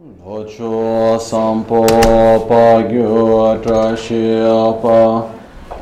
Ocho 0.00 1.18
sampo 1.18 1.84
pa 2.46 2.82
gyo 2.88 3.58
tra 3.60 3.96
shi 3.96 4.38
pa 4.80 5.26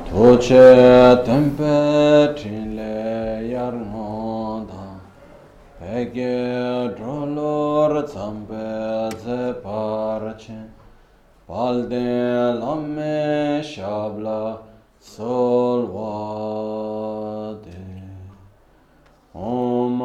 Toche 0.09 1.23
tempe 1.23 2.33
tin 2.35 2.79
yar 3.51 3.75
no 3.75 4.67
Pege 5.79 6.97
drolor 6.97 8.07
tsampe 8.09 9.11
ze 9.23 9.53
parche 9.61 10.65
Palde 11.47 12.57
lamme 12.59 13.61
shabla 13.61 14.61
sol 14.99 15.93
wa 15.93 16.76
Om 19.39 19.99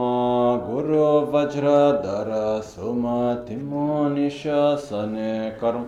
Guru 0.67 1.31
Vajra 1.31 2.03
Dara 2.03 2.61
Suma 2.61 3.41
Timo 3.47 4.09
Nishasane 4.13 5.57
Karm 5.57 5.87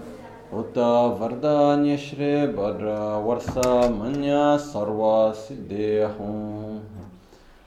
Uta 0.54 1.12
Vardanya 1.20 1.98
Shri 1.98 2.48
Badra 2.56 3.20
Varsa 3.22 3.94
Manya 3.94 4.58
Sarva 4.58 5.36
Siddhi 5.36 6.08
Hum 6.16 6.82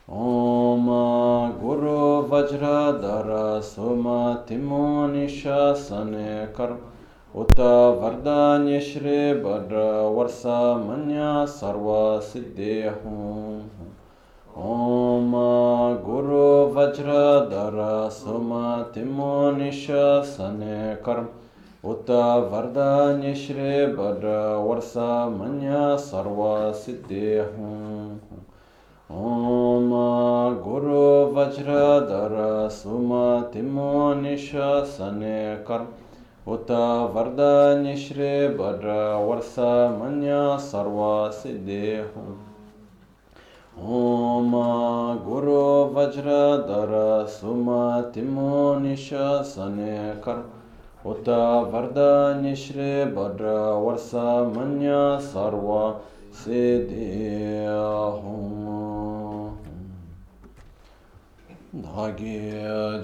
Om 0.08 0.86
Guru 1.60 2.26
Vajra 2.26 2.98
Dara 2.98 3.62
Suma 3.62 4.42
Timo 4.48 5.06
Nishasane 5.12 6.54
Karm 6.54 6.78
Uta 7.34 7.92
Vardanya 8.00 8.80
Shri 8.80 9.38
Badra 9.42 10.08
Varsa 10.08 10.82
Manya 10.82 11.44
Sarva 11.46 12.22
ॐ 14.56 15.32
गुरुवज्रधर 16.04 17.74
सुमतिमोनिशने 18.12 19.18
कर्म 21.08 21.26
उत 21.90 22.10
वरदानिश्रे 22.52 23.74
वर 23.96 24.24
वर्षा 24.68 25.08
मन्य 25.28 25.82
सर्वसिद्धिः 26.06 27.60
ॐ 29.24 29.92
गुरुवज्रधर 30.64 32.38
सुमतिमोनिशने 32.72 33.44
कर्म 35.68 36.50
उत 36.52 36.70
वरदानिश्रे 37.14 38.34
वर 38.56 38.90
वर्षा 39.28 39.70
मन्य 40.00 40.42
सर्वसिद्धिः 40.72 42.12
ओम 43.76 44.52
गुरु 45.24 45.62
वज्र 45.94 46.34
धर 46.68 46.92
सुमतिमो 47.30 48.52
निशने 48.80 49.96
कर 50.26 50.38
उत 51.10 51.28
वरद 51.72 51.98
निश्रे 52.42 53.04
भद्र 53.16 53.52
वर्ष 53.82 54.10
मन्य 54.54 54.94
सर्व 55.26 55.68
सिद्धि 56.38 57.10
धागे 61.76 62.40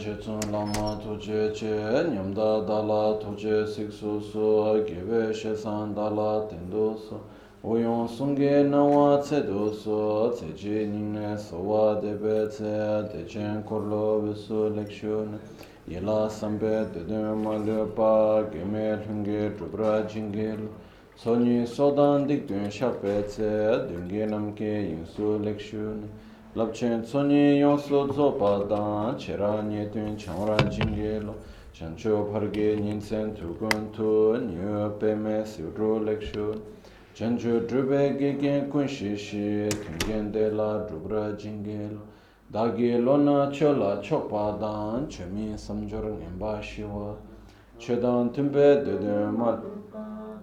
जेचुन 0.01 0.41
लमा 0.53 0.95
तुझे 1.05 1.49
चे 1.57 1.77
न्यमदा 2.09 2.51
दाला 2.69 3.03
तुझे 3.21 3.65
सिक्सु 3.69 4.19
सु 4.33 4.49
गिवे 4.89 5.23
शेसान 5.35 5.95
दाला 5.95 6.33
तेंदु 6.49 6.89
सु 7.05 7.21
Oyong 7.65 8.09
sunge 8.09 8.65
nawa 8.69 9.19
tse 9.23 9.41
doso, 9.47 10.33
tse 10.35 10.53
je 10.53 10.85
ningne 10.85 11.39
sowa 11.39 11.95
debe 12.03 12.49
tse, 12.49 13.09
de 13.13 13.25
chen 13.25 13.63
korlo 13.63 14.21
beso 14.21 14.69
lekshon, 14.75 15.39
yela 15.87 16.29
sambe 16.29 16.91
dede 16.93 17.23
malyopa, 17.37 18.51
geme 18.51 18.99
lunge 19.07 19.55
drubra 19.55 20.05
jingil, 20.09 20.71
sonyi 21.15 21.65
sodan 21.65 22.27
dik 22.27 22.49
dun 22.49 22.69
shape 22.69 23.23
tse, 23.29 23.87
dunge 23.87 24.27
namke 24.27 24.91
yinsu 24.91 25.39
lekshon, 25.39 26.09
labchen 26.57 27.07
sonyi 27.07 27.61
yonso 27.61 28.09
zopa 28.13 28.67
dan, 28.69 29.17
chera 29.17 29.63
nye 29.63 29.89
dun 29.89 30.17
chamra 30.17 30.59
jingil, 30.69 31.33
chancho 31.73 32.25
parge 32.33 32.75
ninsen 32.75 33.33
tukun 33.37 33.93
tu, 33.93 34.37
nyo 34.37 34.91
peme 34.99 35.45
siwro 35.47 36.01
lekshon, 36.03 36.61
chen 37.15 37.37
chu 37.37 37.61
drupay 37.67 38.19
gegen 38.19 38.71
kun 38.71 38.87
shi 38.89 39.15
shi 39.15 39.69
kengen 39.79 40.33
de 40.33 40.51
la 40.51 40.87
drupra 40.89 41.37
jingil 41.37 41.99
dagi 42.51 42.99
lona 43.05 43.51
cho 43.53 43.73
la 43.73 44.01
chokpa 44.01 44.59
dan 44.59 45.07
che 45.09 45.27
mi 45.27 45.53
samjor 45.55 46.05
ngenpa 46.05 46.63
shiwa 46.63 47.15
che 47.79 47.99
dan 48.01 48.31
tumpe 48.33 48.83
de 48.83 48.99
de 48.99 49.31
mal 49.31 49.61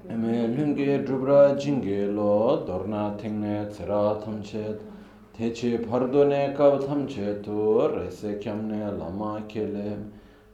eme 0.07 0.47
lungi 0.56 1.03
drupra 1.03 1.56
jingil 1.57 2.13
dorna 2.68 3.16
tengne 3.18 3.66
tsira 3.68 4.16
tamchet 4.24 4.80
techi 5.36 5.75
pardo 5.90 6.24
ne 6.24 6.53
kab 6.56 6.80
tamchet 6.86 7.41
tu 7.41 7.88
rese 7.96 8.38
kyamne 8.38 8.96
lama 8.96 9.41
kele 9.47 9.97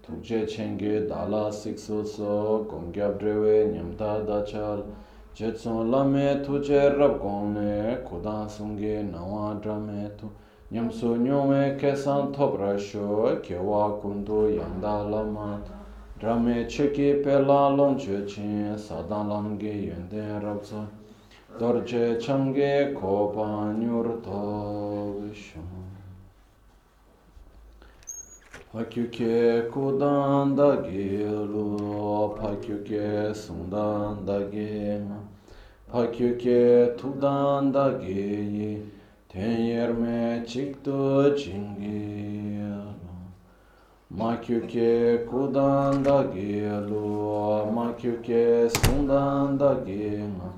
tukje 0.02 0.48
chenge 0.48 1.08
dala 1.10 1.52
sikso 1.52 2.06
so 2.06 2.66
gongyab 2.70 3.20
drewe 3.20 3.74
nyamta 3.74 4.24
dachal 4.26 4.86
Chetsun 5.36 5.92
lame 5.92 6.40
tu 6.40 6.62
che 6.62 6.96
rab 6.96 7.20
gongne, 7.20 8.02
kudan 8.04 8.48
sungi 8.48 9.04
nawa 9.04 9.54
drame 9.60 10.10
tu, 10.16 10.32
nyamsu 10.72 11.18
nyume 11.18 11.76
kesan 11.76 12.32
top 12.32 12.58
rasho, 12.58 13.38
kewa 13.42 14.00
kundu 14.00 14.48
yanda 14.56 15.04
lama, 15.04 15.62
drame 16.18 16.66
cheki 16.70 17.22
pela 17.22 17.68
lom 17.68 17.98
che 17.98 18.26
chin, 18.26 18.78
sadan 18.78 19.28
lamge 19.28 19.74
yende 19.74 20.42
rab 20.42 20.64
sa, 20.64 20.88
dorje 21.60 22.16
changi 22.18 22.94
kopa 22.94 23.76
nyur 23.78 24.24
to 24.24 25.34
shung. 25.34 25.75
Pakyuke 28.76 29.70
kudan 29.72 30.58
da 30.58 30.76
gelu, 30.76 32.36
pakyuke 32.36 33.34
sundan 33.34 34.28
da 34.28 34.42
gema, 34.52 35.20
pakyuke 35.92 36.98
tudan 36.98 37.74
da 37.74 37.92
geyi, 37.92 38.82
ten 39.30 39.60
yerme 39.62 40.46
çıktı 40.48 41.36
çingiyalo. 41.40 43.16
Makyuke 44.10 45.26
kudan 45.26 46.06
da 46.06 46.24
gelu, 46.36 47.72
makyuke 47.74 48.70
sundan 48.70 49.60
da 49.60 49.74
gema, 49.88 50.52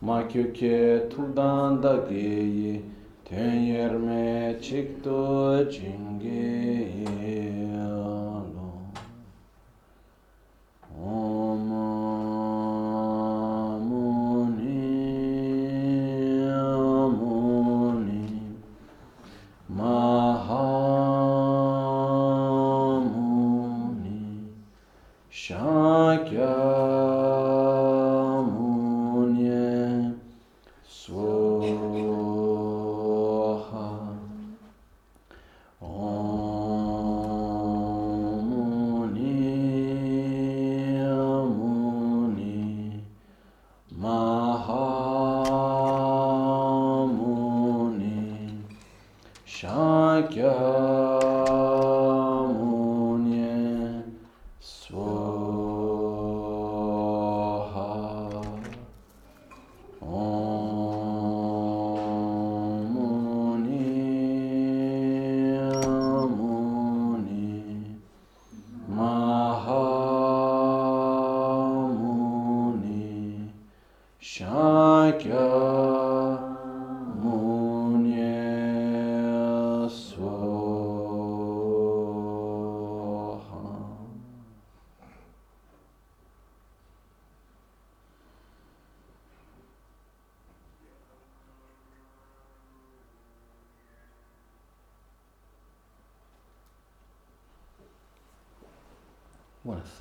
makyuke 0.00 1.08
tudan 1.10 1.82
da 1.82 1.96
geyi, 2.10 2.82
ten 3.24 3.54
yerme 3.54 4.56
çıktı 4.62 5.70
çingiyalo. 5.72 7.51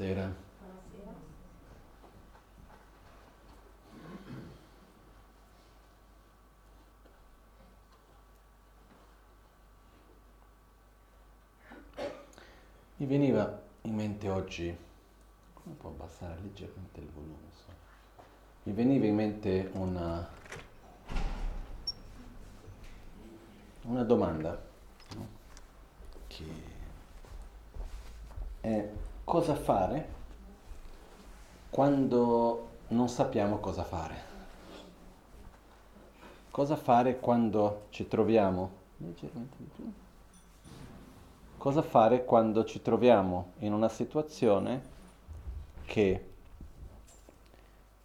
Buonasera. 0.02 0.36
Buonasera. 0.58 1.14
Mi 12.98 13.06
veniva 13.06 13.62
in 13.82 13.94
mente 13.94 14.28
oggi, 14.28 14.76
come 15.54 15.76
può 15.76 15.92
abbassare 15.92 16.42
leggermente 16.42 17.00
il 17.00 17.10
volume? 17.14 17.52
So. 17.52 17.72
Mi 18.64 18.74
veniva 18.74 19.06
in 19.06 19.14
mente 19.14 19.70
una, 19.74 20.28
una 23.84 24.04
domanda 24.04 24.60
no? 25.16 25.28
che 26.26 26.46
è 28.62 28.90
cosa 29.32 29.56
fare 29.72 30.06
quando 31.70 32.68
non 32.90 33.08
sappiamo 33.08 33.60
cosa 33.60 33.84
fare. 33.84 34.30
Cosa 36.52 36.76
fare 36.76 37.20
quando 37.20 37.84
ci 37.92 38.06
troviamo? 38.10 38.80
Cosa 41.58 41.82
fare 41.82 42.26
quando 42.26 42.66
ci 42.66 42.82
troviamo 42.82 43.54
in 43.60 43.72
una 43.72 43.88
situazione 43.88 44.90
che 45.86 46.30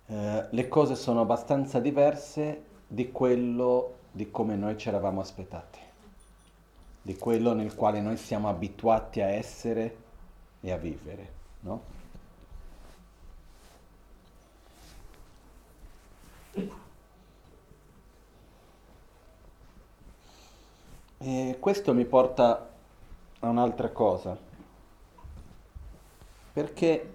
eh, 0.07 0.47
le 0.49 0.69
cose 0.69 0.95
sono 0.95 1.23
abbastanza 1.23 1.81
diverse 1.81 2.63
di 2.87 3.11
quello 3.11 3.95
di 4.13 4.31
come 4.31 4.55
noi 4.55 4.79
ci 4.79 4.87
eravamo 4.87 5.21
aspettati, 5.21 5.81
di 7.03 7.17
quello 7.17 7.55
nel 7.55 7.75
quale 7.75 8.01
noi 8.01 8.17
siamo 8.17 8.49
abituati 8.49 9.21
a 9.21 9.27
essere 9.27 9.97
e 10.61 10.71
a 10.71 10.77
vivere, 10.77 11.36
no? 11.67 11.83
E 21.19 21.57
questo 21.59 21.93
mi 21.93 22.05
porta 22.05 22.71
a 23.41 23.49
un'altra 23.49 23.91
cosa, 23.91 24.39
perché 26.53 27.15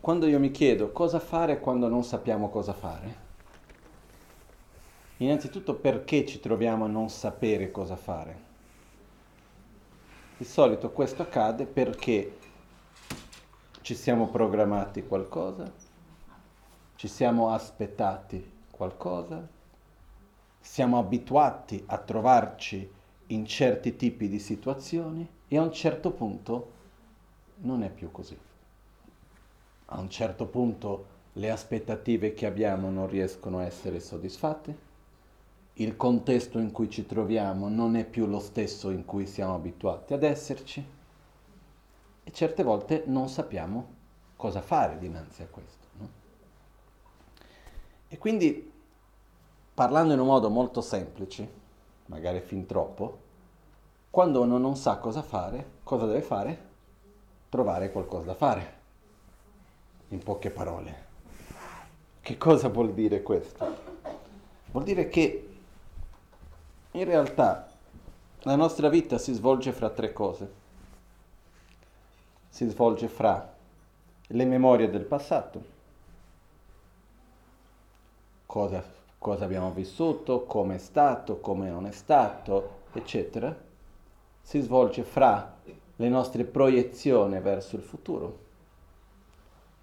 quando 0.00 0.26
io 0.26 0.38
mi 0.38 0.50
chiedo 0.50 0.92
cosa 0.92 1.18
fare 1.18 1.58
quando 1.60 1.88
non 1.88 2.04
sappiamo 2.04 2.48
cosa 2.48 2.72
fare, 2.72 3.28
innanzitutto 5.18 5.74
perché 5.74 6.24
ci 6.24 6.38
troviamo 6.38 6.84
a 6.84 6.88
non 6.88 7.10
sapere 7.10 7.70
cosa 7.70 7.96
fare? 7.96 8.48
Di 10.38 10.44
solito 10.44 10.90
questo 10.90 11.22
accade 11.22 11.66
perché 11.66 12.38
ci 13.90 13.96
siamo 13.96 14.28
programmati 14.28 15.04
qualcosa, 15.04 15.68
ci 16.94 17.08
siamo 17.08 17.50
aspettati 17.50 18.48
qualcosa, 18.70 19.44
siamo 20.60 20.96
abituati 20.96 21.82
a 21.86 21.98
trovarci 21.98 22.88
in 23.26 23.44
certi 23.46 23.96
tipi 23.96 24.28
di 24.28 24.38
situazioni 24.38 25.28
e 25.48 25.58
a 25.58 25.62
un 25.62 25.72
certo 25.72 26.12
punto 26.12 26.70
non 27.62 27.82
è 27.82 27.90
più 27.90 28.12
così. 28.12 28.38
A 29.86 29.98
un 29.98 30.08
certo 30.08 30.46
punto 30.46 31.06
le 31.32 31.50
aspettative 31.50 32.32
che 32.32 32.46
abbiamo 32.46 32.90
non 32.90 33.08
riescono 33.08 33.58
a 33.58 33.64
essere 33.64 33.98
soddisfatte, 33.98 34.78
il 35.72 35.96
contesto 35.96 36.60
in 36.60 36.70
cui 36.70 36.88
ci 36.88 37.06
troviamo 37.06 37.68
non 37.68 37.96
è 37.96 38.04
più 38.04 38.26
lo 38.26 38.38
stesso 38.38 38.90
in 38.90 39.04
cui 39.04 39.26
siamo 39.26 39.56
abituati 39.56 40.14
ad 40.14 40.22
esserci 40.22 40.98
e 42.30 42.32
certe 42.32 42.62
volte 42.62 43.02
non 43.06 43.28
sappiamo 43.28 43.98
cosa 44.36 44.62
fare 44.62 44.98
dinanzi 44.98 45.42
a 45.42 45.48
questo. 45.50 45.86
No? 45.98 46.08
E 48.06 48.18
quindi, 48.18 48.72
parlando 49.74 50.12
in 50.12 50.20
un 50.20 50.26
modo 50.26 50.48
molto 50.48 50.80
semplice, 50.80 51.58
magari 52.06 52.40
fin 52.40 52.66
troppo, 52.66 53.18
quando 54.10 54.42
uno 54.42 54.58
non 54.58 54.76
sa 54.76 54.98
cosa 54.98 55.22
fare, 55.22 55.78
cosa 55.82 56.06
deve 56.06 56.22
fare? 56.22 56.68
Trovare 57.48 57.90
qualcosa 57.90 58.26
da 58.26 58.34
fare. 58.34 58.78
In 60.10 60.20
poche 60.20 60.50
parole. 60.50 61.08
Che 62.20 62.38
cosa 62.38 62.68
vuol 62.68 62.94
dire 62.94 63.22
questo? 63.22 63.76
Vuol 64.70 64.84
dire 64.84 65.08
che 65.08 65.48
in 66.92 67.04
realtà 67.04 67.68
la 68.42 68.54
nostra 68.54 68.88
vita 68.88 69.18
si 69.18 69.32
svolge 69.32 69.72
fra 69.72 69.90
tre 69.90 70.12
cose 70.12 70.58
si 72.50 72.66
svolge 72.68 73.08
fra 73.08 73.54
le 74.26 74.44
memorie 74.44 74.90
del 74.90 75.04
passato, 75.04 75.78
cosa, 78.44 78.84
cosa 79.16 79.44
abbiamo 79.44 79.70
vissuto, 79.70 80.44
come 80.44 80.74
è 80.74 80.78
stato, 80.78 81.38
come 81.38 81.70
non 81.70 81.86
è 81.86 81.92
stato, 81.92 82.80
eccetera, 82.92 83.56
si 84.42 84.60
svolge 84.60 85.04
fra 85.04 85.56
le 85.96 86.08
nostre 86.08 86.44
proiezioni 86.44 87.38
verso 87.40 87.76
il 87.76 87.82
futuro, 87.82 88.38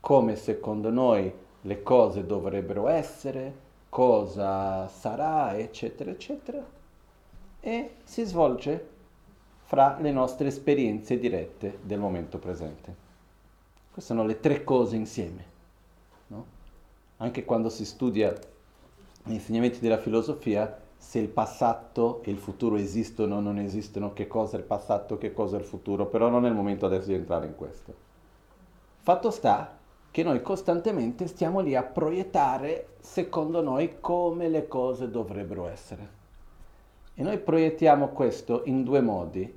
come 0.02 0.36
secondo 0.36 0.90
noi 0.90 1.34
le 1.62 1.84
cose 1.84 2.26
dovrebbero 2.26 2.88
essere, 2.90 3.66
cosa 3.90 4.88
sarà, 4.90 5.58
eccetera, 5.58 6.12
eccetera, 6.12 6.64
e 7.60 7.96
si 8.04 8.24
svolge 8.26 8.96
fra 9.68 9.98
le 10.00 10.14
nostre 10.14 10.48
esperienze 10.48 11.20
dirette 11.20 11.80
del 11.82 12.00
momento 12.00 12.38
presente. 12.38 12.96
Queste 13.92 14.14
sono 14.14 14.26
le 14.26 14.40
tre 14.40 14.64
cose 14.64 14.96
insieme. 14.96 15.44
No? 16.28 16.46
Anche 17.18 17.44
quando 17.44 17.68
si 17.68 17.84
studia 17.84 18.34
gli 19.24 19.34
insegnamenti 19.34 19.80
della 19.80 19.98
filosofia, 19.98 20.74
se 20.96 21.20
il 21.20 21.28
passato 21.28 22.24
e 22.24 22.32
il 22.32 22.38
futuro 22.38 22.78
esistono 22.78 23.36
o 23.36 23.40
non 23.42 23.58
esistono, 23.58 24.14
che 24.14 24.26
cosa 24.26 24.56
è 24.56 24.60
il 24.60 24.66
passato, 24.66 25.18
che 25.18 25.34
cosa 25.34 25.58
è 25.58 25.60
il 25.60 25.66
futuro, 25.66 26.06
però 26.06 26.30
non 26.30 26.46
è 26.46 26.48
il 26.48 26.56
momento 26.56 26.86
adesso 26.86 27.08
di 27.08 27.16
entrare 27.16 27.48
in 27.48 27.56
questo. 27.56 27.94
Fatto 29.02 29.32
sta 29.32 29.78
che 30.10 30.24
noi 30.24 30.42
costantemente 30.42 31.28
stiamo 31.28 31.60
lì 31.60 31.76
a 31.76 31.84
proiettare, 31.84 32.96
secondo 33.02 33.62
noi, 33.62 33.98
come 34.00 34.48
le 34.48 34.70
cose 34.70 35.12
dovrebbero 35.12 35.68
essere. 35.68 36.17
E 37.20 37.24
noi 37.24 37.40
proiettiamo 37.40 38.10
questo 38.10 38.62
in 38.66 38.84
due 38.84 39.02
modi. 39.02 39.52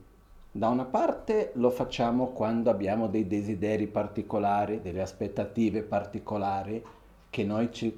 Da 0.50 0.68
una 0.68 0.86
parte 0.86 1.50
lo 1.56 1.68
facciamo 1.68 2.28
quando 2.28 2.70
abbiamo 2.70 3.06
dei 3.06 3.26
desideri 3.26 3.86
particolari, 3.86 4.80
delle 4.80 5.02
aspettative 5.02 5.82
particolari 5.82 6.82
che 7.28 7.44
noi 7.44 7.70
ci 7.70 7.94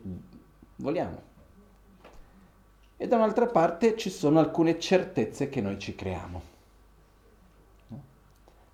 vogliamo. 0.74 1.22
E 2.96 3.06
da 3.06 3.14
un'altra 3.14 3.46
parte 3.46 3.96
ci 3.96 4.10
sono 4.10 4.40
alcune 4.40 4.80
certezze 4.80 5.48
che 5.48 5.60
noi 5.60 5.78
ci 5.78 5.94
creiamo. 5.94 6.42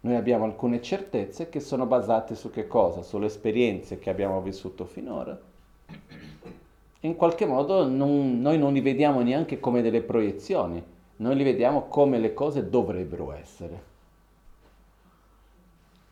Noi 0.01 0.15
abbiamo 0.15 0.45
alcune 0.45 0.81
certezze 0.81 1.51
che 1.51 1.61
sono 1.61 1.85
basate 1.85 2.35
su 2.35 2.49
che 2.49 2.67
cosa? 2.67 3.03
Sulle 3.03 3.27
esperienze 3.27 3.99
che 3.99 4.09
abbiamo 4.09 4.41
vissuto 4.41 4.87
finora 4.87 5.39
in 7.01 7.15
qualche 7.15 7.47
modo 7.47 7.87
non, 7.87 8.41
noi 8.41 8.59
non 8.59 8.73
li 8.73 8.81
vediamo 8.81 9.21
neanche 9.21 9.61
come 9.61 9.83
delle 9.83 10.03
proiezioni, 10.03 10.83
noi 11.17 11.37
li 11.37 11.45
vediamo 11.45 11.87
come 11.87 12.19
le 12.19 12.35
cose 12.35 12.69
dovrebbero 12.69 13.33
essere. 13.33 13.83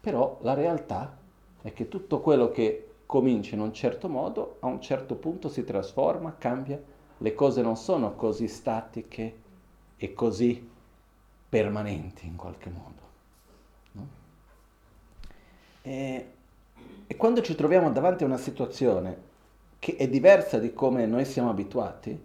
Però 0.01 0.39
la 0.43 0.55
realtà 0.55 1.17
è 1.63 1.73
che 1.73 1.89
tutto 1.89 2.21
quello 2.21 2.51
che 2.51 2.91
comincia 3.07 3.55
in 3.55 3.61
un 3.61 3.73
certo 3.73 4.09
modo 4.09 4.57
a 4.61 4.67
un 4.67 4.81
certo 4.81 5.17
punto 5.17 5.49
si 5.49 5.65
trasforma, 5.65 6.37
cambia, 6.39 6.81
le 7.19 7.35
cose 7.35 7.63
non 7.63 7.77
sono 7.77 8.15
così 8.15 8.47
statiche 8.47 9.35
e 9.97 10.13
così 10.13 10.71
permanenti 11.49 12.27
in 12.27 12.37
qualche 12.37 12.71
modo. 12.71 13.01
No? 13.93 14.07
E, 15.83 16.31
e 17.07 17.17
quando 17.17 17.43
ci 17.43 17.55
troviamo 17.55 17.91
davanti 17.91 18.23
a 18.23 18.27
una 18.27 18.37
situazione 18.37 19.26
che 19.79 19.97
è 19.97 20.09
diversa 20.09 20.59
di 20.59 20.73
come 20.73 21.07
noi 21.07 21.25
siamo 21.25 21.51
abituati, 21.51 22.19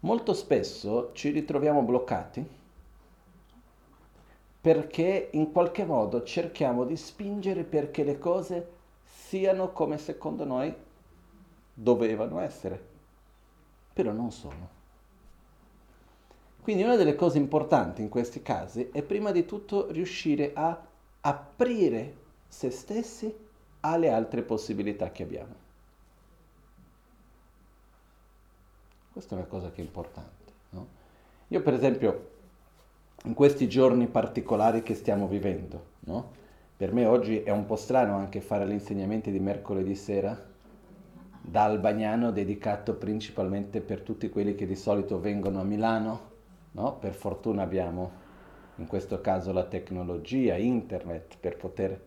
molto 0.00 0.32
spesso 0.32 1.10
ci 1.12 1.30
ritroviamo 1.30 1.82
bloccati 1.82 2.62
perché 4.64 5.28
in 5.32 5.52
qualche 5.52 5.84
modo 5.84 6.22
cerchiamo 6.22 6.86
di 6.86 6.96
spingere 6.96 7.64
perché 7.64 8.02
le 8.02 8.18
cose 8.18 8.68
siano 9.04 9.72
come 9.72 9.98
secondo 9.98 10.44
noi 10.44 10.74
dovevano 11.74 12.40
essere, 12.40 12.82
però 13.92 14.12
non 14.12 14.32
sono. 14.32 14.68
Quindi 16.62 16.82
una 16.82 16.96
delle 16.96 17.14
cose 17.14 17.36
importanti 17.36 18.00
in 18.00 18.08
questi 18.08 18.40
casi 18.40 18.88
è 18.90 19.02
prima 19.02 19.32
di 19.32 19.44
tutto 19.44 19.90
riuscire 19.90 20.52
a 20.54 20.80
aprire 21.20 22.16
se 22.48 22.70
stessi 22.70 23.36
alle 23.80 24.08
altre 24.08 24.40
possibilità 24.40 25.10
che 25.10 25.24
abbiamo. 25.24 25.63
Questa 29.14 29.36
è 29.36 29.38
una 29.38 29.46
cosa 29.46 29.70
che 29.70 29.80
è 29.80 29.84
importante. 29.84 30.52
No? 30.70 30.86
Io 31.46 31.62
per 31.62 31.72
esempio 31.72 32.30
in 33.26 33.34
questi 33.34 33.68
giorni 33.68 34.08
particolari 34.08 34.82
che 34.82 34.96
stiamo 34.96 35.28
vivendo, 35.28 35.84
no? 36.00 36.32
Per 36.76 36.92
me 36.92 37.06
oggi 37.06 37.40
è 37.40 37.50
un 37.50 37.64
po' 37.64 37.76
strano 37.76 38.16
anche 38.16 38.40
fare 38.40 38.66
gli 38.66 38.72
insegnamenti 38.72 39.30
di 39.30 39.38
mercoledì 39.38 39.94
sera 39.94 40.36
da 41.40 41.62
Albagnano 41.62 42.32
dedicato 42.32 42.94
principalmente 42.94 43.80
per 43.80 44.00
tutti 44.00 44.28
quelli 44.28 44.56
che 44.56 44.66
di 44.66 44.74
solito 44.74 45.20
vengono 45.20 45.60
a 45.60 45.64
Milano, 45.64 46.20
no? 46.72 46.96
Per 46.96 47.12
fortuna 47.12 47.62
abbiamo 47.62 48.10
in 48.78 48.88
questo 48.88 49.20
caso 49.20 49.52
la 49.52 49.62
tecnologia, 49.62 50.56
internet, 50.56 51.36
per 51.38 51.56
poter 51.56 52.00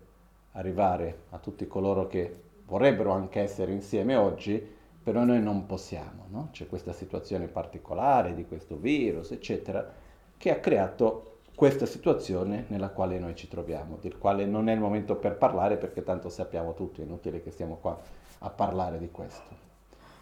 arrivare 0.52 1.20
a 1.30 1.38
tutti 1.38 1.68
coloro 1.68 2.08
che 2.08 2.36
vorrebbero 2.66 3.12
anche 3.12 3.40
essere 3.40 3.72
insieme 3.72 4.18
oggi, 4.18 4.76
però 5.08 5.24
noi 5.24 5.42
non 5.42 5.66
possiamo, 5.66 6.26
no? 6.32 6.50
C'è 6.52 6.68
questa 6.68 6.92
situazione 6.92 7.48
particolare 7.48 8.36
di 8.36 8.46
questo 8.46 8.76
virus, 8.76 9.32
eccetera, 9.32 9.90
che 10.36 10.52
ha 10.52 10.60
creato 10.60 11.38
questa 11.56 11.86
situazione 11.86 12.66
nella 12.68 12.90
quale 12.90 13.18
noi 13.18 13.34
ci 13.34 13.48
troviamo, 13.48 14.00
del 14.02 14.18
quale 14.18 14.46
non 14.46 14.68
è 14.68 14.74
il 14.74 14.82
momento 14.82 15.16
per 15.16 15.38
parlare 15.38 15.78
perché 15.78 16.04
tanto 16.04 16.28
sappiamo 16.28 16.74
tutti, 16.74 17.00
è 17.00 17.06
inutile 17.06 17.42
che 17.42 17.52
stiamo 17.52 17.78
qua 17.78 17.98
a 18.40 18.50
parlare 18.50 19.00
di 19.00 19.10
questo. 19.10 19.50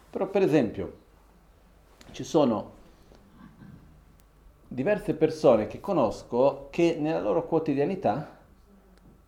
Però 0.08 0.28
per 0.28 0.42
esempio 0.42 0.92
ci 2.12 2.22
sono 2.22 2.70
diverse 4.68 5.14
persone 5.14 5.66
che 5.66 5.80
conosco 5.80 6.68
che 6.70 6.96
nella 6.96 7.20
loro 7.20 7.44
quotidianità 7.44 8.38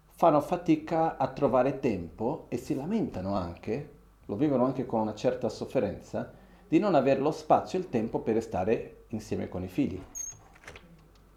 fanno 0.06 0.40
fatica 0.40 1.16
a 1.16 1.26
trovare 1.32 1.80
tempo 1.80 2.46
e 2.48 2.58
si 2.58 2.76
lamentano 2.76 3.34
anche, 3.34 3.96
lo 4.28 4.36
vivono 4.36 4.66
anche 4.66 4.84
con 4.84 5.00
una 5.00 5.14
certa 5.14 5.48
sofferenza, 5.48 6.30
di 6.68 6.78
non 6.78 6.94
avere 6.94 7.18
lo 7.18 7.30
spazio 7.30 7.78
e 7.78 7.82
il 7.82 7.88
tempo 7.88 8.18
per 8.18 8.42
stare 8.42 9.04
insieme 9.08 9.48
con 9.48 9.62
i 9.62 9.68
figli, 9.68 9.98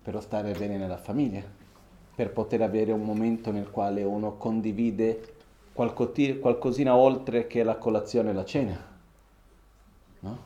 per 0.01 0.21
stare 0.21 0.51
bene 0.51 0.75
nella 0.75 0.97
famiglia, 0.97 1.41
per 2.13 2.33
poter 2.33 2.61
avere 2.61 2.91
un 2.91 3.03
momento 3.03 3.49
nel 3.51 3.71
quale 3.71 4.03
uno 4.03 4.35
condivide 4.35 5.35
qualcosina 5.73 6.93
oltre 6.93 7.47
che 7.47 7.63
la 7.63 7.77
colazione 7.77 8.31
e 8.31 8.33
la 8.33 8.45
cena. 8.45 8.89
No? 10.19 10.37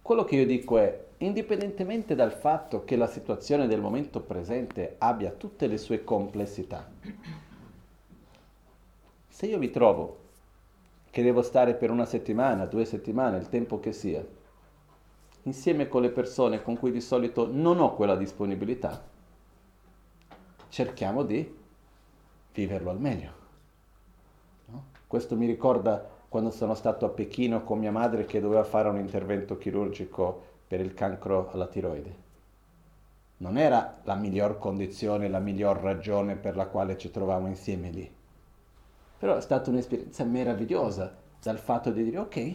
Quello 0.00 0.24
che 0.24 0.36
io 0.36 0.46
dico 0.46 0.78
è, 0.78 1.06
indipendentemente 1.18 2.14
dal 2.14 2.32
fatto 2.32 2.84
che 2.84 2.94
la 2.94 3.08
situazione 3.08 3.66
del 3.66 3.80
momento 3.80 4.20
presente 4.20 4.94
abbia 4.98 5.32
tutte 5.32 5.66
le 5.66 5.76
sue 5.76 6.04
complessità, 6.04 6.88
se 9.28 9.46
io 9.46 9.58
mi 9.58 9.70
trovo 9.70 10.20
che 11.12 11.22
devo 11.22 11.42
stare 11.42 11.74
per 11.74 11.90
una 11.90 12.06
settimana, 12.06 12.64
due 12.64 12.86
settimane, 12.86 13.36
il 13.36 13.50
tempo 13.50 13.78
che 13.78 13.92
sia, 13.92 14.24
insieme 15.42 15.86
con 15.86 16.00
le 16.00 16.08
persone 16.08 16.62
con 16.62 16.78
cui 16.78 16.90
di 16.90 17.02
solito 17.02 17.46
non 17.52 17.80
ho 17.80 17.94
quella 17.94 18.16
disponibilità, 18.16 19.04
cerchiamo 20.70 21.22
di 21.22 21.54
viverlo 22.54 22.88
al 22.88 22.98
meglio. 22.98 23.32
No? 24.68 24.84
Questo 25.06 25.36
mi 25.36 25.44
ricorda 25.44 26.02
quando 26.30 26.50
sono 26.50 26.72
stato 26.72 27.04
a 27.04 27.10
Pechino 27.10 27.62
con 27.62 27.78
mia 27.78 27.92
madre 27.92 28.24
che 28.24 28.40
doveva 28.40 28.64
fare 28.64 28.88
un 28.88 28.96
intervento 28.96 29.58
chirurgico 29.58 30.42
per 30.66 30.80
il 30.80 30.94
cancro 30.94 31.50
alla 31.52 31.66
tiroide. 31.66 32.16
Non 33.36 33.58
era 33.58 33.98
la 34.04 34.14
miglior 34.14 34.56
condizione, 34.56 35.28
la 35.28 35.40
miglior 35.40 35.76
ragione 35.76 36.36
per 36.36 36.56
la 36.56 36.68
quale 36.68 36.96
ci 36.96 37.10
trovavamo 37.10 37.48
insieme 37.48 37.90
lì. 37.90 38.20
Però 39.22 39.36
è 39.36 39.40
stata 39.40 39.70
un'esperienza 39.70 40.24
meravigliosa 40.24 41.16
dal 41.40 41.60
fatto 41.60 41.92
di 41.92 42.02
dire 42.02 42.18
ok, 42.18 42.54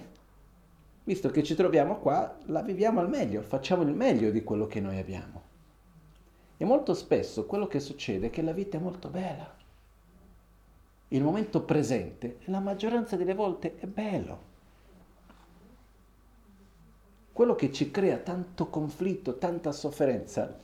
visto 1.06 1.30
che 1.30 1.42
ci 1.42 1.56
troviamo 1.56 1.96
qua, 1.96 2.36
la 2.48 2.62
viviamo 2.62 3.00
al 3.00 3.08
meglio, 3.08 3.42
facciamo 3.42 3.84
il 3.84 3.94
meglio 3.94 4.32
di 4.32 4.44
quello 4.44 4.68
che 4.68 4.82
noi 4.82 5.00
abbiamo. 5.00 5.42
E 6.58 6.66
molto 6.66 6.94
spesso 6.94 7.46
quello 7.46 7.68
che 7.68 7.80
succede 7.80 8.28
è 8.28 8.30
che 8.30 8.42
la 8.42 8.52
vita 8.52 8.76
è 8.76 8.82
molto 8.82 9.08
bella. 9.08 9.56
Il 11.08 11.24
momento 11.24 11.62
presente, 11.62 12.40
la 12.48 12.60
maggioranza 12.60 13.16
delle 13.16 13.34
volte, 13.34 13.78
è 13.78 13.86
bello 13.86 14.44
quello 17.32 17.56
che 17.56 17.72
ci 17.72 17.92
crea 17.92 18.18
tanto 18.18 18.68
conflitto, 18.68 19.38
tanta 19.38 19.72
sofferenza, 19.72 20.60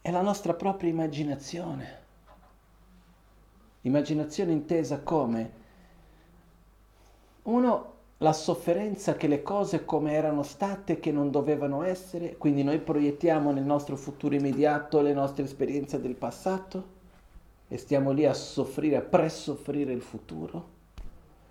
è 0.00 0.10
la 0.10 0.22
nostra 0.22 0.54
propria 0.54 0.90
immaginazione. 0.90 2.01
Immaginazione 3.82 4.52
intesa 4.52 5.00
come 5.00 5.60
uno 7.42 7.90
la 8.18 8.32
sofferenza 8.32 9.16
che 9.16 9.26
le 9.26 9.42
cose 9.42 9.84
come 9.84 10.12
erano 10.12 10.42
state, 10.44 11.00
che 11.00 11.10
non 11.10 11.30
dovevano 11.30 11.82
essere, 11.82 12.36
quindi 12.36 12.62
noi 12.62 12.78
proiettiamo 12.78 13.50
nel 13.50 13.64
nostro 13.64 13.96
futuro 13.96 14.34
immediato 14.34 15.00
le 15.00 15.12
nostre 15.12 15.44
esperienze 15.44 16.00
del 16.00 16.14
passato 16.14 17.00
e 17.66 17.76
stiamo 17.78 18.12
lì 18.12 18.24
a 18.24 18.34
soffrire, 18.34 18.96
a 18.96 19.00
presoffrire 19.00 19.92
il 19.92 20.02
futuro 20.02 20.80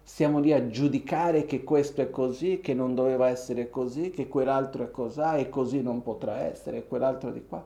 stiamo 0.04 0.40
lì 0.40 0.52
a 0.52 0.68
giudicare 0.68 1.46
che 1.46 1.64
questo 1.64 2.02
è 2.02 2.10
così, 2.10 2.60
che 2.60 2.74
non 2.74 2.96
doveva 2.96 3.30
essere 3.30 3.70
così, 3.70 4.10
che 4.10 4.28
quell'altro 4.28 4.84
è 4.84 4.92
così 4.92 5.22
e 5.38 5.48
così 5.50 5.82
non 5.82 6.02
potrà 6.02 6.40
essere, 6.40 6.86
quell'altro 6.86 7.32
di 7.32 7.46
qua. 7.46 7.66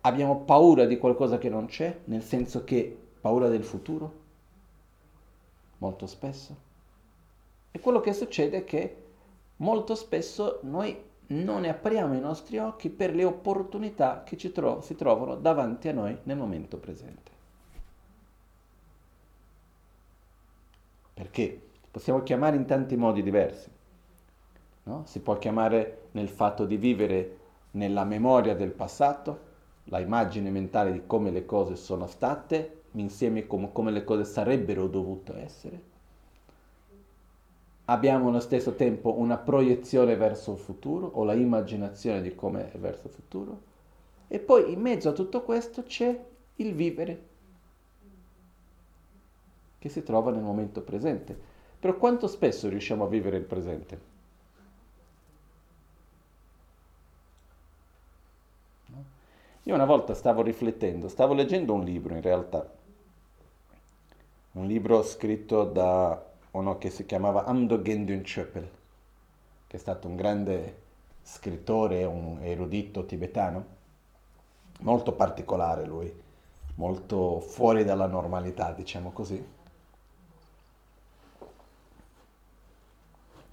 Abbiamo 0.00 0.40
paura 0.40 0.86
di 0.86 0.96
qualcosa 0.96 1.36
che 1.36 1.50
non 1.50 1.66
c'è, 1.66 1.98
nel 2.04 2.22
senso 2.22 2.64
che 2.64 2.98
paura 3.24 3.48
del 3.48 3.64
futuro, 3.64 4.12
molto 5.78 6.06
spesso. 6.06 6.54
E 7.70 7.80
quello 7.80 8.00
che 8.00 8.12
succede 8.12 8.58
è 8.58 8.64
che 8.64 8.96
molto 9.56 9.94
spesso 9.94 10.58
noi 10.64 11.02
non 11.28 11.62
ne 11.62 11.70
apriamo 11.70 12.12
i 12.12 12.20
nostri 12.20 12.58
occhi 12.58 12.90
per 12.90 13.14
le 13.14 13.24
opportunità 13.24 14.24
che 14.24 14.36
tro- 14.52 14.82
si 14.82 14.94
trovano 14.94 15.36
davanti 15.36 15.88
a 15.88 15.94
noi 15.94 16.18
nel 16.24 16.36
momento 16.36 16.76
presente. 16.76 17.32
perché 21.14 21.58
possiamo 21.90 22.22
chiamare 22.22 22.56
in 22.56 22.66
tanti 22.66 22.96
modi 22.96 23.22
diversi. 23.22 23.70
No? 24.82 25.04
Si 25.06 25.20
può 25.20 25.38
chiamare 25.38 26.08
nel 26.10 26.28
fatto 26.28 26.66
di 26.66 26.76
vivere 26.76 27.38
nella 27.72 28.04
memoria 28.04 28.54
del 28.54 28.72
passato, 28.72 29.52
la 29.84 30.00
immagine 30.00 30.50
mentale 30.50 30.92
di 30.92 31.06
come 31.06 31.30
le 31.30 31.46
cose 31.46 31.76
sono 31.76 32.06
state, 32.06 32.82
insieme 33.00 33.46
con 33.46 33.72
come 33.72 33.90
le 33.90 34.04
cose 34.04 34.24
sarebbero 34.24 34.86
dovute 34.86 35.34
essere. 35.36 35.92
Abbiamo 37.86 38.28
allo 38.28 38.40
stesso 38.40 38.74
tempo 38.74 39.18
una 39.18 39.36
proiezione 39.36 40.16
verso 40.16 40.52
il 40.52 40.58
futuro 40.58 41.06
o 41.06 41.24
la 41.24 41.34
immaginazione 41.34 42.22
di 42.22 42.34
come 42.34 42.72
è 42.72 42.78
verso 42.78 43.08
il 43.08 43.12
futuro. 43.12 43.60
E 44.28 44.38
poi 44.38 44.72
in 44.72 44.80
mezzo 44.80 45.10
a 45.10 45.12
tutto 45.12 45.42
questo 45.42 45.82
c'è 45.82 46.18
il 46.56 46.72
vivere 46.72 47.22
che 49.78 49.88
si 49.90 50.02
trova 50.02 50.30
nel 50.30 50.42
momento 50.42 50.80
presente. 50.80 51.38
Però 51.78 51.94
quanto 51.98 52.26
spesso 52.26 52.70
riusciamo 52.70 53.04
a 53.04 53.08
vivere 53.08 53.36
il 53.36 53.44
presente? 53.44 54.12
Io 59.64 59.74
una 59.74 59.84
volta 59.84 60.14
stavo 60.14 60.42
riflettendo, 60.42 61.08
stavo 61.08 61.34
leggendo 61.34 61.72
un 61.72 61.84
libro 61.84 62.14
in 62.14 62.20
realtà, 62.20 62.70
un 64.54 64.66
libro 64.66 65.02
scritto 65.02 65.64
da 65.64 66.32
uno 66.52 66.78
che 66.78 66.90
si 66.90 67.06
chiamava 67.06 67.44
Amdo 67.44 67.82
Gendun 67.82 68.22
Chöpel, 68.22 68.68
che 69.66 69.76
è 69.76 69.80
stato 69.80 70.06
un 70.06 70.14
grande 70.14 70.82
scrittore, 71.22 72.04
un 72.04 72.38
erudito 72.40 73.04
tibetano, 73.04 73.64
molto 74.80 75.12
particolare 75.12 75.84
lui, 75.84 76.12
molto 76.76 77.40
fuori 77.40 77.82
dalla 77.82 78.06
normalità, 78.06 78.70
diciamo 78.72 79.10
così. 79.10 79.44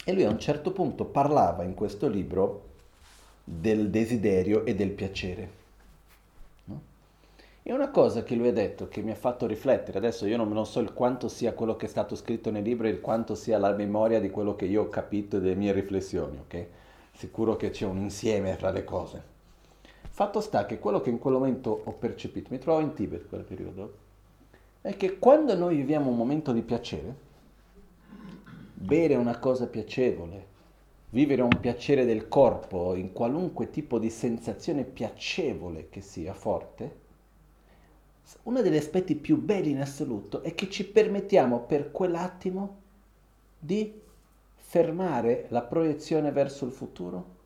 E 0.03 0.13
lui 0.13 0.23
a 0.23 0.29
un 0.29 0.39
certo 0.39 0.71
punto 0.71 1.05
parlava 1.05 1.63
in 1.63 1.73
questo 1.73 2.07
libro 2.07 2.69
del 3.43 3.89
desiderio 3.89 4.65
e 4.65 4.75
del 4.75 4.91
piacere. 4.91 5.60
E 7.63 7.71
una 7.71 7.91
cosa 7.91 8.23
che 8.23 8.33
lui 8.33 8.47
ha 8.47 8.53
detto 8.53 8.87
che 8.87 9.01
mi 9.01 9.11
ha 9.11 9.15
fatto 9.15 9.45
riflettere, 9.45 9.99
adesso 9.99 10.25
io 10.25 10.35
non, 10.35 10.49
non 10.51 10.65
so 10.65 10.79
il 10.79 10.93
quanto 10.93 11.27
sia 11.27 11.53
quello 11.53 11.75
che 11.75 11.85
è 11.85 11.89
stato 11.89 12.15
scritto 12.15 12.49
nel 12.49 12.63
libro 12.63 12.87
e 12.87 12.89
il 12.89 13.01
quanto 13.01 13.35
sia 13.35 13.59
la 13.59 13.71
memoria 13.73 14.19
di 14.19 14.31
quello 14.31 14.55
che 14.55 14.65
io 14.65 14.83
ho 14.83 14.89
capito 14.89 15.37
e 15.37 15.41
delle 15.41 15.55
mie 15.55 15.71
riflessioni, 15.71 16.39
ok? 16.39 16.65
Sicuro 17.11 17.55
che 17.57 17.69
c'è 17.69 17.85
un 17.85 17.97
insieme 17.97 18.55
fra 18.55 18.71
le 18.71 18.83
cose. 18.83 19.23
Fatto 20.09 20.41
sta 20.41 20.65
che 20.65 20.79
quello 20.79 21.01
che 21.01 21.11
in 21.11 21.19
quel 21.19 21.35
momento 21.35 21.81
ho 21.83 21.91
percepito, 21.91 22.49
mi 22.51 22.57
trovo 22.57 22.79
in 22.79 22.93
Tibet 22.93 23.27
quel 23.29 23.43
periodo, 23.43 23.93
è 24.81 24.97
che 24.97 25.19
quando 25.19 25.55
noi 25.55 25.75
viviamo 25.75 26.09
un 26.09 26.17
momento 26.17 26.51
di 26.53 26.63
piacere, 26.63 27.15
bere 28.73 29.13
una 29.13 29.37
cosa 29.37 29.67
piacevole, 29.67 30.47
vivere 31.11 31.43
un 31.43 31.59
piacere 31.59 32.05
del 32.05 32.27
corpo 32.27 32.95
in 32.95 33.13
qualunque 33.13 33.69
tipo 33.69 33.99
di 33.99 34.09
sensazione 34.09 34.83
piacevole 34.83 35.89
che 35.89 36.01
sia 36.01 36.33
forte, 36.33 37.00
uno 38.43 38.61
degli 38.61 38.77
aspetti 38.77 39.15
più 39.15 39.41
belli 39.41 39.71
in 39.71 39.81
assoluto 39.81 40.41
è 40.41 40.53
che 40.55 40.69
ci 40.69 40.85
permettiamo 40.85 41.61
per 41.61 41.91
quell'attimo 41.91 42.79
di 43.57 43.99
fermare 44.55 45.45
la 45.49 45.61
proiezione 45.61 46.31
verso 46.31 46.65
il 46.65 46.71
futuro 46.71 47.39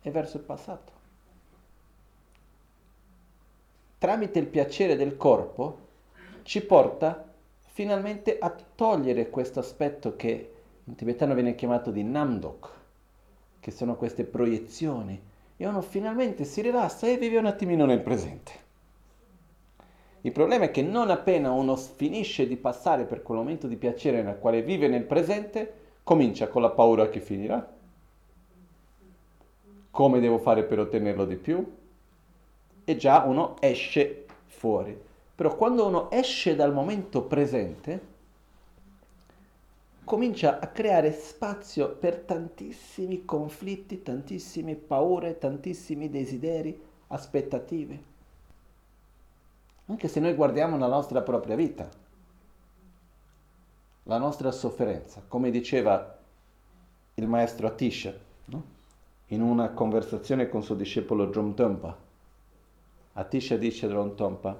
e 0.00 0.10
verso 0.10 0.36
il 0.36 0.42
passato. 0.42 0.94
tramite 4.04 4.38
il 4.38 4.48
piacere 4.48 4.96
del 4.96 5.16
corpo, 5.16 5.78
ci 6.42 6.60
porta 6.60 7.32
finalmente 7.58 8.36
a 8.38 8.50
togliere 8.50 9.30
questo 9.30 9.60
aspetto 9.60 10.14
che 10.14 10.52
in 10.84 10.94
tibetano 10.94 11.32
viene 11.32 11.54
chiamato 11.54 11.90
di 11.90 12.02
namdok, 12.02 12.70
che 13.60 13.70
sono 13.70 13.96
queste 13.96 14.24
proiezioni, 14.24 15.18
e 15.56 15.66
uno 15.66 15.80
finalmente 15.80 16.44
si 16.44 16.60
rilassa 16.60 17.06
e 17.06 17.16
vive 17.16 17.38
un 17.38 17.46
attimino 17.46 17.86
nel 17.86 18.02
presente. 18.02 18.63
Il 20.24 20.32
problema 20.32 20.64
è 20.64 20.70
che 20.70 20.80
non 20.80 21.10
appena 21.10 21.50
uno 21.50 21.76
finisce 21.76 22.46
di 22.46 22.56
passare 22.56 23.04
per 23.04 23.22
quel 23.22 23.36
momento 23.36 23.66
di 23.66 23.76
piacere 23.76 24.22
nel 24.22 24.38
quale 24.38 24.62
vive 24.62 24.88
nel 24.88 25.04
presente, 25.04 25.72
comincia 26.02 26.48
con 26.48 26.62
la 26.62 26.70
paura 26.70 27.10
che 27.10 27.20
finirà. 27.20 27.72
Come 29.90 30.20
devo 30.20 30.38
fare 30.38 30.64
per 30.64 30.78
ottenerlo 30.78 31.26
di 31.26 31.36
più? 31.36 31.76
E 32.84 32.96
già 32.96 33.24
uno 33.24 33.56
esce 33.60 34.24
fuori. 34.46 34.98
Però 35.34 35.54
quando 35.56 35.86
uno 35.86 36.10
esce 36.10 36.56
dal 36.56 36.72
momento 36.72 37.24
presente, 37.24 38.00
comincia 40.04 40.58
a 40.58 40.68
creare 40.68 41.12
spazio 41.12 41.90
per 41.90 42.20
tantissimi 42.20 43.26
conflitti, 43.26 44.02
tantissime 44.02 44.74
paure, 44.74 45.36
tantissimi 45.36 46.08
desideri, 46.08 46.80
aspettative. 47.08 48.13
Anche 49.86 50.08
se 50.08 50.20
noi 50.20 50.34
guardiamo 50.34 50.78
la 50.78 50.86
nostra 50.86 51.20
propria 51.20 51.56
vita, 51.56 51.88
la 54.04 54.18
nostra 54.18 54.50
sofferenza, 54.50 55.22
come 55.26 55.50
diceva 55.50 56.18
il 57.14 57.26
maestro 57.26 57.66
Atisha, 57.66 58.14
no? 58.46 58.64
in 59.28 59.42
una 59.42 59.70
conversazione 59.70 60.48
con 60.48 60.62
suo 60.62 60.74
discepolo 60.74 61.26
Drom 61.26 61.54
Tompa. 61.54 61.96
Atisha 63.14 63.56
dice 63.56 63.86
a 63.86 63.88
Drom 63.90 64.14
Tompa, 64.14 64.58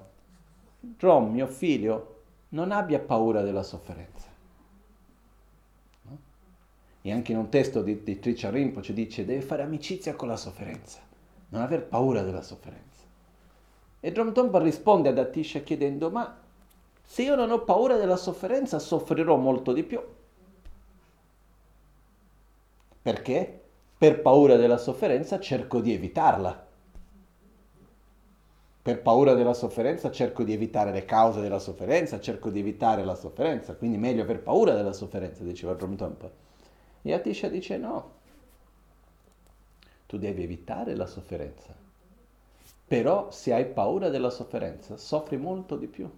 Drom, 0.80 1.30
mio 1.30 1.46
figlio, 1.46 2.22
non 2.50 2.70
abbia 2.70 3.00
paura 3.00 3.42
della 3.42 3.62
sofferenza. 3.62 4.28
No? 6.02 6.18
E 7.00 7.12
anche 7.12 7.32
in 7.32 7.38
un 7.38 7.48
testo 7.48 7.82
di, 7.82 8.02
di 8.02 8.18
Tricia 8.18 8.50
Rinpoche 8.50 8.92
dice, 8.92 9.24
deve 9.24 9.40
fare 9.40 9.62
amicizia 9.62 10.14
con 10.14 10.28
la 10.28 10.36
sofferenza, 10.36 11.00
non 11.48 11.62
aver 11.62 11.86
paura 11.86 12.22
della 12.22 12.42
sofferenza. 12.42 12.93
E 14.04 14.12
Drom 14.12 14.34
Tompa 14.34 14.58
risponde 14.58 15.08
ad 15.08 15.16
Atisha 15.16 15.60
chiedendo, 15.60 16.10
ma 16.10 16.38
se 17.02 17.22
io 17.22 17.34
non 17.34 17.50
ho 17.50 17.64
paura 17.64 17.96
della 17.96 18.16
sofferenza 18.16 18.78
soffrirò 18.78 19.36
molto 19.36 19.72
di 19.72 19.82
più. 19.82 19.98
Perché? 23.00 23.62
Per 23.96 24.20
paura 24.20 24.56
della 24.56 24.76
sofferenza 24.76 25.40
cerco 25.40 25.80
di 25.80 25.94
evitarla. 25.94 26.66
Per 28.82 29.00
paura 29.00 29.32
della 29.32 29.54
sofferenza 29.54 30.10
cerco 30.10 30.42
di 30.44 30.52
evitare 30.52 30.92
le 30.92 31.06
cause 31.06 31.40
della 31.40 31.58
sofferenza, 31.58 32.20
cerco 32.20 32.50
di 32.50 32.58
evitare 32.58 33.06
la 33.06 33.14
sofferenza, 33.14 33.74
quindi 33.74 33.96
meglio 33.96 34.26
per 34.26 34.42
paura 34.42 34.74
della 34.74 34.92
sofferenza, 34.92 35.42
diceva 35.42 35.72
Drom 35.72 35.96
Tompa. 35.96 36.30
E 37.00 37.12
Atisha 37.14 37.48
dice 37.48 37.78
no, 37.78 38.10
tu 40.04 40.18
devi 40.18 40.42
evitare 40.42 40.94
la 40.94 41.06
sofferenza 41.06 41.83
però 42.86 43.30
se 43.30 43.52
hai 43.52 43.66
paura 43.66 44.08
della 44.08 44.30
sofferenza, 44.30 44.96
soffri 44.96 45.36
molto 45.36 45.76
di 45.76 45.86
più. 45.86 46.10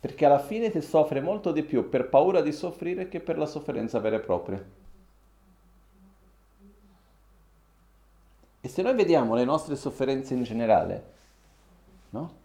Perché 0.00 0.24
alla 0.24 0.40
fine 0.40 0.70
si 0.70 0.80
soffre 0.80 1.20
molto 1.20 1.52
di 1.52 1.62
più 1.62 1.88
per 1.88 2.08
paura 2.08 2.40
di 2.40 2.52
soffrire 2.52 3.08
che 3.08 3.20
per 3.20 3.38
la 3.38 3.46
sofferenza 3.46 4.00
vera 4.00 4.16
e 4.16 4.20
propria. 4.20 4.64
E 8.60 8.68
se 8.68 8.82
noi 8.82 8.94
vediamo 8.94 9.34
le 9.34 9.44
nostre 9.44 9.76
sofferenze 9.76 10.34
in 10.34 10.42
generale, 10.44 11.04
no? 12.10 12.40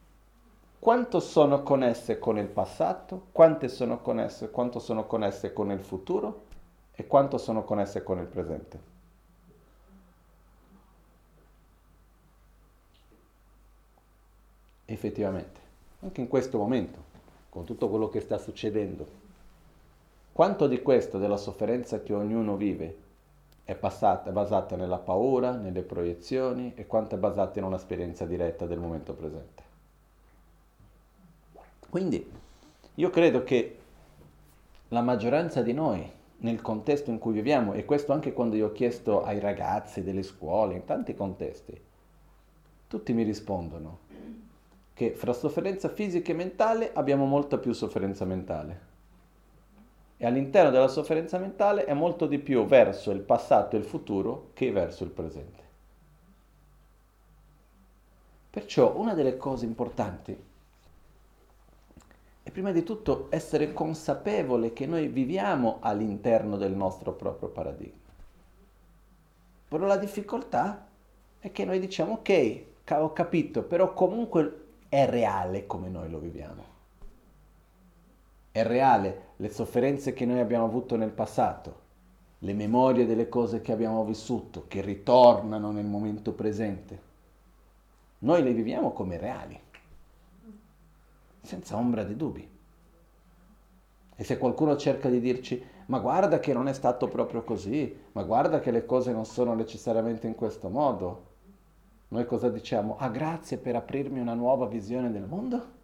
Quanto 0.79 1.19
sono 1.19 1.63
connesse 1.63 2.19
con 2.19 2.38
il 2.38 2.47
passato, 2.47 3.27
quante 3.31 3.67
sono 3.67 4.01
connesse, 4.01 4.51
quanto 4.51 4.79
sono 4.79 5.05
connesse 5.05 5.53
con 5.53 5.71
il 5.71 5.79
futuro 5.79 6.45
e 6.93 7.08
quanto 7.08 7.38
sono 7.38 7.63
connesse 7.63 8.03
con 8.03 8.19
il 8.19 8.27
presente. 8.27 8.96
Effettivamente, 14.88 15.60
anche 16.00 16.21
in 16.21 16.28
questo 16.28 16.58
momento, 16.58 17.04
con 17.50 17.65
tutto 17.65 17.89
quello 17.89 18.10
che 18.10 18.21
sta 18.21 18.38
succedendo, 18.38 19.06
quanto 20.32 20.67
di 20.67 20.82
questo, 20.82 21.17
della 21.17 21.38
sofferenza 21.38 22.02
che 22.02 22.13
ognuno 22.13 22.56
vive, 22.56 23.06
è, 23.63 23.76
passata, 23.76 24.30
è 24.30 24.34
basata 24.34 24.76
nella 24.76 24.97
paura, 24.97 25.52
nelle 25.52 25.82
proiezioni 25.82 26.71
e 26.76 26.88
quanto 26.88 27.15
è 27.15 27.17
basata 27.17 27.60
in 27.60 27.65
un'esperienza 27.65 28.26
diretta 28.26 28.65
del 28.65 28.80
momento 28.80 29.13
presente. 29.13 29.63
Quindi 31.89 32.32
io 32.95 33.10
credo 33.10 33.43
che 33.43 33.78
la 34.89 35.02
maggioranza 35.02 35.62
di 35.62 35.73
noi, 35.73 36.10
nel 36.38 36.62
contesto 36.62 37.10
in 37.10 37.19
cui 37.19 37.34
viviamo, 37.34 37.73
e 37.73 37.84
questo 37.84 38.13
anche 38.13 38.32
quando 38.32 38.56
io 38.56 38.67
ho 38.67 38.71
chiesto 38.71 39.23
ai 39.26 39.39
ragazzi 39.39 40.02
delle 40.02 40.23
scuole, 40.23 40.76
in 40.76 40.86
tanti 40.86 41.13
contesti, 41.13 41.78
tutti 42.88 43.12
mi 43.12 43.23
rispondono, 43.23 44.00
che 44.97 45.13
fra 45.13 45.31
sofferenza 45.31 45.89
fisica 45.89 46.31
e 46.31 46.36
mentale 46.36 46.91
abbiamo 46.91 47.25
molta 47.25 47.60
più 47.60 47.71
sofferenza 47.71 48.25
mentale. 48.25 48.81
E 50.17 50.25
all'interno 50.25 50.71
della 50.71 50.88
sofferenza 50.88 51.38
mentale 51.38 51.86
è 51.86 51.93
molto 51.93 52.25
di 52.25 52.39
più 52.39 52.65
verso 52.65 53.12
il 53.12 53.19
passato 53.19 53.75
e 53.75 53.79
il 53.79 53.86
futuro 53.86 54.49
che 54.53 54.71
verso 54.71 55.03
il 55.03 55.12
presente. 55.12 55.63
Perciò 58.49 58.97
una 58.97 59.13
delle 59.13 59.38
cose 59.38 59.65
importanti 59.65 60.36
è 62.41 62.49
prima 62.49 62.71
di 62.71 62.81
tutto 62.81 63.27
essere 63.29 63.73
consapevole 63.73 64.73
che 64.73 64.88
noi 64.88 65.10
viviamo 65.10 65.77
all'interno 65.79 66.57
del 66.57 66.73
nostro 66.73 67.13
proprio 67.13 67.49
paradigma. 67.49 68.12
Però 69.67 69.86
la 69.86 69.97
difficoltà 69.97 70.88
è 71.38 71.51
che 71.51 71.65
noi 71.65 71.77
diciamo 71.77 72.13
ok, 72.13 72.62
ho 72.93 73.13
capito, 73.13 73.62
però 73.62 73.93
comunque 73.93 74.65
è 74.89 75.06
reale 75.10 75.65
come 75.65 75.89
noi 75.89 76.10
lo 76.10 76.19
viviamo. 76.19 76.76
È 78.52 78.63
reale 78.63 79.34
le 79.38 79.50
sofferenze 79.50 80.13
che 80.13 80.26
noi 80.26 80.39
abbiamo 80.39 80.65
avuto 80.65 80.95
nel 80.95 81.12
passato, 81.12 81.86
le 82.39 82.54
memorie 82.54 83.06
delle 83.06 83.30
cose 83.30 83.62
che 83.62 83.71
abbiamo 83.71 84.04
vissuto, 84.06 84.65
che 84.67 84.82
ritornano 84.82 85.71
nel 85.71 85.86
momento 85.86 86.34
presente. 86.34 87.06
Noi 88.19 88.41
le 88.41 88.54
viviamo 88.54 88.93
come 88.93 89.17
reali, 89.17 89.60
senza 91.41 91.76
ombra 91.76 92.04
di 92.04 92.15
dubbi. 92.15 92.50
E 94.15 94.23
se 94.23 94.38
qualcuno 94.39 94.76
cerca 94.76 95.10
di 95.10 95.19
dirci, 95.19 95.63
ma 95.88 96.00
guarda 96.00 96.39
che 96.39 96.54
non 96.54 96.67
è 96.67 96.73
stato 96.73 97.08
proprio 97.08 97.43
così, 97.43 97.95
ma 98.13 98.23
guarda 98.23 98.60
che 98.60 98.71
le 98.71 98.86
cose 98.86 99.12
non 99.12 99.26
sono 99.26 99.54
necessariamente 99.54 100.26
in 100.26 100.34
questo 100.34 100.69
modo, 100.69 101.26
noi 102.09 102.25
cosa 102.25 102.49
diciamo? 102.49 102.97
Ah, 102.97 103.09
grazie 103.09 103.57
per 103.57 103.75
aprirmi 103.75 104.19
una 104.19 104.33
nuova 104.33 104.65
visione 104.65 105.11
del 105.11 105.25
mondo? 105.25 105.75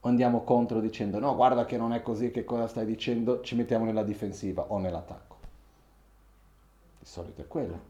O 0.00 0.08
andiamo 0.08 0.42
contro 0.44 0.80
dicendo 0.80 1.18
no, 1.18 1.34
guarda 1.34 1.64
che 1.64 1.76
non 1.76 1.92
è 1.92 2.02
così, 2.02 2.30
che 2.30 2.44
cosa 2.44 2.68
stai 2.68 2.84
dicendo? 2.84 3.40
Ci 3.40 3.54
mettiamo 3.54 3.84
nella 3.84 4.02
difensiva 4.02 4.66
o 4.68 4.78
nell'attacco. 4.78 5.36
Di 6.98 7.06
solito 7.06 7.40
è 7.40 7.46
quello. 7.46 7.80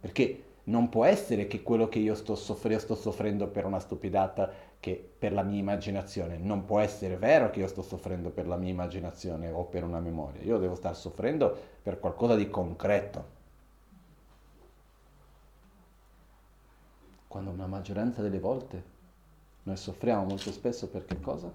Perché 0.00 0.44
non 0.64 0.88
può 0.88 1.04
essere 1.04 1.46
che 1.46 1.62
quello 1.62 1.88
che 1.88 1.98
io 1.98 2.14
sto 2.14 2.34
soffrendo, 2.34 2.80
sto 2.80 2.94
soffrendo 2.94 3.48
per 3.48 3.66
una 3.66 3.78
stupidata 3.78 4.50
che 4.80 5.12
per 5.18 5.32
la 5.32 5.42
mia 5.42 5.58
immaginazione. 5.58 6.38
Non 6.38 6.64
può 6.64 6.78
essere 6.78 7.16
vero 7.16 7.50
che 7.50 7.60
io 7.60 7.66
sto 7.66 7.82
soffrendo 7.82 8.30
per 8.30 8.46
la 8.46 8.56
mia 8.56 8.70
immaginazione 8.70 9.50
o 9.50 9.64
per 9.64 9.84
una 9.84 10.00
memoria. 10.00 10.42
Io 10.42 10.58
devo 10.58 10.74
stare 10.74 10.94
soffrendo 10.94 11.56
per 11.82 12.00
qualcosa 12.00 12.36
di 12.36 12.48
concreto. 12.48 13.40
Quando 17.32 17.50
una 17.50 17.66
maggioranza 17.66 18.20
delle 18.20 18.38
volte 18.38 18.84
noi 19.62 19.78
soffriamo 19.78 20.24
molto 20.24 20.52
spesso 20.52 20.86
per 20.90 21.06
che 21.06 21.18
cosa? 21.18 21.50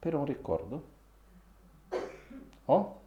Per 0.00 0.14
un 0.14 0.24
ricordo 0.24 0.84
o 2.64 3.00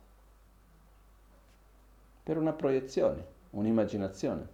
per 2.23 2.37
una 2.37 2.53
proiezione, 2.53 3.25
un'immaginazione. 3.49 4.47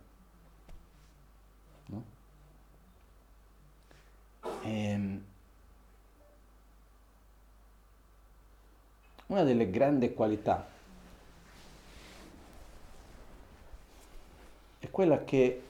No? 1.86 2.04
E 4.64 4.84
ehm, 4.90 5.24
una 9.28 9.44
delle 9.44 9.70
grandi 9.70 10.12
qualità 10.16 10.71
quella 14.92 15.24
che 15.24 15.62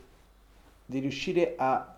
di 0.86 1.00
riuscire 1.00 1.54
a 1.58 1.96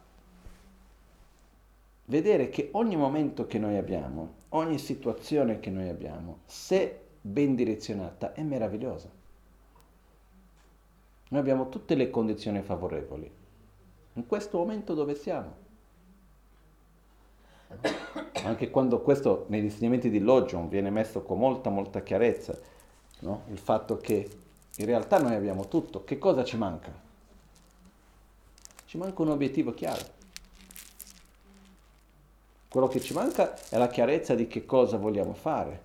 vedere 2.05 2.49
che 2.49 2.69
ogni 2.73 2.95
momento 2.95 3.47
che 3.47 3.57
noi 3.57 3.77
abbiamo, 3.77 4.33
ogni 4.49 4.77
situazione 4.77 5.59
che 5.59 5.69
noi 5.69 5.89
abbiamo, 5.89 6.39
se 6.45 6.99
ben 7.21 7.55
direzionata, 7.55 8.33
è 8.33 8.43
meravigliosa. 8.43 9.09
Noi 11.29 11.39
abbiamo 11.39 11.69
tutte 11.69 11.95
le 11.95 12.09
condizioni 12.09 12.61
favorevoli. 12.61 13.31
In 14.13 14.27
questo 14.27 14.59
momento 14.59 14.93
dove 14.93 15.15
siamo? 15.15 15.61
Anche 18.43 18.69
quando 18.69 19.01
questo 19.01 19.45
negli 19.47 19.63
insegnamenti 19.63 20.11
di 20.11 20.19
Logion 20.19 20.69
viene 20.69 20.91
messo 20.91 21.23
con 21.23 21.39
molta, 21.39 21.71
molta 21.71 22.03
chiarezza, 22.03 22.55
no? 23.21 23.43
il 23.49 23.57
fatto 23.57 23.97
che 23.97 24.29
in 24.75 24.85
realtà 24.85 25.19
noi 25.19 25.33
abbiamo 25.33 25.67
tutto, 25.67 26.03
che 26.03 26.19
cosa 26.19 26.43
ci 26.43 26.57
manca? 26.57 27.11
Ci 28.93 28.99
manca 28.99 29.23
un 29.23 29.29
obiettivo 29.29 29.73
chiaro. 29.73 30.05
Quello 32.69 32.87
che 32.87 33.01
ci 33.01 33.15
manca 33.15 33.55
è 33.69 33.79
la 33.79 33.87
chiarezza 33.87 34.35
di 34.35 34.45
che 34.45 34.67
cosa 34.67 34.97
vogliamo 34.97 35.33
fare. 35.33 35.81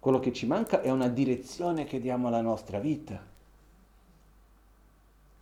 Quello 0.00 0.18
che 0.18 0.32
ci 0.32 0.46
manca 0.46 0.80
è 0.80 0.88
una 0.88 1.08
direzione 1.08 1.84
che 1.84 2.00
diamo 2.00 2.28
alla 2.28 2.40
nostra 2.40 2.78
vita. 2.78 3.22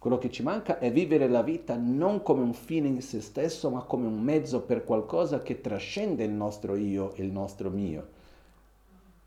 Quello 0.01 0.19
che 0.19 0.33
ci 0.33 0.43
manca 0.43 0.81
è 0.81 0.91
vivere 0.91 1.29
la 1.29 1.43
vita 1.43 1.77
non 1.77 2.25
come 2.25 2.43
un 2.43 2.55
fine 2.55 2.89
in 2.89 3.01
se 3.03 3.21
stesso, 3.21 3.71
ma 3.71 3.83
come 3.83 4.09
un 4.09 4.21
mezzo 4.21 4.63
per 4.63 4.83
qualcosa 4.83 5.43
che 5.43 5.61
trascende 5.61 6.25
il 6.25 6.33
nostro 6.33 6.75
io 6.75 7.15
e 7.15 7.23
il 7.23 7.31
nostro 7.31 7.71
mio. 7.71 8.09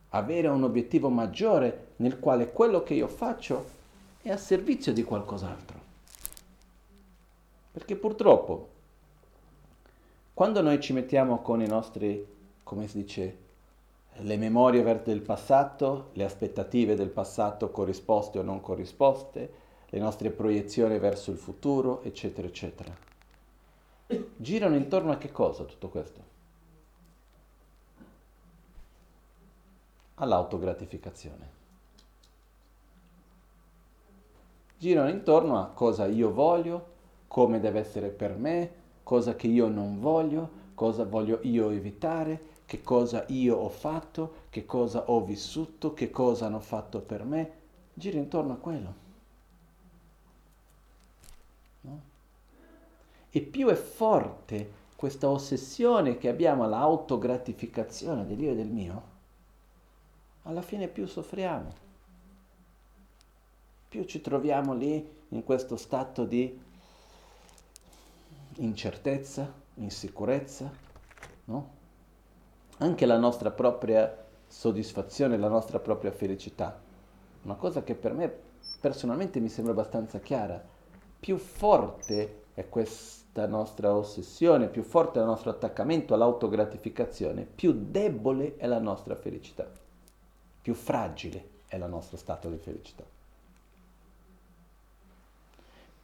Avere 0.09 0.49
un 0.49 0.63
obiettivo 0.63 1.07
maggiore 1.07 1.91
nel 1.95 2.19
quale 2.19 2.51
quello 2.51 2.83
che 2.83 2.93
io 2.93 3.07
faccio 3.07 3.65
è 4.21 4.31
a 4.31 4.35
servizio 4.35 4.91
di 4.91 5.03
qualcos'altro. 5.03 5.86
Perché 7.77 7.95
purtroppo, 7.95 8.69
quando 10.33 10.63
noi 10.63 10.81
ci 10.81 10.93
mettiamo 10.93 11.43
con 11.43 11.61
i 11.61 11.67
nostri, 11.67 12.25
come 12.63 12.87
si 12.87 13.03
dice, 13.03 13.37
le 14.13 14.35
memorie 14.35 14.81
del 15.03 15.21
passato, 15.21 16.09
le 16.13 16.23
aspettative 16.23 16.95
del 16.95 17.09
passato 17.09 17.69
corrisposte 17.69 18.39
o 18.39 18.41
non 18.41 18.61
corrisposte, 18.61 19.53
le 19.85 19.99
nostre 19.99 20.31
proiezioni 20.31 20.97
verso 20.97 21.29
il 21.29 21.37
futuro, 21.37 22.01
eccetera, 22.01 22.47
eccetera. 22.47 22.91
Girano 24.35 24.75
intorno 24.75 25.11
a 25.11 25.17
che 25.17 25.31
cosa 25.31 25.63
tutto 25.63 25.89
questo? 25.89 26.21
All'autogratificazione. 30.15 31.49
Girano 34.79 35.09
intorno 35.09 35.59
a 35.59 35.67
cosa 35.67 36.07
io 36.07 36.31
voglio, 36.33 36.95
come 37.27 37.59
deve 37.59 37.79
essere 37.79 38.09
per 38.09 38.35
me, 38.35 38.71
cosa 39.03 39.35
che 39.35 39.47
io 39.47 39.67
non 39.67 39.99
voglio, 39.99 40.65
cosa 40.73 41.05
voglio 41.05 41.39
io 41.43 41.69
evitare, 41.69 42.55
che 42.65 42.81
cosa 42.81 43.25
io 43.29 43.55
ho 43.55 43.69
fatto, 43.69 44.45
che 44.49 44.65
cosa 44.65 45.09
ho 45.09 45.23
vissuto, 45.23 45.93
che 45.93 46.09
cosa 46.09 46.45
hanno 46.45 46.59
fatto 46.59 46.99
per 46.99 47.23
me. 47.23 47.51
Gira 47.93 48.17
intorno 48.17 48.53
a 48.53 48.57
quello. 48.57 48.93
No? 51.81 52.01
E 53.29 53.41
più 53.41 53.67
è 53.69 53.75
forte 53.75 54.85
questa 54.97 55.29
ossessione 55.29 56.17
che 56.17 56.27
abbiamo 56.27 56.63
all'autogratificazione 56.63 58.25
dell'io 58.25 58.51
e 58.51 58.55
del 58.55 58.67
mio, 58.67 59.01
alla 60.43 60.61
fine 60.61 60.87
più 60.87 61.07
soffriamo. 61.07 61.85
Più 63.87 64.03
ci 64.03 64.19
troviamo 64.21 64.73
lì 64.73 65.07
in 65.29 65.43
questo 65.43 65.77
stato 65.77 66.25
di 66.25 66.59
incertezza, 68.57 69.51
insicurezza, 69.75 70.71
no? 71.45 71.75
Anche 72.77 73.05
la 73.05 73.17
nostra 73.17 73.51
propria 73.51 74.25
soddisfazione, 74.47 75.37
la 75.37 75.49
nostra 75.49 75.79
propria 75.79 76.11
felicità. 76.11 76.79
Una 77.43 77.55
cosa 77.55 77.83
che 77.83 77.95
per 77.95 78.13
me 78.13 78.31
personalmente 78.79 79.39
mi 79.39 79.49
sembra 79.49 79.73
abbastanza 79.73 80.19
chiara 80.19 80.63
più 81.19 81.37
forte 81.37 82.43
è 82.53 82.69
questa 82.69 83.45
nostra 83.47 83.95
ossessione, 83.95 84.67
più 84.67 84.83
forte 84.83 85.19
è 85.19 85.21
il 85.21 85.27
nostro 85.27 85.49
attaccamento 85.49 86.13
all'autogratificazione, 86.13 87.43
più 87.43 87.85
debole 87.89 88.55
è 88.57 88.67
la 88.67 88.79
nostra 88.79 89.15
felicità, 89.15 89.69
più 90.61 90.73
fragile 90.73 91.49
è 91.67 91.75
il 91.75 91.85
nostro 91.87 92.17
stato 92.17 92.49
di 92.49 92.57
felicità. 92.57 93.03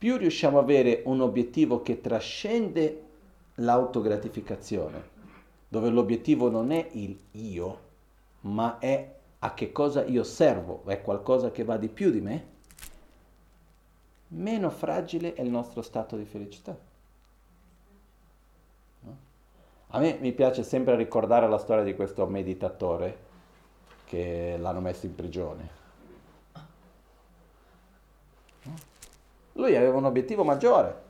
Più 0.03 0.17
riusciamo 0.17 0.57
ad 0.57 0.65
avere 0.65 1.01
un 1.05 1.21
obiettivo 1.21 1.81
che 1.81 2.01
trascende 2.01 3.03
l'autogratificazione, 3.55 5.01
dove 5.65 5.89
l'obiettivo 5.89 6.49
non 6.49 6.73
è 6.73 6.89
il 6.91 7.17
io, 7.31 7.79
ma 8.41 8.79
è 8.79 9.15
a 9.39 9.53
che 9.53 9.71
cosa 9.71 10.03
io 10.03 10.25
servo, 10.25 10.83
è 10.87 11.01
qualcosa 11.01 11.51
che 11.51 11.63
va 11.63 11.77
di 11.77 11.87
più 11.87 12.11
di 12.11 12.19
me, 12.19 12.45
meno 14.27 14.69
fragile 14.71 15.35
è 15.35 15.41
il 15.41 15.49
nostro 15.49 15.81
stato 15.81 16.17
di 16.17 16.25
felicità. 16.25 16.77
A 19.87 19.99
me 19.99 20.17
mi 20.19 20.33
piace 20.33 20.63
sempre 20.63 20.97
ricordare 20.97 21.47
la 21.47 21.57
storia 21.57 21.85
di 21.85 21.95
questo 21.95 22.25
meditatore 22.25 23.17
che 24.03 24.57
l'hanno 24.59 24.81
messo 24.81 25.05
in 25.05 25.15
prigione. 25.15 25.82
Lui 29.53 29.75
aveva 29.75 29.97
un 29.97 30.05
obiettivo 30.05 30.43
maggiore. 30.43 31.01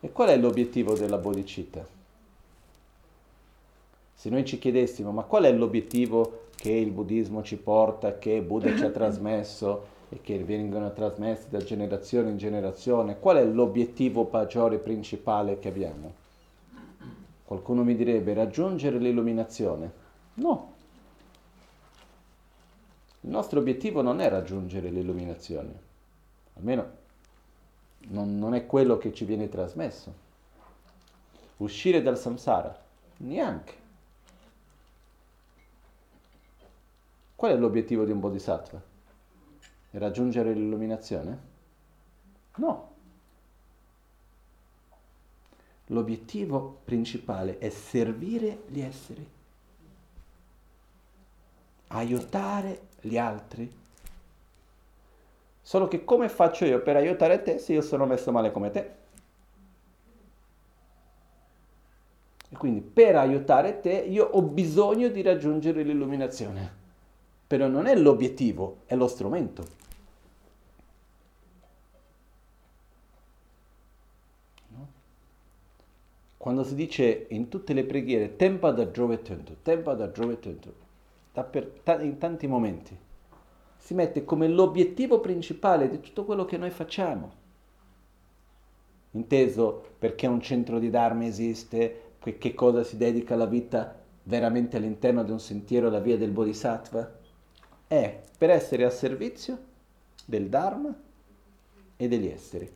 E 0.00 0.12
qual 0.12 0.28
è 0.30 0.36
l'obiettivo 0.36 0.94
della 0.94 1.18
bodhicitta? 1.18 1.86
Se 4.14 4.28
noi 4.28 4.44
ci 4.44 4.58
chiedessimo 4.58 5.12
ma 5.12 5.22
qual 5.22 5.44
è 5.44 5.52
l'obiettivo 5.52 6.48
che 6.56 6.72
il 6.72 6.90
buddismo 6.90 7.42
ci 7.42 7.56
porta, 7.56 8.18
che 8.18 8.42
Buddha 8.42 8.76
ci 8.76 8.84
ha 8.84 8.90
trasmesso, 8.90 9.98
e 10.12 10.20
che 10.20 10.42
vengono 10.42 10.92
trasmessi 10.92 11.48
da 11.48 11.58
generazione 11.58 12.30
in 12.30 12.36
generazione, 12.36 13.18
qual 13.18 13.36
è 13.36 13.44
l'obiettivo 13.44 14.28
maggiore 14.30 14.78
principale 14.78 15.58
che 15.60 15.68
abbiamo? 15.68 16.12
Qualcuno 17.44 17.84
mi 17.84 17.94
direbbe 17.94 18.34
raggiungere 18.34 18.98
l'illuminazione. 18.98 19.92
No. 20.34 20.72
Il 23.20 23.30
nostro 23.30 23.60
obiettivo 23.60 24.02
non 24.02 24.20
è 24.20 24.28
raggiungere 24.28 24.90
l'illuminazione, 24.90 25.72
almeno 26.60 26.98
non, 28.08 28.38
non 28.38 28.54
è 28.54 28.66
quello 28.66 28.98
che 28.98 29.12
ci 29.12 29.24
viene 29.24 29.48
trasmesso. 29.48 30.28
Uscire 31.58 32.02
dal 32.02 32.18
samsara, 32.18 32.78
neanche. 33.18 33.78
Qual 37.34 37.52
è 37.52 37.56
l'obiettivo 37.56 38.04
di 38.04 38.12
un 38.12 38.20
bodhisattva? 38.20 38.88
raggiungere 39.92 40.52
l'illuminazione? 40.52 41.38
No. 42.56 42.88
L'obiettivo 45.86 46.80
principale 46.84 47.58
è 47.58 47.68
servire 47.70 48.62
gli 48.68 48.80
esseri, 48.80 49.28
aiutare 51.88 52.82
gli 53.00 53.18
altri. 53.18 53.78
Solo 55.70 55.86
che 55.86 56.04
come 56.04 56.28
faccio 56.28 56.64
io 56.64 56.82
per 56.82 56.96
aiutare 56.96 57.42
te 57.42 57.58
se 57.58 57.72
io 57.74 57.80
sono 57.80 58.04
messo 58.04 58.32
male 58.32 58.50
come 58.50 58.72
te? 58.72 58.90
E 62.48 62.56
quindi 62.56 62.80
per 62.80 63.14
aiutare 63.14 63.78
te 63.78 63.92
io 63.92 64.24
ho 64.24 64.42
bisogno 64.42 65.06
di 65.10 65.22
raggiungere 65.22 65.84
l'illuminazione. 65.84 66.74
Però 67.46 67.68
non 67.68 67.86
è 67.86 67.94
l'obiettivo, 67.94 68.78
è 68.86 68.96
lo 68.96 69.06
strumento. 69.06 69.78
quando 76.36 76.64
si 76.64 76.74
dice 76.74 77.26
in 77.28 77.48
tutte 77.48 77.74
le 77.74 77.84
preghiere 77.84 78.34
tempa 78.34 78.72
da 78.72 78.90
Giove 78.90 79.22
tempa 79.62 79.94
da 79.94 80.10
Giove 80.10 80.40
in 82.00 82.18
tanti 82.18 82.46
momenti, 82.48 82.98
si 83.80 83.94
mette 83.94 84.24
come 84.24 84.46
l'obiettivo 84.46 85.20
principale 85.20 85.88
di 85.88 86.00
tutto 86.00 86.24
quello 86.24 86.44
che 86.44 86.56
noi 86.56 86.70
facciamo. 86.70 87.38
Inteso 89.12 89.82
perché 89.98 90.26
un 90.26 90.40
centro 90.40 90.78
di 90.78 90.90
Dharma 90.90 91.24
esiste, 91.24 92.12
che 92.20 92.54
cosa 92.54 92.84
si 92.84 92.96
dedica 92.96 93.34
la 93.34 93.46
vita 93.46 93.98
veramente 94.22 94.76
all'interno 94.76 95.24
di 95.24 95.32
un 95.32 95.40
sentiero, 95.40 95.88
la 95.88 95.98
via 95.98 96.16
del 96.16 96.30
Bodhisattva, 96.30 97.18
è 97.88 98.20
per 98.38 98.50
essere 98.50 98.84
a 98.84 98.90
servizio 98.90 99.58
del 100.24 100.48
Dharma 100.48 100.94
e 101.96 102.06
degli 102.06 102.28
esseri. 102.28 102.70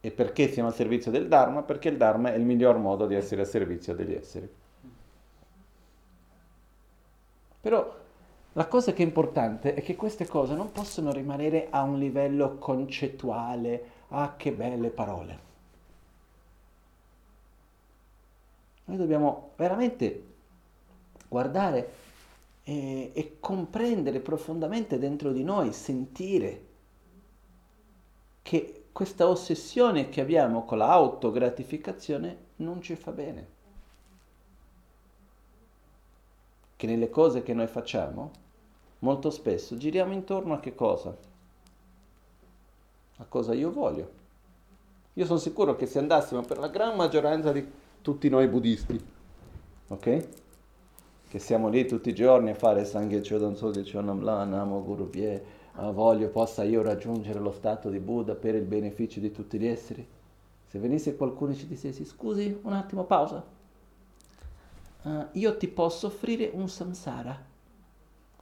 E 0.00 0.10
perché 0.10 0.50
siamo 0.50 0.68
al 0.68 0.74
servizio 0.74 1.10
del 1.10 1.28
Dharma? 1.28 1.62
Perché 1.62 1.88
il 1.88 1.96
Dharma 1.96 2.32
è 2.32 2.36
il 2.36 2.44
miglior 2.44 2.78
modo 2.78 3.06
di 3.06 3.14
essere 3.14 3.42
a 3.42 3.44
servizio 3.44 3.94
degli 3.94 4.14
esseri. 4.14 4.48
Però 7.60 8.04
la 8.56 8.66
cosa 8.68 8.94
che 8.94 9.02
è 9.02 9.06
importante 9.06 9.74
è 9.74 9.82
che 9.82 9.96
queste 9.96 10.26
cose 10.26 10.54
non 10.54 10.72
possono 10.72 11.12
rimanere 11.12 11.68
a 11.68 11.82
un 11.82 11.98
livello 11.98 12.56
concettuale, 12.56 13.84
ah 14.08 14.34
che 14.34 14.50
belle 14.50 14.88
parole. 14.88 15.38
Noi 18.86 18.96
dobbiamo 18.96 19.50
veramente 19.56 20.24
guardare 21.28 21.92
e, 22.62 23.10
e 23.12 23.36
comprendere 23.40 24.20
profondamente 24.20 24.98
dentro 24.98 25.32
di 25.32 25.44
noi, 25.44 25.74
sentire 25.74 26.64
che 28.40 28.84
questa 28.90 29.28
ossessione 29.28 30.08
che 30.08 30.22
abbiamo 30.22 30.64
con 30.64 30.78
l'autogratificazione 30.78 32.38
non 32.56 32.80
ci 32.80 32.96
fa 32.96 33.12
bene. 33.12 33.48
Che 36.74 36.86
nelle 36.86 37.10
cose 37.10 37.42
che 37.42 37.52
noi 37.52 37.66
facciamo, 37.66 38.44
molto 39.00 39.30
spesso 39.30 39.76
giriamo 39.76 40.12
intorno 40.12 40.54
a 40.54 40.60
che 40.60 40.74
cosa? 40.74 41.16
A 43.18 43.24
cosa 43.24 43.54
io 43.54 43.70
voglio. 43.70 44.24
Io 45.14 45.24
sono 45.24 45.38
sicuro 45.38 45.76
che 45.76 45.86
se 45.86 45.98
andassimo 45.98 46.42
per 46.42 46.58
la 46.58 46.68
gran 46.68 46.94
maggioranza 46.94 47.50
di 47.50 47.66
tutti 48.02 48.28
noi 48.28 48.48
buddisti, 48.48 49.02
ok? 49.88 50.28
Che 51.28 51.38
siamo 51.38 51.68
lì 51.68 51.86
tutti 51.86 52.10
i 52.10 52.14
giorni 52.14 52.50
a 52.50 52.54
fare 52.54 52.84
Sangye 52.84 53.22
Chodon 53.22 53.56
Sogye 53.56 53.90
Chonam 53.90 54.22
La 54.22 54.44
Namo 54.44 54.82
Guru 54.82 55.08
Pie, 55.08 55.44
voglio 55.92 56.28
possa 56.28 56.64
io 56.64 56.82
raggiungere 56.82 57.38
lo 57.38 57.52
stato 57.52 57.88
di 57.88 57.98
Buddha 57.98 58.34
per 58.34 58.54
il 58.54 58.64
beneficio 58.64 59.20
di 59.20 59.32
tutti 59.32 59.58
gli 59.58 59.66
esseri? 59.66 60.06
Se 60.66 60.78
venisse 60.78 61.16
qualcuno 61.16 61.52
e 61.52 61.54
ci 61.54 61.66
dicesse 61.66 62.04
scusi 62.04 62.58
un 62.62 62.72
attimo, 62.72 63.04
pausa, 63.04 63.44
uh, 65.02 65.26
io 65.32 65.56
ti 65.56 65.68
posso 65.68 66.08
offrire 66.08 66.50
un 66.52 66.68
samsara 66.68 67.45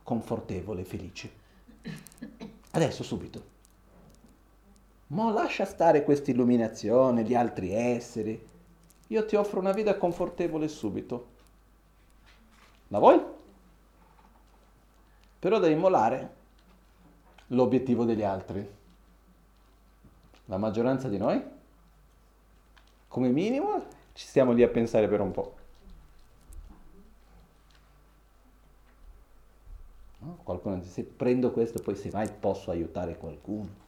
confortevole, 0.05 0.85
felice. 0.85 1.33
Adesso, 2.71 3.03
subito. 3.03 3.53
Ma 5.09 5.33
lascia 5.33 5.65
stare 5.65 6.05
questa 6.05 6.31
illuminazione 6.31 7.25
di 7.25 7.35
altri 7.35 7.73
esseri. 7.73 8.49
Io 9.09 9.27
ti 9.27 9.35
offro 9.37 9.61
una 9.61 9.73
vita 9.73 9.97
confortevole 9.97 10.69
subito. 10.69 11.33
La 12.89 12.99
vuoi? 12.99 13.23
Però 15.39 15.59
devi 15.59 15.75
molare 15.75 16.35
l'obiettivo 17.49 18.05
degli 18.05 18.23
altri. 18.23 18.67
La 20.47 20.59
maggioranza 20.59 21.09
di 21.09 21.17
noi, 21.17 21.43
come 23.09 23.29
minimo, 23.29 23.85
ci 24.13 24.27
stiamo 24.27 24.53
lì 24.53 24.63
a 24.63 24.69
pensare 24.69 25.09
per 25.09 25.21
un 25.21 25.31
po'. 25.31 25.55
Qualcuno 30.45 30.77
dice, 30.77 30.91
se 30.91 31.03
prendo 31.05 31.51
questo 31.51 31.81
poi 31.83 31.97
se 31.97 32.11
mai 32.13 32.29
posso 32.39 32.71
aiutare 32.71 33.17
qualcuno. 33.17 33.83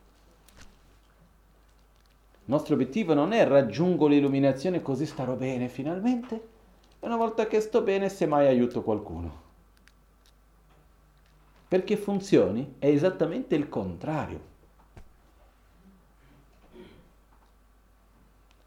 Il 2.46 2.52
nostro 2.52 2.74
obiettivo 2.74 3.12
non 3.12 3.32
è 3.32 3.46
raggiungo 3.46 4.06
l'illuminazione 4.06 4.80
così 4.80 5.04
starò 5.04 5.34
bene 5.34 5.68
finalmente 5.68 6.34
e 6.98 7.06
una 7.06 7.16
volta 7.16 7.46
che 7.46 7.60
sto 7.60 7.82
bene 7.82 8.08
semmai 8.08 8.46
aiuto 8.46 8.82
qualcuno. 8.82 9.44
Perché 11.68 11.96
funzioni 11.96 12.76
è 12.78 12.86
esattamente 12.86 13.54
il 13.54 13.68
contrario. 13.68 14.54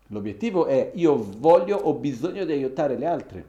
L'obiettivo 0.07 0.65
è 0.65 0.91
io 0.95 1.15
voglio, 1.15 1.77
ho 1.77 1.93
bisogno 1.93 2.45
di 2.45 2.51
aiutare 2.51 2.97
le 2.97 3.05
altre 3.05 3.45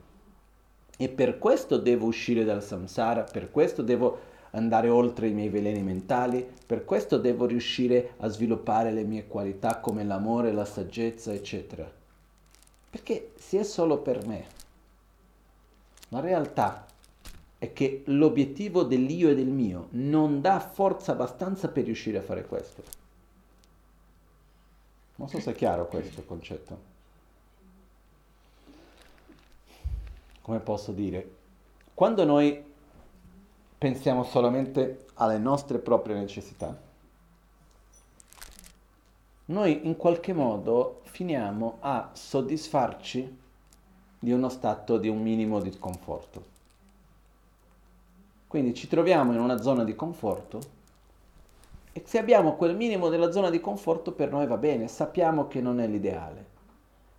e 0.96 1.08
per 1.08 1.38
questo 1.38 1.76
devo 1.76 2.06
uscire 2.06 2.44
dal 2.44 2.62
samsara, 2.62 3.22
per 3.22 3.50
questo 3.50 3.82
devo 3.82 4.28
andare 4.50 4.88
oltre 4.88 5.28
i 5.28 5.32
miei 5.32 5.48
veleni 5.48 5.82
mentali, 5.82 6.46
per 6.66 6.84
questo 6.84 7.18
devo 7.18 7.46
riuscire 7.46 8.14
a 8.18 8.28
sviluppare 8.28 8.90
le 8.90 9.04
mie 9.04 9.26
qualità 9.26 9.78
come 9.78 10.04
l'amore, 10.04 10.52
la 10.52 10.64
saggezza, 10.64 11.32
eccetera. 11.32 11.90
Perché 12.90 13.32
se 13.36 13.60
è 13.60 13.62
solo 13.62 13.98
per 13.98 14.26
me, 14.26 14.44
la 16.08 16.20
realtà 16.20 16.86
è 17.58 17.72
che 17.72 18.02
l'obiettivo 18.06 18.82
dell'io 18.82 19.28
e 19.28 19.34
del 19.34 19.46
mio 19.46 19.88
non 19.90 20.40
dà 20.40 20.58
forza 20.58 21.12
abbastanza 21.12 21.68
per 21.68 21.84
riuscire 21.84 22.18
a 22.18 22.22
fare 22.22 22.46
questo. 22.46 22.82
Non 25.16 25.28
so 25.28 25.38
se 25.38 25.50
è 25.50 25.54
chiaro 25.54 25.86
questo 25.86 26.24
concetto. 26.24 26.88
Come 30.40 30.58
posso 30.60 30.92
dire? 30.92 31.34
Quando 31.92 32.24
noi 32.24 32.69
pensiamo 33.80 34.24
solamente 34.24 35.06
alle 35.14 35.38
nostre 35.38 35.78
proprie 35.78 36.14
necessità, 36.14 36.78
noi 39.46 39.86
in 39.86 39.96
qualche 39.96 40.34
modo 40.34 41.00
finiamo 41.04 41.78
a 41.80 42.10
soddisfarci 42.12 43.38
di 44.18 44.32
uno 44.32 44.50
stato 44.50 44.98
di 44.98 45.08
un 45.08 45.22
minimo 45.22 45.60
di 45.60 45.78
conforto. 45.78 46.44
Quindi 48.48 48.74
ci 48.74 48.86
troviamo 48.86 49.32
in 49.32 49.40
una 49.40 49.56
zona 49.62 49.82
di 49.82 49.96
conforto 49.96 50.60
e 51.90 52.02
se 52.04 52.18
abbiamo 52.18 52.56
quel 52.56 52.76
minimo 52.76 53.08
della 53.08 53.32
zona 53.32 53.48
di 53.48 53.60
conforto 53.60 54.12
per 54.12 54.30
noi 54.30 54.46
va 54.46 54.58
bene, 54.58 54.88
sappiamo 54.88 55.48
che 55.48 55.62
non 55.62 55.80
è 55.80 55.86
l'ideale. 55.86 56.48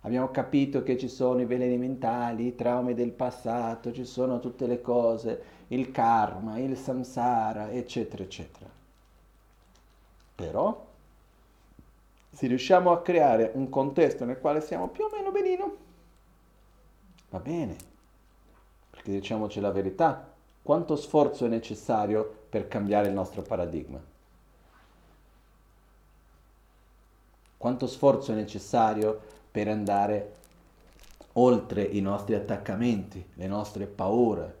Abbiamo 0.02 0.30
capito 0.30 0.82
che 0.82 0.96
ci 0.96 1.08
sono 1.08 1.40
i 1.40 1.44
veleni 1.44 1.76
mentali, 1.76 2.46
i 2.46 2.54
traumi 2.54 2.94
del 2.94 3.10
passato, 3.10 3.92
ci 3.92 4.04
sono 4.04 4.40
tutte 4.40 4.66
le 4.66 4.80
cose, 4.80 5.42
il 5.72 5.90
karma, 5.90 6.58
il 6.58 6.76
samsara, 6.76 7.70
eccetera, 7.70 8.22
eccetera. 8.22 8.70
Però, 10.34 10.86
se 12.30 12.46
riusciamo 12.46 12.92
a 12.92 13.00
creare 13.00 13.52
un 13.54 13.68
contesto 13.68 14.24
nel 14.24 14.38
quale 14.38 14.60
siamo 14.60 14.88
più 14.88 15.04
o 15.04 15.10
meno 15.10 15.30
benino, 15.30 15.76
va 17.30 17.38
bene. 17.38 17.76
Perché 18.90 19.12
diciamoci 19.12 19.60
la 19.60 19.70
verità, 19.70 20.30
quanto 20.62 20.94
sforzo 20.96 21.46
è 21.46 21.48
necessario 21.48 22.40
per 22.48 22.68
cambiare 22.68 23.08
il 23.08 23.14
nostro 23.14 23.42
paradigma? 23.42 24.00
Quanto 27.56 27.86
sforzo 27.86 28.32
è 28.32 28.34
necessario 28.34 29.20
per 29.50 29.68
andare 29.68 30.36
oltre 31.34 31.82
i 31.82 32.00
nostri 32.00 32.34
attaccamenti, 32.34 33.24
le 33.34 33.46
nostre 33.46 33.86
paure, 33.86 34.60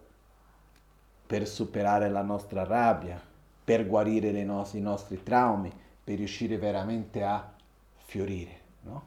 per 1.32 1.48
superare 1.48 2.10
la 2.10 2.20
nostra 2.20 2.62
rabbia, 2.62 3.18
per 3.64 3.86
guarire 3.86 4.30
no- 4.44 4.68
i 4.72 4.80
nostri 4.82 5.22
traumi, 5.22 5.72
per 6.04 6.18
riuscire 6.18 6.58
veramente 6.58 7.24
a 7.24 7.50
fiorire, 7.96 8.60
no? 8.82 9.02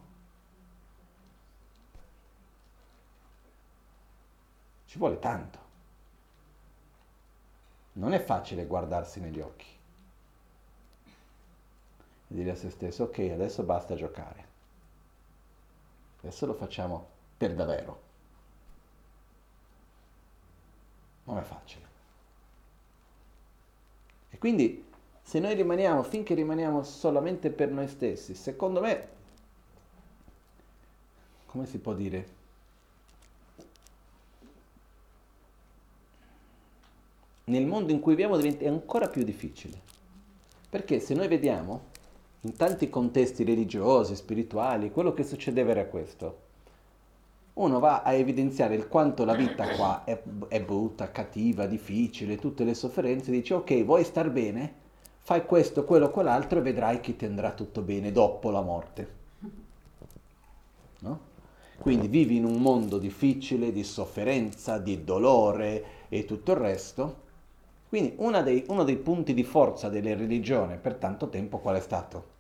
Ci 4.88 4.98
vuole 4.98 5.20
tanto. 5.20 5.60
Non 7.94 8.14
è 8.14 8.20
facile 8.20 8.66
guardarsi 8.66 9.20
negli 9.20 9.40
occhi 9.40 9.68
e 12.28 12.34
dire 12.34 12.50
a 12.50 12.56
se 12.56 12.72
stesso, 12.72 13.04
ok, 13.04 13.20
adesso 13.32 13.62
basta 13.62 13.94
giocare. 13.94 14.46
Adesso 16.22 16.48
lo 16.48 16.56
facciamo 16.56 17.08
per 17.38 17.54
davvero. 17.54 18.02
Non 21.26 21.38
è 21.38 21.44
facile. 21.44 21.85
Quindi 24.45 24.86
se 25.23 25.39
noi 25.39 25.55
rimaniamo, 25.55 26.03
finché 26.03 26.36
rimaniamo 26.36 26.84
solamente 26.84 27.49
per 27.49 27.71
noi 27.71 27.88
stessi, 27.88 28.36
secondo 28.36 28.79
me, 28.79 29.08
come 31.47 31.65
si 31.65 31.79
può 31.79 31.95
dire? 31.95 32.27
nel 37.45 37.65
mondo 37.65 37.91
in 37.91 37.99
cui 37.99 38.13
viviamo 38.13 38.38
diventa 38.38 38.69
ancora 38.69 39.08
più 39.08 39.23
difficile. 39.23 39.81
Perché 40.69 40.99
se 40.99 41.15
noi 41.15 41.27
vediamo 41.27 41.86
in 42.41 42.55
tanti 42.55 42.88
contesti 42.88 43.43
religiosi, 43.43 44.15
spirituali, 44.15 44.91
quello 44.91 45.13
che 45.13 45.23
succedeva 45.23 45.71
era 45.71 45.86
questo. 45.86 46.44
Uno 47.56 47.80
va 47.80 48.02
a 48.02 48.12
evidenziare 48.12 48.76
il 48.76 48.88
quanto 48.89 49.24
la 49.24 49.34
vita 49.34 49.65
qua 49.76 50.04
è, 50.04 50.22
è 50.50 50.62
brutta, 50.62 51.12
cattiva, 51.12 51.65
difficile, 51.68 52.38
tutte 52.38 52.65
le 52.65 52.74
sofferenze, 52.74 53.32
dice 53.32 53.54
ok, 53.54 53.84
vuoi 53.86 54.04
star 54.04 54.30
bene? 54.30 54.74
Fai 55.22 55.46
questo, 55.46 55.86
quello, 55.86 56.10
quell'altro 56.10 56.60
e 56.60 56.62
vedrai 56.62 57.00
che 57.00 57.15
ti 57.15 57.26
andrà 57.26 57.54
tutto 57.54 57.82
bene 57.82 58.12
dopo 58.12 58.50
la 58.50 58.62
morte. 58.62 59.13
No? 61.00 61.20
Quindi 61.80 62.08
vivi 62.08 62.36
in 62.36 62.46
un 62.46 62.62
mondo 62.62 62.98
difficile, 62.98 63.72
di 63.72 63.84
sofferenza, 63.84 64.78
di 64.78 65.06
dolore 65.06 65.84
e 66.10 66.26
tutto 66.26 66.52
il 66.52 66.58
resto, 66.58 67.24
quindi 67.88 68.15
dei, 68.44 68.65
uno 68.68 68.84
dei 68.84 68.98
punti 68.98 69.34
di 69.34 69.44
forza 69.44 69.88
delle 69.88 70.15
religioni 70.15 70.78
per 70.78 70.96
tanto 70.96 71.30
tempo 71.30 71.60
qual 71.60 71.78
è 71.78 71.82
stato? 71.82 72.34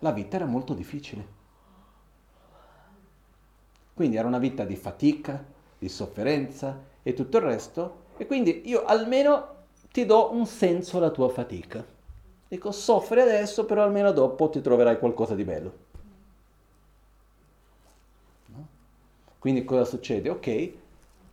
La 0.00 0.12
vita 0.12 0.36
era 0.36 0.46
molto 0.46 0.74
difficile. 0.74 1.37
Quindi 3.98 4.14
era 4.16 4.28
una 4.28 4.38
vita 4.38 4.62
di 4.62 4.76
fatica, 4.76 5.44
di 5.76 5.88
sofferenza 5.88 6.78
e 7.02 7.14
tutto 7.14 7.38
il 7.38 7.42
resto. 7.42 8.02
E 8.16 8.28
quindi 8.28 8.62
io 8.66 8.84
almeno 8.84 9.56
ti 9.90 10.06
do 10.06 10.32
un 10.32 10.46
senso 10.46 10.98
alla 10.98 11.10
tua 11.10 11.28
fatica. 11.28 11.84
Dico, 12.46 12.70
soffri 12.70 13.20
adesso, 13.20 13.64
però 13.64 13.82
almeno 13.82 14.12
dopo 14.12 14.50
ti 14.50 14.60
troverai 14.60 15.00
qualcosa 15.00 15.34
di 15.34 15.42
bello. 15.42 15.72
No? 18.46 18.66
Quindi 19.40 19.64
cosa 19.64 19.84
succede? 19.84 20.28
Ok, 20.28 20.72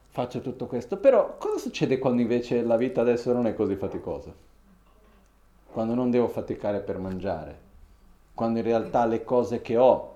faccio 0.09 0.41
tutto 0.41 0.65
questo, 0.65 0.97
però 0.97 1.37
cosa 1.37 1.59
succede 1.59 1.99
quando 1.99 2.23
invece 2.23 2.63
la 2.63 2.77
vita 2.77 2.99
adesso 2.99 3.31
non 3.31 3.45
è 3.45 3.53
così 3.53 3.75
faticosa? 3.75 4.33
Quando 5.71 5.93
non 5.93 6.09
devo 6.09 6.29
faticare 6.29 6.79
per 6.79 6.97
mangiare, 6.97 7.59
quando 8.33 8.57
in 8.57 8.65
realtà 8.65 9.05
le 9.05 9.23
cose 9.23 9.61
che 9.61 9.77
ho 9.77 10.14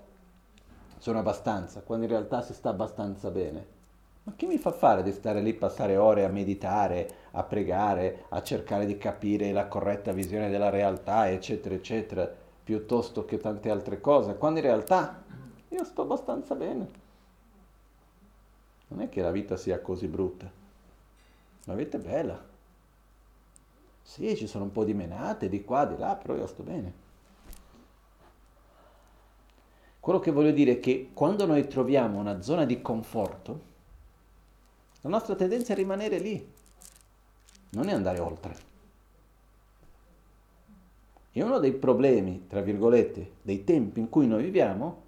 sono 0.99 1.19
abbastanza, 1.19 1.81
quando 1.81 2.05
in 2.05 2.11
realtà 2.11 2.41
si 2.41 2.53
sta 2.53 2.69
abbastanza 2.69 3.31
bene. 3.31 3.77
Ma 4.23 4.33
chi 4.35 4.45
mi 4.45 4.57
fa 4.57 4.71
fare 4.71 5.01
di 5.01 5.11
stare 5.11 5.41
lì, 5.41 5.53
passare 5.53 5.97
ore 5.97 6.25
a 6.25 6.29
meditare, 6.29 7.09
a 7.31 7.43
pregare, 7.43 8.25
a 8.29 8.43
cercare 8.43 8.85
di 8.85 8.97
capire 8.97 9.51
la 9.51 9.67
corretta 9.67 10.11
visione 10.11 10.49
della 10.49 10.69
realtà, 10.69 11.29
eccetera, 11.29 11.73
eccetera, 11.73 12.31
piuttosto 12.63 13.25
che 13.25 13.39
tante 13.39 13.71
altre 13.71 13.99
cose, 13.99 14.37
quando 14.37 14.59
in 14.59 14.65
realtà 14.65 15.23
io 15.69 15.83
sto 15.83 16.03
abbastanza 16.03 16.53
bene. 16.53 16.87
Non 18.89 19.01
è 19.01 19.09
che 19.09 19.21
la 19.21 19.31
vita 19.31 19.55
sia 19.55 19.79
così 19.79 20.07
brutta. 20.07 20.51
La 21.65 21.73
vita 21.75 21.97
è 21.97 21.99
bella. 21.99 22.39
Sì, 24.01 24.35
ci 24.35 24.47
sono 24.47 24.65
un 24.65 24.71
po' 24.71 24.83
di 24.83 24.93
menate 24.93 25.49
di 25.49 25.63
qua, 25.63 25.85
di 25.85 25.97
là, 25.97 26.15
però 26.15 26.35
io 26.35 26.47
sto 26.47 26.63
bene. 26.63 27.07
Quello 29.99 30.19
che 30.19 30.31
voglio 30.31 30.51
dire 30.51 30.73
è 30.73 30.79
che 30.79 31.09
quando 31.13 31.45
noi 31.45 31.67
troviamo 31.67 32.19
una 32.19 32.41
zona 32.41 32.65
di 32.65 32.81
conforto, 32.81 33.67
la 35.01 35.09
nostra 35.09 35.35
tendenza 35.35 35.73
è 35.73 35.75
rimanere 35.75 36.19
lì, 36.19 36.51
non 37.71 37.89
è 37.89 37.93
andare 37.93 38.19
oltre. 38.19 38.67
E 41.31 41.43
uno 41.43 41.59
dei 41.59 41.73
problemi, 41.73 42.47
tra 42.47 42.61
virgolette, 42.61 43.33
dei 43.41 43.63
tempi 43.63 43.99
in 43.99 44.09
cui 44.09 44.25
noi 44.25 44.43
viviamo 44.43 45.03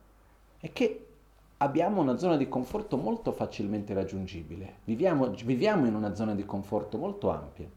è 0.59 0.71
che 0.71 1.07
abbiamo 1.57 2.01
una 2.01 2.17
zona 2.17 2.37
di 2.37 2.47
conforto 2.47 2.97
molto 2.97 3.31
facilmente 3.31 3.93
raggiungibile, 3.93 4.75
viviamo, 4.83 5.29
viviamo 5.29 5.85
in 5.87 5.95
una 5.95 6.15
zona 6.15 6.35
di 6.35 6.45
conforto 6.45 6.97
molto 6.97 7.29
ampia. 7.29 7.69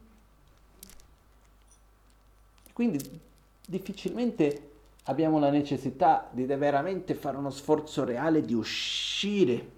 Quindi 2.73 3.21
difficilmente 3.67 4.73
abbiamo 5.05 5.39
la 5.39 5.51
necessità 5.51 6.29
di 6.31 6.45
veramente 6.45 7.15
fare 7.15 7.37
uno 7.37 7.51
sforzo 7.51 8.05
reale 8.05 8.43
di 8.43 8.55
uscire, 8.55 9.71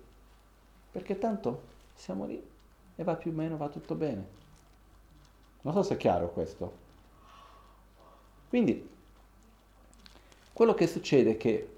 perché 0.90 1.18
tanto 1.18 1.62
siamo 1.94 2.26
lì 2.26 2.42
e 2.94 3.04
va 3.04 3.14
più 3.16 3.30
o 3.30 3.34
meno, 3.34 3.56
va 3.56 3.68
tutto 3.68 3.94
bene. 3.94 4.34
Non 5.62 5.74
so 5.74 5.82
se 5.82 5.94
è 5.94 5.96
chiaro 5.96 6.30
questo. 6.30 6.84
Quindi, 8.48 8.88
quello 10.52 10.74
che 10.74 10.86
succede 10.86 11.32
è 11.32 11.36
che 11.36 11.70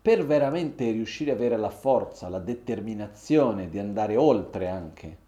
per 0.00 0.26
veramente 0.26 0.90
riuscire 0.90 1.30
ad 1.30 1.38
avere 1.38 1.56
la 1.56 1.70
forza, 1.70 2.28
la 2.28 2.38
determinazione 2.38 3.68
di 3.68 3.78
andare 3.78 4.16
oltre 4.16 4.68
anche 4.68 5.18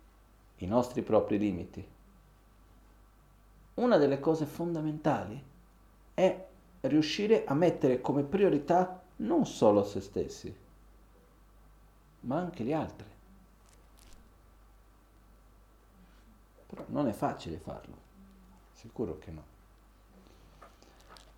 i 0.56 0.66
nostri 0.66 1.02
propri 1.02 1.38
limiti, 1.38 1.86
una 3.76 3.96
delle 3.96 4.20
cose 4.20 4.46
fondamentali 4.46 5.42
è 6.14 6.46
riuscire 6.82 7.44
a 7.44 7.54
mettere 7.54 8.00
come 8.00 8.22
priorità 8.22 9.02
non 9.16 9.46
solo 9.46 9.84
se 9.84 10.00
stessi, 10.00 10.54
ma 12.20 12.38
anche 12.38 12.64
gli 12.64 12.72
altri. 12.72 13.06
Però 16.66 16.84
non 16.88 17.08
è 17.08 17.12
facile 17.12 17.58
farlo, 17.58 17.96
sicuro 18.72 19.18
che 19.18 19.30
no. 19.30 19.54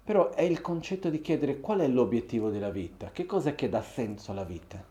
Però 0.04 0.30
è 0.30 0.42
il 0.42 0.60
concetto 0.60 1.10
di 1.10 1.20
chiedere 1.20 1.60
qual 1.60 1.80
è 1.80 1.88
l'obiettivo 1.88 2.50
della 2.50 2.70
vita, 2.70 3.10
che 3.10 3.26
cos'è 3.26 3.54
che 3.54 3.68
dà 3.68 3.82
senso 3.82 4.30
alla 4.30 4.44
vita. 4.44 4.82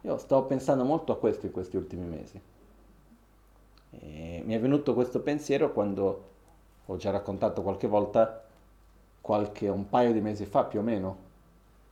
Io 0.00 0.18
stavo 0.18 0.46
pensando 0.46 0.84
molto 0.84 1.12
a 1.12 1.18
questo 1.18 1.46
in 1.46 1.52
questi 1.52 1.76
ultimi 1.76 2.04
mesi. 2.04 2.40
E 4.00 4.42
mi 4.44 4.54
è 4.54 4.60
venuto 4.60 4.94
questo 4.94 5.20
pensiero 5.20 5.72
quando 5.72 6.32
ho 6.86 6.96
già 6.96 7.10
raccontato 7.10 7.62
qualche 7.62 7.86
volta, 7.86 8.44
qualche, 9.20 9.68
un 9.68 9.88
paio 9.88 10.12
di 10.12 10.20
mesi 10.20 10.44
fa 10.44 10.64
più 10.64 10.80
o 10.80 10.82
meno, 10.82 11.16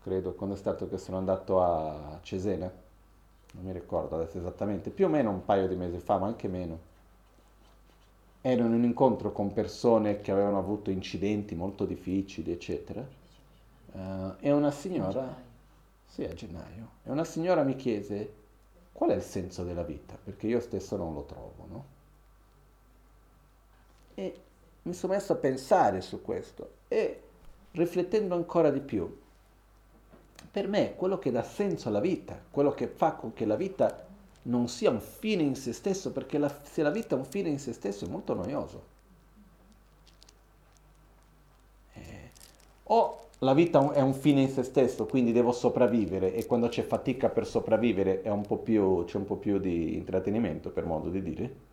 credo, 0.03 0.33
quando 0.35 0.55
è 0.55 0.59
stato 0.59 0.89
che 0.89 0.99
sono 0.99 1.17
andato 1.17 1.63
a 1.63 2.19
Cesena, 2.23 2.71
non 3.55 3.65
mi 3.65 3.73
ricordo 3.73 4.17
adesso 4.17 4.39
esattamente, 4.39 4.91
più 4.91 5.07
o 5.07 5.09
meno 5.09 5.31
un 5.31 5.45
paio 5.45 5.69
di 5.69 5.77
mesi 5.77 5.99
fa, 5.99 6.19
ma 6.19 6.27
anche 6.27 6.49
meno. 6.49 6.91
Ero 8.41 8.65
in 8.65 8.73
un 8.73 8.83
incontro 8.83 9.31
con 9.31 9.53
persone 9.53 10.21
che 10.21 10.33
avevano 10.33 10.59
avuto 10.59 10.91
incidenti 10.91 11.55
molto 11.55 11.85
difficili, 11.85 12.51
eccetera, 12.51 13.07
uh, 13.93 14.35
e 14.41 14.51
una 14.51 14.71
signora, 14.71 15.35
sì, 16.07 16.25
a 16.25 16.35
gennaio, 16.35 16.89
e 17.05 17.11
una 17.11 17.25
signora 17.25 17.63
mi 17.63 17.77
chiese 17.77 18.41
qual 18.93 19.11
è 19.11 19.15
il 19.15 19.23
senso 19.23 19.63
della 19.65 19.85
vita, 19.85 20.19
perché 20.23 20.49
io 20.49 20.61
stesso 20.61 20.97
non 20.97 21.15
lo 21.15 21.23
trovo, 21.25 21.67
no? 21.69 21.92
E 24.23 24.35
mi 24.83 24.95
sono 24.95 25.15
messo 25.15 25.33
a 25.33 25.37
pensare 25.37 26.01
su 26.01 26.23
questo 26.23 26.71
e 26.87 27.23
riflettendo 27.73 28.37
ancora 28.37 28.71
di 28.71 28.81
più, 28.81 29.19
per 30.49 30.69
me 30.69 30.95
quello 30.95 31.19
che 31.19 31.33
dà 31.33 31.43
senso 31.43 31.89
alla 31.89 32.01
vita, 32.01 32.41
quello 32.51 32.71
che 32.71 32.87
fa 32.87 33.15
con 33.15 33.33
che 33.33 33.45
la 33.45 33.57
vita 33.57 34.07
non 34.43 34.69
sia 34.69 34.91
un 34.91 35.01
fine 35.01 35.43
in 35.43 35.57
se 35.57 35.73
stesso, 35.73 36.13
perché 36.13 36.39
la, 36.39 36.55
se 36.63 36.83
la 36.83 36.91
vita 36.91 37.17
è 37.17 37.19
un 37.19 37.25
fine 37.25 37.49
in 37.49 37.59
se 37.59 37.73
stesso 37.73 38.05
è 38.05 38.09
molto 38.09 38.35
noioso. 38.35 38.91
Eh, 41.95 42.31
o 42.85 43.29
la 43.39 43.55
vita 43.55 43.93
è 43.93 44.01
un 44.01 44.15
fine 44.15 44.43
in 44.43 44.51
se 44.51 44.63
stesso, 44.63 45.07
quindi 45.07 45.33
devo 45.33 45.51
sopravvivere 45.51 46.33
e 46.35 46.47
quando 46.47 46.69
c'è 46.69 46.83
fatica 46.85 47.29
per 47.29 47.47
sopravvivere 47.47 48.23
un 48.27 48.47
più, 48.63 49.05
c'è 49.05 49.17
un 49.17 49.25
po' 49.25 49.37
più 49.37 49.59
di 49.59 49.97
intrattenimento, 49.97 50.71
per 50.71 50.85
modo 50.85 51.09
di 51.09 51.23
dire. 51.23 51.72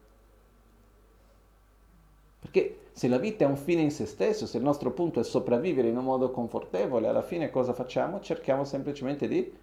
Perché 2.52 2.78
se 2.94 3.08
la 3.08 3.20
vita 3.20 3.46
è 3.46 3.48
un 3.48 3.58
fine 3.58 3.82
in 3.82 3.92
se 3.92 4.08
stesso, 4.08 4.48
se 4.48 4.58
il 4.58 4.64
nostro 4.64 4.90
punto 4.90 5.20
è 5.20 5.24
sopravvivere 5.24 5.88
in 5.88 5.98
un 5.98 6.04
modo 6.04 6.32
confortevole, 6.32 7.08
alla 7.08 7.22
fine 7.22 7.52
cosa 7.52 7.74
facciamo? 7.74 8.20
Cerchiamo 8.22 8.64
semplicemente 8.64 9.28
di 9.28 9.56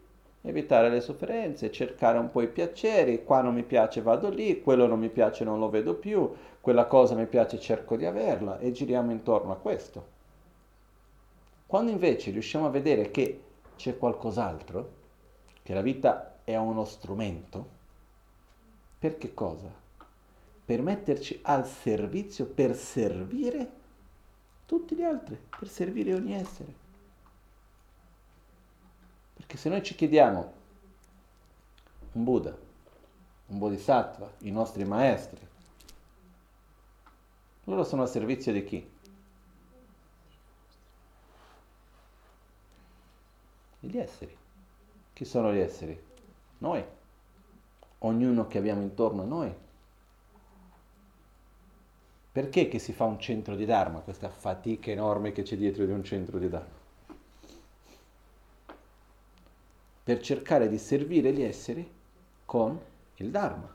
evitare 0.43 0.89
le 0.89 1.01
sofferenze, 1.01 1.73
cercare 1.73 2.19
un 2.19 2.31
po' 2.31 2.43
i 2.43 2.49
piaceri, 2.49 3.25
qua 3.25 3.41
non 3.41 3.55
mi 3.55 3.65
piace 3.65 4.03
vado 4.03 4.29
lì, 4.29 4.61
quello 4.63 4.87
non 4.87 5.01
mi 5.01 5.09
piace 5.09 5.43
non 5.43 5.59
lo 5.59 5.69
vedo 5.69 5.95
più, 5.95 6.33
quella 6.61 6.87
cosa 6.87 7.17
mi 7.17 7.27
piace 7.27 7.59
cerco 7.59 7.97
di 7.97 8.07
averla 8.07 8.61
e 8.61 8.71
giriamo 8.71 9.11
intorno 9.11 9.51
a 9.51 9.57
questo. 9.57 10.15
Quando 11.67 11.91
invece 11.91 12.31
riusciamo 12.31 12.67
a 12.67 12.71
vedere 12.71 13.11
che 13.11 13.41
c'è 13.75 13.99
qualcos'altro, 13.99 14.91
che 15.65 15.75
la 15.75 15.83
vita 15.83 16.37
è 16.45 16.55
uno 16.55 16.85
strumento, 16.85 17.67
per 19.01 19.19
che 19.19 19.35
cosa? 19.35 19.85
Per 20.67 20.83
metterci 20.83 21.39
al 21.43 21.67
servizio, 21.67 22.45
per 22.45 22.75
servire 22.75 23.71
tutti 24.67 24.97
gli 24.97 25.03
altri, 25.03 25.41
per 25.59 25.69
servire 25.69 26.13
ogni 26.13 26.35
essere. 26.35 26.75
Perché 29.35 29.57
se 29.57 29.69
noi 29.69 29.83
ci 29.85 29.95
chiediamo 29.95 30.53
un 32.13 32.25
Buddha, 32.25 32.57
un 33.47 33.59
Bodhisattva, 33.59 34.29
i 34.39 34.51
nostri 34.51 34.85
maestri, 34.85 35.39
loro 37.65 37.85
sono 37.85 38.03
a 38.03 38.07
servizio 38.07 38.53
di 38.53 38.65
chi? 38.65 38.91
Gli 43.81 43.97
esseri. 43.99 44.37
Chi 45.13 45.25
sono 45.25 45.53
gli 45.53 45.59
esseri? 45.59 46.01
Noi. 46.59 46.85
Ognuno 47.99 48.49
che 48.49 48.59
abbiamo 48.59 48.83
intorno 48.83 49.23
a 49.23 49.27
noi. 49.27 49.65
Perché 52.37 52.69
che 52.69 52.79
si 52.79 52.93
fa 52.93 53.05
un 53.05 53.19
centro 53.19 53.57
di 53.57 53.65
Dharma, 53.65 54.01
questa 54.01 54.29
fatica 54.29 54.91
enorme 54.91 55.33
che 55.33 55.41
c'è 55.41 55.57
dietro 55.57 55.87
di 55.87 55.93
un 55.93 56.05
centro 56.05 56.39
di 56.39 56.51
Dharma? 56.51 56.85
per 60.05 60.21
cercare 60.21 60.69
di 60.69 60.77
servire 60.77 61.33
gli 61.33 61.41
esseri 61.41 61.91
con 62.45 62.79
il 63.15 63.31
Dharma. 63.31 63.75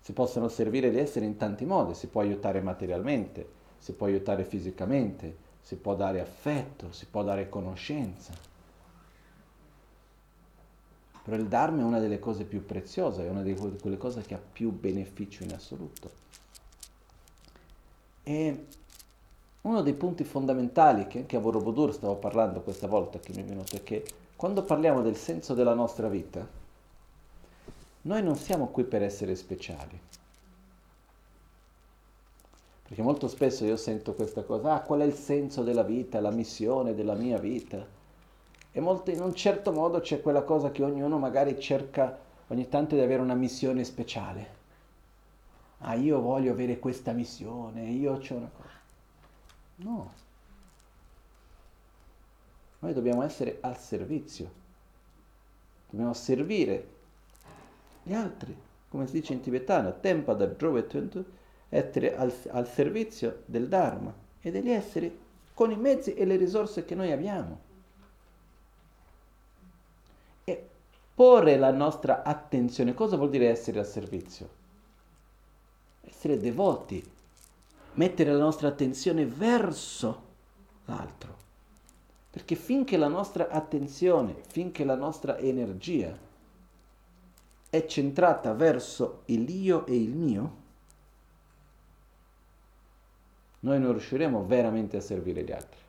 Si 0.00 0.12
possono 0.12 0.46
servire 0.46 0.92
gli 0.92 0.98
esseri 0.98 1.26
in 1.26 1.36
tanti 1.36 1.64
modi, 1.64 1.94
si 1.94 2.06
può 2.06 2.20
aiutare 2.20 2.60
materialmente, 2.60 3.46
si 3.78 3.92
può 3.92 4.06
aiutare 4.06 4.44
fisicamente, 4.44 5.36
si 5.60 5.74
può 5.74 5.96
dare 5.96 6.20
affetto, 6.20 6.92
si 6.92 7.06
può 7.06 7.24
dare 7.24 7.48
conoscenza. 7.48 8.32
Però 11.24 11.36
il 11.36 11.48
Dharma 11.48 11.82
è 11.82 11.84
una 11.84 11.98
delle 11.98 12.20
cose 12.20 12.44
più 12.44 12.64
preziose, 12.64 13.26
è 13.26 13.28
una 13.28 13.42
di 13.42 13.54
quelle 13.54 13.98
cose 13.98 14.22
che 14.22 14.34
ha 14.34 14.40
più 14.40 14.70
beneficio 14.70 15.42
in 15.42 15.52
assoluto. 15.52 16.22
E 18.24 18.66
uno 19.62 19.82
dei 19.82 19.94
punti 19.94 20.24
fondamentali 20.24 21.06
che 21.06 21.18
anche 21.18 21.36
a 21.36 21.40
Borobudur 21.40 21.92
stavo 21.92 22.16
parlando 22.16 22.62
questa 22.62 22.86
volta 22.86 23.18
che 23.18 23.32
mi 23.32 23.42
è 23.42 23.44
venuto 23.44 23.76
è 23.76 23.82
che 23.82 24.04
quando 24.36 24.62
parliamo 24.64 25.02
del 25.02 25.16
senso 25.16 25.54
della 25.54 25.74
nostra 25.74 26.08
vita, 26.08 26.44
noi 28.02 28.22
non 28.22 28.36
siamo 28.36 28.68
qui 28.68 28.82
per 28.84 29.02
essere 29.02 29.36
speciali. 29.36 30.00
Perché 32.82 33.02
molto 33.02 33.28
spesso 33.28 33.64
io 33.64 33.76
sento 33.76 34.14
questa 34.14 34.42
cosa, 34.42 34.74
ah, 34.74 34.80
qual 34.80 35.00
è 35.00 35.04
il 35.04 35.14
senso 35.14 35.62
della 35.62 35.84
vita, 35.84 36.20
la 36.20 36.30
missione 36.30 36.94
della 36.94 37.14
mia 37.14 37.38
vita? 37.38 37.86
E 38.72 38.80
molto, 38.80 39.10
in 39.10 39.20
un 39.20 39.34
certo 39.34 39.72
modo 39.72 40.00
c'è 40.00 40.20
quella 40.20 40.42
cosa 40.42 40.70
che 40.72 40.82
ognuno 40.82 41.18
magari 41.18 41.60
cerca 41.60 42.18
ogni 42.48 42.68
tanto 42.68 42.94
di 42.94 43.00
avere 43.00 43.22
una 43.22 43.34
missione 43.34 43.84
speciale. 43.84 44.61
Ah, 45.84 45.94
io 45.94 46.20
voglio 46.20 46.52
avere 46.52 46.78
questa 46.78 47.12
missione, 47.12 47.90
io 47.90 48.12
ho 48.12 48.34
una 48.34 48.50
cosa. 48.56 48.80
No. 49.76 50.12
Noi 52.78 52.92
dobbiamo 52.92 53.22
essere 53.22 53.58
al 53.60 53.76
servizio. 53.78 54.60
Dobbiamo 55.90 56.14
servire 56.14 56.88
gli 58.04 58.14
altri, 58.14 58.56
come 58.88 59.06
si 59.06 59.12
dice 59.12 59.32
in 59.32 59.40
tibetano, 59.40 59.98
tempa 59.98 60.34
da 60.34 60.46
drovetuntu, 60.46 61.24
essere 61.68 62.16
al, 62.16 62.32
al 62.50 62.68
servizio 62.68 63.42
del 63.46 63.68
Dharma 63.68 64.14
e 64.40 64.50
degli 64.52 64.70
esseri 64.70 65.18
con 65.52 65.72
i 65.72 65.76
mezzi 65.76 66.14
e 66.14 66.24
le 66.24 66.36
risorse 66.36 66.84
che 66.84 66.94
noi 66.94 67.10
abbiamo. 67.10 67.58
E 70.44 70.68
porre 71.12 71.56
la 71.56 71.72
nostra 71.72 72.22
attenzione, 72.22 72.94
cosa 72.94 73.16
vuol 73.16 73.30
dire 73.30 73.48
essere 73.48 73.80
al 73.80 73.86
servizio? 73.86 74.60
Essere 76.14 76.38
devoti, 76.38 77.02
mettere 77.94 78.32
la 78.32 78.38
nostra 78.38 78.68
attenzione 78.68 79.24
verso 79.24 80.22
l'altro. 80.84 81.36
Perché 82.30 82.54
finché 82.54 82.98
la 82.98 83.08
nostra 83.08 83.48
attenzione, 83.48 84.36
finché 84.48 84.84
la 84.84 84.94
nostra 84.94 85.38
energia 85.38 86.16
è 87.70 87.86
centrata 87.86 88.52
verso 88.52 89.22
il 89.26 89.48
io 89.48 89.86
e 89.86 89.96
il 89.96 90.14
mio, 90.14 90.56
noi 93.60 93.80
non 93.80 93.92
riusciremo 93.92 94.44
veramente 94.44 94.98
a 94.98 95.00
servire 95.00 95.42
gli 95.42 95.52
altri. 95.52 95.80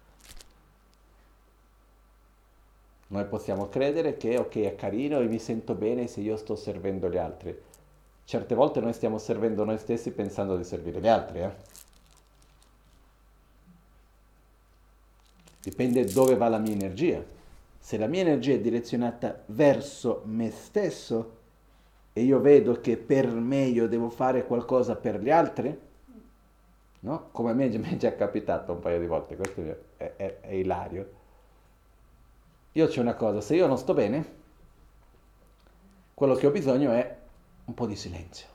Noi 3.07 3.26
possiamo 3.26 3.67
credere 3.67 4.17
che 4.17 4.38
ok 4.38 4.55
è 4.61 4.76
carino 4.76 5.19
e 5.19 5.26
mi 5.26 5.39
sento 5.39 5.76
bene 5.76 6.07
se 6.07 6.21
io 6.21 6.38
sto 6.38 6.55
servendo 6.55 7.09
gli 7.09 7.17
altri. 7.17 7.71
Certe 8.26 8.55
volte 8.55 8.80
noi 8.80 8.93
stiamo 8.93 9.17
servendo 9.17 9.63
noi 9.63 9.78
stessi 9.78 10.11
pensando 10.11 10.55
di 10.55 10.63
servire 10.63 10.99
gli 10.99 11.07
altri. 11.07 11.39
Eh? 11.39 11.51
Dipende 15.61 16.05
dove 16.05 16.36
va 16.36 16.47
la 16.47 16.57
mia 16.57 16.74
energia. 16.74 17.24
Se 17.80 17.97
la 17.97 18.07
mia 18.07 18.21
energia 18.21 18.53
è 18.53 18.59
direzionata 18.59 19.43
verso 19.47 20.21
me 20.26 20.51
stesso 20.51 21.41
e 22.13 22.21
io 22.21 22.39
vedo 22.39 22.80
che 22.80 22.95
per 22.95 23.28
me 23.28 23.63
io 23.63 23.88
devo 23.88 24.09
fare 24.09 24.45
qualcosa 24.45 24.95
per 24.95 25.19
gli 25.19 25.30
altri, 25.30 25.78
no? 26.99 27.30
come 27.32 27.51
a 27.51 27.53
me 27.53 27.67
mi 27.78 27.89
è 27.89 27.97
già 27.97 28.15
capitato 28.15 28.71
un 28.71 28.80
paio 28.80 28.99
di 28.99 29.07
volte, 29.07 29.36
questo 29.36 29.61
è, 29.97 30.13
è, 30.15 30.39
è 30.41 30.53
ilario. 30.53 31.21
Io 32.74 32.88
c'è 32.88 33.01
una 33.01 33.15
cosa, 33.15 33.41
se 33.41 33.55
io 33.55 33.67
non 33.67 33.78
sto 33.78 33.93
bene, 33.93 34.41
quello 36.13 36.36
che 36.36 36.47
ho 36.47 36.51
bisogno 36.51 36.91
è 36.91 37.17
un 37.66 37.74
po' 37.74 37.86
di 37.86 37.95
silenzio. 37.95 38.47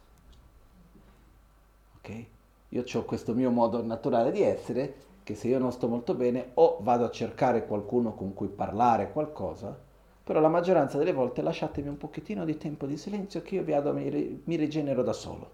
Ok? 1.99 2.25
Io 2.71 2.85
ho 2.93 3.05
questo 3.05 3.35
mio 3.35 3.51
modo 3.51 3.83
naturale 3.83 4.31
di 4.31 4.43
essere 4.43 5.07
che 5.23 5.35
se 5.35 5.49
io 5.49 5.59
non 5.59 5.73
sto 5.73 5.89
molto 5.89 6.15
bene 6.15 6.51
o 6.55 6.79
vado 6.81 7.05
a 7.05 7.11
cercare 7.11 7.67
qualcuno 7.67 8.15
con 8.15 8.35
cui 8.35 8.49
parlare 8.49 9.13
qualcosa, 9.13 9.79
però 10.25 10.41
la 10.41 10.49
maggioranza 10.49 10.99
delle 10.99 11.13
volte 11.13 11.43
lasciatemi 11.43 11.89
un 11.89 11.97
pochettino 11.97 12.45
di 12.45 12.57
tempo 12.57 12.87
di 12.87 12.97
silenzio 12.97 13.43
che 13.43 13.57
io 13.57 13.65
vado, 13.65 13.93
mi, 13.93 14.43
mi 14.45 14.57
rigenero 14.57 15.03
da 15.03 15.13
solo. 15.13 15.51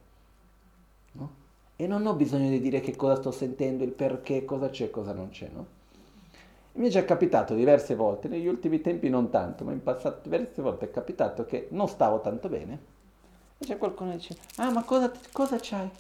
No? 1.13 1.43
E 1.77 1.87
non 1.87 2.07
ho 2.07 2.15
bisogno 2.15 2.49
di 2.49 2.61
dire 2.61 2.81
che 2.81 2.97
cosa 2.97 3.17
sto 3.17 3.31
sentendo, 3.31 3.85
il 3.85 3.93
perché, 3.93 4.45
cosa 4.45 4.71
c'è, 4.71 4.91
cosa 4.91 5.13
non 5.13 5.31
c'è, 5.31 5.51
no? 5.53 5.67
Mi 6.73 6.89
è 6.89 6.91
già 6.91 7.05
capitato 7.05 7.55
diverse 7.55 7.95
volte, 7.95 8.27
negli 8.27 8.49
ultimi 8.49 8.81
tempi 8.81 9.09
non 9.09 9.31
tanto, 9.31 9.63
ma 9.63 9.71
in 9.71 9.83
passato 9.83 10.21
diverse 10.29 10.61
volte 10.61 10.87
è 10.87 10.91
capitato 10.91 11.45
che 11.45 11.69
non 11.71 11.87
stavo 11.87 12.21
tanto 12.21 12.49
bene 12.49 12.94
c'è 13.65 13.79
qualcuno 13.79 14.11
che 14.11 14.17
dice, 14.17 14.37
ah 14.57 14.71
ma 14.71 14.83
cosa, 14.83 15.13
cosa 15.33 15.59
c'hai? 15.61 15.91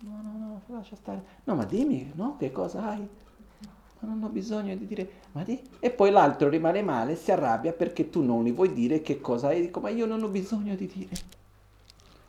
No, 0.00 0.20
no, 0.22 0.60
no, 0.66 0.76
lascia 0.76 0.96
stare. 0.96 1.22
No, 1.44 1.54
ma 1.54 1.64
dimmi, 1.64 2.12
no, 2.14 2.36
che 2.38 2.52
cosa 2.52 2.88
hai? 2.90 3.08
Ma 4.00 4.08
non 4.08 4.22
ho 4.22 4.28
bisogno 4.28 4.76
di 4.76 4.86
dire, 4.86 5.08
ma 5.32 5.42
di... 5.42 5.58
E 5.80 5.90
poi 5.90 6.10
l'altro 6.10 6.48
rimane 6.50 6.82
male, 6.82 7.16
si 7.16 7.32
arrabbia 7.32 7.72
perché 7.72 8.10
tu 8.10 8.22
non 8.22 8.44
gli 8.44 8.52
vuoi 8.52 8.72
dire 8.74 9.00
che 9.00 9.20
cosa 9.20 9.48
hai. 9.48 9.62
Dico, 9.62 9.80
ma 9.80 9.88
io 9.88 10.04
non 10.04 10.22
ho 10.22 10.28
bisogno 10.28 10.74
di 10.74 10.86
dire. 10.86 11.42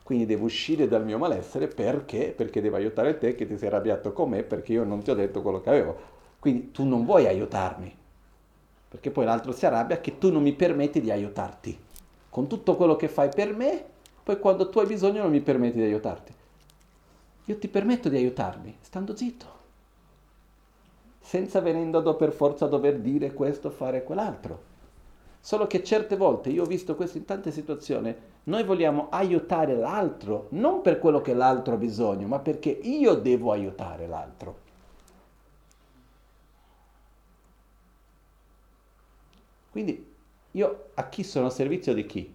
Quindi 0.03 0.25
devo 0.25 0.45
uscire 0.45 0.87
dal 0.87 1.03
mio 1.03 1.17
malessere 1.17 1.67
perché? 1.67 2.33
Perché 2.35 2.61
devo 2.61 2.77
aiutare 2.77 3.17
te 3.17 3.35
che 3.35 3.47
ti 3.47 3.57
sei 3.57 3.67
arrabbiato 3.67 4.13
con 4.13 4.29
me 4.29 4.43
perché 4.43 4.71
io 4.71 4.83
non 4.83 5.01
ti 5.01 5.09
ho 5.09 5.15
detto 5.15 5.41
quello 5.41 5.59
che 5.59 5.69
avevo. 5.69 5.97
Quindi 6.39 6.71
tu 6.71 6.85
non 6.85 7.03
vuoi 7.03 7.25
aiutarmi. 7.25 7.93
Perché 8.87 9.11
poi 9.11 9.25
l'altro 9.25 9.51
si 9.51 9.65
arrabbia 9.65 9.99
che 9.99 10.17
tu 10.17 10.31
non 10.31 10.43
mi 10.43 10.53
permetti 10.53 11.01
di 11.01 11.11
aiutarti. 11.11 11.77
Con 12.35 12.47
tutto 12.47 12.75
quello 12.75 12.97
che 12.97 13.07
fai 13.07 13.29
per 13.33 13.55
me, 13.55 13.81
poi 14.21 14.37
quando 14.39 14.67
tu 14.67 14.79
hai 14.79 14.85
bisogno 14.85 15.21
non 15.21 15.31
mi 15.31 15.39
permetti 15.39 15.77
di 15.77 15.85
aiutarti. 15.85 16.33
Io 17.45 17.57
ti 17.57 17.69
permetto 17.69 18.09
di 18.09 18.17
aiutarmi, 18.17 18.75
stando 18.81 19.15
zitto. 19.15 19.45
Senza 21.21 21.61
venendo 21.61 22.13
per 22.17 22.33
forza 22.33 22.65
a 22.65 22.67
dover 22.67 22.99
dire 22.99 23.31
questo, 23.31 23.69
fare 23.69 24.03
quell'altro. 24.03 24.61
Solo 25.39 25.65
che 25.65 25.81
certe 25.81 26.17
volte, 26.17 26.49
io 26.49 26.63
ho 26.63 26.65
visto 26.65 26.95
questo 26.95 27.17
in 27.17 27.23
tante 27.23 27.51
situazioni, 27.51 28.13
noi 28.43 28.65
vogliamo 28.65 29.07
aiutare 29.11 29.73
l'altro, 29.73 30.47
non 30.49 30.81
per 30.81 30.99
quello 30.99 31.21
che 31.21 31.33
l'altro 31.33 31.75
ha 31.75 31.77
bisogno, 31.77 32.27
ma 32.27 32.39
perché 32.39 32.69
io 32.69 33.13
devo 33.13 33.53
aiutare 33.53 34.07
l'altro. 34.07 34.57
Quindi 39.71 40.14
io 40.55 40.89
a 40.93 41.09
chi 41.09 41.23
sono 41.23 41.47
a 41.47 41.49
servizio 41.49 41.93
di 41.93 42.05
chi? 42.05 42.33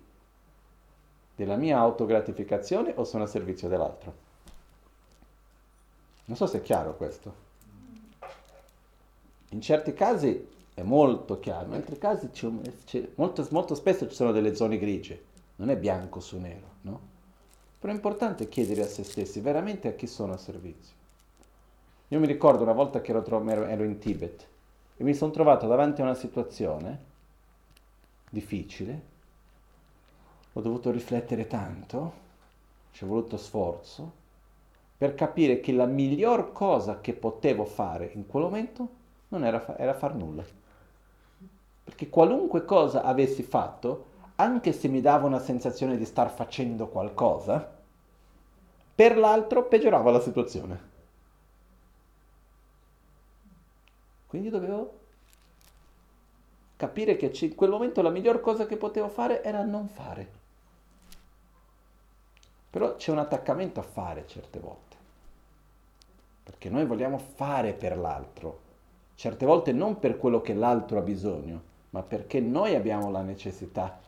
Della 1.35 1.57
mia 1.57 1.79
autogratificazione 1.79 2.93
o 2.97 3.05
sono 3.05 3.25
a 3.25 3.27
servizio 3.27 3.66
dell'altro? 3.66 4.14
Non 6.27 6.37
so 6.37 6.47
se 6.47 6.59
è 6.59 6.62
chiaro 6.62 6.97
questo. 6.97 7.49
In 9.51 9.61
certi 9.62 9.95
casi 9.95 10.49
è 10.75 10.83
molto 10.83 11.41
chiaro, 11.41 11.68
in 11.68 11.75
altri 11.75 11.97
casi 11.97 12.31
c'è, 12.31 12.49
c'è, 12.85 13.09
molto, 13.14 13.47
molto 13.51 13.75
spesso 13.75 14.07
ci 14.07 14.14
sono 14.14 14.33
delle 14.33 14.55
zone 14.55 14.79
grigie, 14.79 15.25
non 15.57 15.71
è 15.71 15.77
bianco 15.77 16.21
su 16.21 16.39
nero, 16.39 16.66
no? 16.83 17.01
Però 17.79 17.91
è 17.91 17.97
importante 17.97 18.51
chiedere 18.51 18.83
a 18.83 18.87
se 18.87 19.03
stessi 19.03 19.41
veramente 19.41 19.89
a 19.89 19.93
chi 19.93 20.07
sono 20.07 20.35
a 20.35 20.37
servizio. 20.37 20.95
Io 22.09 22.18
mi 22.18 22.27
ricordo 22.27 22.64
una 22.64 22.75
volta 22.75 23.01
che 23.01 23.12
ero, 23.12 23.25
ero 23.49 23.83
in 23.83 23.99
Tibet 23.99 24.47
e 24.99 25.05
mi 25.05 25.14
sono 25.14 25.33
trovato 25.33 25.66
davanti 25.66 26.03
a 26.03 26.05
una 26.05 26.14
situazione 26.14 27.09
difficile, 28.31 29.03
ho 30.53 30.61
dovuto 30.61 30.91
riflettere 30.91 31.47
tanto, 31.47 32.12
ci 32.93 33.05
è 33.05 33.07
voluto 33.07 33.37
sforzo, 33.37 34.18
per 34.97 35.14
capire 35.14 35.61
che 35.61 35.72
la 35.72 35.87
miglior 35.87 36.53
cosa 36.53 37.01
che 37.01 37.12
potevo 37.12 37.64
fare 37.64 38.11
in 38.14 38.26
quel 38.26 38.45
momento 38.45 38.89
non 39.28 39.45
era, 39.45 39.61
fa- 39.61 39.78
era 39.78 39.95
far 39.95 40.14
nulla. 40.14 40.45
Perché 41.85 42.09
qualunque 42.09 42.64
cosa 42.64 43.03
avessi 43.03 43.43
fatto, 43.43 44.07
anche 44.37 44.72
se 44.72 44.89
mi 44.89 45.01
dava 45.01 45.26
una 45.26 45.39
sensazione 45.39 45.97
di 45.97 46.05
star 46.05 46.31
facendo 46.31 46.89
qualcosa, 46.89 47.78
per 48.95 49.16
l'altro 49.16 49.64
peggiorava 49.64 50.11
la 50.11 50.20
situazione. 50.20 50.89
Quindi 54.26 54.51
dovevo 54.51 55.00
capire 56.81 57.16
che 57.16 57.31
in 57.45 57.55
quel 57.55 57.68
momento 57.68 58.01
la 58.01 58.09
miglior 58.09 58.41
cosa 58.41 58.64
che 58.64 58.78
potevo 58.78 59.11
fare 59.11 59.45
era 59.45 59.62
non 59.62 59.87
fare. 59.87 60.39
Però 62.70 62.97
c'è 62.97 63.11
un 63.12 63.18
attaccamento 63.18 63.81
a 63.81 63.83
fare 63.83 64.26
certe 64.26 64.59
volte, 64.59 64.97
perché 66.43 66.70
noi 66.70 66.87
vogliamo 66.87 67.18
fare 67.18 67.74
per 67.74 67.99
l'altro, 67.99 68.61
certe 69.14 69.45
volte 69.45 69.72
non 69.72 69.99
per 69.99 70.16
quello 70.16 70.41
che 70.41 70.55
l'altro 70.55 70.97
ha 70.97 71.03
bisogno, 71.03 71.62
ma 71.91 72.03
perché 72.03 72.41
noi 72.41 72.74
abbiamo 72.74 73.11
la 73.11 73.20
necessità 73.20 74.01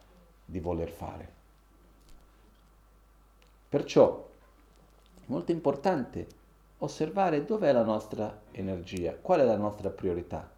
di 0.43 0.59
voler 0.59 0.89
fare. 0.89 1.29
Perciò 3.69 4.29
è 5.19 5.25
molto 5.27 5.53
importante 5.53 6.27
osservare 6.79 7.45
dov'è 7.45 7.71
la 7.73 7.85
nostra 7.85 8.35
energia, 8.53 9.15
qual 9.21 9.41
è 9.41 9.45
la 9.45 9.59
nostra 9.59 9.91
priorità. 9.91 10.52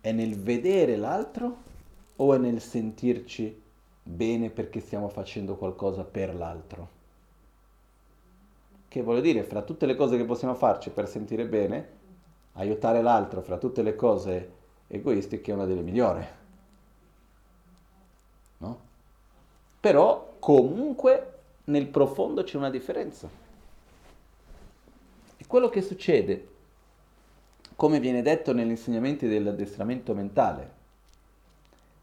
È 0.00 0.12
nel 0.12 0.38
vedere 0.38 0.96
l'altro 0.96 1.56
o 2.16 2.34
è 2.34 2.38
nel 2.38 2.60
sentirci 2.60 3.62
bene 4.02 4.50
perché 4.50 4.80
stiamo 4.80 5.08
facendo 5.08 5.56
qualcosa 5.56 6.04
per 6.04 6.34
l'altro? 6.34 6.96
Che 8.88 9.02
voglio 9.02 9.20
dire, 9.20 9.42
fra 9.42 9.62
tutte 9.62 9.86
le 9.86 9.96
cose 9.96 10.16
che 10.16 10.24
possiamo 10.24 10.54
farci 10.54 10.90
per 10.90 11.08
sentire 11.08 11.46
bene, 11.46 11.96
aiutare 12.52 13.02
l'altro 13.02 13.42
fra 13.42 13.58
tutte 13.58 13.82
le 13.82 13.94
cose 13.94 14.52
egoistiche 14.86 15.50
è 15.50 15.54
una 15.54 15.66
delle 15.66 15.82
migliori. 15.82 16.26
No? 18.58 18.80
Però 19.80 20.36
comunque 20.38 21.32
nel 21.64 21.86
profondo 21.88 22.42
c'è 22.42 22.56
una 22.56 22.70
differenza. 22.70 23.28
E 25.36 25.46
quello 25.46 25.68
che 25.68 25.82
succede 25.82 26.48
come 27.78 28.00
viene 28.00 28.22
detto 28.22 28.52
negli 28.52 28.70
insegnamenti 28.70 29.28
dell'addestramento 29.28 30.12
mentale, 30.12 30.72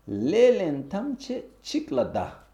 lelentamche 0.06 1.58
ciklada, 1.60 2.48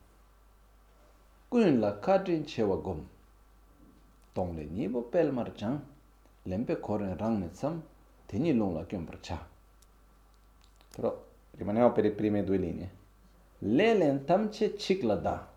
kun 1.48 1.80
la 1.80 2.00
kadrin 2.00 2.44
chewa 2.46 2.78
gom, 2.78 3.08
tong 4.34 4.56
le 4.56 4.64
nibo 4.64 5.04
pel 5.04 5.32
marchang, 5.32 5.80
lempe 6.46 6.80
koren 6.80 7.16
rang 7.16 7.38
ne 7.38 7.52
tsam, 7.52 7.80
teni 8.26 8.56
long 8.56 8.74
la 8.74 8.86
kyom 8.86 9.06
percha. 9.06 9.48
Però 10.90 11.24
rimaniamo 11.52 11.92
per 11.92 12.06
le 12.06 12.12
prime 12.14 12.44
due 12.44 12.58
linee. 12.58 12.92
Lelentamche 13.60 14.76
ciklada 14.76 15.48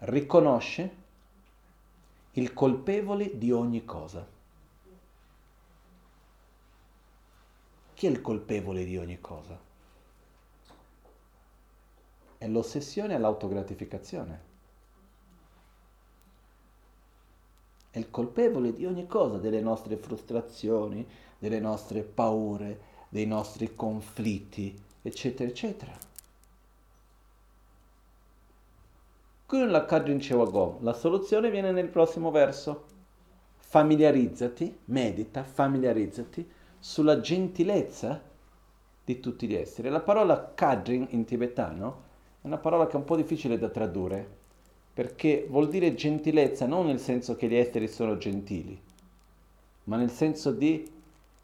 riconosce 0.00 0.96
il 2.32 2.52
colpevole 2.52 3.38
di 3.38 3.50
ogni 3.50 3.86
cosa. 3.86 4.33
Chi 8.04 8.10
è 8.10 8.12
il 8.12 8.20
colpevole 8.20 8.84
di 8.84 8.98
ogni 8.98 9.18
cosa? 9.18 9.58
È 12.36 12.46
l'ossessione 12.46 13.14
all'autogratificazione. 13.14 14.40
È 17.88 17.98
il 17.98 18.10
colpevole 18.10 18.74
di 18.74 18.84
ogni 18.84 19.06
cosa, 19.06 19.38
delle 19.38 19.62
nostre 19.62 19.96
frustrazioni, 19.96 21.08
delle 21.38 21.60
nostre 21.60 22.02
paure, 22.02 22.78
dei 23.08 23.24
nostri 23.24 23.74
conflitti, 23.74 24.78
eccetera, 25.00 25.48
eccetera. 25.48 25.96
Kun 29.46 29.70
la 29.70 29.86
kadrin 29.86 30.18
chewagom. 30.18 30.82
La 30.82 30.92
soluzione 30.92 31.50
viene 31.50 31.72
nel 31.72 31.88
prossimo 31.88 32.30
verso. 32.30 32.84
Familiarizzati, 33.56 34.80
medita, 34.84 35.42
familiarizzati 35.42 36.62
sulla 36.84 37.18
gentilezza 37.18 38.20
di 39.02 39.18
tutti 39.18 39.46
gli 39.46 39.54
esseri. 39.54 39.88
La 39.88 40.02
parola 40.02 40.52
kadrin 40.54 41.06
in 41.12 41.24
tibetano 41.24 42.02
è 42.42 42.46
una 42.46 42.58
parola 42.58 42.86
che 42.86 42.92
è 42.92 42.96
un 42.96 43.04
po' 43.04 43.16
difficile 43.16 43.56
da 43.58 43.70
tradurre, 43.70 44.28
perché 44.92 45.46
vuol 45.48 45.70
dire 45.70 45.94
gentilezza 45.94 46.66
non 46.66 46.84
nel 46.84 47.00
senso 47.00 47.36
che 47.36 47.48
gli 47.48 47.54
esseri 47.54 47.88
sono 47.88 48.18
gentili, 48.18 48.78
ma 49.84 49.96
nel 49.96 50.10
senso 50.10 50.50
di 50.50 50.86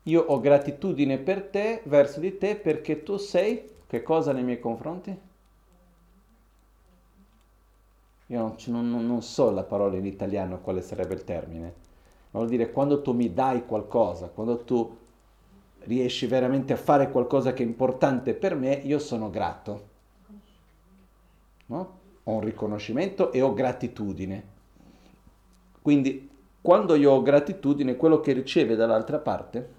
io 0.02 0.22
ho 0.22 0.40
gratitudine 0.40 1.16
per 1.16 1.44
te, 1.44 1.80
verso 1.86 2.20
di 2.20 2.36
te, 2.36 2.56
perché 2.56 3.02
tu 3.02 3.16
sei 3.16 3.62
che 3.86 4.02
cosa 4.02 4.32
nei 4.32 4.44
miei 4.44 4.60
confronti? 4.60 5.18
Io 8.26 8.56
non, 8.66 8.90
non, 8.90 9.06
non 9.06 9.22
so 9.22 9.50
la 9.50 9.64
parola 9.64 9.96
in 9.96 10.04
italiano 10.04 10.60
quale 10.60 10.82
sarebbe 10.82 11.14
il 11.14 11.24
termine, 11.24 11.74
ma 12.30 12.40
vuol 12.40 12.48
dire 12.48 12.70
quando 12.70 13.00
tu 13.00 13.14
mi 13.14 13.32
dai 13.32 13.64
qualcosa, 13.64 14.28
quando 14.28 14.64
tu 14.64 14.98
riesci 15.84 16.26
veramente 16.26 16.72
a 16.72 16.76
fare 16.76 17.10
qualcosa 17.10 17.52
che 17.52 17.62
è 17.62 17.66
importante 17.66 18.34
per 18.34 18.54
me, 18.54 18.74
io 18.74 18.98
sono 18.98 19.30
grato. 19.30 19.88
No? 21.66 21.98
Ho 22.24 22.32
un 22.32 22.40
riconoscimento 22.40 23.32
e 23.32 23.40
ho 23.40 23.54
gratitudine. 23.54 24.44
Quindi 25.80 26.28
quando 26.60 26.94
io 26.94 27.12
ho 27.12 27.22
gratitudine, 27.22 27.96
quello 27.96 28.20
che 28.20 28.32
riceve 28.32 28.76
dall'altra 28.76 29.18
parte 29.18 29.78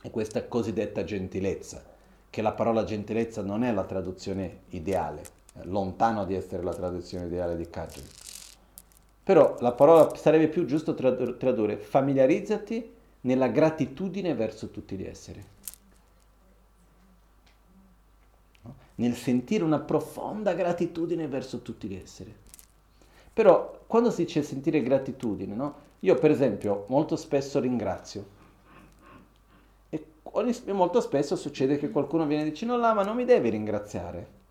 è 0.00 0.10
questa 0.10 0.46
cosiddetta 0.46 1.02
gentilezza, 1.02 1.82
che 2.30 2.42
la 2.42 2.52
parola 2.52 2.84
gentilezza 2.84 3.42
non 3.42 3.64
è 3.64 3.72
la 3.72 3.84
traduzione 3.84 4.60
ideale, 4.70 5.22
lontano 5.62 6.24
di 6.24 6.34
essere 6.34 6.62
la 6.62 6.74
traduzione 6.74 7.26
ideale 7.26 7.56
di 7.56 7.68
Kajin. 7.68 8.04
Però 9.24 9.56
la 9.60 9.72
parola 9.72 10.14
sarebbe 10.14 10.48
più 10.48 10.66
giusto 10.66 10.94
tradurre 10.94 11.78
familiarizzati 11.78 12.92
nella 13.24 13.48
gratitudine 13.48 14.34
verso 14.34 14.70
tutti 14.70 14.96
gli 14.96 15.04
esseri. 15.04 15.44
No? 18.62 18.74
Nel 18.96 19.14
sentire 19.14 19.64
una 19.64 19.80
profonda 19.80 20.54
gratitudine 20.54 21.26
verso 21.28 21.62
tutti 21.62 21.88
gli 21.88 21.94
esseri. 21.94 22.34
Però 23.32 23.80
quando 23.86 24.10
si 24.10 24.24
dice 24.24 24.42
sentire 24.42 24.82
gratitudine, 24.82 25.54
no? 25.54 25.74
io 26.00 26.14
per 26.16 26.30
esempio 26.30 26.84
molto 26.88 27.16
spesso 27.16 27.60
ringrazio. 27.60 28.42
E 29.88 30.04
molto 30.72 31.00
spesso 31.00 31.36
succede 31.36 31.78
che 31.78 31.90
qualcuno 31.90 32.26
viene 32.26 32.42
e 32.46 32.50
dice 32.50 32.66
no, 32.66 32.76
là, 32.76 32.92
ma 32.92 33.04
non 33.04 33.16
mi 33.16 33.24
devi 33.24 33.50
ringraziare. 33.50 34.42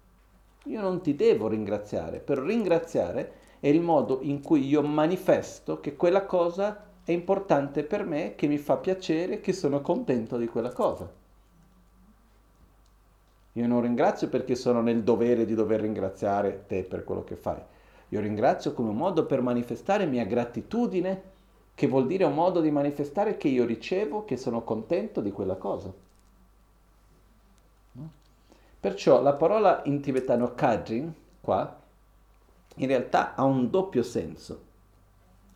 Io 0.66 0.82
non 0.82 1.02
ti 1.02 1.16
devo 1.16 1.48
ringraziare. 1.48 2.20
Per 2.20 2.40
ringraziare 2.40 3.34
è 3.60 3.68
il 3.68 3.82
modo 3.82 4.20
in 4.22 4.42
cui 4.42 4.66
io 4.66 4.82
manifesto 4.82 5.80
che 5.80 5.96
quella 5.96 6.26
cosa 6.26 6.92
è 7.06 7.12
importante 7.12 7.84
per 7.84 8.06
me, 8.06 8.36
che 8.36 8.48
mi 8.48 8.58
fa 8.58 8.78
piacere, 8.78 9.42
che 9.42 9.52
sono 9.52 9.82
contento 9.82 10.38
di 10.38 10.48
quella 10.48 10.72
cosa. 10.72 11.10
Io 13.54 13.68
non 13.68 13.82
ringrazio 13.82 14.30
perché 14.30 14.56
sono 14.56 14.82
nel 14.82 15.04
dovere 15.04 15.46
di 15.46 15.54
dover 15.54 15.82
ringraziare 15.82 16.64
te 16.66 16.84
per 16.84 17.04
quello 17.04 17.24
che 17.24 17.36
fai. 17.36 17.62
Io 18.10 18.20
ringrazio 18.22 18.74
come 18.74 18.90
un 18.90 18.96
modo 18.96 19.26
per 19.26 19.42
manifestare 19.42 20.06
mia 20.06 20.24
gratitudine, 20.24 21.32
che 21.76 21.88
vuol 21.88 22.08
dire 22.08 22.24
un 22.24 22.36
modo 22.36 22.62
di 22.62 22.72
manifestare 22.72 23.36
che 23.36 23.50
io 23.50 23.66
ricevo, 23.66 24.24
che 24.24 24.38
sono 24.38 24.64
contento 24.64 25.20
di 25.20 25.32
quella 25.32 25.56
cosa. 25.56 25.92
Perciò 28.80 29.22
la 29.22 29.34
parola 29.34 29.82
in 29.86 30.00
tibetano 30.02 30.54
kajin, 30.56 31.14
qua, 31.42 31.82
in 32.76 32.88
realtà 32.88 33.36
ha 33.36 33.44
un 33.44 33.70
doppio 33.70 34.04
senso 34.04 34.72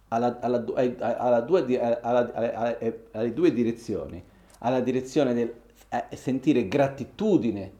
alla, 0.10 0.39
alla, 0.39 0.64
alla 0.99 1.41
due, 1.41 1.99
alle 2.01 3.34
due 3.34 3.53
direzioni, 3.53 4.24
alla 4.60 4.80
direzione 4.80 5.34
del 5.34 5.53
eh, 5.89 6.16
sentire 6.16 6.68
gratitudine 6.68 7.72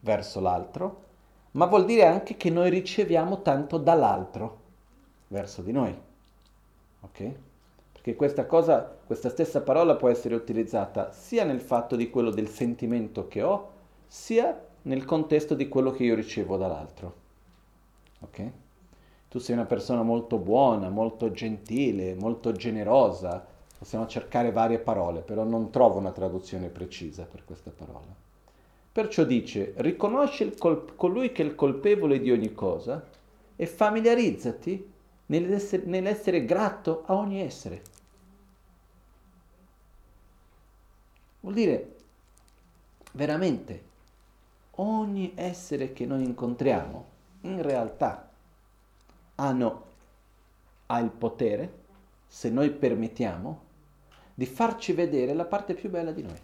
verso 0.00 0.40
l'altro, 0.40 1.02
ma 1.52 1.66
vuol 1.66 1.84
dire 1.84 2.04
anche 2.04 2.36
che 2.36 2.50
noi 2.50 2.68
riceviamo 2.68 3.42
tanto 3.42 3.78
dall'altro 3.78 4.60
verso 5.28 5.62
di 5.62 5.72
noi. 5.72 5.96
Ok? 7.00 7.30
Perché 7.92 8.14
questa 8.14 8.44
cosa, 8.46 8.82
questa 9.06 9.30
stessa 9.30 9.62
parola 9.62 9.96
può 9.96 10.08
essere 10.08 10.34
utilizzata 10.34 11.12
sia 11.12 11.44
nel 11.44 11.60
fatto 11.60 11.96
di 11.96 12.10
quello 12.10 12.30
del 12.30 12.48
sentimento 12.48 13.28
che 13.28 13.42
ho, 13.42 13.70
sia 14.06 14.62
nel 14.82 15.04
contesto 15.04 15.54
di 15.54 15.68
quello 15.68 15.90
che 15.90 16.04
io 16.04 16.14
ricevo 16.14 16.56
dall'altro. 16.56 17.14
Ok? 18.20 18.50
Tu 19.34 19.40
sei 19.40 19.56
una 19.56 19.64
persona 19.64 20.04
molto 20.04 20.38
buona, 20.38 20.90
molto 20.90 21.32
gentile, 21.32 22.14
molto 22.14 22.52
generosa. 22.52 23.44
Possiamo 23.76 24.06
cercare 24.06 24.52
varie 24.52 24.78
parole, 24.78 25.22
però 25.22 25.42
non 25.42 25.72
trovo 25.72 25.98
una 25.98 26.12
traduzione 26.12 26.68
precisa 26.68 27.24
per 27.24 27.44
questa 27.44 27.72
parola. 27.72 28.14
Perciò 28.92 29.24
dice, 29.24 29.72
riconosci 29.78 30.54
col- 30.56 30.94
colui 30.94 31.32
che 31.32 31.42
è 31.42 31.46
il 31.46 31.56
colpevole 31.56 32.20
di 32.20 32.30
ogni 32.30 32.54
cosa 32.54 33.04
e 33.56 33.66
familiarizzati 33.66 34.92
nell'essere, 35.26 35.82
nell'essere 35.86 36.44
grato 36.44 37.02
a 37.06 37.14
ogni 37.14 37.40
essere. 37.40 37.82
Vuol 41.40 41.54
dire, 41.54 41.94
veramente, 43.14 43.82
ogni 44.76 45.32
essere 45.34 45.92
che 45.92 46.06
noi 46.06 46.22
incontriamo, 46.22 47.04
in 47.40 47.60
realtà, 47.62 48.28
hanno, 49.36 49.84
ha 50.86 50.98
il 50.98 51.10
potere, 51.10 51.82
se 52.26 52.50
noi 52.50 52.70
permettiamo, 52.70 53.62
di 54.34 54.46
farci 54.46 54.92
vedere 54.92 55.32
la 55.34 55.44
parte 55.44 55.74
più 55.74 55.90
bella 55.90 56.12
di 56.12 56.22
noi. 56.22 56.40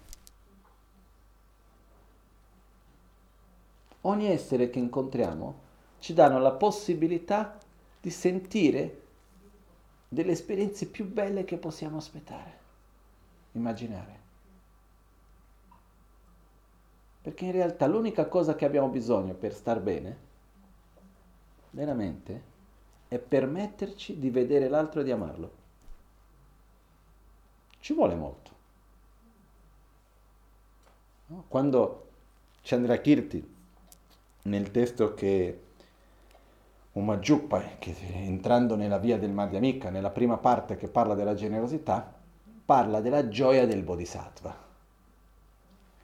Ogni 4.02 4.28
essere 4.28 4.70
che 4.70 4.78
incontriamo 4.78 5.68
ci 5.98 6.14
danno 6.14 6.38
la 6.38 6.52
possibilità 6.52 7.58
di 8.00 8.10
sentire 8.10 9.02
delle 10.08 10.32
esperienze 10.32 10.86
più 10.86 11.06
belle 11.06 11.44
che 11.44 11.58
possiamo 11.58 11.98
aspettare, 11.98 12.58
immaginare. 13.52 14.18
Perché 17.22 17.44
in 17.44 17.52
realtà 17.52 17.86
l'unica 17.86 18.26
cosa 18.26 18.54
che 18.54 18.64
abbiamo 18.64 18.88
bisogno 18.88 19.34
per 19.34 19.54
star 19.54 19.80
bene, 19.80 20.16
veramente, 21.70 22.49
è 23.10 23.18
permetterci 23.18 24.20
di 24.20 24.30
vedere 24.30 24.68
l'altro 24.68 25.00
e 25.00 25.04
di 25.04 25.10
amarlo. 25.10 25.50
Ci 27.80 27.92
vuole 27.92 28.14
molto. 28.14 28.50
Quando 31.48 32.06
Chandra 32.62 32.98
Kirti, 32.98 33.54
nel 34.42 34.70
testo 34.70 35.14
che 35.14 35.60
Umajuppa, 36.92 37.60
che 37.80 37.96
entrando 38.12 38.76
nella 38.76 38.98
via 38.98 39.18
del 39.18 39.32
Madhyamika, 39.32 39.90
nella 39.90 40.10
prima 40.10 40.36
parte 40.36 40.76
che 40.76 40.86
parla 40.86 41.14
della 41.14 41.34
generosità, 41.34 42.14
parla 42.64 43.00
della 43.00 43.26
gioia 43.26 43.66
del 43.66 43.82
Bodhisattva. 43.82 44.56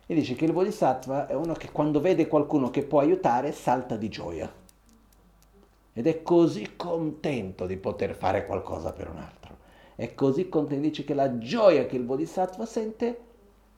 E 0.07 0.15
dice 0.15 0.35
che 0.35 0.45
il 0.45 0.53
Bodhisattva 0.53 1.29
è 1.29 1.35
uno 1.35 1.53
che 1.53 1.71
quando 1.71 2.01
vede 2.01 2.27
qualcuno 2.27 2.69
che 2.71 2.83
può 2.83 2.99
aiutare 2.99 3.53
salta 3.53 3.97
di 3.97 4.09
gioia 4.09 4.65
ed 5.99 6.07
è 6.07 6.23
così 6.23 6.75
contento 6.77 7.65
di 7.65 7.79
poter 7.79 8.15
fare 8.15 8.45
qualcosa 8.45 8.93
per 8.93 9.09
un 9.09 9.17
altro. 9.17 9.57
è 9.95 10.15
così 10.15 10.51
contento, 10.51 10.83
dice 10.83 11.05
che 11.05 11.15
la 11.15 11.39
gioia 11.39 11.87
che 11.87 11.97
il 11.97 12.03
Bodhisattva 12.03 12.67
sente 12.67 13.19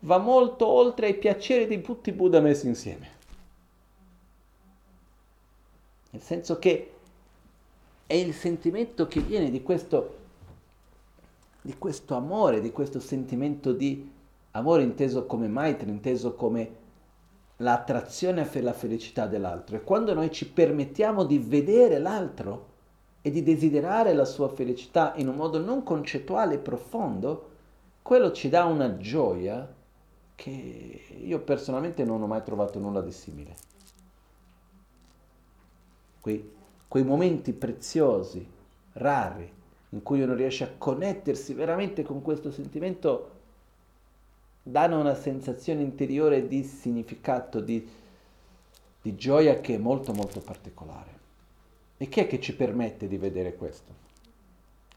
va 0.01 0.19
molto 0.19 0.67
oltre 0.67 1.07
ai 1.07 1.15
piaceri 1.15 1.69
di 1.69 1.81
tutti 1.81 2.09
i 2.09 2.13
Buddha 2.13 2.41
messi 2.41 2.67
insieme. 2.67 3.09
Nel 6.11 6.21
senso 6.21 6.59
che 6.59 6.93
è 8.05 8.15
il 8.15 8.35
sentimento 8.35 9.07
che 9.07 9.21
viene 9.21 9.49
di 9.49 9.63
questo, 9.63 10.17
di 11.63 11.77
questo 11.79 12.17
amore, 12.17 12.61
di 12.61 12.73
questo 12.73 12.99
sentimento 12.99 13.73
di 13.73 14.11
amore 14.53 14.83
inteso 14.83 15.25
come 15.25 15.47
maitra, 15.47 15.89
inteso 15.89 16.35
come 16.35 16.87
l'attrazione 17.59 18.45
per 18.45 18.63
la 18.63 18.73
felicità 18.73 19.27
dell'altro. 19.27 19.77
E 19.77 19.83
quando 19.83 20.15
noi 20.15 20.31
ci 20.31 20.49
permettiamo 20.49 21.25
di 21.25 21.39
vedere 21.39 21.99
l'altro 21.99 22.67
e 23.23 23.31
di 23.31 23.43
desiderare 23.43 24.13
la 24.15 24.25
sua 24.25 24.49
felicità 24.49 25.15
in 25.17 25.29
un 25.29 25.37
modo 25.37 25.59
non 25.59 25.83
concettuale 25.83 26.55
e 26.55 26.59
profondo, 26.59 27.51
quello 28.03 28.33
ci 28.33 28.49
dà 28.49 28.65
una 28.65 28.97
gioia 28.97 29.75
che 30.35 31.01
io 31.21 31.41
personalmente 31.41 32.05
non 32.05 32.23
ho 32.23 32.27
mai 32.27 32.43
trovato 32.43 32.79
nulla 32.79 33.01
di 33.01 33.11
simile. 33.11 33.55
Quei, 36.21 36.53
quei 36.87 37.03
momenti 37.03 37.53
preziosi, 37.53 38.47
rari, 38.93 39.53
in 39.91 40.03
cui 40.03 40.23
uno 40.23 40.35
riesce 40.35 40.65
a 40.65 40.71
connettersi 40.77 41.55
veramente 41.55 42.03
con 42.03 42.23
questo 42.23 42.53
sentimento, 42.53 43.31
danno 44.71 45.01
una 45.01 45.15
sensazione 45.15 45.83
interiore 45.83 46.47
di 46.47 46.63
significato, 46.63 47.61
di, 47.61 47.87
di 49.01 49.17
gioia 49.17 49.61
che 49.61 49.75
è 49.75 49.79
molto 49.79 50.13
molto 50.13 50.41
particolare. 50.41 51.17
E 51.97 52.09
chi 52.09 52.21
è 52.21 52.27
che 52.27 52.41
ci 52.41 52.55
permette 52.55 53.09
di 53.09 53.17
vedere 53.17 53.57
questo? 53.57 53.93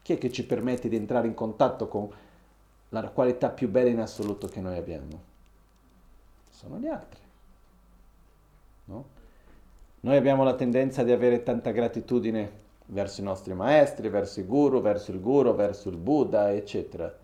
Chi 0.02 0.14
è 0.14 0.18
che 0.18 0.30
ci 0.30 0.44
permette 0.44 0.88
di 0.88 0.96
entrare 0.96 1.26
in 1.26 1.34
contatto 1.34 1.88
con 1.88 2.08
la 2.90 3.08
qualità 3.08 3.48
più 3.48 3.68
bella 3.68 3.88
in 3.88 4.00
assoluto 4.00 4.46
che 4.46 4.60
noi 4.60 4.76
abbiamo? 4.76 5.20
Sono 6.50 6.78
gli 6.78 6.86
altri. 6.86 7.20
No? 8.84 9.04
Noi 10.00 10.16
abbiamo 10.16 10.44
la 10.44 10.54
tendenza 10.54 11.02
di 11.02 11.12
avere 11.12 11.42
tanta 11.42 11.70
gratitudine 11.70 12.60
verso 12.86 13.20
i 13.20 13.24
nostri 13.24 13.54
maestri, 13.54 14.08
verso 14.08 14.40
i 14.40 14.44
guru, 14.44 14.80
verso 14.80 15.12
il 15.12 15.20
guru, 15.20 15.54
verso 15.54 15.88
il 15.88 15.96
Buddha, 15.96 16.52
eccetera. 16.52 17.21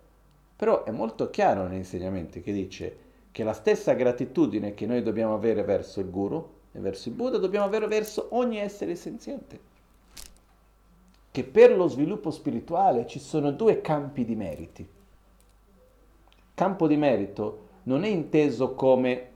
Però 0.59 0.82
è 0.82 0.90
molto 0.90 1.30
chiaro 1.30 1.68
negli 1.68 1.76
insegnamenti 1.76 2.40
che 2.42 2.52
dice 2.52 2.96
che 3.30 3.44
la 3.44 3.52
stessa 3.52 3.92
gratitudine 3.92 4.74
che 4.74 4.86
noi 4.86 5.04
dobbiamo 5.04 5.32
avere 5.32 5.62
verso 5.62 6.00
il 6.00 6.11
guru 6.11 6.44
e 6.72 6.80
verso 6.80 7.09
il 7.09 7.14
Buddha 7.14 7.38
dobbiamo 7.38 7.64
avere 7.64 7.86
verso 7.86 8.26
ogni 8.30 8.59
essere 8.59 8.96
senziente. 8.96 9.61
Che 11.30 11.44
per 11.44 11.76
lo 11.76 11.86
sviluppo 11.86 12.32
spirituale 12.32 13.06
ci 13.06 13.20
sono 13.20 13.52
due 13.52 13.80
campi 13.80 14.24
di 14.24 14.34
meriti. 14.34 14.84
Campo 16.54 16.88
di 16.88 16.96
merito 16.96 17.66
non 17.84 18.02
è 18.02 18.09
inteso 18.09 18.74
come 18.74 19.28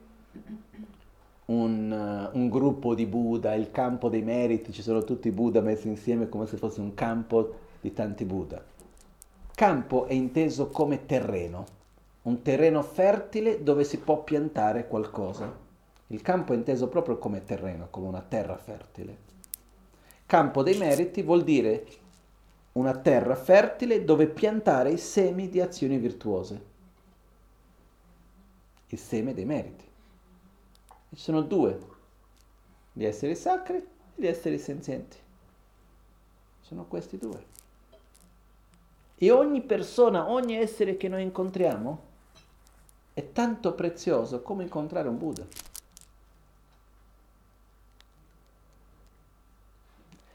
un, 1.44 2.30
uh, 2.32 2.36
un, 2.36 2.48
gruppo 2.48 2.96
di 2.96 3.06
Buddha, 3.06 3.54
il 3.54 3.70
campo 3.70 4.08
dei 4.08 4.22
meriti, 4.22 4.72
ci 4.72 4.82
sono 4.82 5.04
tutti 5.04 5.28
i 5.28 5.32
Buddha 5.32 5.60
messi 5.60 5.86
insieme 5.86 6.28
come 6.28 6.46
se 6.46 6.56
fosse 6.56 6.80
un 6.80 6.94
campo 6.94 7.54
di 7.80 7.92
tanti 7.92 8.24
Buddha. 8.24 8.71
Campo 9.62 10.06
è 10.06 10.12
inteso 10.12 10.70
come 10.70 11.06
terreno, 11.06 11.64
un 12.22 12.42
terreno 12.42 12.82
fertile 12.82 13.62
dove 13.62 13.84
si 13.84 13.98
può 13.98 14.24
piantare 14.24 14.88
qualcosa. 14.88 15.56
Il 16.08 16.20
campo 16.20 16.52
è 16.52 16.56
inteso 16.56 16.88
proprio 16.88 17.16
come 17.18 17.44
terreno, 17.44 17.86
come 17.88 18.08
una 18.08 18.22
terra 18.22 18.56
fertile. 18.56 19.16
Campo 20.26 20.64
dei 20.64 20.76
meriti 20.76 21.22
vuol 21.22 21.44
dire 21.44 21.86
una 22.72 22.96
terra 22.96 23.36
fertile 23.36 24.02
dove 24.02 24.26
piantare 24.26 24.90
i 24.90 24.98
semi 24.98 25.48
di 25.48 25.60
azioni 25.60 25.96
virtuose 25.96 26.64
il 28.88 28.98
seme 28.98 29.32
dei 29.32 29.44
meriti. 29.44 29.84
ci 31.10 31.20
sono 31.20 31.40
due, 31.40 31.78
gli 32.92 33.04
esseri 33.04 33.36
sacri 33.36 33.76
e 33.76 33.86
gli 34.16 34.26
esseri 34.26 34.58
senzienti. 34.58 35.18
Sono 36.62 36.84
questi 36.86 37.16
due. 37.16 37.61
E 39.22 39.30
ogni 39.30 39.60
persona, 39.60 40.28
ogni 40.28 40.56
essere 40.56 40.96
che 40.96 41.06
noi 41.06 41.22
incontriamo 41.22 42.00
è 43.14 43.30
tanto 43.30 43.72
prezioso 43.72 44.42
come 44.42 44.64
incontrare 44.64 45.06
un 45.06 45.16
Buddha. 45.16 45.46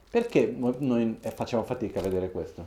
Perché 0.09 0.55
noi 0.55 1.19
facciamo 1.19 1.63
fatica 1.63 1.99
a 1.99 2.03
vedere 2.03 2.31
questo? 2.31 2.65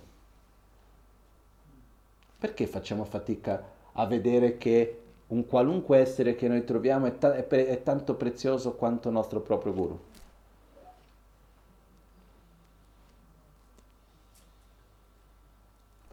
Perché 2.38 2.66
facciamo 2.66 3.04
fatica 3.04 3.64
a 3.92 4.04
vedere 4.04 4.58
che 4.58 5.00
un 5.28 5.46
qualunque 5.46 6.00
essere 6.00 6.34
che 6.34 6.48
noi 6.48 6.64
troviamo 6.64 7.06
è, 7.06 7.16
ta- 7.16 7.34
è, 7.34 7.42
pre- 7.42 7.68
è 7.68 7.82
tanto 7.82 8.14
prezioso 8.14 8.74
quanto 8.74 9.08
il 9.08 9.14
nostro 9.14 9.40
proprio 9.40 9.72
guru. 9.72 9.98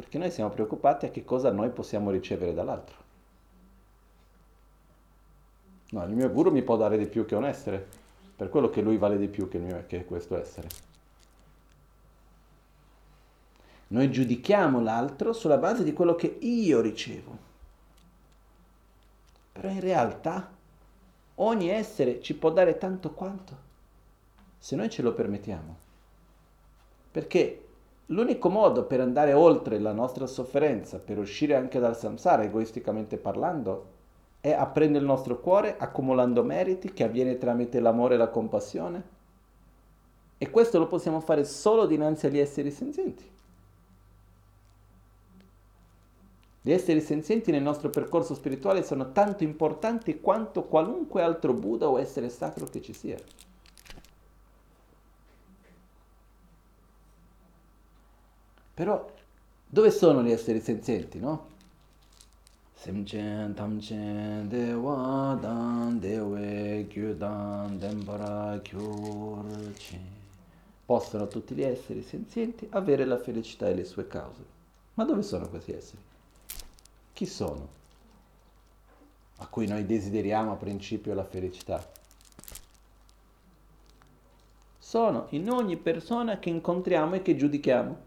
Perché 0.07 0.19
noi 0.19 0.31
siamo 0.31 0.49
preoccupati 0.49 1.05
a 1.05 1.09
che 1.09 1.25
cosa 1.25 1.51
noi 1.51 1.69
possiamo 1.69 2.11
ricevere 2.11 2.53
dall'altro. 2.53 2.95
No, 5.89 6.05
il 6.05 6.15
mio 6.15 6.31
guru 6.31 6.49
mi 6.49 6.61
può 6.61 6.77
dare 6.77 6.97
di 6.97 7.07
più 7.07 7.25
che 7.25 7.35
un 7.35 7.43
essere, 7.43 7.85
per 8.33 8.47
quello 8.47 8.69
che 8.69 8.79
lui 8.79 8.95
vale 8.95 9.17
di 9.17 9.27
più 9.27 9.49
che, 9.49 9.57
mio, 9.57 9.83
che 9.85 10.05
questo 10.05 10.39
essere. 10.39 10.69
Noi 13.87 14.09
giudichiamo 14.09 14.79
l'altro 14.79 15.33
sulla 15.33 15.57
base 15.57 15.83
di 15.83 15.91
quello 15.91 16.15
che 16.15 16.37
io 16.39 16.79
ricevo. 16.79 17.37
Però 19.51 19.67
in 19.67 19.81
realtà 19.81 20.49
ogni 21.35 21.67
essere 21.67 22.21
ci 22.21 22.33
può 22.33 22.49
dare 22.51 22.77
tanto 22.77 23.11
quanto, 23.11 23.57
se 24.57 24.77
noi 24.77 24.89
ce 24.89 25.01
lo 25.01 25.13
permettiamo. 25.13 25.75
Perché 27.11 27.66
l'unico 28.07 28.49
modo 28.49 28.85
per 28.85 28.99
andare 28.99 29.33
oltre 29.33 29.79
la 29.79 29.91
nostra 29.91 30.27
sofferenza, 30.27 30.99
per 30.99 31.17
uscire 31.17 31.55
anche 31.55 31.79
dal 31.79 31.97
samsara, 31.97 32.43
egoisticamente 32.43 33.17
parlando, 33.17 33.95
è 34.39 34.51
aprendo 34.51 34.97
il 34.97 35.03
nostro 35.03 35.39
cuore, 35.39 35.75
accumulando 35.77 36.43
meriti 36.43 36.93
che 36.93 37.03
avviene 37.03 37.37
tramite 37.37 37.79
l'amore 37.79 38.15
e 38.15 38.17
la 38.17 38.29
compassione. 38.29 39.15
E 40.37 40.49
questo 40.49 40.77
lo 40.77 40.87
possiamo 40.87 41.19
fare 41.19 41.43
solo 41.43 41.85
dinanzi 41.85 42.27
agli 42.27 42.37
esseri 42.37 42.71
senzienti. 42.71 43.35
Gli 46.61 46.71
esseri 46.71 47.01
senzienti 47.01 47.49
nel 47.51 47.61
nostro 47.61 47.89
percorso 47.89 48.35
spirituale 48.35 48.83
sono 48.83 49.11
tanto 49.11 49.43
importanti 49.43 50.19
quanto 50.19 50.63
qualunque 50.63 51.21
altro 51.21 51.53
Buddha 51.53 51.87
o 51.87 51.99
essere 51.99 52.29
sacro 52.29 52.65
che 52.65 52.81
ci 52.81 52.93
sia. 52.93 53.17
Però 58.78 59.11
dove 59.65 59.89
sono 59.89 60.21
gli 60.21 60.30
esseri 60.30 60.59
senzienti, 60.59 61.17
no? 61.17 61.47
Possono 70.86 71.28
tutti 71.28 71.55
gli 71.55 71.63
esseri 71.63 72.03
senzienti 72.03 72.67
avere 72.69 73.05
la 73.05 73.17
felicità 73.17 73.67
e 73.67 73.73
le 73.73 73.84
sue 73.84 74.07
cause. 74.07 74.45
Ma 74.93 75.05
dove 75.05 75.23
sono 75.23 75.49
questi 75.49 75.71
esseri? 75.71 76.01
chi 77.13 77.25
sono? 77.25 77.67
A 79.38 79.47
cui 79.47 79.65
noi 79.65 79.88
desideriamo 79.88 80.51
a 80.51 80.55
principio 80.55 81.15
la 81.15 81.25
felicità. 81.25 81.84
Sono 84.78 85.25
in 85.32 85.49
ogni 85.49 85.78
persona 85.78 86.38
che 86.38 86.49
incontriamo 86.49 87.15
e 87.15 87.23
che 87.23 87.36
giudichiamo. 87.36 88.06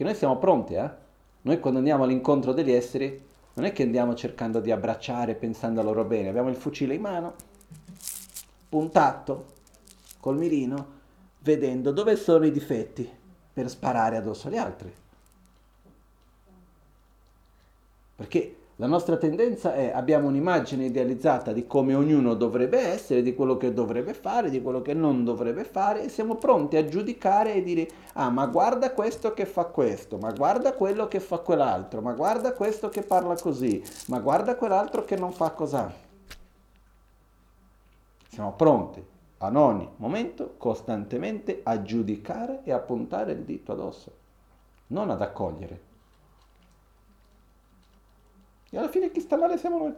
Perché 0.00 0.14
noi 0.14 0.14
siamo 0.14 0.38
pronti, 0.38 0.72
eh? 0.72 0.90
Noi 1.42 1.60
quando 1.60 1.78
andiamo 1.78 2.04
all'incontro 2.04 2.54
degli 2.54 2.72
esseri, 2.72 3.22
non 3.52 3.66
è 3.66 3.72
che 3.72 3.82
andiamo 3.82 4.14
cercando 4.14 4.58
di 4.60 4.70
abbracciare 4.70 5.34
pensando 5.34 5.80
a 5.80 5.82
loro 5.82 6.04
bene, 6.04 6.30
abbiamo 6.30 6.48
il 6.48 6.56
fucile 6.56 6.94
in 6.94 7.02
mano, 7.02 7.34
puntato, 8.70 9.44
col 10.18 10.38
mirino, 10.38 10.86
vedendo 11.40 11.90
dove 11.92 12.16
sono 12.16 12.46
i 12.46 12.50
difetti 12.50 13.06
per 13.52 13.68
sparare 13.68 14.16
addosso 14.16 14.48
agli 14.48 14.56
altri. 14.56 14.90
Perché 18.16 18.56
la 18.80 18.86
nostra 18.86 19.18
tendenza 19.18 19.74
è 19.74 19.92
abbiamo 19.94 20.28
un'immagine 20.28 20.86
idealizzata 20.86 21.52
di 21.52 21.66
come 21.66 21.94
ognuno 21.94 22.32
dovrebbe 22.32 22.78
essere, 22.78 23.20
di 23.20 23.34
quello 23.34 23.58
che 23.58 23.74
dovrebbe 23.74 24.14
fare, 24.14 24.48
di 24.48 24.62
quello 24.62 24.80
che 24.80 24.94
non 24.94 25.22
dovrebbe 25.22 25.64
fare 25.64 26.04
e 26.04 26.08
siamo 26.08 26.36
pronti 26.36 26.78
a 26.78 26.86
giudicare 26.86 27.52
e 27.52 27.62
dire 27.62 27.86
ah 28.14 28.30
ma 28.30 28.46
guarda 28.46 28.92
questo 28.92 29.34
che 29.34 29.44
fa 29.44 29.66
questo, 29.66 30.16
ma 30.16 30.32
guarda 30.32 30.72
quello 30.72 31.08
che 31.08 31.20
fa 31.20 31.40
quell'altro, 31.40 32.00
ma 32.00 32.14
guarda 32.14 32.54
questo 32.54 32.88
che 32.88 33.02
parla 33.02 33.34
così, 33.34 33.82
ma 34.06 34.18
guarda 34.18 34.56
quell'altro 34.56 35.04
che 35.04 35.16
non 35.16 35.32
fa 35.32 35.50
così. 35.50 35.84
Siamo 38.28 38.54
pronti 38.54 39.04
ad 39.36 39.56
ogni 39.56 39.90
momento 39.96 40.54
costantemente 40.56 41.60
a 41.64 41.82
giudicare 41.82 42.62
e 42.64 42.72
a 42.72 42.78
puntare 42.78 43.32
il 43.32 43.42
dito 43.42 43.72
addosso. 43.72 44.10
non 44.86 45.10
ad 45.10 45.20
accogliere. 45.20 45.89
E 48.70 48.78
alla 48.78 48.88
fine 48.88 49.10
chi 49.10 49.20
sta 49.20 49.36
male 49.36 49.58
siamo 49.58 49.78
noi. 49.78 49.94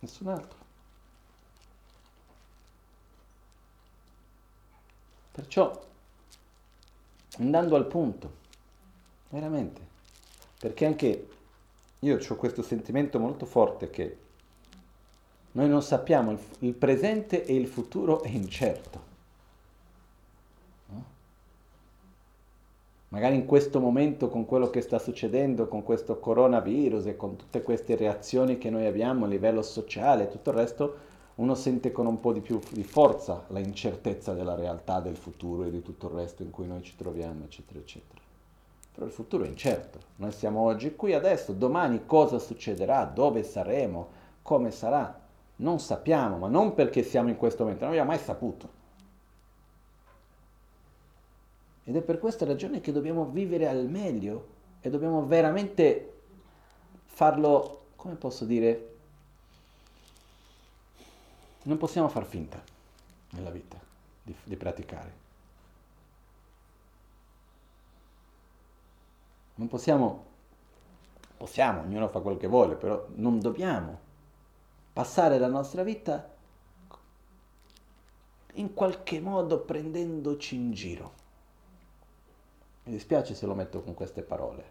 Nessun 0.00 0.28
altro. 0.28 0.58
Perciò, 5.32 5.86
andando 7.38 7.76
al 7.76 7.86
punto, 7.86 8.32
veramente, 9.30 9.80
perché 10.58 10.84
anche 10.84 11.28
io 12.00 12.18
ho 12.28 12.36
questo 12.36 12.62
sentimento 12.62 13.18
molto 13.18 13.46
forte 13.46 13.90
che 13.90 14.18
noi 15.52 15.68
non 15.68 15.82
sappiamo, 15.82 16.32
il, 16.32 16.38
il 16.60 16.74
presente 16.74 17.44
e 17.44 17.54
il 17.54 17.66
futuro 17.66 18.22
è 18.22 18.28
incerto. 18.28 19.07
Magari 23.10 23.36
in 23.36 23.46
questo 23.46 23.80
momento 23.80 24.28
con 24.28 24.44
quello 24.44 24.68
che 24.68 24.82
sta 24.82 24.98
succedendo, 24.98 25.66
con 25.66 25.82
questo 25.82 26.18
coronavirus 26.18 27.06
e 27.06 27.16
con 27.16 27.36
tutte 27.36 27.62
queste 27.62 27.96
reazioni 27.96 28.58
che 28.58 28.68
noi 28.68 28.84
abbiamo 28.84 29.24
a 29.24 29.28
livello 29.28 29.62
sociale 29.62 30.24
e 30.24 30.28
tutto 30.28 30.50
il 30.50 30.56
resto, 30.56 30.96
uno 31.36 31.54
sente 31.54 31.90
con 31.90 32.04
un 32.04 32.20
po' 32.20 32.34
di 32.34 32.40
più 32.40 32.60
di 32.70 32.84
forza 32.84 33.44
la 33.48 33.60
incertezza 33.60 34.34
della 34.34 34.54
realtà, 34.54 35.00
del 35.00 35.16
futuro 35.16 35.64
e 35.64 35.70
di 35.70 35.80
tutto 35.80 36.08
il 36.08 36.14
resto 36.16 36.42
in 36.42 36.50
cui 36.50 36.66
noi 36.66 36.82
ci 36.82 36.96
troviamo, 36.96 37.44
eccetera, 37.44 37.78
eccetera. 37.78 38.20
Però 38.92 39.06
il 39.06 39.12
futuro 39.12 39.44
è 39.44 39.48
incerto. 39.48 39.98
Noi 40.16 40.32
siamo 40.32 40.60
oggi 40.60 40.94
qui 40.94 41.14
adesso, 41.14 41.52
domani 41.52 42.02
cosa 42.04 42.38
succederà, 42.38 43.04
dove 43.04 43.42
saremo, 43.42 44.08
come 44.42 44.70
sarà, 44.70 45.18
non 45.56 45.78
sappiamo, 45.78 46.36
ma 46.36 46.48
non 46.48 46.74
perché 46.74 47.02
siamo 47.02 47.30
in 47.30 47.36
questo 47.36 47.62
momento, 47.62 47.84
non 47.84 47.92
abbiamo 47.92 48.10
mai 48.10 48.20
saputo. 48.20 48.77
Ed 51.88 51.96
è 51.96 52.02
per 52.02 52.18
questa 52.18 52.44
ragione 52.44 52.82
che 52.82 52.92
dobbiamo 52.92 53.24
vivere 53.30 53.66
al 53.66 53.88
meglio 53.88 54.48
e 54.82 54.90
dobbiamo 54.90 55.24
veramente 55.24 56.20
farlo, 57.06 57.86
come 57.96 58.14
posso 58.16 58.44
dire, 58.44 58.96
non 61.62 61.78
possiamo 61.78 62.10
far 62.10 62.26
finta 62.26 62.62
nella 63.30 63.48
vita 63.48 63.80
di, 64.22 64.36
di 64.44 64.56
praticare. 64.56 65.12
Non 69.54 69.68
possiamo, 69.68 70.24
possiamo, 71.38 71.80
ognuno 71.80 72.08
fa 72.08 72.20
quel 72.20 72.36
che 72.36 72.48
vuole, 72.48 72.74
però 72.74 73.02
non 73.14 73.40
dobbiamo 73.40 73.98
passare 74.92 75.38
la 75.38 75.48
nostra 75.48 75.82
vita 75.82 76.36
in 78.52 78.74
qualche 78.74 79.20
modo 79.20 79.60
prendendoci 79.60 80.54
in 80.54 80.72
giro. 80.72 81.26
Mi 82.88 82.94
dispiace 82.94 83.34
se 83.34 83.44
lo 83.44 83.54
metto 83.54 83.82
con 83.82 83.92
queste 83.92 84.22
parole. 84.22 84.64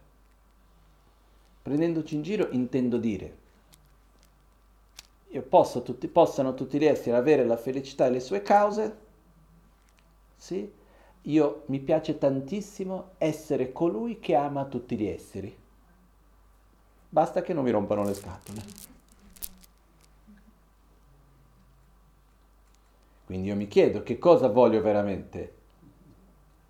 Prendendoci 1.62 2.16
in 2.16 2.24
giro 2.24 2.50
intendo 2.50 2.98
dire, 2.98 3.38
io 5.28 5.44
posso, 5.44 5.84
tutti, 5.84 6.08
possano 6.08 6.56
tutti 6.56 6.80
gli 6.80 6.86
esseri 6.86 7.16
avere 7.16 7.46
la 7.46 7.58
felicità 7.58 8.08
e 8.08 8.10
le 8.10 8.20
sue 8.20 8.42
cause, 8.42 8.98
sì, 10.36 10.68
io 11.22 11.62
mi 11.68 11.80
piace 11.80 12.18
tantissimo 12.18 13.12
essere 13.20 13.72
colui 13.72 14.18
che 14.18 14.34
ama 14.34 14.66
tutti 14.66 14.98
gli 14.98 15.06
esseri. 15.06 15.56
Basta 17.10 17.44
che 17.44 17.54
non 17.54 17.64
mi 17.64 17.70
rompano 17.70 18.04
le 18.04 18.16
scatole. 18.16 18.64
Quindi 23.26 23.50
io 23.50 23.56
mi 23.56 23.68
chiedo 23.68 24.02
che 24.02 24.18
cosa 24.18 24.48
voglio 24.48 24.82
veramente 24.82 25.57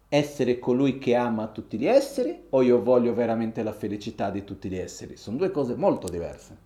essere 0.10 0.58
colui 0.58 1.00
che 1.00 1.16
ama 1.16 1.48
tutti 1.48 1.78
gli 1.78 1.86
esseri 1.86 2.46
o 2.52 2.62
io 2.62 2.82
voglio 2.82 3.14
veramente 3.14 3.62
la 3.62 3.74
felicità 3.74 4.30
di 4.30 4.44
tutti 4.44 4.70
gli 4.70 4.78
esseri? 4.78 5.18
Sono 5.18 5.38
due 5.38 5.52
cose 5.52 5.76
molto 5.76 6.08
diverse. 6.08 6.66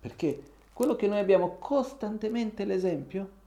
Perché 0.00 0.42
quello 0.72 0.96
che 0.96 1.06
noi 1.06 1.18
abbiamo 1.18 1.56
costantemente 1.58 2.64
l'esempio, 2.64 3.38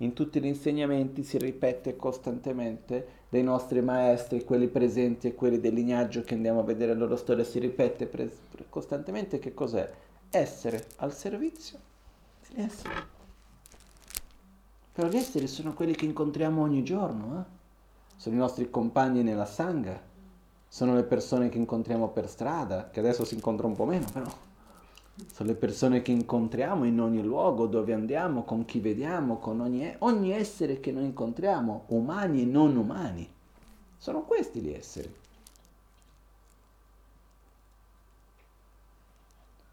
in 0.00 0.12
tutti 0.12 0.40
gli 0.40 0.46
insegnamenti 0.46 1.22
si 1.22 1.38
ripete 1.38 1.96
costantemente 1.96 3.24
dei 3.30 3.42
nostri 3.42 3.80
maestri, 3.80 4.44
quelli 4.44 4.68
presenti 4.68 5.28
e 5.28 5.34
quelli 5.34 5.58
del 5.58 5.72
lignaggio 5.72 6.20
che 6.20 6.34
andiamo 6.34 6.60
a 6.60 6.64
vedere 6.64 6.92
la 6.92 6.98
loro 6.98 7.16
storia, 7.16 7.44
si 7.44 7.58
ripete 7.58 8.06
pre- 8.06 8.30
costantemente 8.68 9.38
che 9.38 9.54
cos'è? 9.54 9.90
Essere 10.28 10.84
al 10.96 11.14
servizio 11.14 11.94
gli 12.48 12.60
esseri. 12.60 12.94
Però 14.92 15.08
gli 15.08 15.16
esseri 15.16 15.46
sono 15.46 15.74
quelli 15.74 15.94
che 15.94 16.06
incontriamo 16.06 16.62
ogni 16.62 16.82
giorno, 16.82 17.40
eh? 17.40 17.54
sono 18.16 18.34
i 18.34 18.38
nostri 18.38 18.70
compagni 18.70 19.22
nella 19.22 19.44
sangha, 19.44 20.00
sono 20.68 20.94
le 20.94 21.04
persone 21.04 21.48
che 21.48 21.58
incontriamo 21.58 22.08
per 22.08 22.28
strada, 22.28 22.88
che 22.90 23.00
adesso 23.00 23.24
si 23.24 23.34
incontra 23.34 23.66
un 23.66 23.76
po' 23.76 23.84
meno, 23.84 24.06
però 24.12 24.30
sono 25.32 25.48
le 25.48 25.54
persone 25.54 26.02
che 26.02 26.12
incontriamo 26.12 26.84
in 26.84 27.00
ogni 27.00 27.22
luogo 27.22 27.66
dove 27.66 27.92
andiamo, 27.92 28.44
con 28.44 28.64
chi 28.64 28.80
vediamo, 28.80 29.38
con 29.38 29.60
ogni, 29.60 29.94
ogni 30.00 30.32
essere 30.32 30.80
che 30.80 30.92
noi 30.92 31.04
incontriamo, 31.04 31.84
umani 31.88 32.42
e 32.42 32.44
non 32.44 32.76
umani. 32.76 33.28
Sono 33.96 34.22
questi 34.22 34.60
gli 34.60 34.70
esseri. 34.70 35.14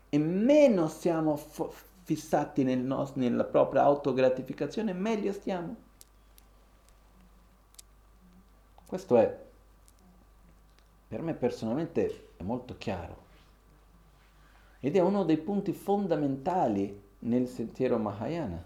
E 0.09 0.17
meno 0.17 0.87
siamo 0.87 1.35
fissati 2.03 2.63
nel 2.63 2.79
nos- 2.79 3.13
nella 3.15 3.45
propria 3.45 3.83
autogratificazione, 3.83 4.93
meglio 4.93 5.31
stiamo. 5.31 5.75
Questo 8.85 9.17
è, 9.17 9.41
per 11.07 11.21
me 11.21 11.33
personalmente, 11.33 12.29
è 12.37 12.43
molto 12.43 12.75
chiaro. 12.77 13.21
Ed 14.79 14.95
è 14.95 14.99
uno 14.99 15.23
dei 15.23 15.37
punti 15.37 15.71
fondamentali 15.71 17.01
nel 17.19 17.47
sentiero 17.47 17.97
Mahayana. 17.97 18.63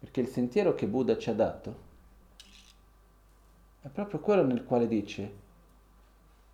Perché 0.00 0.20
il 0.20 0.28
sentiero 0.28 0.74
che 0.74 0.86
Buddha 0.86 1.16
ci 1.16 1.30
ha 1.30 1.34
dato 1.34 1.88
è 3.82 3.88
proprio 3.88 4.20
quello 4.20 4.44
nel 4.44 4.64
quale 4.64 4.86
dice 4.86 5.48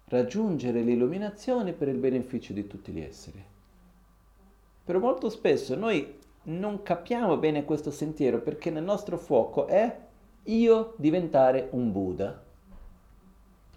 raggiungere 0.04 0.82
l'illuminazione 0.82 1.72
per 1.72 1.88
il 1.88 1.96
beneficio 1.96 2.52
di 2.52 2.66
tutti 2.66 2.92
gli 2.92 3.00
esseri. 3.00 3.44
Però 4.86 5.00
molto 5.00 5.30
spesso 5.30 5.74
noi 5.74 6.16
non 6.44 6.84
capiamo 6.84 7.38
bene 7.38 7.64
questo 7.64 7.90
sentiero 7.90 8.40
perché 8.40 8.70
nel 8.70 8.84
nostro 8.84 9.18
fuoco 9.18 9.66
è 9.66 10.04
io 10.44 10.94
diventare 10.96 11.70
un 11.72 11.90
Buddha, 11.90 12.40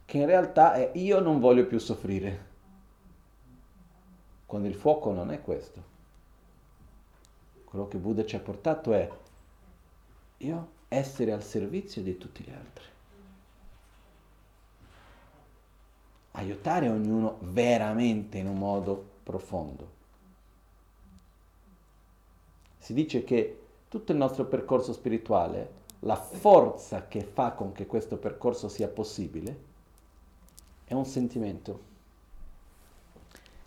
che 0.05 0.17
in 0.19 0.27
realtà 0.27 0.73
è 0.73 0.91
io 0.93 1.19
non 1.19 1.39
voglio 1.39 1.65
più 1.65 1.79
soffrire. 1.79 2.45
Quando 4.45 4.67
il 4.67 4.75
fuoco 4.75 5.11
non 5.11 5.31
è 5.31 5.41
questo. 5.41 5.83
Quello 7.63 7.87
che 7.87 7.97
Buddha 7.97 8.23
ci 8.23 8.35
ha 8.35 8.39
portato 8.39 8.93
è 8.93 9.09
io 10.37 10.69
essere 10.89 11.31
al 11.31 11.41
servizio 11.41 12.03
di 12.03 12.17
tutti 12.17 12.43
gli 12.43 12.51
altri. 12.51 12.85
Aiutare 16.33 16.87
ognuno 16.87 17.39
veramente 17.41 18.37
in 18.37 18.45
un 18.45 18.59
modo 18.59 19.03
profondo. 19.23 19.97
Si 22.79 22.93
dice 22.93 23.23
che 23.23 23.59
tutto 23.87 24.13
il 24.13 24.17
nostro 24.17 24.45
percorso 24.45 24.93
spirituale, 24.93 25.77
la 25.99 26.15
forza 26.15 27.07
che 27.07 27.21
fa 27.21 27.51
con 27.51 27.73
che 27.73 27.85
questo 27.85 28.17
percorso 28.17 28.69
sia 28.69 28.87
possibile, 28.87 29.67
è 30.85 30.93
un 30.93 31.05
sentimento 31.05 31.87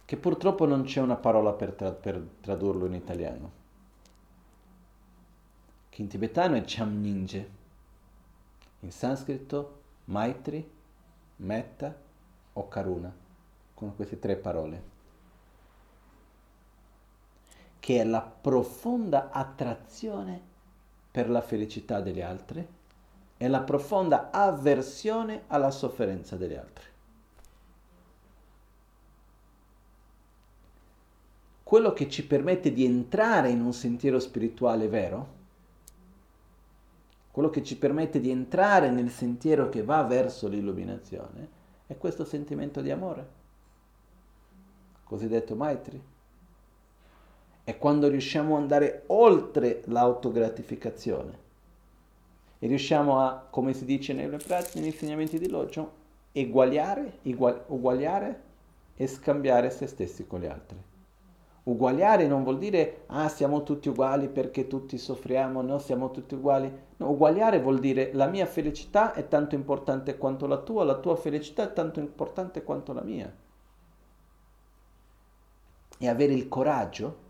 che 0.05 0.17
purtroppo 0.17 0.67
non 0.67 0.83
c'è 0.83 1.01
una 1.01 1.17
parola 1.17 1.53
per, 1.53 1.73
tra- 1.73 1.93
per 1.93 2.21
tradurlo 2.41 2.87
in 2.87 2.95
italiano, 2.95 3.51
che 5.89 6.03
in 6.03 6.09
tibetano 6.09 6.57
è 6.57 6.63
Chamninje, 6.65 7.51
in 8.81 8.91
sanscrito 8.91 9.81
Maitri, 10.07 10.69
Metta 11.37 11.95
o 12.55 12.69
Karuna, 12.69 13.15
con 13.75 13.95
queste 13.95 14.19
tre 14.19 14.37
parole 14.37 14.92
che 17.83 18.01
è 18.01 18.05
la 18.05 18.21
profonda 18.21 19.31
attrazione 19.33 20.41
per 21.11 21.29
la 21.29 21.41
felicità 21.41 22.01
degli 22.01 22.21
altri 22.21 22.65
e 23.37 23.49
la 23.49 23.63
profonda 23.63 24.31
avversione 24.31 25.43
alla 25.49 25.73
sofferenza 25.73 26.37
degli 26.37 26.55
altri. 26.55 26.85
Quello 31.65 31.93
che 31.93 32.09
ci 32.09 32.25
permette 32.25 32.73
di 32.73 32.85
entrare 32.85 33.51
in 33.51 33.61
un 33.61 33.73
sentiero 33.73 34.21
spirituale 34.21 34.87
vero, 34.87 35.29
quello 37.33 37.51
che 37.51 37.65
ci 37.65 37.77
permette 37.77 38.21
di 38.21 38.31
entrare 38.31 38.91
nel 38.91 39.11
sentiero 39.11 39.69
che 39.69 39.83
va 39.83 40.05
verso 40.05 40.47
l'illuminazione, 40.47 41.49
è 41.89 41.99
questo 41.99 42.25
sentimento 42.25 42.81
di 42.81 42.93
amore, 42.93 43.29
cosiddetto 45.03 45.57
Maitri 45.57 46.11
è 47.65 47.79
quando 47.79 48.09
riusciamo 48.09 48.57
ad 48.57 48.63
andare 48.63 49.05
oltre 49.07 49.83
l'autogratificazione 49.87 51.39
e 52.59 52.67
riusciamo 52.67 53.21
a, 53.21 53.47
come 53.51 53.73
si 53.73 53.85
dice 53.85 54.13
nelle 54.13 54.37
pratiche, 54.37 54.79
negli 54.79 54.89
insegnamenti 54.89 55.39
di 55.39 55.49
Loggio, 55.49 55.93
eguagliare, 56.33 57.19
uguagliare 57.23 58.41
e 58.95 59.07
scambiare 59.07 59.71
se 59.71 59.87
stessi 59.87 60.27
con 60.27 60.41
gli 60.41 60.47
altri. 60.47 60.77
Uguagliare 61.65 62.27
non 62.27 62.43
vuol 62.43 62.59
dire 62.59 63.03
ah 63.07 63.29
siamo 63.29 63.63
tutti 63.63 63.89
uguali 63.89 64.29
perché 64.29 64.67
tutti 64.67 64.99
soffriamo, 64.99 65.63
no 65.63 65.79
siamo 65.79 66.11
tutti 66.11 66.35
uguali. 66.35 66.73
No, 66.97 67.11
uguagliare 67.11 67.61
vuol 67.61 67.79
dire 67.79 68.11
la 68.15 68.27
mia 68.27 68.47
felicità 68.47 69.13
è 69.13 69.29
tanto 69.29 69.55
importante 69.55 70.17
quanto 70.19 70.47
la 70.47 70.59
tua, 70.59 70.83
la 70.85 70.99
tua 70.99 71.15
felicità 71.15 71.65
è 71.65 71.73
tanto 71.73 72.01
importante 72.01 72.65
quanto 72.65 72.93
la 72.93 73.03
mia. 73.03 73.33
E 75.99 76.09
avere 76.09 76.33
il 76.33 76.49
coraggio 76.49 77.22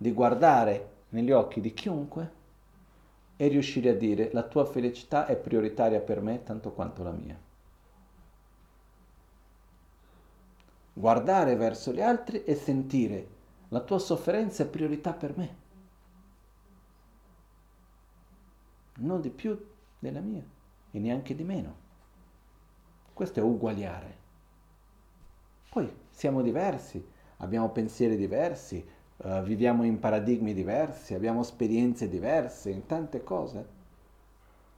di 0.00 0.12
guardare 0.12 0.90
negli 1.10 1.32
occhi 1.32 1.60
di 1.60 1.74
chiunque 1.74 2.32
e 3.36 3.48
riuscire 3.48 3.90
a 3.90 3.94
dire 3.94 4.30
la 4.32 4.44
tua 4.44 4.64
felicità 4.64 5.26
è 5.26 5.36
prioritaria 5.36 6.00
per 6.00 6.20
me 6.20 6.42
tanto 6.44 6.72
quanto 6.72 7.02
la 7.02 7.10
mia. 7.10 7.38
Guardare 10.92 11.56
verso 11.56 11.92
gli 11.92 12.00
altri 12.00 12.44
e 12.44 12.54
sentire 12.54 13.36
la 13.68 13.80
tua 13.80 13.98
sofferenza 13.98 14.62
è 14.62 14.66
priorità 14.66 15.12
per 15.12 15.36
me, 15.36 15.56
non 18.98 19.20
di 19.20 19.30
più 19.30 19.56
della 19.98 20.20
mia 20.20 20.42
e 20.90 20.98
neanche 20.98 21.34
di 21.34 21.44
meno. 21.44 21.86
Questo 23.12 23.40
è 23.40 23.42
uguagliare. 23.42 24.16
Poi 25.70 25.92
siamo 26.10 26.40
diversi, 26.40 27.04
abbiamo 27.38 27.70
pensieri 27.70 28.16
diversi, 28.16 28.84
uh, 29.18 29.42
viviamo 29.42 29.84
in 29.84 29.98
paradigmi 29.98 30.54
diversi, 30.54 31.14
abbiamo 31.14 31.40
esperienze 31.40 32.08
diverse 32.08 32.70
in 32.70 32.86
tante 32.86 33.22
cose, 33.22 33.76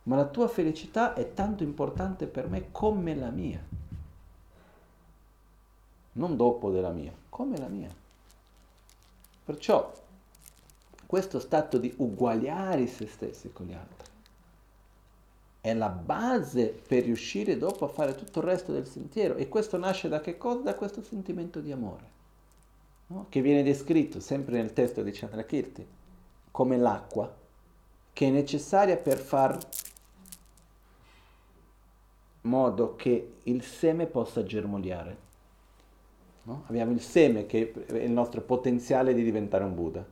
ma 0.05 0.17
la 0.17 0.27
tua 0.27 0.49
felicità 0.49 1.15
è 1.15 1.35
tanto 1.35 1.63
importante 1.63 2.27
per 2.27 2.49
me 2.49 2.71
come 2.71 3.15
la 3.15 3.31
mia, 3.31 3.63
non 6.13 6.37
dopo 6.37 6.71
della 6.71 6.91
mia, 6.91 7.13
come 7.29 7.59
la 7.59 7.69
mia. 7.69 7.91
Perciò 9.45 9.93
questo 11.07 11.41
stato 11.41 11.79
di 11.79 11.93
uguagliare 11.97 12.87
se 12.87 13.07
stessi 13.07 13.53
con 13.53 13.67
gli 13.67 13.73
altri 13.73 14.09
è 15.61 15.75
la 15.75 15.89
base 15.89 16.69
per 16.69 17.05
riuscire 17.05 17.59
dopo 17.59 17.85
a 17.85 17.89
fare 17.89 18.15
tutto 18.15 18.39
il 18.39 18.47
resto 18.47 18.73
del 18.73 18.87
sentiero 18.87 19.35
e 19.35 19.49
questo 19.49 19.77
nasce 19.77 20.09
da 20.09 20.21
che 20.21 20.39
cosa? 20.39 20.63
Da 20.63 20.75
questo 20.75 21.03
sentimento 21.03 21.61
di 21.61 21.71
amore 21.71 22.19
no? 23.11 23.27
che 23.29 23.41
viene 23.41 23.63
descritto 23.63 24.21
sempre 24.21 24.57
nel 24.57 24.73
testo 24.73 25.03
di 25.03 25.11
Chandrakirti 25.13 25.87
come 26.51 26.77
l'acqua 26.77 27.33
che 28.13 28.27
è 28.27 28.31
necessaria 28.31 28.97
per 28.97 29.19
far 29.19 29.59
modo 32.43 32.97
che 32.97 33.37
il 33.45 33.63
seme 33.63 34.07
possa 34.07 34.43
germogliare. 34.43 35.29
No? 36.43 36.65
Abbiamo 36.67 36.93
il 36.93 37.01
seme 37.01 37.47
che 37.47 37.73
è 37.87 37.95
il 37.95 38.11
nostro 38.11 38.41
potenziale 38.41 39.15
di 39.15 39.23
diventare 39.23 39.65
un 39.65 39.75
Buddha. 39.75 40.05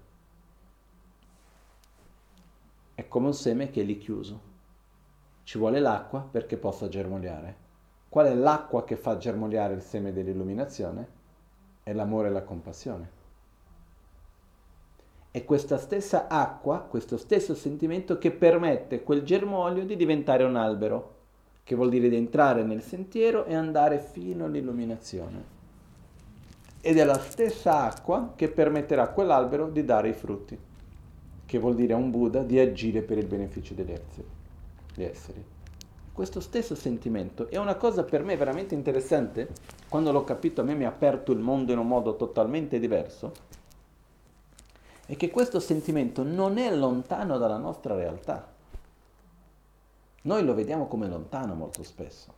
È 2.94 3.08
come 3.08 3.26
un 3.26 3.34
seme 3.34 3.70
che 3.70 3.80
è 3.80 3.84
lì 3.84 3.98
chiuso. 3.98 4.40
Ci 5.42 5.58
vuole 5.58 5.80
l'acqua 5.80 6.20
perché 6.20 6.56
possa 6.56 6.88
germogliare. 6.88 7.66
Qual 8.08 8.26
è 8.26 8.34
l'acqua 8.34 8.84
che 8.84 8.96
fa 8.96 9.16
germogliare 9.16 9.74
il 9.74 9.82
seme 9.82 10.12
dell'illuminazione? 10.12 11.16
È 11.88 11.94
l'amore 11.94 12.28
e 12.28 12.30
la 12.32 12.42
compassione. 12.42 13.16
È 15.30 15.42
questa 15.44 15.78
stessa 15.78 16.28
acqua, 16.28 16.80
questo 16.80 17.16
stesso 17.16 17.54
sentimento 17.54 18.18
che 18.18 18.30
permette 18.30 19.02
quel 19.02 19.22
germoglio 19.22 19.84
di 19.84 19.96
diventare 19.96 20.44
un 20.44 20.56
albero, 20.56 21.16
che 21.64 21.74
vuol 21.74 21.88
dire 21.88 22.10
di 22.10 22.16
entrare 22.16 22.62
nel 22.62 22.82
sentiero 22.82 23.46
e 23.46 23.54
andare 23.54 24.00
fino 24.00 24.44
all'illuminazione. 24.44 25.56
Ed 26.82 26.98
è 26.98 27.04
la 27.04 27.18
stessa 27.18 27.84
acqua 27.84 28.34
che 28.36 28.48
permetterà 28.48 29.04
a 29.04 29.08
quell'albero 29.08 29.68
di 29.68 29.84
dare 29.84 30.10
i 30.10 30.14
frutti, 30.14 30.58
che 31.46 31.58
vuol 31.58 31.74
dire 31.74 31.94
a 31.94 31.96
un 31.96 32.10
Buddha 32.10 32.42
di 32.42 32.58
agire 32.58 33.00
per 33.00 33.16
il 33.16 33.26
beneficio 33.26 33.72
degli 33.72 33.92
esseri 35.02 35.56
questo 36.18 36.40
stesso 36.40 36.74
sentimento. 36.74 37.48
è 37.48 37.58
una 37.58 37.76
cosa 37.76 38.02
per 38.02 38.24
me 38.24 38.36
veramente 38.36 38.74
interessante, 38.74 39.50
quando 39.88 40.10
l'ho 40.10 40.24
capito 40.24 40.60
a 40.60 40.64
me 40.64 40.74
mi 40.74 40.84
ha 40.84 40.88
aperto 40.88 41.30
il 41.30 41.38
mondo 41.38 41.70
in 41.70 41.78
un 41.78 41.86
modo 41.86 42.16
totalmente 42.16 42.80
diverso, 42.80 43.32
è 45.06 45.14
che 45.14 45.30
questo 45.30 45.60
sentimento 45.60 46.24
non 46.24 46.58
è 46.58 46.74
lontano 46.74 47.38
dalla 47.38 47.56
nostra 47.56 47.94
realtà. 47.94 48.48
Noi 50.22 50.44
lo 50.44 50.54
vediamo 50.54 50.88
come 50.88 51.06
lontano 51.06 51.54
molto 51.54 51.84
spesso. 51.84 52.34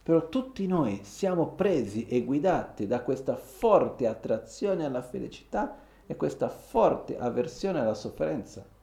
Però 0.00 0.28
tutti 0.28 0.68
noi 0.68 1.00
siamo 1.02 1.48
presi 1.48 2.06
e 2.06 2.22
guidati 2.22 2.86
da 2.86 3.00
questa 3.00 3.34
forte 3.34 4.06
attrazione 4.06 4.84
alla 4.84 5.02
felicità 5.02 5.78
e 6.06 6.14
questa 6.14 6.48
forte 6.48 7.18
avversione 7.18 7.80
alla 7.80 7.94
sofferenza. 7.94 8.77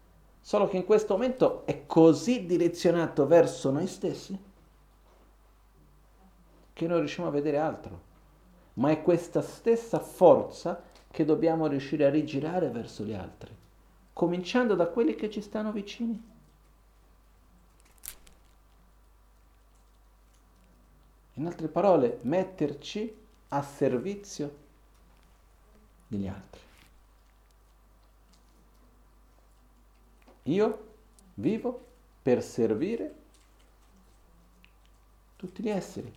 Solo 0.45 0.67
che 0.67 0.77
in 0.77 0.85
questo 0.85 1.15
momento 1.15 1.65
è 1.65 1.87
così 1.87 2.45
direzionato 2.45 3.25
verso 3.25 3.71
noi 3.71 3.87
stessi 3.87 4.37
che 6.71 6.87
non 6.87 6.99
riusciamo 6.99 7.29
a 7.29 7.31
vedere 7.31 7.57
altro. 7.57 8.01
Ma 8.73 8.91
è 8.91 9.01
questa 9.01 9.41
stessa 9.41 9.97
forza 9.97 10.83
che 11.09 11.25
dobbiamo 11.25 11.65
riuscire 11.65 12.05
a 12.05 12.11
rigirare 12.11 12.69
verso 12.69 13.03
gli 13.03 13.13
altri, 13.13 13.51
cominciando 14.13 14.75
da 14.75 14.85
quelli 14.85 15.15
che 15.15 15.31
ci 15.31 15.41
stanno 15.41 15.71
vicini. 15.71 16.23
In 21.33 21.45
altre 21.47 21.69
parole, 21.69 22.19
metterci 22.21 23.17
a 23.47 23.63
servizio 23.63 24.55
degli 26.07 26.27
altri. 26.27 26.64
Io 30.47 30.79
vivo 31.35 31.83
per 32.21 32.43
servire 32.43 33.13
tutti 35.35 35.63
gli 35.63 35.69
esseri 35.69 36.11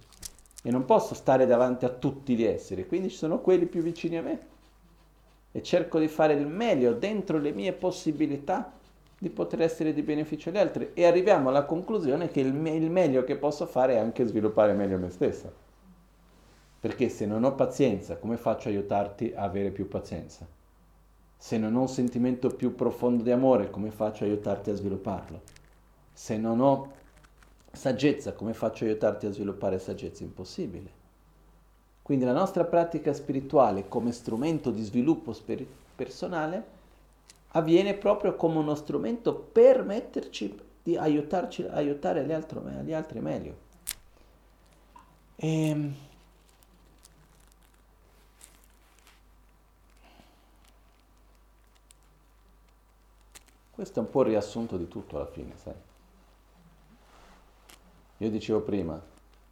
e 0.62 0.70
non 0.70 0.84
posso 0.84 1.14
stare 1.14 1.46
davanti 1.46 1.84
a 1.84 1.90
tutti 1.90 2.36
gli 2.36 2.44
esseri, 2.44 2.86
quindi 2.86 3.08
ci 3.08 3.16
sono 3.16 3.40
quelli 3.40 3.66
più 3.66 3.80
vicini 3.80 4.18
a 4.18 4.22
me 4.22 4.40
e 5.50 5.62
cerco 5.62 5.98
di 5.98 6.08
fare 6.08 6.34
il 6.34 6.46
meglio 6.46 6.92
dentro 6.92 7.38
le 7.38 7.52
mie 7.52 7.72
possibilità 7.72 8.72
di 9.18 9.30
poter 9.30 9.62
essere 9.62 9.94
di 9.94 10.02
beneficio 10.02 10.50
agli 10.50 10.58
altri 10.58 10.90
e 10.92 11.06
arriviamo 11.06 11.48
alla 11.48 11.64
conclusione 11.64 12.28
che 12.28 12.40
il, 12.40 12.52
me- 12.52 12.74
il 12.74 12.90
meglio 12.90 13.24
che 13.24 13.36
posso 13.36 13.66
fare 13.66 13.94
è 13.94 13.98
anche 13.98 14.26
sviluppare 14.26 14.74
meglio 14.74 14.98
me 14.98 15.10
stessa. 15.10 15.50
Perché 16.80 17.08
se 17.08 17.26
non 17.26 17.44
ho 17.44 17.54
pazienza, 17.54 18.18
come 18.18 18.36
faccio 18.36 18.68
a 18.68 18.72
aiutarti 18.72 19.32
a 19.34 19.42
avere 19.42 19.70
più 19.70 19.88
pazienza? 19.88 20.57
Se 21.40 21.56
non 21.56 21.76
ho 21.76 21.82
un 21.82 21.88
sentimento 21.88 22.48
più 22.48 22.74
profondo 22.74 23.22
di 23.22 23.30
amore, 23.30 23.70
come 23.70 23.92
faccio 23.92 24.24
a 24.24 24.26
aiutarti 24.26 24.70
a 24.70 24.74
svilupparlo? 24.74 25.40
Se 26.12 26.36
non 26.36 26.60
ho 26.60 26.92
saggezza, 27.70 28.32
come 28.32 28.54
faccio 28.54 28.84
a 28.84 28.88
aiutarti 28.88 29.26
a 29.26 29.30
sviluppare 29.30 29.78
saggezza? 29.78 30.24
Impossibile. 30.24 30.90
Quindi 32.02 32.24
la 32.24 32.32
nostra 32.32 32.64
pratica 32.64 33.12
spirituale 33.12 33.86
come 33.86 34.10
strumento 34.10 34.70
di 34.70 34.82
sviluppo 34.82 35.32
spir- 35.32 35.66
personale 35.94 36.76
avviene 37.52 37.94
proprio 37.94 38.34
come 38.34 38.58
uno 38.58 38.74
strumento 38.74 39.34
per 39.34 39.84
metterci 39.84 40.58
di 40.82 40.96
aiutarci, 40.96 41.62
aiutare 41.62 42.24
gli 42.24 42.32
altri, 42.32 42.58
gli 42.82 42.92
altri 42.92 43.20
meglio. 43.20 43.56
E 45.36 45.90
Questo 53.78 54.00
è 54.00 54.02
un 54.02 54.10
po' 54.10 54.22
il 54.22 54.30
riassunto 54.30 54.76
di 54.76 54.88
tutto 54.88 55.14
alla 55.14 55.28
fine, 55.28 55.52
sai. 55.54 55.72
Io 58.16 58.28
dicevo 58.28 58.62
prima, 58.62 59.00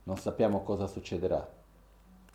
non 0.03 0.16
sappiamo 0.16 0.64
cosa 0.64 0.89
succederà. 0.89 1.49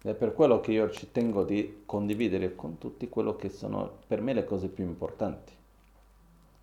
Ed 0.01 0.11
è 0.11 0.15
per 0.15 0.33
quello 0.33 0.61
che 0.61 0.71
io 0.71 0.89
ci 0.89 1.11
tengo 1.11 1.43
di 1.43 1.83
condividere 1.85 2.55
con 2.55 2.77
tutti 2.77 3.09
quello 3.09 3.35
che 3.35 3.49
sono 3.49 3.97
per 4.07 4.21
me 4.21 4.31
le 4.31 4.45
cose 4.45 4.69
più 4.69 4.85
importanti. 4.85 5.51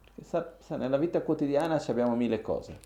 Perché 0.04 0.24
sa, 0.24 0.54
sa, 0.60 0.76
nella 0.78 0.96
vita 0.96 1.20
quotidiana 1.20 1.74
abbiamo 1.86 2.16
mille 2.16 2.40
cose. 2.40 2.78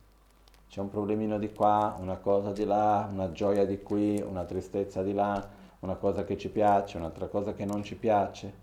C'è 0.68 0.80
un 0.80 0.90
problemino 0.90 1.38
di 1.38 1.52
qua, 1.52 1.96
una 2.00 2.16
cosa 2.16 2.50
di 2.50 2.64
là, 2.64 3.08
una 3.08 3.30
gioia 3.30 3.64
di 3.64 3.80
qui, 3.84 4.20
una 4.20 4.42
tristezza 4.42 5.04
di 5.04 5.12
là, 5.12 5.48
una 5.78 5.94
cosa 5.94 6.24
che 6.24 6.36
ci 6.36 6.48
piace, 6.48 6.96
un'altra 6.96 7.28
cosa 7.28 7.54
che 7.54 7.64
non 7.64 7.84
ci 7.84 7.94
piace. 7.94 8.61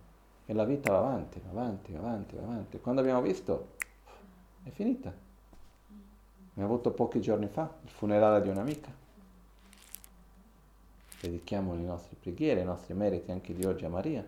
E 0.49 0.53
la 0.55 0.65
vita 0.65 0.91
va 0.93 0.97
avanti, 0.97 1.39
va 1.39 1.51
avanti, 1.51 1.91
va 1.91 1.99
avanti, 1.99 2.35
va 2.35 2.41
avanti. 2.41 2.79
Quando 2.79 3.01
abbiamo 3.01 3.21
visto, 3.21 3.75
è 4.63 4.71
finita. 4.71 5.13
Mi 6.53 6.63
ha 6.63 6.65
avuto 6.65 6.89
pochi 6.89 7.21
giorni 7.21 7.45
fa 7.45 7.71
il 7.83 7.89
funerale 7.91 8.41
di 8.41 8.49
un'amica. 8.49 8.91
Dedichiamo 11.21 11.75
le 11.75 11.81
nostre 11.81 12.15
preghiere, 12.19 12.61
i 12.61 12.65
nostri 12.65 12.95
meriti 12.95 13.29
anche 13.29 13.53
di 13.53 13.63
oggi 13.63 13.85
a 13.85 13.89
Maria. 13.89 14.25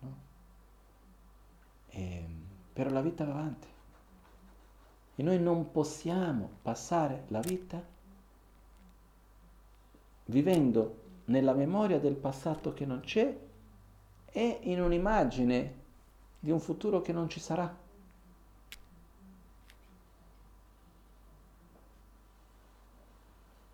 No? 0.00 0.16
E, 1.88 2.24
però 2.74 2.90
la 2.90 3.00
vita 3.00 3.24
va 3.24 3.32
avanti. 3.32 3.68
E 5.14 5.22
noi 5.22 5.38
non 5.38 5.70
possiamo 5.70 6.50
passare 6.60 7.24
la 7.28 7.40
vita 7.40 7.82
vivendo 10.26 10.98
nella 11.24 11.54
memoria 11.54 11.98
del 11.98 12.16
passato 12.16 12.74
che 12.74 12.84
non 12.84 13.00
c'è 13.00 13.48
e 14.32 14.58
in 14.62 14.80
un'immagine 14.80 15.74
di 16.38 16.50
un 16.50 16.60
futuro 16.60 17.00
che 17.00 17.12
non 17.12 17.28
ci 17.28 17.40
sarà. 17.40 17.74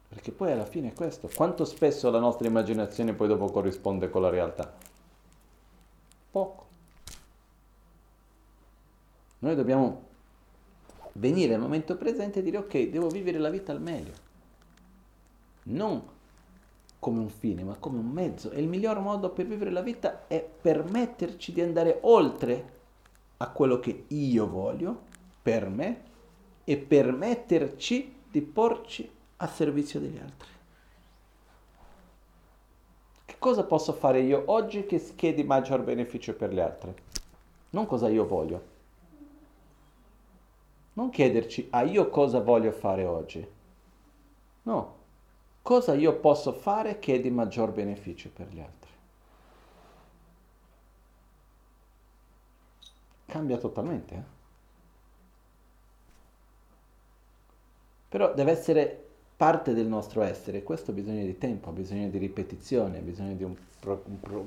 Perché 0.09 0.33
poi 0.33 0.53
alla 0.53 0.65
fine 0.65 0.89
è 0.89 0.93
questo. 0.95 1.29
Quanto 1.35 1.65
spesso 1.65 2.11
la 2.11 2.19
nostra 2.19 2.49
immaginazione 2.49 3.13
poi 3.13 3.29
dopo 3.29 3.51
corrisponde 3.51 4.09
con 4.09 4.23
la 4.23 4.31
realtà? 4.31 4.73
Poco. 6.31 6.67
Noi 9.41 9.55
dobbiamo 9.55 10.05
venire 11.13 11.55
al 11.55 11.61
momento 11.61 11.97
presente 11.97 12.39
e 12.39 12.43
dire 12.43 12.57
ok, 12.57 12.89
devo 12.89 13.09
vivere 13.09 13.39
la 13.39 13.51
vita 13.51 13.73
al 13.73 13.81
meglio. 13.81 14.13
Non 15.65 16.15
come 16.99 17.19
un 17.21 17.29
fine, 17.29 17.63
ma 17.63 17.77
come 17.77 17.99
un 17.99 18.09
mezzo. 18.09 18.51
E 18.51 18.61
il 18.61 18.69
miglior 18.69 19.01
modo 19.01 19.31
per 19.31 19.47
vivere 19.47 19.71
la 19.71 19.83
vita 19.83 20.27
è 20.27 20.41
permetterci 20.43 21.53
di 21.53 21.61
andare 21.61 21.99
oltre 22.03 22.75
a 23.39 23.49
quello 23.51 23.79
che 23.79 24.05
io 24.09 24.49
voglio 24.49 25.03
per 25.43 25.69
me 25.69 26.03
e 26.65 26.77
permetterci 26.77 28.15
di 28.31 28.43
porci 28.43 29.09
a 29.37 29.47
servizio 29.47 30.01
degli 30.01 30.19
altri. 30.19 30.49
Che 33.25 33.37
cosa 33.39 33.65
posso 33.65 33.93
fare 33.93 34.21
io 34.21 34.45
oggi 34.47 34.87
che, 34.87 35.13
che 35.15 35.35
di 35.35 35.45
maggior 35.45 35.83
beneficio 35.83 36.35
per 36.35 36.53
gli 36.53 36.61
altri? 36.61 36.95
Non 37.71 37.87
cosa 37.87 38.09
io 38.09 38.27
voglio. 38.27 38.75
Non 40.95 41.11
chiederci, 41.11 41.69
ah 41.71 41.83
io 41.83 42.09
cosa 42.09 42.41
voglio 42.41 42.73
fare 42.73 43.05
oggi? 43.05 43.47
No, 44.63 44.96
cosa 45.67 45.95
io 45.95 46.15
posso 46.21 46.53
fare 46.53 47.01
che 47.01 47.17
è 47.17 47.21
di 47.21 47.29
maggior 47.29 47.73
beneficio 47.73 48.31
per 48.33 48.47
gli 48.53 48.61
altri? 48.61 48.91
Cambia 53.27 53.59
totalmente. 53.59 54.15
Eh? 54.15 54.23
Però 58.09 58.33
deve 58.33 58.53
essere 58.53 59.07
parte 59.37 59.75
del 59.75 59.89
nostro 59.89 60.23
essere, 60.23 60.63
questo 60.63 60.93
ha 60.93 60.95
bisogno 60.95 61.25
di 61.25 61.37
tempo, 61.37 61.71
ha 61.71 61.73
bisogno 61.73 62.09
di 62.11 62.19
ripetizione, 62.19 62.99
ha 62.99 63.03
bisogno 63.03 63.35
di 63.35 63.43
un, 63.43 63.57
pro, 63.81 64.03
un, 64.07 64.21
pro, 64.21 64.45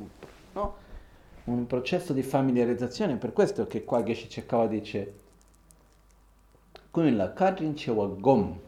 no? 0.53 0.75
un 1.43 1.67
processo 1.67 2.13
di 2.13 2.23
familiarizzazione, 2.23 3.17
per 3.17 3.33
questo 3.33 3.67
che 3.67 3.83
qua 3.83 4.01
Geshe 4.03 4.27
Chekawa 4.27 4.67
dice 4.67 5.13
quindi 6.91 7.17
la 7.17 7.33
Kadrin 7.33 7.73
Chewa 7.73 8.07
Gom. 8.07 8.67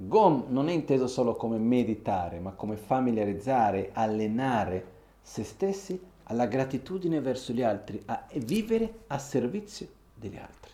Gom 0.00 0.44
non 0.50 0.68
è 0.68 0.72
inteso 0.72 1.08
solo 1.08 1.34
come 1.34 1.58
meditare, 1.58 2.38
ma 2.38 2.52
come 2.52 2.76
familiarizzare, 2.76 3.90
allenare 3.92 4.92
se 5.20 5.42
stessi 5.42 6.00
alla 6.24 6.46
gratitudine 6.46 7.20
verso 7.20 7.52
gli 7.52 7.62
altri, 7.62 8.00
a 8.06 8.24
vivere 8.34 9.00
a 9.08 9.18
servizio 9.18 9.88
degli 10.14 10.36
altri. 10.36 10.70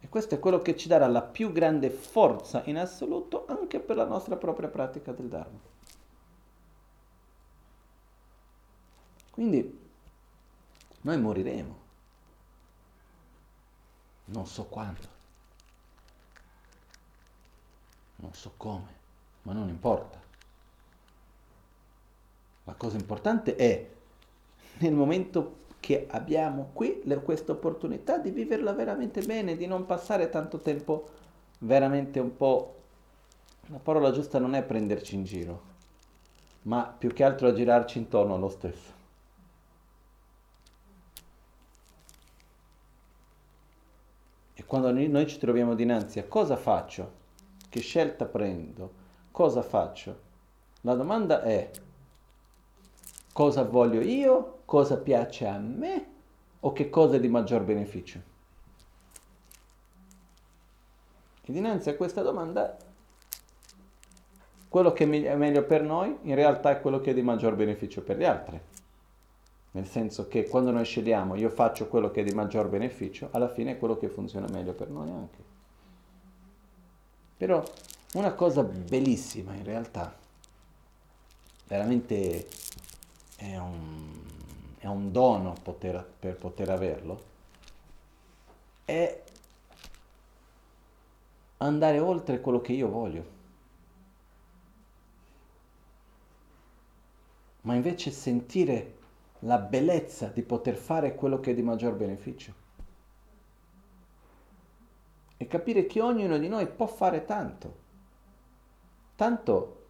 E 0.00 0.08
questo 0.08 0.34
è 0.34 0.38
quello 0.38 0.60
che 0.60 0.78
ci 0.78 0.88
darà 0.88 1.06
la 1.08 1.20
più 1.20 1.52
grande 1.52 1.90
forza 1.90 2.62
in 2.64 2.78
assoluto 2.78 3.44
anche 3.46 3.78
per 3.78 3.96
la 3.96 4.06
nostra 4.06 4.36
propria 4.36 4.68
pratica 4.68 5.12
del 5.12 5.28
Dharma. 5.28 5.58
Quindi 9.30 9.78
noi 11.02 11.20
moriremo, 11.20 11.78
non 14.24 14.46
so 14.46 14.64
quando, 14.64 15.18
non 18.20 18.32
so 18.32 18.52
come, 18.56 18.94
ma 19.42 19.52
non 19.52 19.68
importa. 19.68 20.18
La 22.64 22.74
cosa 22.74 22.96
importante 22.96 23.56
è 23.56 23.88
nel 24.78 24.92
momento 24.92 25.56
che 25.80 26.06
abbiamo 26.10 26.70
qui 26.72 27.02
questa 27.22 27.52
opportunità 27.52 28.18
di 28.18 28.30
viverla 28.30 28.72
veramente 28.72 29.22
bene, 29.22 29.56
di 29.56 29.66
non 29.66 29.86
passare 29.86 30.28
tanto 30.28 30.58
tempo 30.58 31.08
veramente 31.58 32.20
un 32.20 32.36
po'... 32.36 32.76
La 33.66 33.78
parola 33.78 34.10
giusta 34.10 34.38
non 34.38 34.54
è 34.54 34.62
prenderci 34.62 35.14
in 35.14 35.24
giro, 35.24 35.62
ma 36.62 36.84
più 36.84 37.12
che 37.12 37.24
altro 37.24 37.48
a 37.48 37.52
girarci 37.52 37.98
intorno 37.98 38.34
allo 38.34 38.48
stesso. 38.48 38.98
E 44.54 44.64
quando 44.64 44.90
noi 44.92 45.26
ci 45.26 45.38
troviamo 45.38 45.74
dinanzi 45.74 46.18
a 46.18 46.26
cosa 46.26 46.56
faccio, 46.56 47.18
che 47.70 47.80
scelta 47.80 48.26
prendo, 48.26 48.92
cosa 49.30 49.62
faccio, 49.62 50.28
la 50.82 50.94
domanda 50.94 51.42
è 51.42 51.70
cosa 53.32 53.62
voglio 53.62 54.00
io, 54.00 54.58
cosa 54.66 54.98
piace 54.98 55.46
a 55.46 55.56
me 55.58 56.06
o 56.60 56.72
che 56.72 56.90
cosa 56.90 57.16
è 57.16 57.20
di 57.20 57.28
maggior 57.28 57.62
beneficio? 57.62 58.20
E 61.42 61.52
dinanzi 61.52 61.88
a 61.88 61.96
questa 61.96 62.22
domanda, 62.22 62.76
quello 64.68 64.92
che 64.92 65.04
è 65.04 65.36
meglio 65.36 65.64
per 65.64 65.82
noi 65.82 66.16
in 66.22 66.34
realtà 66.34 66.70
è 66.70 66.80
quello 66.80 67.00
che 67.00 67.12
è 67.12 67.14
di 67.14 67.22
maggior 67.22 67.54
beneficio 67.54 68.02
per 68.02 68.16
gli 68.18 68.24
altri. 68.24 68.60
Nel 69.72 69.86
senso 69.86 70.26
che 70.26 70.48
quando 70.48 70.72
noi 70.72 70.84
scegliamo 70.84 71.36
io 71.36 71.48
faccio 71.48 71.88
quello 71.88 72.10
che 72.10 72.22
è 72.22 72.24
di 72.24 72.34
maggior 72.34 72.68
beneficio, 72.68 73.28
alla 73.30 73.48
fine 73.48 73.72
è 73.72 73.78
quello 73.78 73.96
che 73.96 74.08
funziona 74.08 74.48
meglio 74.48 74.72
per 74.72 74.88
noi 74.88 75.10
anche. 75.10 75.58
Però 77.40 77.64
una 78.12 78.34
cosa 78.34 78.62
bellissima 78.62 79.54
in 79.54 79.64
realtà, 79.64 80.14
veramente 81.68 82.46
è 83.34 83.56
un, 83.56 84.12
è 84.76 84.86
un 84.86 85.10
dono 85.10 85.54
poter, 85.62 86.06
per 86.18 86.36
poter 86.36 86.68
averlo, 86.68 87.22
è 88.84 89.22
andare 91.56 91.98
oltre 91.98 92.42
quello 92.42 92.60
che 92.60 92.72
io 92.72 92.90
voglio. 92.90 93.24
Ma 97.62 97.72
invece 97.74 98.10
sentire 98.10 98.98
la 99.38 99.56
bellezza 99.56 100.26
di 100.26 100.42
poter 100.42 100.76
fare 100.76 101.14
quello 101.14 101.40
che 101.40 101.52
è 101.52 101.54
di 101.54 101.62
maggior 101.62 101.94
beneficio. 101.94 102.59
E 105.42 105.46
capire 105.46 105.86
che 105.86 106.02
ognuno 106.02 106.36
di 106.36 106.48
noi 106.48 106.66
può 106.66 106.86
fare 106.86 107.24
tanto. 107.24 107.74
Tanto 109.16 109.86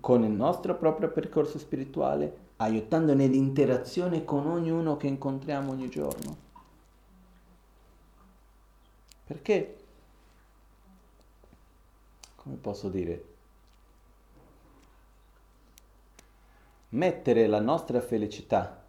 con 0.00 0.24
il 0.24 0.30
nostro 0.30 0.78
proprio 0.78 1.10
percorso 1.10 1.58
spirituale, 1.58 2.52
aiutando 2.56 3.12
nell'interazione 3.12 4.24
con 4.24 4.46
ognuno 4.46 4.96
che 4.96 5.08
incontriamo 5.08 5.72
ogni 5.72 5.90
giorno. 5.90 6.36
Perché, 9.26 9.76
come 12.36 12.56
posso 12.56 12.88
dire, 12.88 13.24
mettere 16.88 17.46
la 17.46 17.60
nostra 17.60 18.00
felicità 18.00 18.86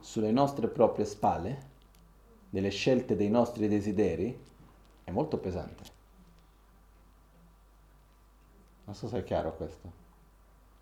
sulle 0.00 0.30
nostre 0.30 0.68
proprie 0.68 1.06
spalle, 1.06 1.68
delle 2.50 2.70
scelte 2.70 3.16
dei 3.16 3.30
nostri 3.30 3.66
desideri, 3.66 4.48
è 5.10 5.12
molto 5.12 5.38
pesante. 5.38 5.82
Non 8.84 8.94
so 8.94 9.08
se 9.08 9.18
è 9.18 9.24
chiaro 9.24 9.54
questo. 9.54 9.92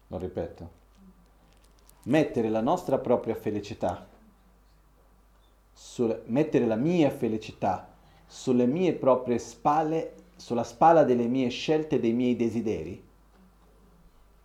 Lo 0.07 0.19
ripeto 0.19 0.79
mettere 2.09 2.49
la 2.49 2.61
nostra 2.61 2.99
propria 2.99 3.35
felicità, 3.35 4.07
sul, 5.73 6.23
mettere 6.27 6.67
la 6.67 6.77
mia 6.77 7.11
felicità 7.11 7.93
sulle 8.27 8.67
mie 8.67 8.95
proprie 8.95 9.39
spalle, 9.39 10.15
sulla 10.37 10.65
spalla 10.65 11.05
delle 11.05 11.27
mie 11.27 11.49
scelte 11.49 12.01
dei 12.01 12.13
miei 12.13 12.37
desideri, 12.37 13.03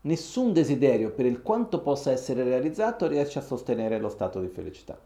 nessun 0.01 0.53
desiderio 0.53 1.11
per 1.11 1.25
il 1.25 1.41
quanto 1.41 1.81
possa 1.81 2.11
essere 2.11 2.43
realizzato 2.43 3.07
riesce 3.07 3.39
a 3.39 3.43
sostenere 3.43 3.99
lo 3.99 4.09
stato 4.09 4.39
di 4.39 4.47
felicità. 4.47 4.97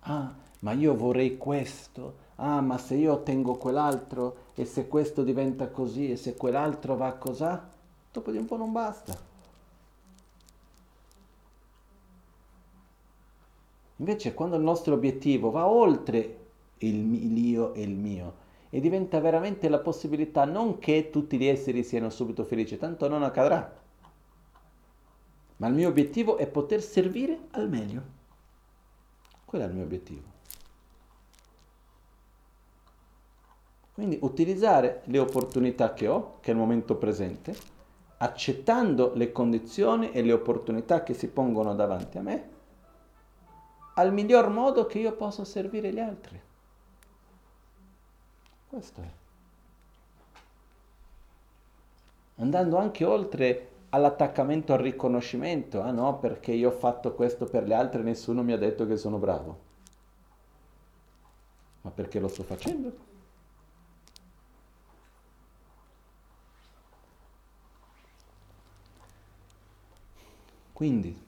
Ah, 0.00 0.32
ma 0.60 0.72
io 0.72 0.94
vorrei 0.96 1.36
questo. 1.36 2.24
Ah, 2.36 2.60
ma 2.60 2.76
se 2.78 2.94
io 2.94 3.12
ottengo 3.12 3.56
quell'altro 3.56 4.36
e 4.54 4.64
se 4.64 4.88
questo 4.88 5.22
diventa 5.22 5.68
così 5.68 6.10
e 6.10 6.16
se 6.16 6.36
quell'altro 6.36 6.96
va 6.96 7.12
così, 7.14 7.58
dopo 8.12 8.30
di 8.30 8.36
un 8.38 8.44
po' 8.44 8.56
non 8.56 8.72
basta. 8.72 9.16
Invece 13.98 14.34
quando 14.34 14.56
il 14.56 14.62
nostro 14.62 14.94
obiettivo 14.94 15.50
va 15.50 15.66
oltre 15.66 16.38
il 16.78 17.38
io 17.38 17.72
e 17.72 17.82
il 17.82 17.96
mio 17.96 18.44
e 18.68 18.80
diventa 18.80 19.20
veramente 19.20 19.68
la 19.70 19.78
possibilità 19.78 20.44
non 20.44 20.78
che 20.78 21.08
tutti 21.10 21.38
gli 21.38 21.46
esseri 21.46 21.82
siano 21.82 22.10
subito 22.10 22.44
felici, 22.44 22.76
tanto 22.76 23.08
non 23.08 23.22
accadrà. 23.22 23.84
ma 25.58 25.68
il 25.68 25.74
mio 25.74 25.88
obiettivo 25.88 26.36
è 26.36 26.46
poter 26.46 26.82
servire 26.82 27.46
al 27.52 27.70
meglio. 27.70 28.02
Quello 29.46 29.64
è 29.64 29.68
il 29.68 29.74
mio 29.74 29.84
obiettivo. 29.84 30.35
Quindi 33.96 34.18
utilizzare 34.20 35.00
le 35.04 35.18
opportunità 35.18 35.94
che 35.94 36.06
ho, 36.06 36.36
che 36.40 36.50
è 36.50 36.52
il 36.52 36.60
momento 36.60 36.96
presente, 36.96 37.56
accettando 38.18 39.12
le 39.14 39.32
condizioni 39.32 40.12
e 40.12 40.20
le 40.20 40.34
opportunità 40.34 41.02
che 41.02 41.14
si 41.14 41.28
pongono 41.28 41.74
davanti 41.74 42.18
a 42.18 42.20
me, 42.20 42.48
al 43.94 44.12
miglior 44.12 44.50
modo 44.50 44.84
che 44.84 44.98
io 44.98 45.12
possa 45.12 45.46
servire 45.46 45.90
gli 45.94 45.98
altri. 45.98 46.38
Questo 48.68 49.00
è. 49.00 49.10
Andando 52.34 52.76
anche 52.76 53.02
oltre 53.06 53.68
all'attaccamento 53.88 54.74
al 54.74 54.80
riconoscimento, 54.80 55.80
ah 55.80 55.90
no, 55.90 56.18
perché 56.18 56.52
io 56.52 56.68
ho 56.68 56.72
fatto 56.72 57.14
questo 57.14 57.46
per 57.46 57.64
gli 57.64 57.72
altri 57.72 58.00
e 58.00 58.04
nessuno 58.04 58.42
mi 58.42 58.52
ha 58.52 58.58
detto 58.58 58.86
che 58.86 58.98
sono 58.98 59.16
bravo. 59.16 59.58
Ma 61.80 61.90
perché 61.90 62.20
lo 62.20 62.28
sto 62.28 62.42
facendo? 62.42 63.14
Quindi, 70.76 71.18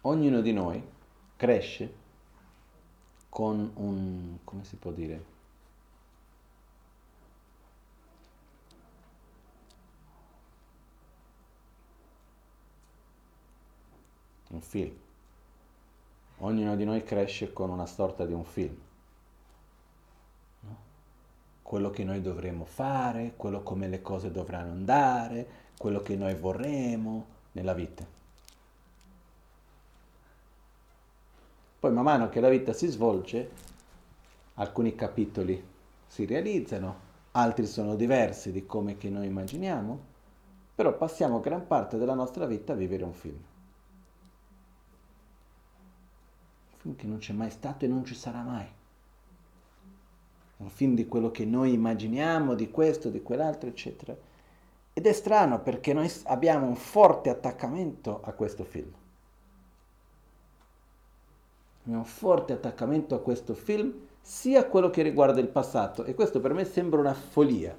ognuno 0.00 0.40
di 0.40 0.52
noi 0.54 0.82
cresce 1.36 1.94
con 3.28 3.72
un, 3.74 4.38
come 4.42 4.64
si 4.64 4.76
può 4.76 4.90
dire, 4.90 5.24
un 14.48 14.62
film. 14.62 14.96
Ognuno 16.38 16.74
di 16.74 16.84
noi 16.86 17.04
cresce 17.04 17.52
con 17.52 17.68
una 17.68 17.84
sorta 17.84 18.24
di 18.24 18.32
un 18.32 18.44
film. 18.44 18.83
Quello 21.74 21.90
che 21.90 22.04
noi 22.04 22.20
dovremmo 22.20 22.64
fare, 22.66 23.32
quello 23.36 23.64
come 23.64 23.88
le 23.88 24.00
cose 24.00 24.30
dovranno 24.30 24.70
andare, 24.70 25.72
quello 25.76 26.02
che 26.02 26.14
noi 26.14 26.36
vorremmo 26.36 27.26
nella 27.50 27.74
vita. 27.74 28.06
Poi 31.80 31.92
man 31.92 32.04
mano 32.04 32.28
che 32.28 32.38
la 32.38 32.48
vita 32.48 32.72
si 32.72 32.86
svolge, 32.86 33.50
alcuni 34.54 34.94
capitoli 34.94 35.60
si 36.06 36.24
realizzano, 36.26 36.96
altri 37.32 37.66
sono 37.66 37.96
diversi 37.96 38.52
di 38.52 38.64
come 38.66 38.96
che 38.96 39.10
noi 39.10 39.26
immaginiamo, 39.26 39.98
però 40.76 40.96
passiamo 40.96 41.40
gran 41.40 41.66
parte 41.66 41.98
della 41.98 42.14
nostra 42.14 42.46
vita 42.46 42.74
a 42.74 42.76
vivere 42.76 43.02
un 43.02 43.14
film. 43.14 43.42
Un 46.70 46.78
film 46.78 46.94
che 46.94 47.06
non 47.08 47.18
c'è 47.18 47.32
mai 47.32 47.50
stato 47.50 47.84
e 47.84 47.88
non 47.88 48.04
ci 48.04 48.14
sarà 48.14 48.42
mai. 48.42 48.82
Un 50.64 50.70
film 50.70 50.94
di 50.94 51.06
quello 51.06 51.30
che 51.30 51.44
noi 51.44 51.72
immaginiamo, 51.72 52.54
di 52.54 52.70
questo, 52.70 53.10
di 53.10 53.22
quell'altro, 53.22 53.68
eccetera. 53.68 54.16
Ed 54.92 55.06
è 55.06 55.12
strano 55.12 55.60
perché 55.60 55.92
noi 55.92 56.10
abbiamo 56.24 56.66
un 56.66 56.76
forte 56.76 57.30
attaccamento 57.30 58.20
a 58.22 58.32
questo 58.32 58.64
film 58.64 58.92
un 61.92 62.04
forte 62.04 62.52
attaccamento 62.54 63.14
a 63.14 63.20
questo 63.20 63.54
film, 63.54 63.92
sia 64.20 64.66
quello 64.66 64.88
che 64.90 65.02
riguarda 65.02 65.40
il 65.40 65.48
passato. 65.48 66.04
E 66.04 66.14
questo 66.14 66.40
per 66.40 66.54
me 66.54 66.64
sembra 66.64 67.00
una 67.00 67.14
follia, 67.14 67.76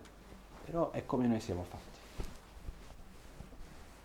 però 0.66 0.92
è 0.92 1.06
come 1.06 1.28
noi 1.28 1.40
siamo 1.40 1.64
fatti. 1.64 2.24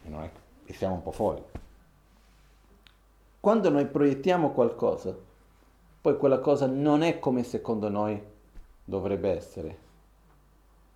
E, 0.04 0.08
non 0.08 0.22
è, 0.22 0.30
e 0.64 0.72
siamo 0.72 0.94
un 0.94 1.02
po' 1.02 1.12
folli. 1.12 1.42
Quando 3.40 3.70
noi 3.70 3.86
proiettiamo 3.86 4.52
qualcosa, 4.52 5.14
poi 6.00 6.16
quella 6.16 6.38
cosa 6.38 6.66
non 6.66 7.02
è 7.02 7.18
come 7.18 7.42
secondo 7.42 7.88
noi 7.88 8.20
dovrebbe 8.90 9.30
essere. 9.30 9.78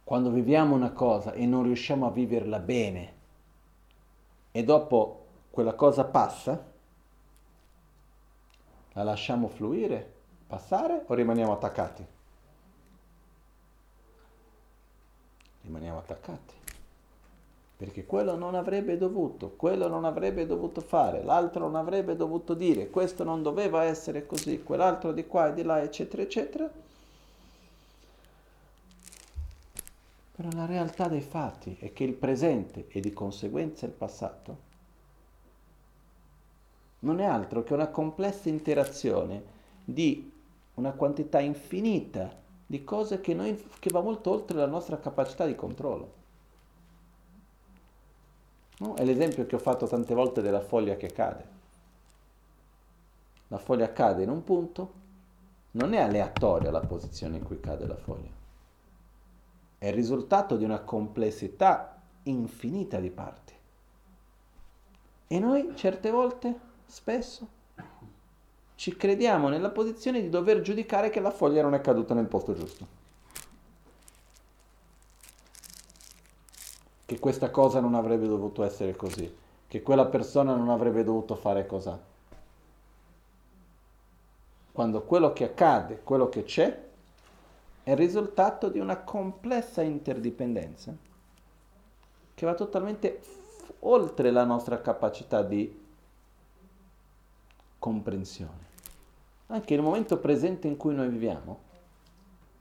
Quando 0.04 0.28
viviamo 0.28 0.74
una 0.74 0.92
cosa 0.92 1.32
e 1.32 1.46
non 1.46 1.62
riusciamo 1.62 2.06
a 2.06 2.10
viverla 2.10 2.58
bene 2.58 3.12
e 4.52 4.62
dopo 4.62 5.24
quella 5.50 5.72
cosa 5.72 6.04
passa, 6.04 6.72
la 8.92 9.02
lasciamo 9.02 9.48
fluire, 9.48 10.12
passare 10.46 11.04
o 11.06 11.14
rimaniamo 11.14 11.52
attaccati? 11.52 12.06
Rimaniamo 15.62 15.98
attaccati. 15.98 16.54
Perché 17.76 18.04
quello 18.04 18.36
non 18.36 18.54
avrebbe 18.54 18.98
dovuto, 18.98 19.54
quello 19.56 19.88
non 19.88 20.04
avrebbe 20.04 20.46
dovuto 20.46 20.80
fare, 20.80 21.22
l'altro 21.22 21.60
non 21.60 21.76
avrebbe 21.76 22.14
dovuto 22.14 22.54
dire, 22.54 22.90
questo 22.90 23.24
non 23.24 23.42
doveva 23.42 23.84
essere 23.84 24.26
così, 24.26 24.62
quell'altro 24.62 25.12
di 25.12 25.26
qua 25.26 25.48
e 25.48 25.54
di 25.54 25.62
là, 25.62 25.82
eccetera, 25.82 26.22
eccetera. 26.22 26.83
Però 30.36 30.48
la 30.52 30.66
realtà 30.66 31.08
dei 31.08 31.20
fatti 31.20 31.76
è 31.78 31.92
che 31.92 32.04
il 32.04 32.14
presente 32.14 32.88
e 32.88 33.00
di 33.00 33.12
conseguenza 33.12 33.86
il 33.86 33.92
passato 33.92 34.72
non 37.00 37.20
è 37.20 37.24
altro 37.24 37.62
che 37.62 37.74
una 37.74 37.88
complessa 37.88 38.48
interazione 38.48 39.42
di 39.84 40.32
una 40.74 40.92
quantità 40.92 41.38
infinita 41.38 42.34
di 42.66 42.82
cose 42.82 43.20
che, 43.20 43.34
noi, 43.34 43.62
che 43.78 43.90
va 43.90 44.00
molto 44.00 44.30
oltre 44.30 44.56
la 44.56 44.66
nostra 44.66 44.98
capacità 44.98 45.46
di 45.46 45.54
controllo. 45.54 46.12
No? 48.78 48.94
È 48.94 49.04
l'esempio 49.04 49.46
che 49.46 49.54
ho 49.54 49.60
fatto 49.60 49.86
tante 49.86 50.14
volte 50.14 50.42
della 50.42 50.60
foglia 50.60 50.96
che 50.96 51.12
cade. 51.12 51.52
La 53.48 53.58
foglia 53.58 53.92
cade 53.92 54.24
in 54.24 54.30
un 54.30 54.42
punto, 54.42 55.02
non 55.72 55.92
è 55.92 56.00
aleatoria 56.00 56.70
la 56.70 56.80
posizione 56.80 57.36
in 57.36 57.44
cui 57.44 57.60
cade 57.60 57.86
la 57.86 57.96
foglia, 57.96 58.30
è 59.84 59.88
il 59.88 59.94
risultato 59.94 60.56
di 60.56 60.64
una 60.64 60.80
complessità 60.80 62.00
infinita 62.22 62.98
di 63.00 63.10
parti. 63.10 63.52
E 65.26 65.38
noi 65.38 65.72
certe 65.74 66.10
volte 66.10 66.58
spesso 66.86 67.46
ci 68.76 68.96
crediamo 68.96 69.48
nella 69.50 69.68
posizione 69.68 70.22
di 70.22 70.30
dover 70.30 70.62
giudicare 70.62 71.10
che 71.10 71.20
la 71.20 71.30
foglia 71.30 71.60
non 71.60 71.74
è 71.74 71.82
caduta 71.82 72.14
nel 72.14 72.24
posto 72.24 72.54
giusto. 72.54 72.86
Che 77.04 77.18
questa 77.18 77.50
cosa 77.50 77.80
non 77.80 77.94
avrebbe 77.94 78.26
dovuto 78.26 78.62
essere 78.62 78.96
così, 78.96 79.30
che 79.68 79.82
quella 79.82 80.06
persona 80.06 80.54
non 80.54 80.70
avrebbe 80.70 81.04
dovuto 81.04 81.34
fare 81.34 81.66
così. 81.66 81.92
Quando 84.72 85.02
quello 85.02 85.34
che 85.34 85.44
accade, 85.44 86.00
quello 86.02 86.30
che 86.30 86.44
c'è, 86.44 86.92
è 87.84 87.90
il 87.90 87.96
risultato 87.98 88.70
di 88.70 88.78
una 88.78 88.96
complessa 88.96 89.82
interdipendenza 89.82 90.96
che 92.34 92.46
va 92.46 92.54
totalmente 92.54 93.20
oltre 93.80 94.30
la 94.30 94.44
nostra 94.44 94.80
capacità 94.80 95.42
di 95.42 95.82
comprensione. 97.78 98.72
Anche 99.48 99.74
il 99.74 99.82
momento 99.82 100.16
presente 100.18 100.66
in 100.66 100.78
cui 100.78 100.94
noi 100.94 101.08
viviamo 101.08 101.72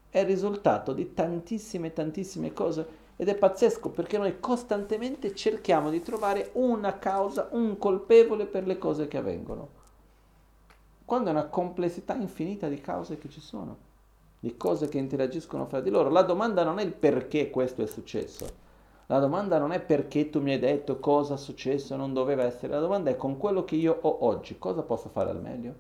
è 0.10 0.20
il 0.20 0.26
risultato 0.26 0.92
di 0.92 1.14
tantissime, 1.14 1.94
tantissime 1.94 2.52
cose 2.52 3.02
ed 3.16 3.30
è 3.30 3.36
pazzesco 3.36 3.90
perché 3.92 4.18
noi 4.18 4.42
costantemente 4.42 5.34
cerchiamo 5.34 5.90
di 5.90 6.02
trovare 6.02 6.50
una 6.54 7.00
causa, 7.00 7.48
un 7.52 7.78
colpevole 7.78 8.46
per 8.46 8.68
le 8.68 8.78
cose 8.78 9.08
che 9.08 9.18
avvengono. 9.18 9.70
Quando 11.06 11.30
è 11.30 11.32
una 11.32 11.46
complessità 11.46 12.14
infinita 12.16 12.68
di 12.68 12.82
cause 12.82 13.18
che 13.18 13.30
ci 13.30 13.40
sono, 13.40 13.92
di 14.44 14.58
cose 14.58 14.90
che 14.90 14.98
interagiscono 14.98 15.66
fra 15.68 15.80
di 15.80 15.90
loro. 15.90 16.10
La 16.10 16.24
domanda 16.24 16.66
non 16.66 16.78
è 16.78 16.84
il 16.84 16.92
perché 16.92 17.50
questo 17.50 17.82
è 17.82 17.88
successo, 17.88 18.46
la 19.06 19.20
domanda 19.20 19.58
non 19.58 19.72
è 19.72 19.80
perché 19.80 20.30
tu 20.30 20.42
mi 20.42 20.52
hai 20.52 20.60
detto 20.60 21.00
cosa 21.00 21.36
è 21.36 21.38
successo, 21.38 21.96
non 21.96 22.12
doveva 22.12 22.44
essere, 22.44 22.74
la 22.74 22.82
domanda 22.82 23.10
è 23.10 23.16
con 23.16 23.38
quello 23.38 23.64
che 23.64 23.78
io 23.78 23.98
ho 24.02 24.26
oggi, 24.26 24.58
cosa 24.58 24.82
posso 24.82 25.08
fare 25.08 25.30
al 25.30 25.42
meglio? 25.42 25.76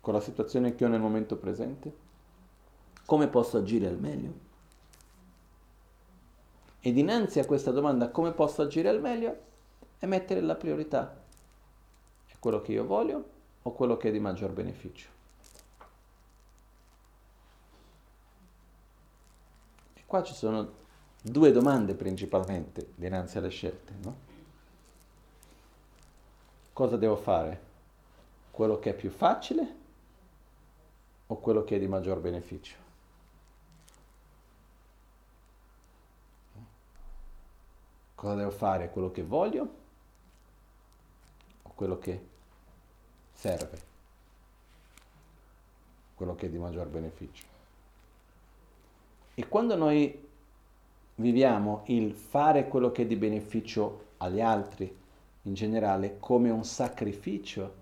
Con 0.00 0.14
la 0.14 0.20
situazione 0.20 0.74
che 0.74 0.86
ho 0.86 0.88
nel 0.88 1.02
momento 1.02 1.36
presente? 1.36 1.94
Come 3.04 3.28
posso 3.28 3.58
agire 3.58 3.88
al 3.88 3.98
meglio? 3.98 4.32
E 6.80 6.92
dinanzi 6.94 7.40
a 7.40 7.44
questa 7.44 7.72
domanda 7.72 8.08
come 8.08 8.32
posso 8.32 8.62
agire 8.62 8.88
al 8.88 9.02
meglio 9.02 9.36
è 9.98 10.06
mettere 10.06 10.40
la 10.40 10.54
priorità. 10.54 11.14
È 12.24 12.36
quello 12.38 12.62
che 12.62 12.72
io 12.72 12.86
voglio 12.86 13.24
o 13.60 13.72
quello 13.72 13.98
che 13.98 14.08
è 14.08 14.12
di 14.12 14.20
maggior 14.20 14.52
beneficio? 14.52 15.16
Qua 20.08 20.22
ci 20.22 20.32
sono 20.32 20.72
due 21.20 21.52
domande 21.52 21.92
principalmente 21.92 22.92
dinanzi 22.94 23.36
alle 23.36 23.50
scelte. 23.50 23.92
No? 24.00 24.16
Cosa 26.72 26.96
devo 26.96 27.16
fare? 27.16 27.60
Quello 28.50 28.78
che 28.78 28.88
è 28.88 28.94
più 28.94 29.10
facile 29.10 29.74
o 31.26 31.36
quello 31.36 31.62
che 31.62 31.76
è 31.76 31.78
di 31.78 31.86
maggior 31.86 32.20
beneficio? 32.20 32.76
Cosa 38.14 38.34
devo 38.34 38.50
fare? 38.50 38.88
Quello 38.88 39.10
che 39.10 39.22
voglio 39.22 39.74
o 41.64 41.70
quello 41.74 41.98
che 41.98 42.26
serve? 43.34 43.82
Quello 46.14 46.34
che 46.34 46.46
è 46.46 46.48
di 46.48 46.56
maggior 46.56 46.86
beneficio. 46.86 47.57
E 49.38 49.46
quando 49.46 49.76
noi 49.76 50.28
viviamo 51.14 51.82
il 51.86 52.12
fare 52.12 52.66
quello 52.66 52.90
che 52.90 53.02
è 53.02 53.06
di 53.06 53.14
beneficio 53.14 54.06
agli 54.16 54.40
altri 54.40 54.92
in 55.42 55.54
generale 55.54 56.16
come 56.18 56.50
un 56.50 56.64
sacrificio, 56.64 57.74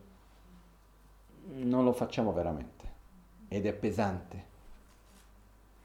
non 1.54 1.82
lo 1.82 1.94
facciamo 1.94 2.34
veramente 2.34 2.84
ed 3.48 3.64
è 3.64 3.72
pesante. 3.72 4.44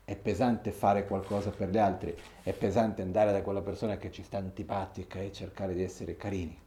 È 0.03 0.13
pesante 0.17 0.71
fare 0.71 1.07
qualcosa 1.07 1.51
per 1.51 1.69
gli 1.69 1.77
altri, 1.77 2.13
è 2.43 2.51
pesante 2.51 3.01
andare 3.01 3.31
da 3.31 3.41
quella 3.41 3.61
persona 3.61 3.95
che 3.95 4.11
ci 4.11 4.23
sta 4.23 4.39
antipatica 4.39 5.21
e 5.21 5.31
cercare 5.31 5.73
di 5.73 5.83
essere 5.83 6.17
carini, 6.17 6.59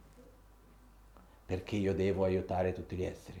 perché 1.45 1.75
io 1.75 1.93
devo 1.93 2.23
aiutare 2.23 2.73
tutti 2.73 2.95
gli 2.95 3.03
esseri. 3.03 3.39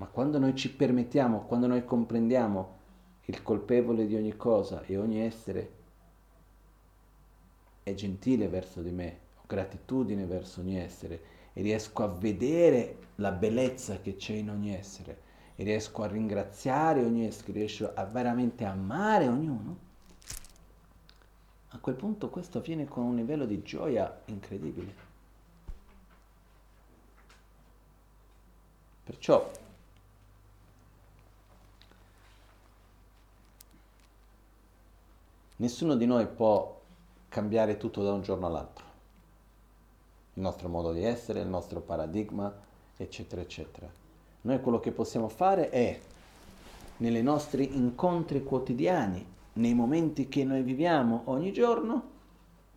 Ma 0.00 0.06
quando 0.06 0.38
noi 0.38 0.54
ci 0.54 0.72
permettiamo, 0.72 1.42
quando 1.42 1.66
noi 1.66 1.84
comprendiamo 1.84 2.78
il 3.26 3.42
colpevole 3.42 4.06
di 4.06 4.16
ogni 4.16 4.34
cosa 4.34 4.82
e 4.84 4.96
ogni 4.96 5.20
essere 5.20 5.72
è 7.82 7.92
gentile 7.92 8.48
verso 8.48 8.80
di 8.80 8.92
me, 8.92 9.18
ho 9.36 9.42
gratitudine 9.46 10.24
verso 10.24 10.60
ogni 10.60 10.78
essere 10.78 11.20
e 11.52 11.60
riesco 11.60 12.02
a 12.02 12.06
vedere 12.06 12.96
la 13.16 13.30
bellezza 13.30 14.00
che 14.00 14.16
c'è 14.16 14.32
in 14.32 14.48
ogni 14.48 14.74
essere 14.74 15.20
e 15.54 15.64
riesco 15.64 16.02
a 16.02 16.06
ringraziare 16.06 17.04
ogni 17.04 17.26
essere, 17.26 17.52
riesco 17.52 17.92
a 17.92 18.04
veramente 18.06 18.64
amare 18.64 19.28
ognuno, 19.28 19.76
a 21.68 21.78
quel 21.78 21.96
punto 21.96 22.30
questo 22.30 22.56
avviene 22.56 22.86
con 22.86 23.04
un 23.04 23.16
livello 23.16 23.44
di 23.44 23.60
gioia 23.60 24.22
incredibile. 24.24 25.08
Perciò 29.04 29.59
nessuno 35.60 35.94
di 35.94 36.06
noi 36.06 36.26
può 36.26 36.78
cambiare 37.28 37.76
tutto 37.76 38.02
da 38.02 38.12
un 38.12 38.22
giorno 38.22 38.46
all'altro 38.46 38.88
il 40.34 40.42
nostro 40.42 40.68
modo 40.68 40.92
di 40.92 41.02
essere, 41.02 41.40
il 41.40 41.48
nostro 41.48 41.80
paradigma, 41.80 42.52
eccetera, 42.96 43.42
eccetera. 43.42 43.90
Noi 44.42 44.60
quello 44.60 44.80
che 44.80 44.92
possiamo 44.92 45.28
fare 45.28 45.68
è, 45.70 46.00
nei 46.98 47.22
nostri 47.22 47.76
incontri 47.76 48.42
quotidiani, 48.42 49.26
nei 49.54 49.74
momenti 49.74 50.28
che 50.28 50.44
noi 50.44 50.62
viviamo 50.62 51.22
ogni 51.26 51.52
giorno, 51.52 52.18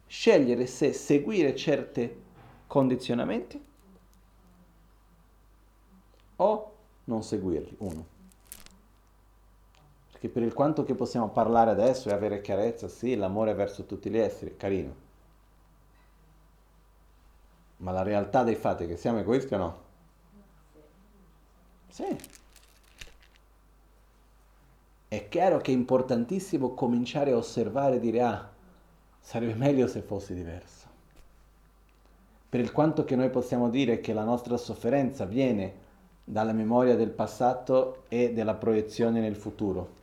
scegliere 0.07 0.65
se 0.65 0.93
seguire 0.93 1.55
certi 1.55 2.22
condizionamenti 2.68 3.64
o 6.38 6.72
non 7.05 7.23
seguirli, 7.23 7.76
uno. 7.80 8.12
Perché 10.23 10.29
per 10.29 10.43
il 10.43 10.53
quanto 10.53 10.85
che 10.85 10.95
possiamo 10.95 11.31
parlare 11.31 11.71
adesso 11.71 12.07
e 12.07 12.13
avere 12.13 12.39
chiarezza, 12.39 12.87
sì, 12.87 13.15
l'amore 13.15 13.53
verso 13.53 13.83
tutti 13.83 14.09
gli 14.09 14.17
esseri, 14.17 14.55
carino 14.55 15.01
ma 17.83 17.91
la 17.91 18.03
realtà 18.03 18.43
dei 18.43 18.55
fatti 18.55 18.85
è 18.85 18.87
che 18.87 18.95
siamo 18.95 19.19
egoisti 19.19 19.53
o 19.53 19.57
no? 19.57 19.77
Sì. 21.89 22.17
È 25.09 25.27
chiaro 25.27 25.57
che 25.57 25.71
è 25.71 25.75
importantissimo 25.75 26.73
cominciare 26.73 27.31
a 27.31 27.35
osservare 27.35 27.97
e 27.97 27.99
dire 27.99 28.21
ah, 28.21 28.49
sarebbe 29.19 29.55
meglio 29.55 29.87
se 29.87 30.01
fossi 30.01 30.33
diverso. 30.33 30.87
Per 32.47 32.61
il 32.61 32.71
quanto 32.71 33.03
che 33.03 33.17
noi 33.17 33.29
possiamo 33.29 33.69
dire 33.69 33.99
che 33.99 34.13
la 34.13 34.23
nostra 34.23 34.55
sofferenza 34.55 35.25
viene 35.25 35.81
dalla 36.23 36.53
memoria 36.53 36.95
del 36.95 37.09
passato 37.09 38.05
e 38.07 38.31
dalla 38.31 38.55
proiezione 38.55 39.19
nel 39.19 39.35
futuro. 39.35 40.02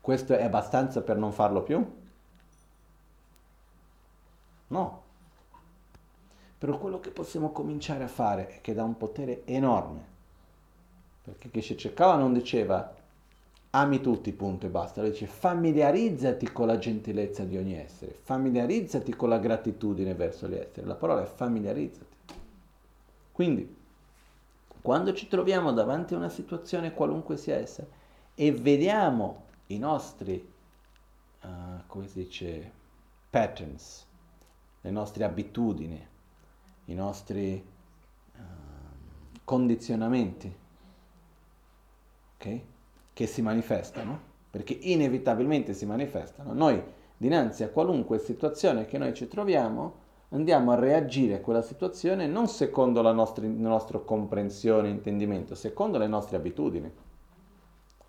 Questo 0.00 0.34
è 0.34 0.44
abbastanza 0.44 1.02
per 1.02 1.16
non 1.16 1.32
farlo 1.32 1.62
più? 1.62 1.98
No. 4.68 5.02
Però 6.58 6.78
quello 6.78 7.00
che 7.00 7.10
possiamo 7.10 7.50
cominciare 7.52 8.04
a 8.04 8.08
fare 8.08 8.48
è 8.48 8.60
che 8.60 8.74
dà 8.74 8.84
un 8.84 8.96
potere 8.96 9.44
enorme. 9.46 10.08
Perché 11.22 11.50
Geshe 11.50 11.74
Chekava 11.74 12.16
non 12.16 12.32
diceva 12.32 12.94
ami 13.70 14.00
tutti, 14.00 14.32
punto 14.32 14.66
e 14.66 14.68
basta. 14.68 15.00
Lui 15.00 15.10
dice 15.10 15.26
familiarizzati 15.26 16.50
con 16.50 16.66
la 16.66 16.78
gentilezza 16.78 17.44
di 17.44 17.56
ogni 17.56 17.76
essere, 17.76 18.16
familiarizzati 18.20 19.14
con 19.14 19.28
la 19.28 19.38
gratitudine 19.38 20.14
verso 20.14 20.48
gli 20.48 20.54
esseri. 20.54 20.86
La 20.86 20.94
parola 20.94 21.22
è 21.22 21.26
familiarizzati. 21.26 22.06
Quindi, 23.32 23.76
quando 24.82 25.12
ci 25.12 25.28
troviamo 25.28 25.72
davanti 25.72 26.14
a 26.14 26.18
una 26.18 26.28
situazione 26.28 26.94
qualunque 26.94 27.36
sia 27.36 27.56
essa 27.56 27.84
e 28.34 28.52
vediamo 28.52 29.48
i 29.70 29.78
nostri, 29.78 30.52
uh, 31.42 31.48
come 31.86 32.06
si 32.08 32.24
dice, 32.24 32.72
patterns, 33.28 34.06
le 34.80 34.90
nostre 34.90 35.24
abitudini, 35.24 36.06
i 36.86 36.94
nostri 36.94 37.64
uh, 38.34 38.40
condizionamenti 39.44 40.52
okay? 42.36 42.64
che 43.12 43.26
si 43.26 43.42
manifestano, 43.42 44.18
perché 44.50 44.72
inevitabilmente 44.72 45.74
si 45.74 45.86
manifestano. 45.86 46.52
Noi 46.52 46.82
dinanzi 47.16 47.62
a 47.62 47.68
qualunque 47.68 48.18
situazione 48.18 48.86
che 48.86 48.98
noi 48.98 49.14
ci 49.14 49.28
troviamo 49.28 50.08
andiamo 50.30 50.72
a 50.72 50.76
reagire 50.76 51.34
a 51.34 51.40
quella 51.40 51.62
situazione 51.62 52.26
non 52.26 52.48
secondo 52.48 53.02
la 53.02 53.12
nostra, 53.12 53.46
la 53.46 53.68
nostra 53.68 53.98
comprensione 53.98 54.88
intendimento, 54.88 55.54
secondo 55.54 55.98
le 55.98 56.06
nostre 56.06 56.36
abitudini. 56.36 56.90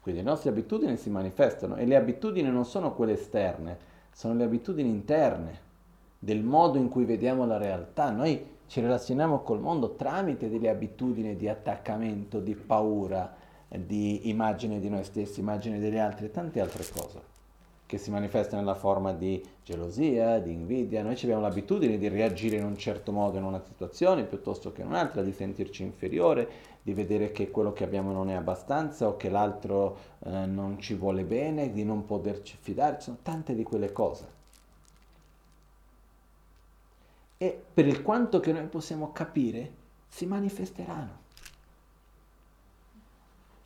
Quindi 0.01 0.21
le 0.21 0.27
nostre 0.27 0.49
abitudini 0.49 0.97
si 0.97 1.11
manifestano 1.11 1.75
e 1.75 1.85
le 1.85 1.95
abitudini 1.95 2.49
non 2.49 2.65
sono 2.65 2.93
quelle 2.93 3.13
esterne, 3.13 3.77
sono 4.11 4.33
le 4.33 4.43
abitudini 4.43 4.89
interne 4.89 5.69
del 6.17 6.43
modo 6.43 6.77
in 6.77 6.89
cui 6.89 7.05
vediamo 7.05 7.45
la 7.45 7.57
realtà. 7.57 8.09
Noi 8.09 8.43
ci 8.65 8.81
relazioniamo 8.81 9.41
col 9.41 9.59
mondo 9.59 9.95
tramite 9.95 10.49
delle 10.49 10.69
abitudini 10.69 11.35
di 11.35 11.47
attaccamento, 11.47 12.39
di 12.39 12.55
paura, 12.55 13.31
di 13.67 14.29
immagine 14.29 14.79
di 14.79 14.89
noi 14.89 15.03
stessi, 15.03 15.39
immagine 15.39 15.77
degli 15.77 15.97
altri 15.97 16.25
e 16.25 16.31
tante 16.31 16.59
altre 16.59 16.83
cose 16.91 17.29
che 17.91 17.97
si 17.97 18.09
manifestano 18.09 18.61
nella 18.61 18.73
forma 18.73 19.11
di 19.11 19.43
gelosia, 19.65 20.39
di 20.39 20.53
invidia. 20.53 21.03
Noi 21.03 21.15
abbiamo 21.15 21.41
l'abitudine 21.41 21.97
di 21.97 22.07
reagire 22.07 22.55
in 22.55 22.63
un 22.63 22.77
certo 22.77 23.11
modo 23.11 23.37
in 23.37 23.43
una 23.43 23.59
situazione 23.59 24.23
piuttosto 24.23 24.71
che 24.71 24.79
in 24.79 24.87
un'altra, 24.87 25.21
di 25.21 25.33
sentirci 25.33 25.83
inferiore, 25.83 26.47
di 26.81 26.93
vedere 26.93 27.31
che 27.31 27.51
quello 27.51 27.73
che 27.73 27.83
abbiamo 27.83 28.11
non 28.11 28.29
è 28.29 28.33
abbastanza 28.33 29.07
o 29.07 29.17
che 29.17 29.29
l'altro 29.29 29.97
eh, 30.19 30.45
non 30.45 30.79
ci 30.79 30.95
vuole 30.95 31.23
bene, 31.23 31.71
di 31.71 31.83
non 31.83 32.05
poterci 32.05 32.57
fidare. 32.59 32.97
Ci 32.97 33.03
sono 33.03 33.17
tante 33.21 33.53
di 33.55 33.63
quelle 33.63 33.91
cose 33.91 34.39
e 37.41 37.59
per 37.73 37.87
il 37.87 38.03
quanto 38.03 38.39
che 38.39 38.51
noi 38.51 38.67
possiamo 38.67 39.11
capire, 39.11 39.71
si 40.07 40.27
manifesteranno. 40.27 41.17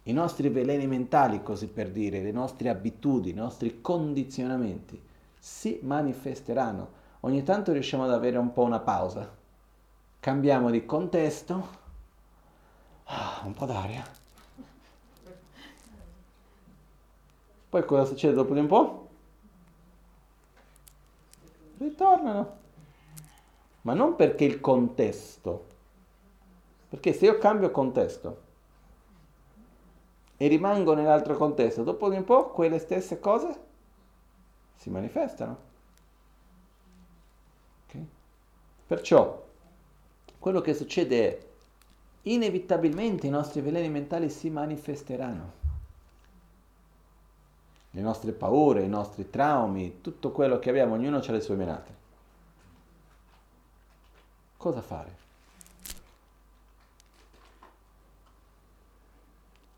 I 0.03 0.13
nostri 0.13 0.47
veleni 0.47 0.87
mentali, 0.87 1.43
così 1.43 1.67
per 1.67 1.91
dire, 1.91 2.21
le 2.21 2.31
nostre 2.31 2.69
abitudini, 2.69 3.31
i 3.31 3.41
nostri 3.41 3.81
condizionamenti 3.81 4.97
si 5.37 5.79
manifesteranno. 5.81 6.87
Ogni 7.21 7.43
tanto 7.43 7.73
riusciamo 7.73 8.05
ad 8.05 8.13
avere 8.13 8.37
un 8.37 8.53
po' 8.53 8.63
una 8.63 8.79
pausa. 8.79 9.29
Cambiamo 10.21 10.71
di 10.71 10.85
contesto. 10.85 11.84
Ah, 13.05 13.41
un 13.45 13.53
po' 13.53 13.65
d'aria. 13.65 14.03
Poi 17.69 17.85
cosa 17.85 18.05
succede 18.05 18.33
dopo 18.33 18.53
di 18.53 18.59
un 18.59 18.67
po'? 18.67 19.09
Ritornano 21.77 22.63
ma 23.85 23.93
non 23.93 24.15
perché 24.15 24.45
il 24.45 24.59
contesto, 24.59 25.65
perché 26.89 27.13
se 27.13 27.25
io 27.25 27.37
cambio 27.37 27.69
contesto 27.69 28.41
e 30.37 30.47
rimango 30.47 30.95
nell'altro 30.95 31.37
contesto, 31.37 31.83
dopo 31.83 32.07
un 32.07 32.23
po' 32.23 32.49
quelle 32.49 32.79
stesse 32.79 33.19
cose 33.19 33.59
si 34.75 34.89
manifestano. 34.89 35.57
Okay? 37.87 38.07
Perciò 38.87 39.43
quello 40.39 40.61
che 40.61 40.73
succede 40.73 41.37
è 41.37 41.44
inevitabilmente 42.27 43.27
i 43.27 43.29
nostri 43.29 43.61
veleni 43.61 43.89
mentali 43.89 44.29
si 44.29 44.49
manifesteranno. 44.49 45.63
Le 47.91 48.01
nostre 48.01 48.31
paure, 48.31 48.83
i 48.83 48.89
nostri 48.89 49.29
traumi, 49.29 50.01
tutto 50.01 50.31
quello 50.31 50.59
che 50.59 50.69
abbiamo, 50.69 50.95
ognuno 50.95 51.17
ha 51.17 51.31
le 51.31 51.41
sue 51.41 51.55
menate. 51.55 52.03
Cosa 54.57 54.81
fare? 54.81 55.23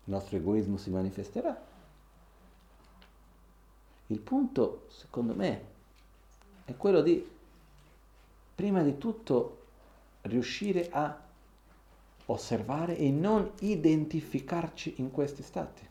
Il 0.04 0.14
nostro 0.14 0.36
egoismo 0.36 0.78
si 0.78 0.90
manifesterà. 0.90 1.66
Il 4.06 4.18
punto, 4.20 4.86
secondo 4.88 5.34
me, 5.34 5.64
è 6.64 6.74
quello 6.76 7.02
di, 7.02 7.28
prima 8.54 8.82
di 8.82 8.96
tutto, 8.96 9.64
riuscire 10.22 10.88
a 10.90 11.26
osservare 12.30 12.96
e 12.96 13.10
non 13.10 13.52
identificarci 13.60 14.94
in 14.98 15.10
questi 15.10 15.42
stati. 15.42 15.86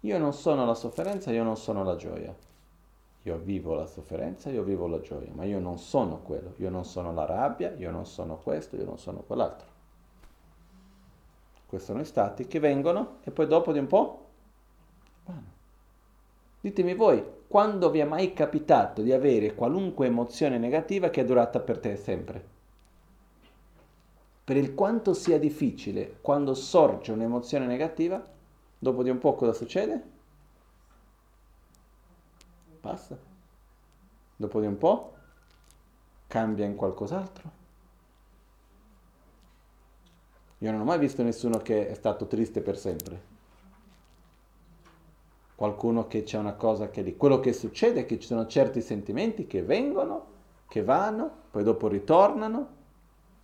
Io 0.00 0.18
non 0.18 0.32
sono 0.32 0.66
la 0.66 0.74
sofferenza, 0.74 1.30
io 1.30 1.42
non 1.42 1.56
sono 1.56 1.82
la 1.82 1.96
gioia. 1.96 2.34
Io 3.22 3.38
vivo 3.38 3.74
la 3.74 3.86
sofferenza, 3.86 4.50
io 4.50 4.62
vivo 4.62 4.86
la 4.86 5.00
gioia, 5.00 5.30
ma 5.32 5.44
io 5.44 5.58
non 5.58 5.78
sono 5.78 6.20
quello, 6.20 6.52
io 6.56 6.68
non 6.68 6.84
sono 6.84 7.12
la 7.14 7.24
rabbia, 7.24 7.72
io 7.72 7.90
non 7.90 8.04
sono 8.04 8.36
questo, 8.36 8.76
io 8.76 8.84
non 8.84 8.98
sono 8.98 9.20
quell'altro. 9.20 9.66
Questi 11.66 11.86
sono 11.86 12.02
i 12.02 12.04
stati 12.04 12.46
che 12.46 12.60
vengono 12.60 13.16
e 13.24 13.30
poi 13.30 13.46
dopo 13.46 13.72
di 13.72 13.78
un 13.78 13.86
po' 13.86 14.26
vanno. 15.24 15.52
Ditemi 16.60 16.94
voi, 16.94 17.24
quando 17.48 17.90
vi 17.90 18.00
è 18.00 18.04
mai 18.04 18.34
capitato 18.34 19.00
di 19.00 19.12
avere 19.12 19.54
qualunque 19.54 20.06
emozione 20.06 20.58
negativa 20.58 21.08
che 21.08 21.22
è 21.22 21.24
durata 21.24 21.60
per 21.60 21.78
te 21.78 21.96
sempre? 21.96 22.53
Per 24.44 24.56
il 24.58 24.74
quanto 24.74 25.14
sia 25.14 25.38
difficile, 25.38 26.18
quando 26.20 26.52
sorge 26.52 27.12
un'emozione 27.12 27.64
negativa, 27.64 28.22
dopo 28.78 29.02
di 29.02 29.08
un 29.08 29.18
po' 29.18 29.34
cosa 29.34 29.54
succede? 29.54 30.02
Passa. 32.78 33.18
Dopo 34.36 34.60
di 34.60 34.66
un 34.66 34.76
po' 34.76 35.14
cambia 36.26 36.66
in 36.66 36.74
qualcos'altro. 36.74 37.62
Io 40.58 40.70
non 40.70 40.82
ho 40.82 40.84
mai 40.84 40.98
visto 40.98 41.22
nessuno 41.22 41.58
che 41.58 41.88
è 41.88 41.94
stato 41.94 42.26
triste 42.26 42.60
per 42.60 42.76
sempre. 42.76 43.32
Qualcuno 45.54 46.06
che 46.06 46.22
c'è 46.22 46.36
una 46.36 46.54
cosa 46.54 46.90
che 46.90 47.00
lì. 47.00 47.16
Quello 47.16 47.40
che 47.40 47.54
succede 47.54 48.00
è 48.00 48.06
che 48.06 48.18
ci 48.18 48.26
sono 48.26 48.46
certi 48.46 48.82
sentimenti 48.82 49.46
che 49.46 49.62
vengono, 49.62 50.26
che 50.68 50.82
vanno, 50.82 51.30
poi 51.50 51.62
dopo 51.62 51.88
ritornano. 51.88 52.82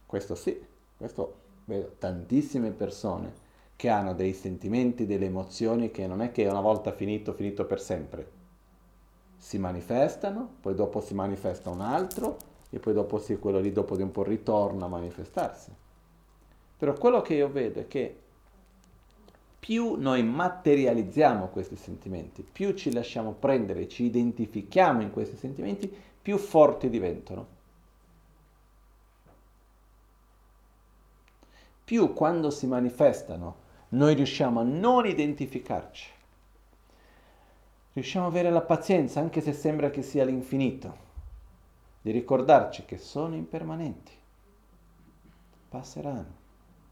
Questo 0.07 0.35
sì, 0.35 0.69
questo 1.01 1.35
vedo 1.65 1.95
tantissime 1.99 2.73
persone 2.73 3.33
che 3.75 3.89
hanno 3.89 4.13
dei 4.13 4.35
sentimenti, 4.35 5.07
delle 5.07 5.25
emozioni 5.25 5.91
che 5.91 6.07
non 6.07 6.21
è 6.21 6.31
che 6.31 6.47
una 6.47 6.61
volta 6.61 6.93
finito, 6.93 7.33
finito 7.33 7.65
per 7.65 7.81
sempre 7.81 8.39
si 9.39 9.57
manifestano, 9.57 10.57
poi 10.61 10.75
dopo 10.75 11.01
si 11.01 11.15
manifesta 11.15 11.71
un 11.71 11.81
altro 11.81 12.37
e 12.69 12.79
poi 12.79 12.93
dopo 12.93 13.19
sì, 13.19 13.39
quello 13.39 13.61
lì 13.61 13.73
dopo 13.73 13.97
di 13.97 14.03
un 14.03 14.11
po' 14.11 14.23
ritorna 14.23 14.85
a 14.85 14.89
manifestarsi. 14.89 15.73
Però 16.77 16.93
quello 16.93 17.23
che 17.23 17.33
io 17.33 17.51
vedo 17.51 17.81
è 17.81 17.89
che 17.89 18.19
più 19.59 19.95
noi 19.95 20.23
materializziamo 20.23 21.49
questi 21.49 21.77
sentimenti, 21.77 22.43
più 22.43 22.75
ci 22.75 22.93
lasciamo 22.93 23.33
prendere, 23.33 23.89
ci 23.89 24.05
identifichiamo 24.05 25.01
in 25.01 25.11
questi 25.11 25.37
sentimenti, 25.37 25.91
più 26.21 26.37
forti 26.37 26.91
diventano. 26.91 27.60
Più 31.91 32.13
quando 32.13 32.51
si 32.51 32.69
manifestano 32.69 33.57
noi 33.89 34.15
riusciamo 34.15 34.61
a 34.61 34.63
non 34.63 35.07
identificarci 35.07 36.09
riusciamo 37.95 38.27
ad 38.27 38.31
avere 38.31 38.51
la 38.53 38.61
pazienza, 38.61 39.19
anche 39.19 39.41
se 39.41 39.53
sembra 39.53 39.91
che 39.91 40.03
sia 40.03 40.25
l'infinito, 40.25 40.97
di 42.01 42.13
ricordarci 42.13 42.85
che 42.85 42.97
sono 42.97 43.35
impermanenti, 43.35 44.13
passeranno, 45.69 46.33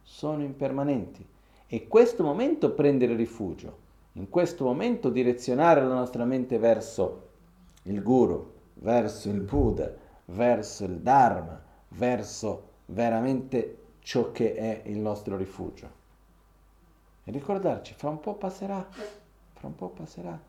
sono 0.03 0.43
impermanenti. 0.43 1.25
E 1.69 1.87
questo 1.87 2.25
momento 2.25 2.73
prendere 2.73 3.15
rifugio, 3.15 3.79
in 4.15 4.29
questo 4.29 4.65
momento 4.65 5.11
direzionare 5.11 5.81
la 5.81 5.95
nostra 5.95 6.25
mente 6.25 6.59
verso 6.59 7.29
il 7.85 8.03
guru, 8.03 8.53
verso 8.75 9.29
il 9.29 9.43
Buddha, 9.43 9.95
verso 10.25 10.87
il 10.87 10.99
Dharma, 10.99 11.63
verso 11.91 12.71
veramente 12.87 13.78
ciò 14.09 14.33
che 14.33 14.55
è 14.55 14.83
il 14.87 14.97
nostro 14.97 15.37
rifugio. 15.37 15.91
E 17.25 17.31
ricordarci, 17.31 17.93
fra 17.93 18.09
un 18.09 18.21
po' 18.21 18.37
passerà, 18.37 18.89
fra 19.53 19.67
un 19.67 19.75
po' 19.75 19.91
passerà 19.91 20.41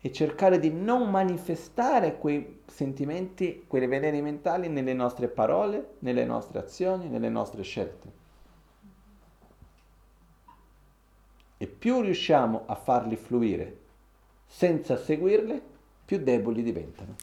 e 0.00 0.12
cercare 0.12 0.60
di 0.60 0.70
non 0.70 1.10
manifestare 1.10 2.18
quei 2.18 2.60
sentimenti, 2.66 3.64
quei 3.66 3.88
veleni 3.88 4.22
mentali 4.22 4.68
nelle 4.68 4.92
nostre 4.92 5.26
parole, 5.26 5.94
nelle 6.00 6.24
nostre 6.24 6.60
azioni, 6.60 7.08
nelle 7.08 7.30
nostre 7.30 7.62
scelte. 7.62 8.12
E 11.56 11.66
più 11.66 12.00
riusciamo 12.00 12.62
a 12.66 12.76
farli 12.76 13.16
fluire 13.16 13.78
senza 14.46 14.96
seguirli, 14.96 15.60
più 16.04 16.22
deboli 16.22 16.62
diventano. 16.62 17.16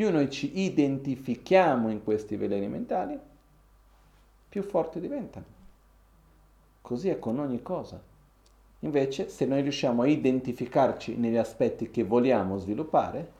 Più 0.00 0.10
noi 0.10 0.30
ci 0.30 0.60
identifichiamo 0.60 1.90
in 1.90 2.02
questi 2.02 2.36
veleni 2.36 2.68
mentali, 2.68 3.20
più 4.48 4.62
forti 4.62 4.98
diventano. 4.98 5.44
Così 6.80 7.10
è 7.10 7.18
con 7.18 7.38
ogni 7.38 7.60
cosa. 7.60 8.00
Invece, 8.78 9.28
se 9.28 9.44
noi 9.44 9.60
riusciamo 9.60 10.00
a 10.00 10.06
identificarci 10.06 11.16
negli 11.16 11.36
aspetti 11.36 11.90
che 11.90 12.02
vogliamo 12.02 12.56
sviluppare, 12.56 13.30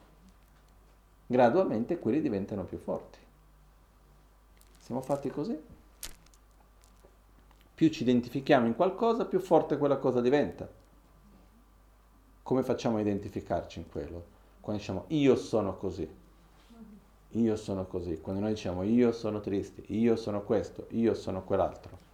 gradualmente 1.27 1.99
quelli 1.99 2.21
diventano 2.21 2.65
più 2.65 2.77
forti. 2.77 3.19
Siamo 4.81 5.01
fatti 5.01 5.31
così. 5.31 5.59
Più 7.75 7.89
ci 7.89 8.03
identifichiamo 8.03 8.67
in 8.67 8.77
qualcosa, 8.77 9.25
più 9.25 9.41
forte 9.41 9.79
quella 9.79 9.97
cosa 9.97 10.21
diventa. 10.21 10.69
Come 12.43 12.63
facciamo 12.63 12.99
a 12.99 13.01
identificarci 13.01 13.79
in 13.79 13.89
quello? 13.89 14.25
Quando 14.61 14.83
diciamo 14.83 15.05
io 15.09 15.37
sono 15.37 15.75
così, 15.79 16.20
io 17.33 17.57
sono 17.57 17.87
così, 17.87 18.21
quando 18.21 18.41
noi 18.41 18.53
diciamo 18.53 18.83
io 18.83 19.13
sono 19.13 19.41
triste, 19.41 19.83
io 19.89 20.17
sono 20.17 20.43
questo, 20.43 20.87
io 20.91 21.15
sono 21.15 21.45
quell'altro 21.45 22.09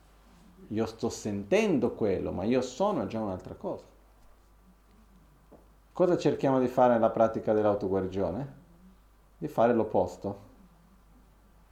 io 0.69 0.87
sto 0.87 1.09
sentendo 1.09 1.93
quello, 1.93 2.33
ma 2.33 2.45
io 2.45 2.61
sono 2.61 3.07
già 3.07 3.21
un'altra 3.21 3.55
cosa. 3.55 3.85
Cosa 5.93 6.17
cerchiamo 6.19 6.59
di 6.59 6.67
fare 6.67 6.95
nella 6.95 7.11
pratica 7.11 7.53
dell'autoguarigione? 7.53 8.55
Di 9.39 9.49
fare 9.49 9.73
l'opposto. 9.73 10.55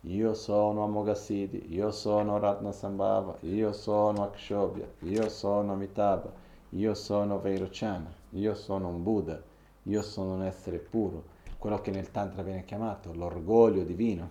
Io 0.02 0.34
sono 0.34 0.84
Amoghasiddhi, 0.84 1.74
io 1.74 1.90
sono 1.90 2.38
Ratna 2.38 2.72
Sambhava, 2.72 3.36
io 3.40 3.72
sono 3.72 4.22
Akshobhya, 4.24 4.86
io 5.00 5.28
sono 5.28 5.72
Amitabha, 5.72 6.30
io 6.70 6.94
sono 6.94 7.40
Vairochana, 7.40 8.12
io 8.30 8.54
sono 8.54 8.88
un 8.88 9.02
Buddha, 9.02 9.40
io 9.84 10.02
sono 10.02 10.34
un 10.34 10.42
essere 10.42 10.78
puro, 10.78 11.22
quello 11.64 11.80
che 11.80 11.90
nel 11.90 12.10
Tantra 12.10 12.42
viene 12.42 12.66
chiamato 12.66 13.14
l'orgoglio 13.14 13.84
divino. 13.84 14.28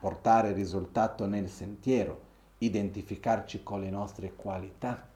Portare 0.00 0.50
risultato 0.50 1.24
nel 1.26 1.48
sentiero, 1.48 2.20
identificarci 2.58 3.62
con 3.62 3.80
le 3.80 3.90
nostre 3.90 4.34
qualità. 4.34 5.06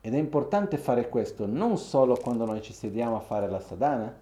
Ed 0.00 0.14
è 0.14 0.16
importante 0.16 0.78
fare 0.78 1.10
questo 1.10 1.44
non 1.44 1.76
solo 1.76 2.16
quando 2.16 2.46
noi 2.46 2.62
ci 2.62 2.72
sediamo 2.72 3.16
a 3.16 3.20
fare 3.20 3.46
la 3.46 3.60
sadhana, 3.60 4.16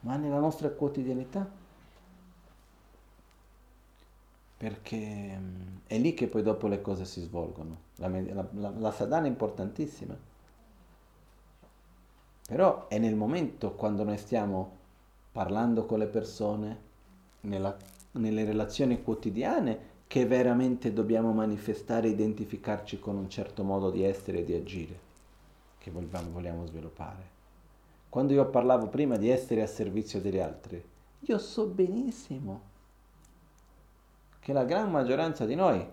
ma 0.00 0.16
nella 0.16 0.40
nostra 0.40 0.68
quotidianità. 0.68 1.48
Perché 4.56 5.36
mm, 5.38 5.76
è 5.86 5.98
lì 5.98 6.14
che 6.14 6.28
poi 6.28 6.42
dopo 6.42 6.66
le 6.66 6.80
cose 6.80 7.04
si 7.04 7.20
svolgono. 7.20 7.78
La, 7.96 8.08
la, 8.08 8.72
la, 8.78 8.92
sadhana 8.92 9.26
è 9.26 9.28
importantissima. 9.28 10.16
Però 12.48 12.88
è 12.88 12.98
nel 12.98 13.16
momento 13.16 13.72
quando 13.72 14.04
noi 14.04 14.18
stiamo 14.18 14.76
parlando 15.32 15.84
con 15.84 15.98
le 15.98 16.06
persone, 16.06 16.80
nella, 17.42 17.76
nelle 18.12 18.44
relazioni 18.44 19.02
quotidiane 19.02 19.94
che 20.06 20.24
veramente 20.24 20.92
dobbiamo 20.92 21.32
manifestare 21.32 22.08
identificarci 22.08 22.98
con 22.98 23.16
un 23.16 23.28
certo 23.28 23.64
modo 23.64 23.90
di 23.90 24.04
essere 24.04 24.38
e 24.38 24.44
di 24.44 24.54
agire 24.54 25.04
che 25.78 25.90
vogliamo, 25.90 26.30
vogliamo 26.30 26.66
sviluppare. 26.66 27.34
Quando 28.08 28.32
io 28.32 28.46
parlavo 28.46 28.88
prima 28.88 29.16
di 29.16 29.28
essere 29.28 29.62
a 29.62 29.66
servizio 29.66 30.20
degli 30.20 30.38
altri, 30.38 30.82
io 31.20 31.38
so 31.38 31.66
benissimo 31.66 32.74
che 34.46 34.52
la 34.52 34.62
gran 34.62 34.92
maggioranza 34.92 35.44
di 35.44 35.56
noi, 35.56 35.84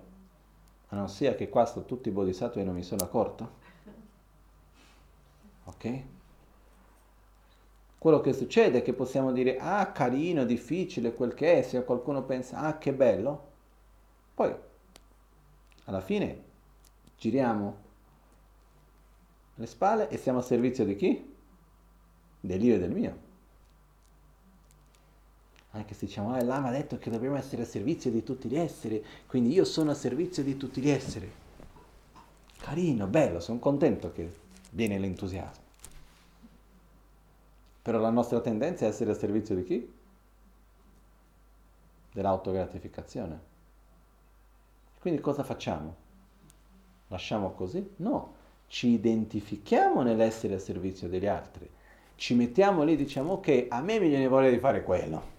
a 0.89 0.95
non 0.95 1.09
sia 1.09 1.33
che 1.33 1.49
qua 1.49 1.65
sto 1.65 1.85
tutti 1.85 2.09
i 2.09 2.11
bodhisattva 2.11 2.61
e 2.61 2.63
non 2.63 2.75
mi 2.75 2.83
sono 2.83 3.01
accorto, 3.01 3.51
ok? 5.63 6.03
Quello 7.97 8.21
che 8.21 8.31
succede 8.31 8.77
è 8.77 8.81
che 8.83 8.93
possiamo 8.93 9.31
dire, 9.31 9.57
ah, 9.57 9.91
carino, 9.91 10.45
difficile, 10.45 11.15
quel 11.15 11.33
che 11.33 11.57
è, 11.57 11.61
se 11.63 11.83
qualcuno 11.83 12.25
pensa, 12.25 12.59
ah, 12.59 12.77
che 12.77 12.93
bello. 12.93 13.51
Poi, 14.35 14.55
alla 15.85 16.01
fine, 16.01 16.43
giriamo 17.17 17.77
le 19.55 19.65
spalle 19.65 20.09
e 20.09 20.17
siamo 20.17 20.37
a 20.37 20.43
servizio 20.43 20.85
di 20.85 20.95
chi? 20.95 21.35
Dell'io 22.39 22.75
e 22.75 22.79
del 22.79 22.91
mio. 22.91 23.17
Anche 25.75 25.95
se 25.95 26.05
diciamo, 26.05 26.33
ah, 26.33 26.43
Lama 26.43 26.69
ha 26.69 26.71
detto 26.71 26.99
che 26.99 27.09
dobbiamo 27.09 27.35
essere 27.35 27.63
a 27.63 27.65
servizio 27.65 28.11
di 28.11 28.21
tutti 28.21 28.47
gli 28.47 28.57
esseri, 28.57 29.03
quindi 29.25 29.51
io 29.53 29.65
sono 29.65 29.89
a 29.89 29.95
servizio 29.95 30.43
di 30.43 30.55
tutti 30.55 30.79
gli 30.81 30.89
esseri. 30.89 31.31
Carino, 32.59 33.07
bello, 33.07 33.39
sono 33.39 33.57
contento 33.57 34.11
che 34.11 34.31
viene 34.69 34.99
l'entusiasmo. 34.99 35.63
Però 37.81 37.97
la 37.97 38.11
nostra 38.11 38.39
tendenza 38.39 38.85
è 38.85 38.89
essere 38.89 39.11
a 39.11 39.15
servizio 39.15 39.55
di 39.55 39.63
chi? 39.63 39.93
Dell'autogratificazione. 42.13 43.51
Quindi 44.99 45.21
cosa 45.21 45.43
facciamo? 45.43 45.95
Lasciamo 47.07 47.51
così? 47.53 47.95
No, 47.97 48.35
ci 48.67 48.89
identifichiamo 48.89 50.03
nell'essere 50.03 50.53
a 50.53 50.59
servizio 50.59 51.09
degli 51.09 51.25
altri. 51.25 51.67
Ci 52.15 52.35
mettiamo 52.35 52.83
lì 52.83 52.93
e 52.93 52.95
diciamo 52.97 53.33
ok, 53.33 53.65
a 53.69 53.81
me 53.81 53.99
mi 53.99 54.07
viene 54.07 54.27
voglia 54.27 54.51
di 54.51 54.59
fare 54.59 54.83
quello. 54.83 55.32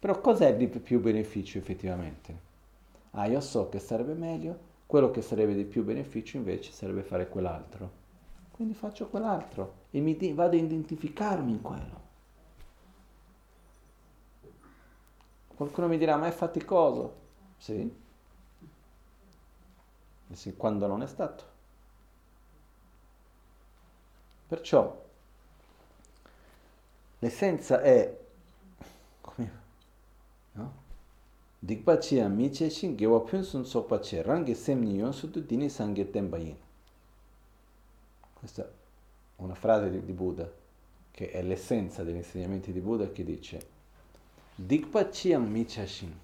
Però 0.00 0.20
cos'è 0.20 0.56
di 0.56 0.66
più 0.68 1.00
beneficio 1.00 1.58
effettivamente? 1.58 2.46
Ah, 3.12 3.26
io 3.26 3.40
so 3.40 3.68
che 3.68 3.78
sarebbe 3.78 4.14
meglio, 4.14 4.58
quello 4.86 5.10
che 5.10 5.22
sarebbe 5.22 5.54
di 5.54 5.64
più 5.64 5.84
beneficio 5.84 6.36
invece 6.36 6.72
sarebbe 6.72 7.02
fare 7.02 7.28
quell'altro. 7.28 7.90
Quindi 8.52 8.74
faccio 8.74 9.08
quell'altro 9.08 9.74
e 9.90 10.00
mi 10.00 10.16
di- 10.16 10.32
vado 10.32 10.56
a 10.56 10.60
identificarmi 10.60 11.50
in 11.52 11.62
quello. 11.62 12.06
Qualcuno 15.56 15.88
mi 15.88 15.98
dirà, 15.98 16.16
ma 16.16 16.28
è 16.28 16.30
faticoso? 16.30 17.14
Sì. 17.56 17.90
E 20.30 20.36
sì, 20.36 20.54
quando 20.56 20.86
non 20.86 21.02
è 21.02 21.08
stato. 21.08 21.44
Perciò 24.48 24.82
l'essenza 27.20 27.80
è 27.82 28.16
Dikpachiya 31.60 32.28
miche 32.28 32.70
shin 32.70 32.96
gewa 32.96 33.20
pyun 33.20 33.42
sun 33.42 33.64
sokpa 33.64 33.98
che 33.98 34.22
rangi 34.22 34.54
semni 34.54 34.94
yon 34.94 35.12
sudu 35.12 35.40
dini 35.40 35.68
sangye 35.68 36.08
tenbayin. 36.10 36.56
Questa 38.32 38.62
è 38.62 38.68
una 39.36 39.54
frase 39.54 39.90
di, 39.90 40.04
di, 40.04 40.12
Buddha, 40.12 40.48
che 41.10 41.30
è 41.30 41.42
l'essenza 41.42 42.04
degli 42.04 42.16
insegnamenti 42.16 42.70
di 42.72 42.80
Buddha, 42.80 43.10
che 43.10 43.24
dice 43.24 43.66
Dikpachiya 44.54 45.38
miche 45.40 45.86
shin 45.86 46.14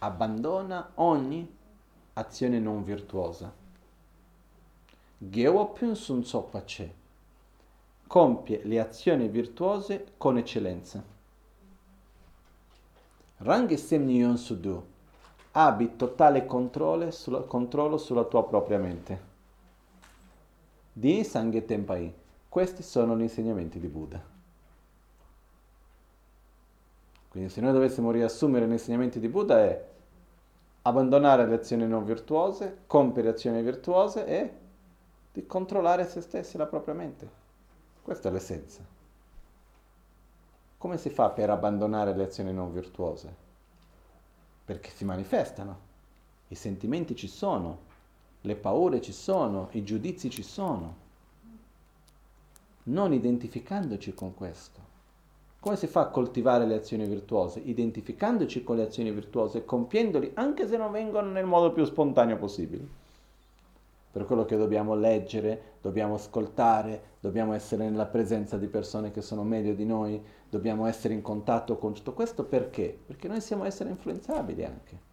abbandona 0.00 0.92
ogni 0.96 1.56
azione 2.14 2.58
non 2.58 2.84
virtuosa. 2.84 3.52
Gewa 5.16 5.66
pyun 5.66 5.94
sun 5.96 6.24
sokpa 6.24 6.64
che 6.64 6.94
compie 8.06 8.62
le 8.64 8.80
azioni 8.80 9.28
virtuose 9.28 10.12
con 10.16 10.36
eccellenza. 10.36 11.02
Rang 13.42 13.72
Semnion 13.72 14.36
Sudu, 14.36 14.86
abbi 15.52 15.96
totale 15.96 16.44
controllo 16.44 17.10
sulla, 17.10 17.40
controllo 17.40 17.96
sulla 17.96 18.24
tua 18.24 18.44
propria 18.44 18.76
mente. 18.76 19.28
Dini 20.92 21.24
Sangye 21.24 21.64
Tenpai, 21.64 22.12
questi 22.50 22.82
sono 22.82 23.16
gli 23.16 23.22
insegnamenti 23.22 23.80
di 23.80 23.88
Buddha. 23.88 24.22
Quindi 27.30 27.48
se 27.48 27.62
noi 27.62 27.72
dovessimo 27.72 28.10
riassumere 28.10 28.66
gli 28.66 28.72
insegnamenti 28.72 29.18
di 29.18 29.28
Buddha 29.28 29.58
è 29.58 29.88
abbandonare 30.82 31.46
le 31.46 31.54
azioni 31.54 31.86
non 31.86 32.04
virtuose, 32.04 32.80
compiere 32.86 33.30
azioni 33.30 33.62
virtuose 33.62 34.26
e 34.26 34.52
di 35.32 35.46
controllare 35.46 36.04
se 36.04 36.20
stessi 36.20 36.58
la 36.58 36.66
propria 36.66 36.92
mente. 36.92 37.26
Questa 38.02 38.28
è 38.28 38.32
l'essenza. 38.32 38.98
Come 40.80 40.96
si 40.96 41.10
fa 41.10 41.28
per 41.28 41.50
abbandonare 41.50 42.16
le 42.16 42.22
azioni 42.22 42.54
non 42.54 42.72
virtuose? 42.72 43.30
Perché 44.64 44.88
si 44.88 45.04
manifestano, 45.04 45.78
i 46.48 46.54
sentimenti 46.54 47.14
ci 47.14 47.28
sono, 47.28 47.80
le 48.40 48.56
paure 48.56 49.02
ci 49.02 49.12
sono, 49.12 49.68
i 49.72 49.84
giudizi 49.84 50.30
ci 50.30 50.42
sono. 50.42 50.94
Non 52.84 53.12
identificandoci 53.12 54.14
con 54.14 54.32
questo. 54.32 54.80
Come 55.60 55.76
si 55.76 55.86
fa 55.86 56.00
a 56.00 56.08
coltivare 56.08 56.64
le 56.64 56.76
azioni 56.76 57.06
virtuose? 57.06 57.60
Identificandoci 57.60 58.64
con 58.64 58.76
le 58.76 58.84
azioni 58.84 59.10
virtuose, 59.10 59.66
compiendoli 59.66 60.30
anche 60.32 60.66
se 60.66 60.78
non 60.78 60.92
vengono 60.92 61.28
nel 61.28 61.44
modo 61.44 61.72
più 61.72 61.84
spontaneo 61.84 62.38
possibile 62.38 62.88
per 64.12 64.24
quello 64.24 64.44
che 64.44 64.56
dobbiamo 64.56 64.94
leggere, 64.94 65.76
dobbiamo 65.80 66.14
ascoltare, 66.14 67.02
dobbiamo 67.20 67.52
essere 67.52 67.88
nella 67.88 68.06
presenza 68.06 68.56
di 68.56 68.66
persone 68.66 69.12
che 69.12 69.22
sono 69.22 69.44
meglio 69.44 69.72
di 69.72 69.84
noi, 69.84 70.20
dobbiamo 70.48 70.86
essere 70.86 71.14
in 71.14 71.22
contatto 71.22 71.76
con 71.76 71.94
tutto 71.94 72.12
questo 72.12 72.44
perché? 72.44 72.98
Perché 73.06 73.28
noi 73.28 73.40
siamo 73.40 73.64
esseri 73.64 73.90
influenzabili 73.90 74.64
anche. 74.64 75.08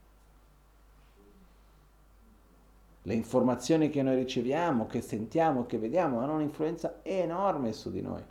Le 3.04 3.14
informazioni 3.14 3.90
che 3.90 4.02
noi 4.02 4.16
riceviamo, 4.16 4.88
che 4.88 5.02
sentiamo, 5.02 5.68
che 5.68 5.78
vediamo 5.78 6.20
hanno 6.20 6.34
un'influenza 6.34 7.00
enorme 7.04 7.74
su 7.74 7.92
di 7.92 8.02
noi. 8.02 8.22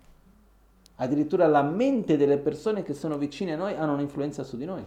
Addirittura 0.97 1.47
la 1.47 1.62
mente 1.62 2.16
delle 2.16 2.38
persone 2.38 2.82
che 2.82 2.93
sono 2.93 3.16
vicine 3.16 3.52
a 3.52 3.56
noi 3.56 3.74
hanno 3.74 3.93
un'influenza 3.93 4.43
su 4.43 4.56
di 4.56 4.64
noi. 4.64 4.84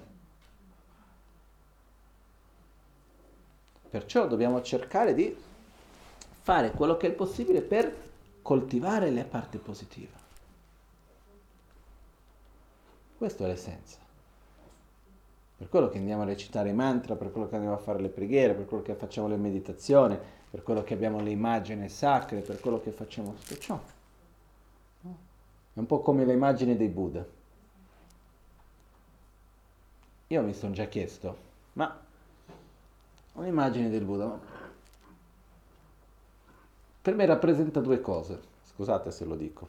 Perciò 3.89 4.27
dobbiamo 4.27 4.61
cercare 4.61 5.14
di 5.15 5.35
fare 6.41 6.72
quello 6.72 6.98
che 6.98 7.07
è 7.07 7.11
possibile 7.11 7.61
per 7.61 8.07
coltivare 8.41 9.10
le 9.10 9.24
parti 9.26 9.57
positive. 9.57 10.18
Questa 13.18 13.44
è 13.44 13.48
l'essenza. 13.48 13.98
Per 15.57 15.68
quello 15.68 15.90
che 15.90 15.98
andiamo 15.98 16.22
a 16.22 16.26
recitare 16.26 16.70
i 16.70 16.74
mantra, 16.74 17.16
per 17.16 17.32
quello 17.32 17.49
che 17.49 17.56
andiamo 17.56 17.76
a 17.76 17.80
fare 17.80 17.99
le 17.99 18.07
preghiere, 18.07 18.53
per 18.53 18.66
quello 18.66 18.82
che 18.82 18.95
facciamo 18.95 19.28
le 19.28 19.36
meditazioni, 19.36 20.18
per 20.49 20.64
quello 20.64 20.84
che 20.84 20.94
abbiamo 20.94 21.20
le 21.20 21.32
immagini 21.32 21.90
sacre, 21.90 22.40
per 22.40 22.61
quello 22.61 22.80
che 22.80 22.91
facciamo 22.91 23.34
tutto 23.34 23.57
ciò. 23.57 23.80
È 25.02 25.78
un 25.78 25.86
po' 25.86 25.99
come 25.99 26.24
le 26.26 26.34
immagini 26.34 26.78
dei 26.78 26.88
Buddha. 26.88 27.26
Io 30.28 30.41
mi 30.41 30.53
sono 30.53 30.74
già 30.74 30.86
chiesto, 30.86 31.38
ma 31.74 31.99
un'immagine 33.34 33.90
del 33.90 34.03
Buddha, 34.03 34.40
per 37.02 37.16
me 37.16 37.26
rappresenta 37.26 37.80
due 37.80 38.02
cose, 38.02 38.40
scusate 38.64 39.12
se 39.12 39.26
lo 39.26 39.36
dico. 39.36 39.68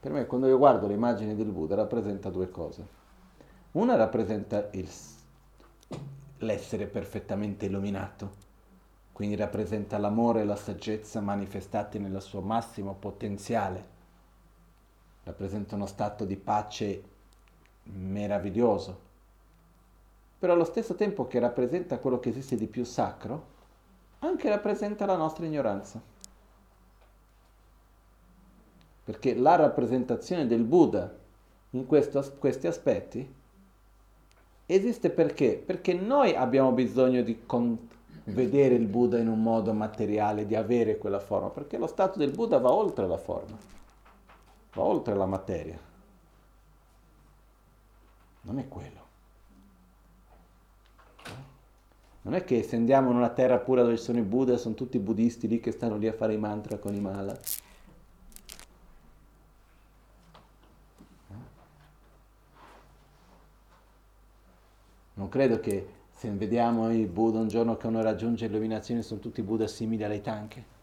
Per 0.00 0.12
me 0.12 0.26
quando 0.26 0.46
io 0.46 0.58
guardo 0.58 0.86
le 0.86 0.94
immagini 0.94 1.34
del 1.34 1.50
Buddha 1.50 1.74
rappresenta 1.74 2.30
due 2.30 2.50
cose. 2.50 2.96
Una 3.72 3.96
rappresenta 3.96 4.68
il, 4.72 4.88
l'essere 6.38 6.86
perfettamente 6.86 7.66
illuminato, 7.66 8.46
quindi 9.12 9.36
rappresenta 9.36 9.98
l'amore 9.98 10.42
e 10.42 10.44
la 10.44 10.56
saggezza 10.56 11.20
manifestati 11.20 11.98
nel 11.98 12.22
suo 12.22 12.40
massimo 12.40 12.94
potenziale, 12.94 13.84
rappresenta 15.24 15.74
uno 15.74 15.86
stato 15.86 16.24
di 16.24 16.36
pace 16.36 17.02
meraviglioso, 17.84 19.06
però 20.38 20.52
allo 20.52 20.64
stesso 20.64 20.94
tempo 20.94 21.26
che 21.26 21.40
rappresenta 21.40 21.98
quello 21.98 22.20
che 22.20 22.28
esiste 22.28 22.56
di 22.56 22.66
più 22.66 22.84
sacro, 22.84 23.56
anche 24.20 24.48
rappresenta 24.48 25.06
la 25.06 25.16
nostra 25.16 25.46
ignoranza. 25.46 26.00
Perché 29.04 29.34
la 29.34 29.56
rappresentazione 29.56 30.46
del 30.46 30.64
Buddha 30.64 31.14
in 31.70 31.86
questo, 31.86 32.24
questi 32.38 32.66
aspetti 32.66 33.34
esiste 34.66 35.10
perché? 35.10 35.56
Perché 35.56 35.94
noi 35.94 36.34
abbiamo 36.34 36.72
bisogno 36.72 37.22
di 37.22 37.44
con- 37.46 37.88
vedere 38.24 38.74
il 38.74 38.86
Buddha 38.86 39.18
in 39.18 39.28
un 39.28 39.42
modo 39.42 39.72
materiale, 39.72 40.46
di 40.46 40.54
avere 40.54 40.98
quella 40.98 41.20
forma, 41.20 41.48
perché 41.48 41.78
lo 41.78 41.86
stato 41.86 42.18
del 42.18 42.30
Buddha 42.30 42.58
va 42.58 42.70
oltre 42.70 43.06
la 43.06 43.16
forma, 43.16 43.56
va 44.74 44.82
oltre 44.82 45.14
la 45.14 45.26
materia. 45.26 45.78
Non 48.42 48.58
è 48.58 48.68
quello. 48.68 49.07
Non 52.22 52.34
è 52.34 52.44
che 52.44 52.62
se 52.62 52.76
andiamo 52.76 53.10
in 53.10 53.16
una 53.16 53.30
terra 53.30 53.58
pura 53.58 53.82
dove 53.82 53.96
ci 53.96 54.02
sono 54.02 54.18
i 54.18 54.22
Buddha, 54.22 54.56
sono 54.56 54.74
tutti 54.74 54.98
buddisti 54.98 55.48
lì 55.48 55.60
che 55.60 55.70
stanno 55.70 55.96
lì 55.96 56.08
a 56.08 56.12
fare 56.12 56.34
i 56.34 56.38
mantra 56.38 56.76
con 56.78 56.94
i 56.94 57.00
mala. 57.00 57.38
Non 65.14 65.28
credo 65.28 65.58
che 65.58 65.88
se 66.12 66.30
vediamo 66.30 66.90
i 66.92 67.06
Buddha 67.06 67.38
un 67.38 67.48
giorno 67.48 67.76
che 67.76 67.86
uno 67.86 68.02
raggiunge 68.02 68.46
l'illuminazione 68.46 69.02
sono 69.02 69.20
tutti 69.20 69.42
Buddha 69.42 69.66
simili 69.66 70.04
alle 70.04 70.20
tanche. 70.20 70.76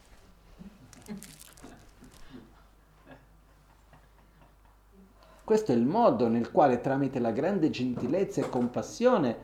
Questo 5.43 5.71
è 5.71 5.75
il 5.75 5.85
modo 5.85 6.27
nel 6.27 6.51
quale 6.51 6.81
tramite 6.81 7.19
la 7.19 7.31
grande 7.31 7.69
gentilezza 7.69 8.41
e 8.41 8.49
compassione 8.49 9.37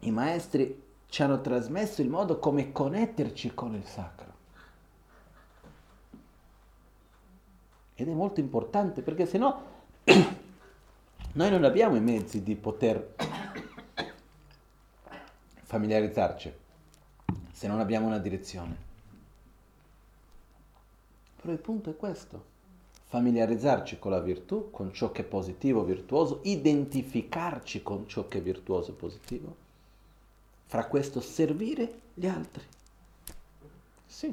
i 0.00 0.10
maestri 0.10 0.88
ci 1.08 1.22
hanno 1.22 1.40
trasmesso 1.40 2.02
il 2.02 2.08
modo 2.08 2.38
come 2.38 2.72
connetterci 2.72 3.54
con 3.54 3.74
il 3.74 3.84
sacro. 3.84 4.28
Ed 7.94 8.08
è 8.08 8.12
molto 8.12 8.40
importante 8.40 9.02
perché 9.02 9.26
se 9.26 9.38
no 9.38 9.68
Noi 11.32 11.48
non 11.48 11.62
abbiamo 11.62 11.94
i 11.94 12.00
mezzi 12.00 12.42
di 12.42 12.56
poter 12.56 13.14
familiarizzarci 15.62 16.52
se 17.52 17.68
non 17.68 17.78
abbiamo 17.78 18.08
una 18.08 18.18
direzione. 18.18 18.88
Però 21.40 21.52
il 21.52 21.60
punto 21.60 21.90
è 21.90 21.96
questo, 21.96 22.44
familiarizzarci 23.06 24.00
con 24.00 24.10
la 24.10 24.18
virtù, 24.18 24.72
con 24.72 24.92
ciò 24.92 25.12
che 25.12 25.22
è 25.22 25.24
positivo, 25.24 25.84
virtuoso, 25.84 26.40
identificarci 26.42 27.80
con 27.84 28.08
ciò 28.08 28.26
che 28.26 28.38
è 28.38 28.42
virtuoso 28.42 28.90
e 28.90 28.94
positivo, 28.94 29.54
fra 30.70 30.86
questo 30.86 31.20
servire 31.20 31.92
gli 32.14 32.28
altri. 32.28 32.62
Sì. 34.06 34.32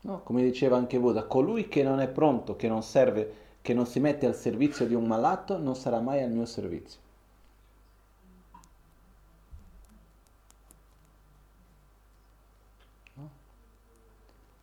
No, 0.00 0.22
come 0.22 0.42
diceva 0.42 0.78
anche 0.78 0.98
Buddha, 0.98 1.24
colui 1.24 1.68
che 1.68 1.82
non 1.82 2.00
è 2.00 2.08
pronto, 2.08 2.56
che 2.56 2.66
non 2.66 2.82
serve, 2.82 3.58
che 3.60 3.74
non 3.74 3.84
si 3.84 4.00
mette 4.00 4.24
al 4.24 4.34
servizio 4.34 4.86
di 4.86 4.94
un 4.94 5.04
malato, 5.04 5.58
non 5.58 5.76
sarà 5.76 6.00
mai 6.00 6.22
al 6.22 6.30
mio 6.30 6.46
servizio. 6.46 6.98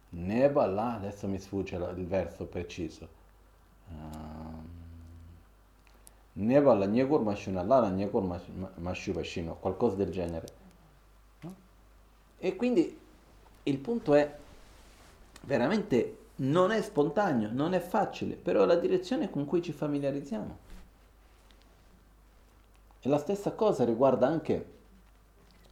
Neba 0.09 0.65
là, 0.65 0.95
adesso 0.95 1.27
mi 1.27 1.37
sfugge 1.37 1.75
il 1.75 2.07
verso 2.07 2.47
preciso. 2.47 3.07
Uh, 3.87 4.56
Neba 6.39 6.75
la 6.75 6.85
nyegur 6.85 7.21
mashuna 7.21 7.63
la 7.63 7.79
la 7.79 7.89
nyegur 7.89 8.41
mashubashino, 8.75 9.57
qualcosa 9.59 9.95
del 9.95 10.11
genere. 10.11 10.47
No? 11.41 11.55
E 12.37 12.55
quindi 12.55 12.99
il 13.63 13.77
punto 13.79 14.13
è 14.13 14.37
veramente 15.41 16.17
non 16.37 16.71
è 16.71 16.81
spontaneo, 16.81 17.49
non 17.51 17.73
è 17.73 17.79
facile, 17.79 18.35
però 18.35 18.63
è 18.63 18.65
la 18.67 18.75
direzione 18.75 19.29
con 19.29 19.45
cui 19.45 19.61
ci 19.61 19.71
familiarizziamo. 19.71 20.57
E 22.99 23.09
la 23.09 23.17
stessa 23.17 23.53
cosa 23.53 23.83
riguarda 23.83 24.27
anche 24.27 24.75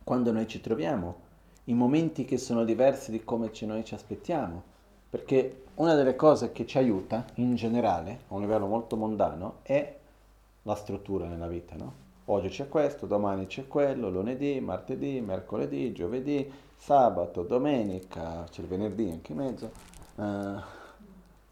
quando 0.04 0.32
noi 0.32 0.48
ci 0.48 0.62
troviamo 0.62 1.24
in 1.66 1.78
momenti 1.78 2.26
che 2.26 2.38
sono 2.38 2.64
diversi 2.64 3.12
di 3.12 3.24
come 3.24 3.52
noi 3.62 3.86
ci 3.86 3.94
aspettiamo. 3.94 4.74
Perché 5.10 5.66
una 5.76 5.94
delle 5.94 6.16
cose 6.16 6.52
che 6.52 6.66
ci 6.66 6.78
aiuta 6.78 7.26
in 7.36 7.56
generale, 7.56 8.22
a 8.28 8.34
un 8.34 8.42
livello 8.42 8.66
molto 8.66 8.96
mondano, 8.96 9.60
è 9.62 9.98
la 10.66 10.76
struttura 10.76 11.28
nella 11.28 11.48
vita, 11.48 11.76
no? 11.76 12.04
Oggi 12.26 12.50
c'è 12.50 12.68
questo, 12.68 13.06
domani 13.06 13.46
c'è 13.46 13.68
quello, 13.68 14.10
lunedì, 14.10 14.60
martedì, 14.60 15.22
mercoledì, 15.22 15.92
giovedì, 15.94 16.52
sabato, 16.76 17.44
domenica, 17.44 18.48
c'è 18.50 18.62
il 18.62 18.68
venerdì 18.68 19.10
anche 19.12 19.32
in 19.32 19.38
mezzo, 19.38 19.72
uh, 20.16 20.60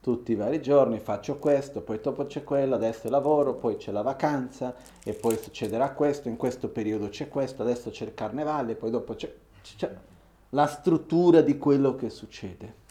tutti 0.01 0.31
i 0.31 0.35
vari 0.35 0.61
giorni 0.61 0.97
faccio 0.99 1.37
questo, 1.37 1.81
poi 1.81 1.99
dopo 2.01 2.25
c'è 2.25 2.43
quello, 2.43 2.73
adesso 2.73 3.07
lavoro, 3.09 3.53
poi 3.53 3.77
c'è 3.77 3.91
la 3.91 4.01
vacanza 4.01 4.73
e 5.03 5.13
poi 5.13 5.37
succederà 5.37 5.91
questo, 5.91 6.27
in 6.27 6.35
questo 6.35 6.69
periodo 6.69 7.09
c'è 7.09 7.29
questo, 7.29 7.61
adesso 7.61 7.91
c'è 7.91 8.05
il 8.05 8.15
carnevale, 8.15 8.73
poi 8.73 8.89
dopo 8.89 9.13
c'è 9.13 9.31
cioè, 9.61 9.95
la 10.49 10.65
struttura 10.65 11.41
di 11.41 11.59
quello 11.59 11.95
che 11.95 12.09
succede. 12.09 12.81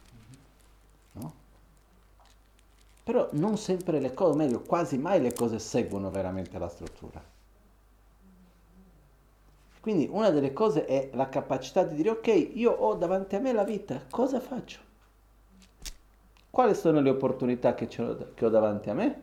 No? 1.12 1.32
Però 3.04 3.28
non 3.32 3.56
sempre 3.56 3.98
le 3.98 4.14
cose, 4.14 4.32
o 4.32 4.36
meglio, 4.36 4.60
quasi 4.60 4.98
mai 4.98 5.20
le 5.20 5.32
cose 5.32 5.58
seguono 5.58 6.10
veramente 6.10 6.58
la 6.58 6.68
struttura. 6.68 7.22
Quindi 9.80 10.08
una 10.08 10.30
delle 10.30 10.52
cose 10.52 10.84
è 10.84 11.10
la 11.14 11.28
capacità 11.28 11.82
di 11.82 11.96
dire 11.96 12.10
ok, 12.10 12.50
io 12.54 12.70
ho 12.70 12.94
davanti 12.94 13.34
a 13.34 13.40
me 13.40 13.52
la 13.52 13.64
vita, 13.64 14.00
cosa 14.08 14.38
faccio? 14.38 14.78
Quali 16.48 16.74
sono 16.74 17.00
le 17.00 17.10
opportunità 17.10 17.74
che, 17.74 17.88
che 17.88 18.44
ho 18.44 18.48
davanti 18.48 18.90
a 18.90 18.94
me? 18.94 19.22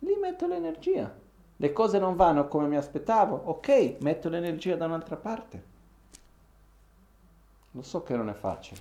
Lì 0.00 0.14
metto 0.20 0.46
l'energia. 0.46 1.10
Le 1.56 1.72
cose 1.72 1.98
non 1.98 2.14
vanno 2.14 2.46
come 2.46 2.66
mi 2.66 2.76
aspettavo, 2.76 3.40
ok, 3.44 3.96
metto 4.00 4.28
l'energia 4.28 4.76
da 4.76 4.84
un'altra 4.84 5.16
parte. 5.16 5.64
Lo 7.70 7.80
so 7.80 8.02
che 8.02 8.14
non 8.14 8.28
è 8.28 8.34
facile, 8.34 8.80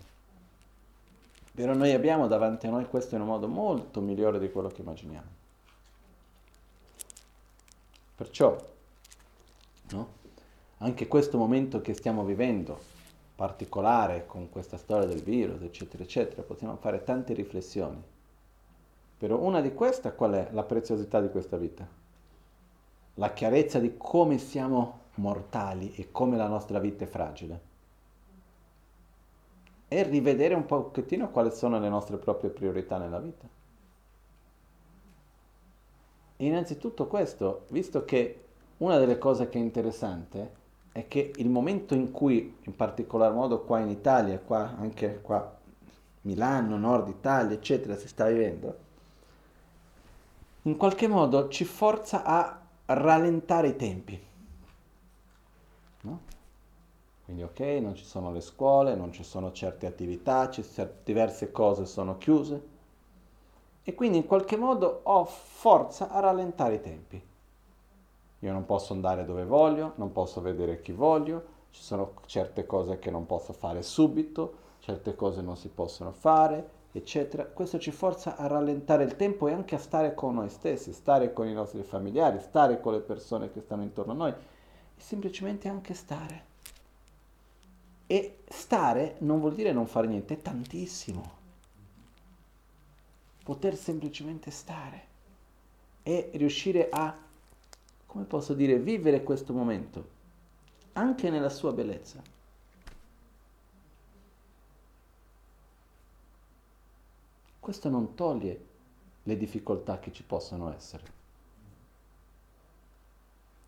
però 1.55 1.73
noi 1.73 1.93
abbiamo 1.93 2.27
davanti 2.27 2.67
a 2.67 2.69
noi 2.69 2.85
questo 2.85 3.15
in 3.15 3.21
un 3.21 3.27
modo 3.27 3.47
molto 3.47 4.01
migliore 4.01 4.39
di 4.39 4.51
quello 4.51 4.67
che 4.67 4.81
immaginiamo. 4.81 5.27
Perciò, 8.13 8.57
no? 9.91 10.07
anche 10.79 11.07
questo 11.07 11.37
momento 11.37 11.79
che 11.79 11.93
stiamo 11.93 12.25
vivendo, 12.25 12.77
particolare 13.35 14.25
con 14.25 14.49
questa 14.49 14.75
storia 14.75 15.07
del 15.07 15.23
virus, 15.23 15.61
eccetera, 15.61 16.03
eccetera, 16.03 16.41
possiamo 16.41 16.75
fare 16.75 17.05
tante 17.05 17.33
riflessioni. 17.33 18.03
Però 19.17 19.39
una 19.39 19.61
di 19.61 19.73
queste 19.73 20.13
qual 20.13 20.33
è? 20.33 20.49
La 20.51 20.63
preziosità 20.63 21.21
di 21.21 21.29
questa 21.29 21.55
vita. 21.55 21.87
La 23.13 23.31
chiarezza 23.31 23.79
di 23.79 23.95
come 23.97 24.39
siamo 24.39 25.03
mortali 25.15 25.93
e 25.95 26.11
come 26.11 26.35
la 26.35 26.47
nostra 26.47 26.79
vita 26.79 27.05
è 27.05 27.07
fragile 27.07 27.73
e 29.87 30.03
rivedere 30.03 30.55
un 30.55 30.65
pochettino 30.65 31.29
quali 31.29 31.51
sono 31.51 31.79
le 31.79 31.89
nostre 31.89 32.17
proprie 32.17 32.49
priorità 32.49 32.97
nella 32.97 33.19
vita. 33.19 33.47
Innanzitutto 36.37 37.07
questo, 37.07 37.65
visto 37.69 38.03
che 38.03 38.43
una 38.77 38.97
delle 38.97 39.17
cose 39.17 39.47
che 39.47 39.57
è 39.57 39.61
interessante 39.61 40.63
è 40.91 41.07
che 41.07 41.31
il 41.35 41.49
momento 41.49 41.93
in 41.93 42.11
cui, 42.11 42.57
in 42.63 42.75
particolar 42.75 43.31
modo 43.33 43.61
qua 43.61 43.79
in 43.79 43.89
Italia, 43.89 44.39
qua, 44.39 44.75
anche 44.77 45.21
qua 45.21 45.57
Milano, 46.21 46.77
Nord 46.77 47.07
Italia, 47.09 47.55
eccetera, 47.55 47.95
si 47.95 48.07
sta 48.07 48.27
vivendo, 48.27 48.77
in 50.63 50.77
qualche 50.77 51.07
modo 51.07 51.47
ci 51.49 51.63
forza 51.63 52.23
a 52.23 52.59
rallentare 52.85 53.67
i 53.69 53.75
tempi. 53.75 54.23
No? 56.01 56.19
Quindi 57.25 57.41
ok, 57.41 57.59
non 57.81 57.95
ci 57.95 58.05
sono 58.05 58.31
le 58.31 58.39
scuole, 58.39 58.95
non 58.95 59.11
ci 59.11 59.23
sono 59.23 59.51
certe 59.51 59.87
attività, 59.87 60.49
diverse 61.03 61.51
cose 61.51 61.85
sono 61.85 62.17
chiuse 62.17 62.73
e 63.83 63.93
quindi 63.95 64.17
in 64.17 64.25
qualche 64.25 64.55
modo 64.57 65.01
ho 65.03 65.25
forza 65.25 66.09
a 66.09 66.19
rallentare 66.19 66.75
i 66.75 66.81
tempi. 66.81 67.23
Io 68.39 68.51
non 68.51 68.65
posso 68.65 68.93
andare 68.93 69.25
dove 69.25 69.43
voglio, 69.43 69.93
non 69.95 70.11
posso 70.11 70.39
vedere 70.39 70.81
chi 70.81 70.91
voglio, 70.91 71.53
ci 71.71 71.81
sono 71.81 72.13
certe 72.27 72.67
cose 72.67 72.99
che 72.99 73.09
non 73.09 73.25
posso 73.25 73.53
fare 73.53 73.81
subito, 73.81 74.57
certe 74.79 75.15
cose 75.15 75.41
non 75.41 75.57
si 75.57 75.69
possono 75.69 76.11
fare, 76.11 76.69
eccetera. 76.91 77.45
Questo 77.45 77.79
ci 77.79 77.91
forza 77.91 78.37
a 78.37 78.45
rallentare 78.45 79.03
il 79.03 79.15
tempo 79.15 79.47
e 79.47 79.53
anche 79.53 79.73
a 79.73 79.79
stare 79.79 80.13
con 80.13 80.35
noi 80.35 80.49
stessi, 80.49 80.93
stare 80.93 81.33
con 81.33 81.47
i 81.47 81.53
nostri 81.53 81.81
familiari, 81.81 82.39
stare 82.39 82.79
con 82.79 82.93
le 82.93 83.01
persone 83.01 83.51
che 83.51 83.61
stanno 83.61 83.81
intorno 83.81 84.11
a 84.11 84.15
noi 84.15 84.31
e 84.31 85.01
semplicemente 85.01 85.67
anche 85.67 85.95
stare. 85.95 86.53
E 88.07 88.37
stare 88.47 89.15
non 89.19 89.39
vuol 89.39 89.55
dire 89.55 89.71
non 89.71 89.87
fare 89.87 90.07
niente, 90.07 90.35
è 90.35 90.41
tantissimo. 90.41 91.43
Poter 93.43 93.75
semplicemente 93.75 94.51
stare 94.51 95.13
e 96.03 96.29
riuscire 96.33 96.89
a, 96.89 97.15
come 98.05 98.23
posso 98.25 98.53
dire, 98.53 98.79
vivere 98.79 99.23
questo 99.23 99.53
momento, 99.53 100.09
anche 100.93 101.29
nella 101.29 101.49
sua 101.49 101.71
bellezza. 101.73 102.21
Questo 107.59 107.89
non 107.89 108.13
toglie 108.13 108.65
le 109.23 109.37
difficoltà 109.37 109.99
che 109.99 110.11
ci 110.11 110.21
possono 110.21 110.71
essere. 110.71 111.03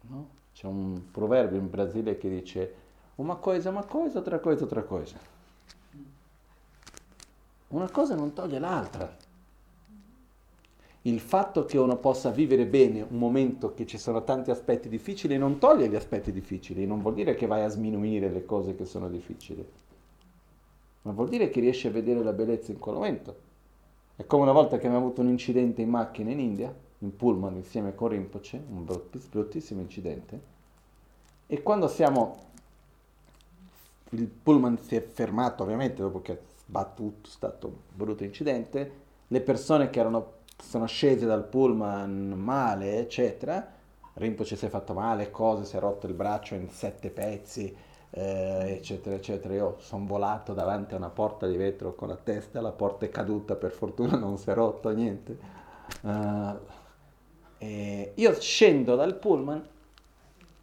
No? 0.02 0.30
C'è 0.54 0.68
un 0.68 1.10
proverbio 1.12 1.58
in 1.58 1.70
Brasile 1.70 2.18
che 2.18 2.30
dice 2.30 2.76
una 3.18 3.36
cosa, 3.36 3.70
una 3.70 3.86
cosa, 3.86 4.20
outra 4.20 4.40
coisa, 4.40 4.64
outra 4.64 4.84
coisa. 4.84 5.18
Una 7.70 7.90
cosa 7.90 8.16
non 8.16 8.34
toglie 8.34 8.60
l'altra. 8.60 9.16
Il 11.02 11.20
fatto 11.20 11.66
che 11.66 11.78
uno 11.78 11.98
possa 11.98 12.32
vivere 12.32 12.66
bene 12.66 13.02
un 13.02 13.18
momento 13.18 13.74
che 13.74 13.86
ci 13.86 13.98
sono 13.98 14.24
tanti 14.24 14.52
aspetti 14.52 14.90
difficili 14.90 15.38
non 15.38 15.58
toglie 15.58 15.88
gli 15.88 15.96
aspetti 15.96 16.32
difficili, 16.32 16.86
non 16.86 17.02
vuol 17.02 17.14
dire 17.14 17.34
che 17.34 17.48
vai 17.48 17.64
a 17.64 17.70
sminuire 17.70 18.30
le 18.30 18.46
cose 18.46 18.76
che 18.76 18.86
sono 18.86 19.08
difficili, 19.10 19.66
ma 21.04 21.12
vuol 21.12 21.30
dire 21.30 21.50
che 21.50 21.62
riesci 21.62 21.88
a 21.88 21.92
vedere 21.92 22.22
la 22.24 22.34
bellezza 22.34 22.72
in 22.72 22.80
quel 22.80 22.96
momento. 22.96 23.36
È 24.16 24.26
come 24.26 24.44
una 24.44 24.52
volta 24.52 24.78
che 24.78 24.88
abbiamo 24.88 25.06
avuto 25.06 25.22
un 25.22 25.30
incidente 25.30 25.82
in 25.82 25.90
macchina 25.90 26.32
in 26.32 26.40
India, 26.40 26.76
in 27.00 27.16
pullman 27.16 27.56
insieme 27.56 27.96
con 27.96 28.10
Rinpoche, 28.10 28.62
un 28.70 28.86
bruttissimo 29.30 29.80
incidente, 29.80 30.42
e 31.48 31.64
quando 31.64 31.88
siamo 31.88 32.47
il 34.12 34.28
pullman 34.28 34.78
si 34.80 34.96
è 34.96 35.02
fermato 35.02 35.64
ovviamente 35.64 36.02
dopo 36.02 36.22
che 36.22 36.34
è 36.34 36.40
sbattuto, 36.66 37.28
è 37.28 37.32
stato 37.32 37.68
un 37.68 37.74
brutto 37.94 38.24
incidente, 38.24 38.92
le 39.28 39.42
persone 39.42 39.90
che 39.90 40.00
erano, 40.00 40.34
sono 40.62 40.86
scese 40.86 41.26
dal 41.26 41.46
pullman 41.46 42.30
male, 42.30 43.00
eccetera, 43.00 43.76
Rinpoche 44.14 44.56
si 44.56 44.66
è 44.66 44.70
fatto 44.70 44.94
male, 44.94 45.30
cose, 45.30 45.64
si 45.66 45.76
è 45.76 45.80
rotto 45.80 46.08
il 46.08 46.14
braccio 46.14 46.56
in 46.56 46.70
sette 46.70 47.10
pezzi, 47.10 47.76
eh, 48.10 48.72
eccetera, 48.72 49.16
eccetera. 49.16 49.54
Io 49.54 49.76
sono 49.80 50.06
volato 50.08 50.54
davanti 50.54 50.96
a 50.96 50.98
una 50.98 51.10
porta 51.10 51.46
di 51.46 51.56
vetro 51.56 51.94
con 51.94 52.08
la 52.08 52.16
testa, 52.16 52.60
la 52.60 52.72
porta 52.72 53.06
è 53.06 53.10
caduta, 53.10 53.56
per 53.56 53.72
fortuna 53.72 54.18
non 54.18 54.38
si 54.38 54.50
è 54.50 54.54
rotto 54.54 54.90
niente. 54.90 55.38
Uh, 56.02 56.58
io 58.16 58.40
scendo 58.40 58.96
dal 58.96 59.16
pullman, 59.16 59.64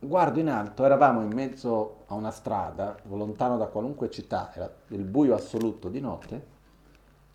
guardo 0.01 0.41
in 0.41 0.49
alto, 0.49 0.85
eravamo 0.85 1.23
in 1.23 1.33
mezzo 1.33 2.03
a 2.15 2.19
una 2.19 2.31
strada, 2.31 2.97
lontano 3.09 3.57
da 3.57 3.66
qualunque 3.66 4.11
città, 4.11 4.53
era 4.55 4.73
il 4.89 5.05
buio 5.05 5.35
assoluto 5.35 5.89
di 5.89 6.01
notte, 6.01 6.53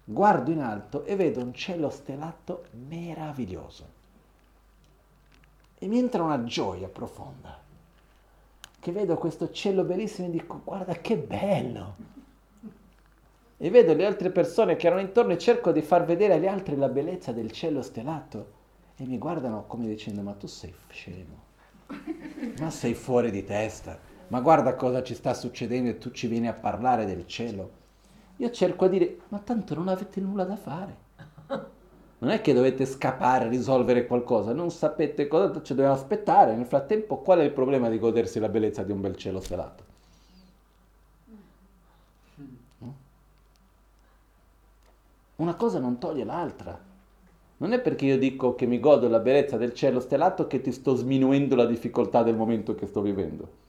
guardo 0.04 0.50
in 0.52 0.62
alto 0.62 1.04
e 1.04 1.16
vedo 1.16 1.42
un 1.42 1.54
cielo 1.54 1.90
stellato 1.90 2.66
meraviglioso. 2.88 3.98
E 5.78 5.88
mi 5.88 6.00
entra 6.00 6.24
una 6.24 6.44
gioia 6.44 6.88
profonda, 6.88 7.58
che 8.80 8.92
vedo 8.92 9.16
questo 9.18 9.52
cielo 9.52 9.84
bellissimo 9.84 10.28
e 10.28 10.32
dico, 10.32 10.62
guarda 10.64 10.94
che 10.94 11.18
bello! 11.18 12.18
E 13.62 13.70
vedo 13.70 13.94
le 13.94 14.06
altre 14.06 14.30
persone 14.30 14.78
che 14.78 14.88
erano 14.88 15.02
intorno 15.02 15.34
e 15.34 15.38
cerco 15.38 15.72
di 15.72 15.82
far 15.82 16.06
vedere 16.06 16.36
agli 16.36 16.48
altri 16.48 16.78
la 16.78 16.88
bellezza 16.88 17.34
del 17.34 17.52
cielo 17.52 17.82
stellato 17.82 18.58
e 18.96 19.06
mi 19.06 19.18
guardano 19.18 19.66
come 19.68 19.88
dicendo 19.88 20.22
ma 20.22 20.34
tu 20.34 20.48
sei 20.48 20.74
scemo, 20.90 21.44
ma 22.60 22.70
sei 22.70 22.94
fuori 22.94 23.32
di 23.32 23.44
testa, 23.44 24.00
ma 24.30 24.42
guarda 24.42 24.76
cosa 24.76 25.04
ci 25.04 25.14
sta 25.14 25.34
succedendo 25.34 25.90
e 25.90 25.98
tu 25.98 26.12
ci 26.12 26.28
vieni 26.28 26.48
a 26.48 26.54
parlare 26.54 27.06
del 27.06 27.28
cielo. 27.28 27.78
Io 28.38 28.50
cerco 28.52 28.86
a 28.86 28.88
dire 28.88 29.20
ma 29.30 29.40
tanto 29.40 29.76
non 29.76 29.88
avete 29.88 30.20
nulla 30.22 30.46
da 30.46 30.56
fare. 30.56 30.98
Non 32.22 32.32
è 32.32 32.42
che 32.42 32.52
dovete 32.52 32.86
scappare, 32.86 33.48
risolvere 33.48 34.06
qualcosa, 34.06 34.52
non 34.52 34.72
sapete 34.72 35.30
cosa, 35.30 35.62
ci 35.62 35.74
dobbiamo 35.74 35.96
aspettare. 35.96 36.54
Nel 36.54 36.66
frattempo 36.66 37.20
qual 37.20 37.40
è 37.40 37.44
il 37.44 37.52
problema 37.52 37.88
di 37.88 37.98
godersi 37.98 38.40
la 38.40 38.50
bellezza 38.50 38.84
di 38.84 38.92
un 38.92 39.00
bel 39.00 39.16
cielo 39.16 39.40
stelato? 39.40 39.84
Una 45.38 45.56
cosa 45.56 45.80
non 45.80 45.98
toglie 45.98 46.26
l'altra. 46.26 46.78
Non 47.58 47.72
è 47.72 47.80
perché 47.80 48.06
io 48.06 48.18
dico 48.18 48.56
che 48.56 48.66
mi 48.66 48.82
godo 48.82 49.08
la 49.08 49.20
bellezza 49.20 49.56
del 49.56 49.74
cielo 49.74 50.02
stellato 50.02 50.48
che 50.48 50.60
ti 50.60 50.74
sto 50.74 50.96
sminuendo 50.96 51.56
la 51.56 51.66
difficoltà 51.66 52.22
del 52.24 52.36
momento 52.36 52.76
che 52.76 52.86
sto 52.86 53.02
vivendo. 53.02 53.68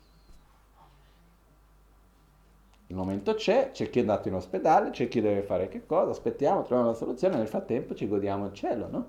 Il 2.90 2.96
momento 2.96 3.34
c'è, 3.34 3.70
c'è 3.70 3.88
chi 3.88 3.98
è 3.98 4.00
andato 4.00 4.26
in 4.26 4.34
ospedale, 4.34 4.90
c'è 4.90 5.06
chi 5.06 5.20
deve 5.20 5.42
fare 5.42 5.68
che 5.68 5.86
cosa, 5.86 6.10
aspettiamo, 6.10 6.62
troviamo 6.62 6.90
la 6.90 6.96
soluzione, 6.96 7.36
nel 7.36 7.46
frattempo 7.46 7.94
ci 7.94 8.08
godiamo 8.08 8.46
il 8.46 8.52
cielo, 8.52 8.88
no? 8.90 9.06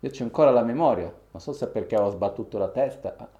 Io 0.00 0.10
c'ho 0.10 0.24
ancora 0.24 0.50
la 0.50 0.64
memoria, 0.64 1.04
non 1.30 1.40
so 1.40 1.52
se 1.52 1.68
perché 1.68 1.96
ho 1.96 2.10
sbattuto 2.10 2.58
la 2.58 2.68
testa, 2.68 3.30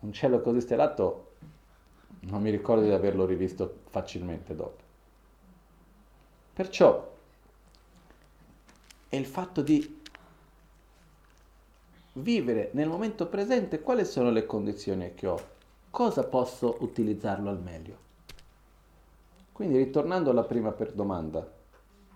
un 0.00 0.12
cielo 0.12 0.40
così 0.40 0.60
stellato 0.60 1.30
non 2.22 2.42
mi 2.42 2.50
ricordo 2.50 2.82
di 2.82 2.90
averlo 2.90 3.24
rivisto 3.24 3.82
facilmente 3.88 4.56
dopo. 4.56 4.82
Perciò 6.52 7.08
è 9.08 9.14
il 9.14 9.26
fatto 9.26 9.62
di 9.62 10.00
vivere 12.14 12.70
nel 12.72 12.88
momento 12.88 13.28
presente 13.28 13.80
quali 13.80 14.04
sono 14.04 14.30
le 14.30 14.44
condizioni 14.44 15.14
che 15.14 15.28
ho, 15.28 15.40
cosa 15.88 16.24
posso 16.24 16.78
utilizzarlo 16.80 17.48
al 17.48 17.60
meglio. 17.60 18.10
Quindi 19.52 19.76
ritornando 19.76 20.30
alla 20.30 20.44
prima 20.44 20.72
per 20.72 20.92
domanda, 20.92 21.46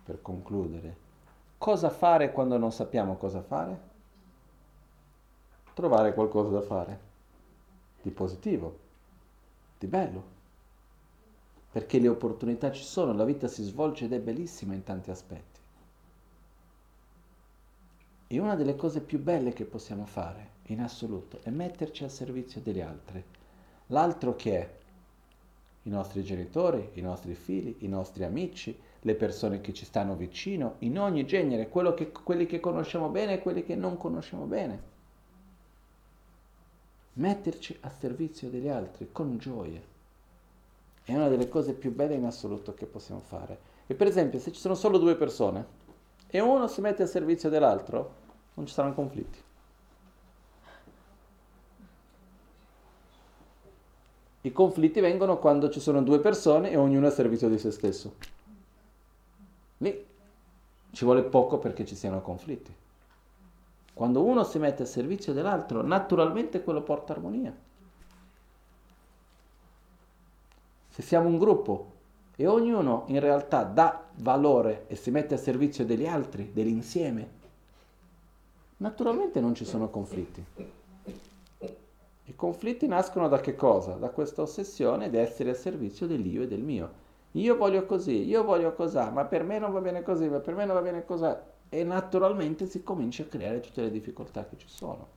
per 0.04 0.22
concludere, 0.22 0.96
cosa 1.58 1.90
fare 1.90 2.32
quando 2.32 2.56
non 2.56 2.72
sappiamo 2.72 3.16
cosa 3.16 3.42
fare? 3.42 3.94
Trovare 5.74 6.14
qualcosa 6.14 6.50
da 6.50 6.62
fare, 6.62 7.00
di 8.00 8.10
positivo, 8.10 8.78
di 9.78 9.86
bello, 9.86 10.34
perché 11.70 11.98
le 11.98 12.08
opportunità 12.08 12.72
ci 12.72 12.82
sono, 12.82 13.12
la 13.12 13.24
vita 13.24 13.48
si 13.48 13.62
svolge 13.62 14.06
ed 14.06 14.14
è 14.14 14.18
bellissima 14.18 14.72
in 14.72 14.82
tanti 14.82 15.10
aspetti. 15.10 15.60
E 18.28 18.38
una 18.38 18.56
delle 18.56 18.76
cose 18.76 19.00
più 19.02 19.20
belle 19.20 19.52
che 19.52 19.66
possiamo 19.66 20.06
fare, 20.06 20.54
in 20.68 20.80
assoluto, 20.80 21.40
è 21.42 21.50
metterci 21.50 22.02
al 22.02 22.10
servizio 22.10 22.62
degli 22.62 22.80
altri. 22.80 23.22
L'altro 23.88 24.34
che 24.34 24.58
è 24.58 24.70
i 25.86 25.88
nostri 25.88 26.24
genitori, 26.24 26.90
i 26.94 27.00
nostri 27.00 27.34
figli, 27.34 27.76
i 27.78 27.88
nostri 27.88 28.24
amici, 28.24 28.76
le 29.00 29.14
persone 29.14 29.60
che 29.60 29.72
ci 29.72 29.84
stanno 29.84 30.16
vicino, 30.16 30.74
in 30.80 30.98
ogni 30.98 31.24
genere, 31.24 31.70
che, 31.94 32.10
quelli 32.10 32.46
che 32.46 32.58
conosciamo 32.58 33.08
bene 33.08 33.34
e 33.34 33.38
quelli 33.40 33.64
che 33.64 33.76
non 33.76 33.96
conosciamo 33.96 34.46
bene. 34.46 34.94
Metterci 37.14 37.78
al 37.80 37.92
servizio 37.92 38.50
degli 38.50 38.68
altri 38.68 39.08
con 39.12 39.38
gioia. 39.38 39.80
È 41.04 41.14
una 41.14 41.28
delle 41.28 41.48
cose 41.48 41.72
più 41.72 41.94
belle 41.94 42.14
in 42.14 42.24
assoluto 42.24 42.74
che 42.74 42.86
possiamo 42.86 43.20
fare. 43.20 43.74
E 43.86 43.94
per 43.94 44.08
esempio, 44.08 44.40
se 44.40 44.50
ci 44.50 44.58
sono 44.58 44.74
solo 44.74 44.98
due 44.98 45.14
persone, 45.14 45.84
e 46.26 46.40
uno 46.40 46.66
si 46.66 46.80
mette 46.80 47.04
a 47.04 47.06
servizio 47.06 47.48
dell'altro, 47.48 48.24
non 48.54 48.66
ci 48.66 48.74
saranno 48.74 48.94
conflitti. 48.94 49.38
I 54.46 54.52
conflitti 54.52 55.00
vengono 55.00 55.38
quando 55.38 55.68
ci 55.70 55.80
sono 55.80 56.00
due 56.04 56.20
persone 56.20 56.70
e 56.70 56.76
ognuno 56.76 57.06
è 57.06 57.08
a 57.08 57.12
servizio 57.12 57.48
di 57.48 57.58
se 57.58 57.72
stesso. 57.72 58.14
Lì 59.78 60.06
ci 60.92 61.04
vuole 61.04 61.24
poco 61.24 61.58
perché 61.58 61.84
ci 61.84 61.96
siano 61.96 62.22
conflitti. 62.22 62.72
Quando 63.92 64.22
uno 64.22 64.44
si 64.44 64.60
mette 64.60 64.84
a 64.84 64.86
servizio 64.86 65.32
dell'altro, 65.32 65.82
naturalmente 65.82 66.62
quello 66.62 66.80
porta 66.82 67.12
armonia. 67.12 67.52
Se 70.90 71.02
siamo 71.02 71.26
un 71.26 71.38
gruppo 71.38 71.94
e 72.36 72.46
ognuno 72.46 73.02
in 73.08 73.18
realtà 73.18 73.64
dà 73.64 74.04
valore 74.18 74.84
e 74.86 74.94
si 74.94 75.10
mette 75.10 75.34
a 75.34 75.38
servizio 75.38 75.84
degli 75.84 76.06
altri, 76.06 76.52
dell'insieme, 76.52 77.30
naturalmente 78.76 79.40
non 79.40 79.56
ci 79.56 79.64
sono 79.64 79.90
conflitti. 79.90 80.44
I 82.28 82.34
conflitti 82.34 82.86
nascono 82.86 83.28
da 83.28 83.40
che 83.40 83.54
cosa? 83.54 83.94
Da 83.94 84.10
questa 84.10 84.42
ossessione 84.42 85.10
di 85.10 85.16
essere 85.16 85.50
a 85.50 85.54
servizio 85.54 86.06
dell'io 86.06 86.42
e 86.42 86.48
del 86.48 86.62
mio. 86.62 87.04
Io 87.32 87.56
voglio 87.56 87.84
così, 87.86 88.24
io 88.24 88.44
voglio 88.44 88.72
così, 88.74 88.98
ma 89.12 89.24
per 89.24 89.42
me 89.42 89.58
non 89.58 89.72
va 89.72 89.80
bene 89.80 90.02
così, 90.02 90.28
ma 90.28 90.40
per 90.40 90.54
me 90.54 90.64
non 90.64 90.74
va 90.74 90.82
bene 90.82 91.04
così. 91.04 91.32
E 91.68 91.84
naturalmente 91.84 92.66
si 92.66 92.82
comincia 92.82 93.22
a 93.22 93.26
creare 93.26 93.60
tutte 93.60 93.82
le 93.82 93.90
difficoltà 93.90 94.46
che 94.46 94.56
ci 94.56 94.68
sono. 94.68 95.08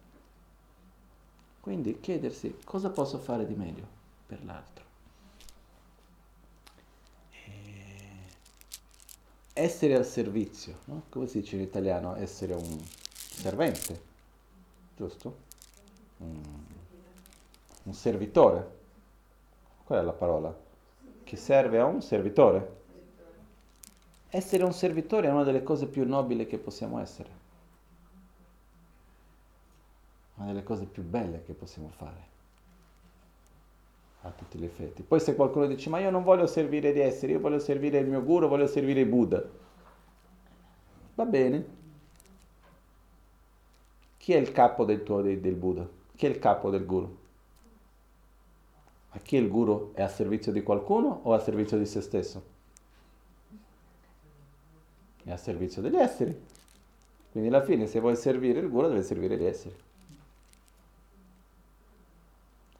Quindi 1.60 2.00
chiedersi 2.00 2.58
cosa 2.64 2.90
posso 2.90 3.18
fare 3.18 3.46
di 3.46 3.56
meglio 3.56 3.86
per 4.26 4.44
l'altro. 4.44 4.88
essere 9.60 9.96
al 9.96 10.06
servizio, 10.06 10.80
no? 10.86 11.04
come 11.10 11.28
si 11.28 11.42
dice 11.42 11.58
in 11.58 11.62
italiano? 11.62 12.16
Essere 12.16 12.54
un 12.54 12.82
servente, 13.12 14.02
giusto? 14.96 15.48
Un, 16.18 16.42
un 17.90 17.94
servitore. 17.96 18.78
Qual 19.84 20.00
è 20.00 20.04
la 20.04 20.14
parola? 20.14 20.56
Che 21.24 21.36
serve 21.36 21.80
a 21.80 21.86
un 21.86 22.02
servitore. 22.02 22.78
Essere 24.30 24.64
un 24.64 24.74
servitore 24.74 25.28
è 25.28 25.32
una 25.32 25.44
delle 25.44 25.64
cose 25.64 25.88
più 25.88 26.08
nobili 26.08 26.46
che 26.46 26.60
possiamo 26.60 27.00
essere. 27.00 27.38
Una 30.36 30.48
delle 30.48 30.64
cose 30.64 30.86
più 30.86 31.04
belle 31.04 31.44
che 31.44 31.54
possiamo 31.54 31.90
fare 31.90 32.28
a 34.22 34.30
tutti 34.30 34.60
gli 34.60 34.66
effetti. 34.66 35.02
Poi 35.02 35.20
se 35.20 35.36
qualcuno 35.36 35.66
dice 35.66 35.90
ma 35.90 36.00
io 36.00 36.12
non 36.12 36.24
voglio 36.24 36.46
servire 36.46 36.94
gli 36.94 37.00
esseri, 37.00 37.32
io 37.32 37.40
voglio 37.40 37.60
servire 37.60 37.98
il 37.98 38.08
mio 38.08 38.24
guru, 38.24 38.48
voglio 38.48 38.68
servire 38.68 39.00
il 39.00 39.08
Buddha. 39.08 39.44
Va 41.16 41.26
bene. 41.26 41.78
Chi 44.18 44.34
è 44.34 44.38
il 44.38 44.52
capo 44.52 44.86
del, 44.86 45.02
tuo, 45.02 45.22
del 45.22 45.56
Buddha? 45.56 45.88
Chi 46.16 46.28
è 46.28 46.30
il 46.30 46.38
capo 46.38 46.70
del 46.70 46.86
guru? 46.86 47.19
Ma 49.12 49.20
chi 49.20 49.38
è 49.38 49.40
il 49.40 49.50
guru? 49.50 49.94
È 49.94 50.02
a 50.02 50.08
servizio 50.08 50.52
di 50.52 50.62
qualcuno 50.62 51.22
o 51.24 51.34
a 51.34 51.40
servizio 51.40 51.78
di 51.78 51.86
se 51.86 52.02
stesso? 52.02 52.44
È 55.24 55.32
a 55.32 55.38
servizio 55.38 55.82
degli 55.82 55.96
esseri. 55.96 56.48
Quindi 57.32 57.50
alla 57.50 57.64
fine 57.64 57.88
se 57.88 58.00
vuoi 58.00 58.16
servire 58.16 58.60
il 58.60 58.70
guru 58.70 58.88
deve 58.88 59.04
servire 59.04 59.38
gli 59.38 59.46
esseri. 59.46 59.76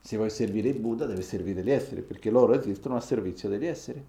Se 0.10 0.18
vuoi 0.18 0.32
servire 0.32 0.70
il 0.70 0.80
Buddha, 0.80 1.06
devi 1.06 1.22
servire 1.22 1.62
gli 1.62 1.70
esseri, 1.70 2.02
perché 2.02 2.32
loro 2.32 2.54
esistono 2.54 2.96
a 2.96 3.00
servizio 3.00 3.48
degli 3.48 3.68
esseri. 3.68 4.04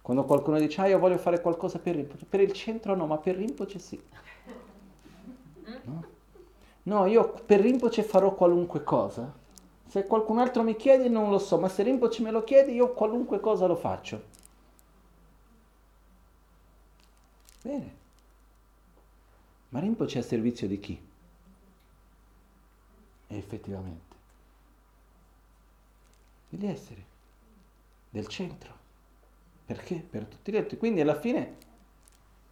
Quando 0.00 0.24
qualcuno 0.24 0.60
dice, 0.60 0.80
ah, 0.80 0.86
io 0.86 1.00
voglio 1.00 1.18
fare 1.18 1.40
qualcosa 1.40 1.80
per 1.80 1.96
Rinpoche, 1.96 2.24
per 2.24 2.40
il 2.40 2.52
centro 2.52 2.94
no, 2.94 3.06
ma 3.06 3.18
per 3.18 3.34
Rinpoche 3.34 3.80
sì. 3.80 4.00
No? 5.84 6.04
no, 6.84 7.06
io 7.06 7.34
per 7.44 7.60
Rinpoche 7.60 8.04
farò 8.04 8.32
qualunque 8.36 8.84
cosa. 8.84 9.32
Se 9.92 10.06
qualcun 10.06 10.38
altro 10.38 10.62
mi 10.62 10.74
chiede 10.74 11.10
non 11.10 11.28
lo 11.28 11.38
so, 11.38 11.58
ma 11.58 11.68
se 11.68 11.82
Rinpoche 11.82 12.22
me 12.22 12.30
lo 12.30 12.44
chiede 12.44 12.72
io 12.72 12.94
qualunque 12.94 13.40
cosa 13.40 13.66
lo 13.66 13.76
faccio. 13.76 14.22
Bene. 17.60 17.94
Ma 19.68 19.80
Rinpoche 19.80 20.14
è 20.14 20.22
a 20.22 20.24
servizio 20.24 20.66
di 20.66 20.80
chi? 20.80 20.98
E 23.26 23.36
effettivamente 23.36 24.16
degli 26.48 26.64
esseri, 26.64 27.04
del 28.08 28.28
centro. 28.28 28.74
Perché? 29.66 29.96
Per 29.96 30.24
tutti 30.24 30.52
gli 30.52 30.56
altri. 30.56 30.78
Quindi 30.78 31.02
alla 31.02 31.20
fine 31.20 31.56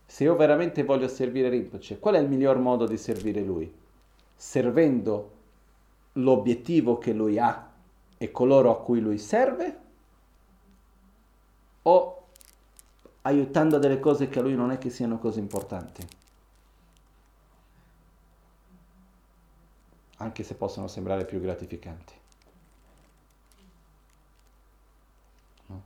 Se 0.05 0.25
io 0.25 0.37
veramente 0.37 0.85
voglio 0.85 1.09
servire 1.09 1.49
Rinpoche, 1.49 1.99
qual 1.99 2.17
è 2.17 2.19
il 2.19 2.29
miglior 2.29 2.59
modo 2.59 2.85
di 2.85 2.99
servire 2.99 3.41
lui? 3.41 3.73
Servendo 4.37 5.39
l'obiettivo 6.23 6.99
che 6.99 7.13
lui 7.13 7.39
ha 7.39 7.71
e 8.17 8.31
coloro 8.31 8.71
a 8.71 8.83
cui 8.83 9.01
lui 9.01 9.19
serve 9.19 9.79
o 11.83 12.27
aiutando 13.23 13.79
delle 13.79 14.01
cose 14.01 14.29
che 14.29 14.39
a 14.39 14.43
lui 14.43 14.55
non 14.55 14.71
è 14.71 14.79
che 14.79 14.91
siano 14.91 15.19
così 15.19 15.39
importanti? 15.39 16.07
Anche 20.17 20.43
se 20.43 20.55
possono 20.55 20.87
sembrare 20.87 21.25
più 21.25 21.41
gratificanti. 21.41 22.15
No? 25.67 25.83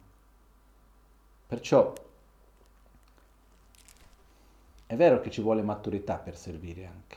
Perciò 1.47 1.93
è 4.87 4.97
vero 4.97 5.21
che 5.21 5.31
ci 5.31 5.41
vuole 5.41 5.63
maturità 5.63 6.17
per 6.19 6.37
servire 6.37 6.87
anche, 6.87 7.17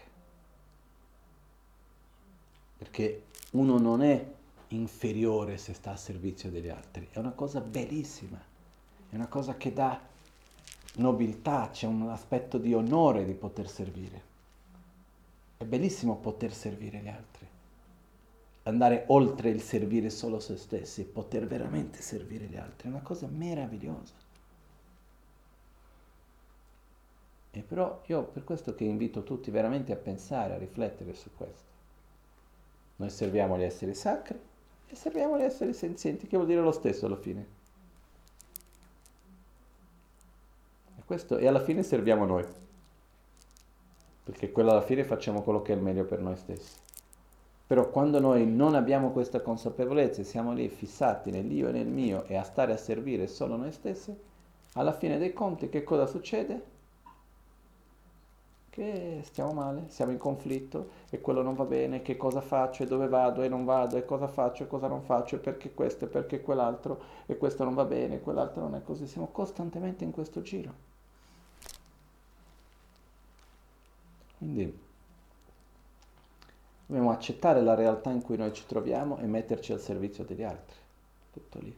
perché 2.77 3.23
uno 3.51 3.77
non 3.77 4.01
è 4.01 4.25
inferiore 4.69 5.57
se 5.57 5.73
sta 5.73 5.91
a 5.91 5.97
servizio 5.97 6.49
degli 6.49 6.69
altri, 6.69 7.07
è 7.11 7.19
una 7.19 7.31
cosa 7.31 7.61
bellissima, 7.61 8.39
è 9.09 9.15
una 9.15 9.27
cosa 9.27 9.55
che 9.55 9.73
dà 9.73 9.99
nobiltà, 10.95 11.69
c'è 11.71 11.87
un 11.87 12.09
aspetto 12.09 12.57
di 12.57 12.73
onore 12.73 13.25
di 13.25 13.33
poter 13.33 13.69
servire. 13.69 14.35
È 15.57 15.63
bellissimo 15.63 16.17
poter 16.17 16.53
servire 16.53 16.99
gli 16.99 17.07
altri, 17.07 17.47
andare 18.63 19.05
oltre 19.07 19.49
il 19.49 19.61
servire 19.61 20.09
solo 20.09 20.39
se 20.39 20.55
stessi, 20.57 21.03
poter 21.03 21.47
veramente 21.47 22.01
servire 22.01 22.45
gli 22.45 22.57
altri, 22.57 22.87
è 22.87 22.91
una 22.91 23.01
cosa 23.01 23.27
meravigliosa. 23.27 24.13
E 27.49 27.61
però 27.61 28.03
io 28.05 28.23
per 28.23 28.43
questo 28.43 28.75
che 28.75 28.83
invito 28.83 29.23
tutti 29.23 29.49
veramente 29.49 29.91
a 29.91 29.95
pensare, 29.95 30.53
a 30.53 30.57
riflettere 30.59 31.15
su 31.15 31.31
questo. 31.35 31.66
Noi 32.97 33.09
serviamo 33.09 33.57
gli 33.57 33.63
esseri 33.63 33.93
sacri 33.93 34.39
e 34.87 34.95
serviamo 34.95 35.37
gli 35.37 35.43
esseri 35.43 35.73
senzienti, 35.73 36.27
che 36.27 36.35
vuol 36.35 36.47
dire 36.47 36.61
lo 36.61 36.71
stesso 36.71 37.05
alla 37.05 37.15
fine. 37.15 37.45
E, 40.97 41.01
questo, 41.05 41.37
e 41.37 41.47
alla 41.47 41.59
fine 41.59 41.83
serviamo 41.83 42.25
noi, 42.25 42.43
perché 44.23 44.51
quello 44.51 44.71
alla 44.71 44.81
fine 44.81 45.03
facciamo 45.03 45.43
quello 45.43 45.61
che 45.61 45.73
è 45.73 45.75
il 45.75 45.81
meglio 45.81 46.05
per 46.05 46.19
noi 46.19 46.37
stessi. 46.37 46.85
Però 47.67 47.89
quando 47.89 48.19
noi 48.19 48.47
non 48.47 48.75
abbiamo 48.75 49.11
questa 49.11 49.41
consapevolezza 49.41 50.21
e 50.21 50.23
siamo 50.23 50.53
lì 50.53 50.69
fissati 50.69 51.31
nell'io 51.31 51.67
e 51.67 51.73
nel 51.73 51.87
mio 51.87 52.23
e 52.25 52.35
a 52.35 52.43
stare 52.43 52.71
a 52.71 52.77
servire 52.77 53.27
solo 53.27 53.57
noi 53.57 53.73
stessi, 53.73 54.15
alla 54.73 54.93
fine 54.93 55.17
dei 55.17 55.33
conti 55.33 55.69
che 55.69 55.83
cosa 55.83 56.07
succede? 56.07 56.75
Che 58.77 59.21
stiamo 59.23 59.53
male, 59.53 59.85
siamo 59.87 60.11
in 60.11 60.19
conflitto 60.19 60.89
e 61.09 61.19
quello 61.19 61.41
non 61.41 61.55
va 61.55 61.65
bene, 61.65 62.03
che 62.03 62.15
cosa 62.15 62.41
faccio 62.41 62.83
e 62.83 62.85
dove 62.85 63.07
vado 63.07 63.41
e 63.41 63.47
non 63.47 63.65
vado 63.65 63.97
e 63.97 64.05
cosa 64.05 64.27
faccio 64.27 64.61
e 64.63 64.67
cosa 64.67 64.87
non 64.87 65.01
faccio 65.01 65.37
e 65.37 65.39
perché 65.39 65.73
questo 65.73 66.05
e 66.05 66.07
perché 66.07 66.41
quell'altro 66.41 67.01
e 67.25 67.37
questo 67.37 67.63
non 67.63 67.73
va 67.73 67.85
bene 67.85 68.15
e 68.15 68.21
quell'altro 68.21 68.61
non 68.61 68.75
è 68.75 68.83
così, 68.83 69.07
siamo 69.07 69.29
costantemente 69.31 70.03
in 70.03 70.11
questo 70.11 70.43
giro. 70.43 70.71
Quindi 74.37 74.79
dobbiamo 76.85 77.09
accettare 77.09 77.63
la 77.63 77.73
realtà 77.73 78.11
in 78.11 78.21
cui 78.21 78.37
noi 78.37 78.53
ci 78.53 78.67
troviamo 78.67 79.17
e 79.17 79.25
metterci 79.25 79.73
al 79.73 79.79
servizio 79.79 80.23
degli 80.23 80.43
altri, 80.43 80.77
tutto 81.33 81.57
lì. 81.57 81.75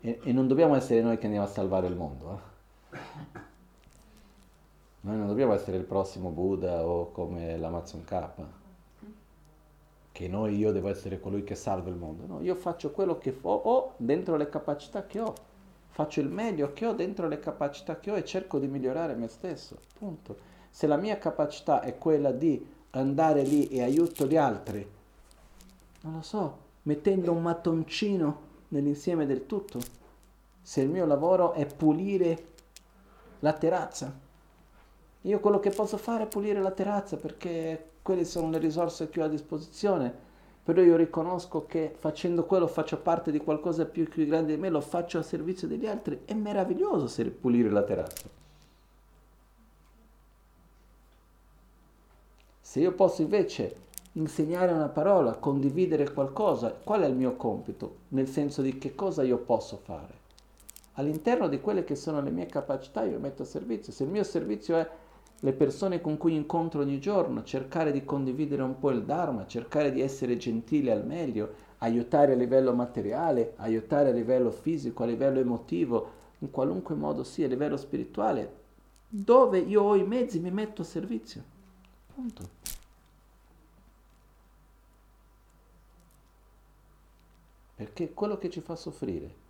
E, 0.00 0.18
e 0.20 0.32
non 0.32 0.48
dobbiamo 0.48 0.74
essere 0.74 1.00
noi 1.00 1.16
che 1.16 1.26
andiamo 1.26 1.46
a 1.46 1.48
salvare 1.48 1.86
il 1.86 1.94
mondo. 1.94 2.32
Eh? 2.32 2.54
Noi 5.00 5.16
non 5.16 5.26
dobbiamo 5.28 5.52
essere 5.52 5.76
il 5.76 5.84
prossimo 5.84 6.30
Buddha 6.30 6.84
o 6.84 7.12
come 7.12 7.56
l'Amazon 7.56 8.02
K, 8.02 8.28
che 10.10 10.28
noi, 10.28 10.56
io 10.56 10.72
devo 10.72 10.88
essere 10.88 11.20
colui 11.20 11.44
che 11.44 11.54
salva 11.54 11.90
il 11.90 11.94
mondo. 11.94 12.26
No, 12.26 12.40
io 12.40 12.54
faccio 12.56 12.90
quello 12.90 13.18
che 13.18 13.36
ho 13.40 13.92
dentro 13.98 14.36
le 14.36 14.48
capacità 14.48 15.06
che 15.06 15.20
ho, 15.20 15.32
faccio 15.90 16.20
il 16.20 16.28
meglio 16.28 16.72
che 16.72 16.86
ho 16.86 16.92
dentro 16.92 17.28
le 17.28 17.38
capacità 17.38 18.00
che 18.00 18.10
ho 18.10 18.16
e 18.16 18.24
cerco 18.24 18.58
di 18.58 18.66
migliorare 18.66 19.14
me 19.14 19.28
stesso. 19.28 19.76
Punto. 19.96 20.36
Se 20.70 20.86
la 20.86 20.96
mia 20.96 21.18
capacità 21.18 21.82
è 21.82 21.98
quella 21.98 22.32
di 22.32 22.66
andare 22.90 23.42
lì 23.42 23.68
e 23.68 23.82
aiuto 23.82 24.26
gli 24.26 24.36
altri, 24.36 24.90
non 26.00 26.14
lo 26.14 26.22
so, 26.22 26.58
mettendo 26.82 27.30
un 27.30 27.42
mattoncino 27.42 28.40
nell'insieme 28.68 29.26
del 29.26 29.46
tutto, 29.46 29.78
se 30.62 30.80
il 30.80 30.88
mio 30.88 31.06
lavoro 31.06 31.52
è 31.52 31.64
pulire 31.66 32.54
la 33.46 33.52
terrazza. 33.52 34.12
Io 35.22 35.38
quello 35.38 35.60
che 35.60 35.70
posso 35.70 35.96
fare 35.96 36.24
è 36.24 36.26
pulire 36.26 36.60
la 36.60 36.72
terrazza 36.72 37.16
perché 37.16 37.90
quelle 38.02 38.24
sono 38.24 38.50
le 38.50 38.58
risorse 38.58 39.08
che 39.08 39.22
ho 39.22 39.24
a 39.24 39.28
disposizione, 39.28 40.12
però 40.64 40.82
io 40.82 40.96
riconosco 40.96 41.64
che 41.66 41.94
facendo 41.96 42.44
quello 42.44 42.66
faccio 42.66 42.98
parte 42.98 43.30
di 43.30 43.38
qualcosa 43.38 43.84
più, 43.84 44.08
più 44.08 44.26
grande 44.26 44.56
di 44.56 44.60
me, 44.60 44.68
lo 44.68 44.80
faccio 44.80 45.18
a 45.18 45.22
servizio 45.22 45.68
degli 45.68 45.86
altri, 45.86 46.22
è 46.24 46.34
meraviglioso 46.34 47.06
se 47.06 47.24
pulire 47.26 47.70
la 47.70 47.84
terrazza. 47.84 48.28
Se 52.60 52.80
io 52.80 52.92
posso 52.92 53.22
invece 53.22 53.84
insegnare 54.14 54.72
una 54.72 54.88
parola, 54.88 55.34
condividere 55.34 56.12
qualcosa, 56.12 56.72
qual 56.72 57.02
è 57.02 57.06
il 57.06 57.14
mio 57.14 57.36
compito? 57.36 57.98
Nel 58.08 58.28
senso 58.28 58.60
di 58.60 58.76
che 58.78 58.96
cosa 58.96 59.22
io 59.22 59.38
posso 59.38 59.76
fare? 59.76 60.25
All'interno 60.96 61.48
di 61.48 61.60
quelle 61.60 61.84
che 61.84 61.94
sono 61.94 62.20
le 62.20 62.30
mie 62.30 62.46
capacità 62.46 63.04
io 63.04 63.18
metto 63.18 63.42
a 63.42 63.46
servizio. 63.46 63.92
Se 63.92 64.04
il 64.04 64.10
mio 64.10 64.24
servizio 64.24 64.76
è 64.76 64.88
le 65.40 65.52
persone 65.52 66.00
con 66.00 66.16
cui 66.16 66.34
incontro 66.34 66.80
ogni 66.80 66.98
giorno, 66.98 67.42
cercare 67.42 67.92
di 67.92 68.04
condividere 68.04 68.62
un 68.62 68.78
po' 68.78 68.90
il 68.90 69.04
Dharma, 69.04 69.46
cercare 69.46 69.92
di 69.92 70.00
essere 70.00 70.36
gentile 70.36 70.92
al 70.92 71.06
meglio, 71.06 71.64
aiutare 71.78 72.32
a 72.32 72.36
livello 72.36 72.72
materiale, 72.72 73.52
aiutare 73.56 74.10
a 74.10 74.12
livello 74.12 74.50
fisico, 74.50 75.02
a 75.02 75.06
livello 75.06 75.38
emotivo, 75.38 76.24
in 76.38 76.50
qualunque 76.50 76.94
modo 76.94 77.22
sia, 77.22 77.46
a 77.46 77.48
livello 77.48 77.76
spirituale, 77.76 78.64
dove 79.08 79.58
io 79.58 79.82
ho 79.82 79.94
i 79.94 80.04
mezzi 80.04 80.40
mi 80.40 80.50
metto 80.50 80.82
a 80.82 80.84
servizio. 80.86 81.42
Punto. 82.14 82.54
Perché 87.74 88.14
quello 88.14 88.38
che 88.38 88.48
ci 88.48 88.62
fa 88.62 88.74
soffrire 88.74 89.44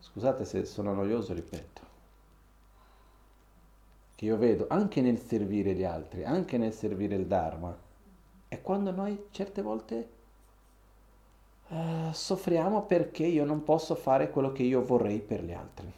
Scusate 0.00 0.44
se 0.44 0.64
sono 0.64 0.92
noioso, 0.94 1.34
ripeto, 1.34 1.82
che 4.14 4.24
io 4.24 4.36
vedo 4.36 4.66
anche 4.68 5.00
nel 5.00 5.18
servire 5.18 5.74
gli 5.74 5.84
altri, 5.84 6.24
anche 6.24 6.58
nel 6.58 6.72
servire 6.72 7.14
il 7.14 7.26
Dharma, 7.26 7.76
è 8.48 8.60
quando 8.60 8.90
noi 8.90 9.26
certe 9.30 9.62
volte 9.62 10.08
eh, 11.68 12.08
soffriamo 12.12 12.82
perché 12.82 13.24
io 13.24 13.44
non 13.44 13.62
posso 13.62 13.94
fare 13.94 14.30
quello 14.30 14.52
che 14.52 14.64
io 14.64 14.84
vorrei 14.84 15.20
per 15.20 15.44
gli 15.44 15.52
altri. 15.52 15.92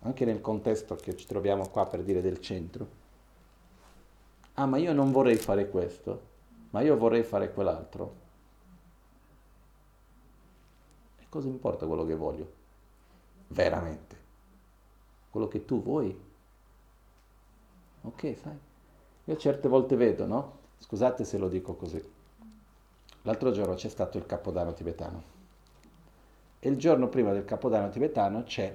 Anche 0.00 0.24
nel 0.24 0.40
contesto 0.40 0.96
che 0.96 1.16
ci 1.16 1.26
troviamo 1.26 1.68
qua 1.68 1.86
per 1.86 2.02
dire 2.02 2.20
del 2.20 2.40
centro. 2.40 3.02
Ah, 4.54 4.66
ma 4.66 4.78
io 4.78 4.92
non 4.92 5.12
vorrei 5.12 5.36
fare 5.36 5.68
questo, 5.68 6.20
ma 6.70 6.80
io 6.80 6.96
vorrei 6.96 7.22
fare 7.22 7.52
quell'altro. 7.52 8.22
Cosa 11.34 11.48
importa 11.48 11.84
quello 11.88 12.06
che 12.06 12.14
voglio? 12.14 12.52
Veramente. 13.48 14.16
Quello 15.30 15.48
che 15.48 15.64
tu 15.64 15.82
vuoi. 15.82 16.16
Ok, 18.02 18.36
sai? 18.40 18.56
Io 19.24 19.36
certe 19.36 19.66
volte 19.66 19.96
vedo, 19.96 20.26
no? 20.26 20.58
Scusate 20.78 21.24
se 21.24 21.36
lo 21.36 21.48
dico 21.48 21.74
così. 21.74 22.00
L'altro 23.22 23.50
giorno 23.50 23.74
c'è 23.74 23.88
stato 23.88 24.16
il 24.16 24.26
Capodanno 24.26 24.74
tibetano. 24.74 25.22
E 26.60 26.68
il 26.68 26.76
giorno 26.76 27.08
prima 27.08 27.32
del 27.32 27.44
Capodanno 27.44 27.90
tibetano 27.90 28.44
c'è 28.44 28.72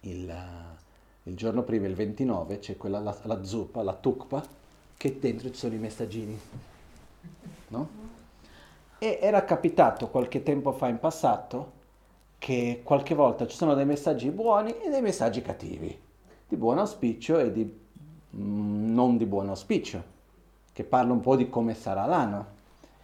il, 0.00 0.36
il 1.22 1.34
giorno 1.34 1.62
prima, 1.62 1.86
il 1.86 1.94
29, 1.94 2.58
c'è 2.58 2.76
quella, 2.76 2.98
la, 2.98 3.18
la 3.22 3.42
zuppa, 3.42 3.82
la 3.82 3.94
tukpa, 3.94 4.46
che 4.98 5.18
dentro 5.18 5.48
ci 5.50 5.56
sono 5.56 5.72
i 5.72 5.78
messaggini. 5.78 6.38
No? 7.68 8.01
E 9.02 9.18
era 9.20 9.44
capitato 9.44 10.10
qualche 10.10 10.44
tempo 10.44 10.70
fa 10.70 10.86
in 10.86 11.00
passato 11.00 11.72
che 12.38 12.82
qualche 12.84 13.16
volta 13.16 13.48
ci 13.48 13.56
sono 13.56 13.74
dei 13.74 13.84
messaggi 13.84 14.30
buoni 14.30 14.78
e 14.78 14.90
dei 14.90 15.02
messaggi 15.02 15.42
cattivi, 15.42 16.00
di 16.46 16.56
buon 16.56 16.78
auspicio 16.78 17.40
e 17.40 17.50
di 17.50 17.64
mm, 17.64 18.94
non 18.94 19.16
di 19.16 19.26
buon 19.26 19.48
auspicio, 19.48 20.00
che 20.72 20.84
parla 20.84 21.14
un 21.14 21.18
po' 21.18 21.34
di 21.34 21.48
come 21.48 21.74
sarà 21.74 22.06
l'anno. 22.06 22.46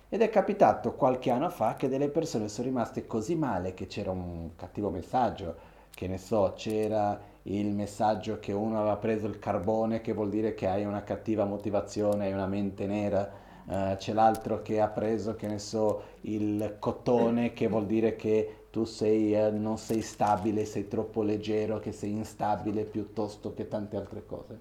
Ed 0.09 0.23
è 0.23 0.31
capitato 0.31 0.95
qualche 0.95 1.33
anno 1.33 1.51
fa 1.51 1.75
che 1.75 1.89
delle 1.89 2.11
persone 2.11 2.47
sono 2.47 2.69
rimaste 2.69 3.05
così 3.05 3.35
male 3.35 3.75
che 3.75 3.89
c'era 3.89 4.13
un 4.13 4.51
cattivo 4.55 4.91
messaggio, 4.91 5.57
che 5.93 6.07
ne 6.07 6.19
so, 6.19 6.53
c'era 6.55 7.21
il 7.43 7.75
messaggio 7.75 8.39
che 8.39 8.53
uno 8.53 8.79
aveva 8.79 8.99
preso 8.99 9.27
il 9.27 9.41
carbone, 9.41 10.01
che 10.01 10.13
vuol 10.13 10.29
dire 10.29 10.55
che 10.55 10.69
hai 10.69 10.85
una 10.85 11.03
cattiva 11.03 11.45
motivazione, 11.45 12.27
hai 12.27 12.33
una 12.33 12.47
mente 12.47 12.87
nera, 12.87 13.47
Uh, 13.69 13.97
c'è 13.97 14.15
l'altro 14.15 14.63
che 14.63 14.81
ha 14.81 14.89
preso, 14.89 15.35
che 15.35 15.47
ne 15.47 15.59
so, 15.59 16.03
il 16.23 16.77
cotone, 16.79 17.53
che 17.53 17.69
vuol 17.69 17.85
dire 17.85 18.17
che 18.17 18.65
tu 18.71 18.85
sei, 18.85 19.35
eh, 19.35 19.51
non 19.51 19.77
sei 19.77 20.01
stabile, 20.01 20.65
sei 20.65 20.89
troppo 20.89 21.23
leggero, 21.23 21.79
che 21.79 21.93
sei 21.93 22.13
instabile 22.13 22.85
piuttosto 22.85 23.53
che 23.53 23.69
tante 23.69 23.97
altre 23.97 24.25
cose. 24.25 24.61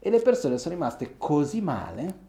E 0.00 0.10
le 0.10 0.20
persone 0.20 0.58
sono 0.58 0.74
rimaste 0.74 1.14
così 1.18 1.60
male 1.60 2.26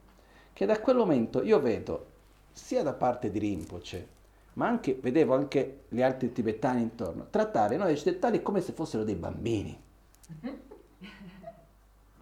che 0.53 0.67
da 0.67 0.79
quel 0.79 0.97
momento 0.97 1.41
io 1.41 1.59
vedo, 1.59 2.05
sia 2.51 2.83
da 2.83 2.93
parte 2.93 3.31
di 3.31 3.39
Rinpoche, 3.39 4.07
ma 4.53 4.67
anche, 4.67 4.99
vedevo 5.01 5.33
anche 5.33 5.85
gli 5.89 6.03
altri 6.03 6.31
tibetani 6.31 6.81
intorno, 6.81 7.25
trattare 7.31 7.75
noi 7.75 7.93
occidentali 7.93 8.43
come 8.43 8.61
se 8.61 8.73
fossero 8.73 9.03
dei 9.03 9.15
bambini, 9.15 9.75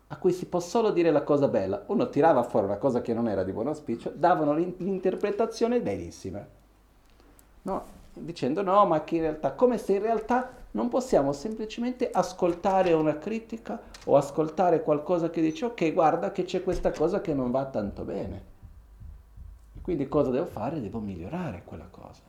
a 0.09 0.17
cui 0.17 0.31
si 0.31 0.45
può 0.45 0.59
solo 0.59 0.91
dire 0.91 1.11
la 1.11 1.23
cosa 1.23 1.47
bella. 1.47 1.83
Uno 1.87 2.09
tirava 2.09 2.43
fuori 2.43 2.65
una 2.65 2.77
cosa 2.77 3.01
che 3.01 3.13
non 3.13 3.27
era 3.27 3.43
di 3.43 3.51
buon 3.51 3.67
auspicio, 3.67 4.11
davano 4.15 4.53
l'interpretazione 4.53 5.81
benissima. 5.81 6.45
No, 7.63 7.85
dicendo 8.13 8.61
no, 8.61 8.85
ma 8.85 9.03
che 9.03 9.15
in 9.15 9.21
realtà, 9.21 9.51
come 9.51 9.77
se 9.77 9.93
in 9.93 10.01
realtà 10.01 10.49
non 10.71 10.89
possiamo 10.89 11.33
semplicemente 11.33 12.09
ascoltare 12.09 12.93
una 12.93 13.17
critica 13.17 13.81
o 14.05 14.15
ascoltare 14.15 14.81
qualcosa 14.83 15.29
che 15.29 15.41
dice 15.41 15.65
ok, 15.65 15.93
guarda 15.93 16.31
che 16.31 16.45
c'è 16.45 16.63
questa 16.63 16.91
cosa 16.91 17.19
che 17.19 17.33
non 17.33 17.51
va 17.51 17.65
tanto 17.65 18.03
bene. 18.03 18.55
Quindi 19.81 20.07
cosa 20.07 20.31
devo 20.31 20.45
fare? 20.45 20.81
Devo 20.81 20.99
migliorare 20.99 21.63
quella 21.65 21.87
cosa. 21.89 22.21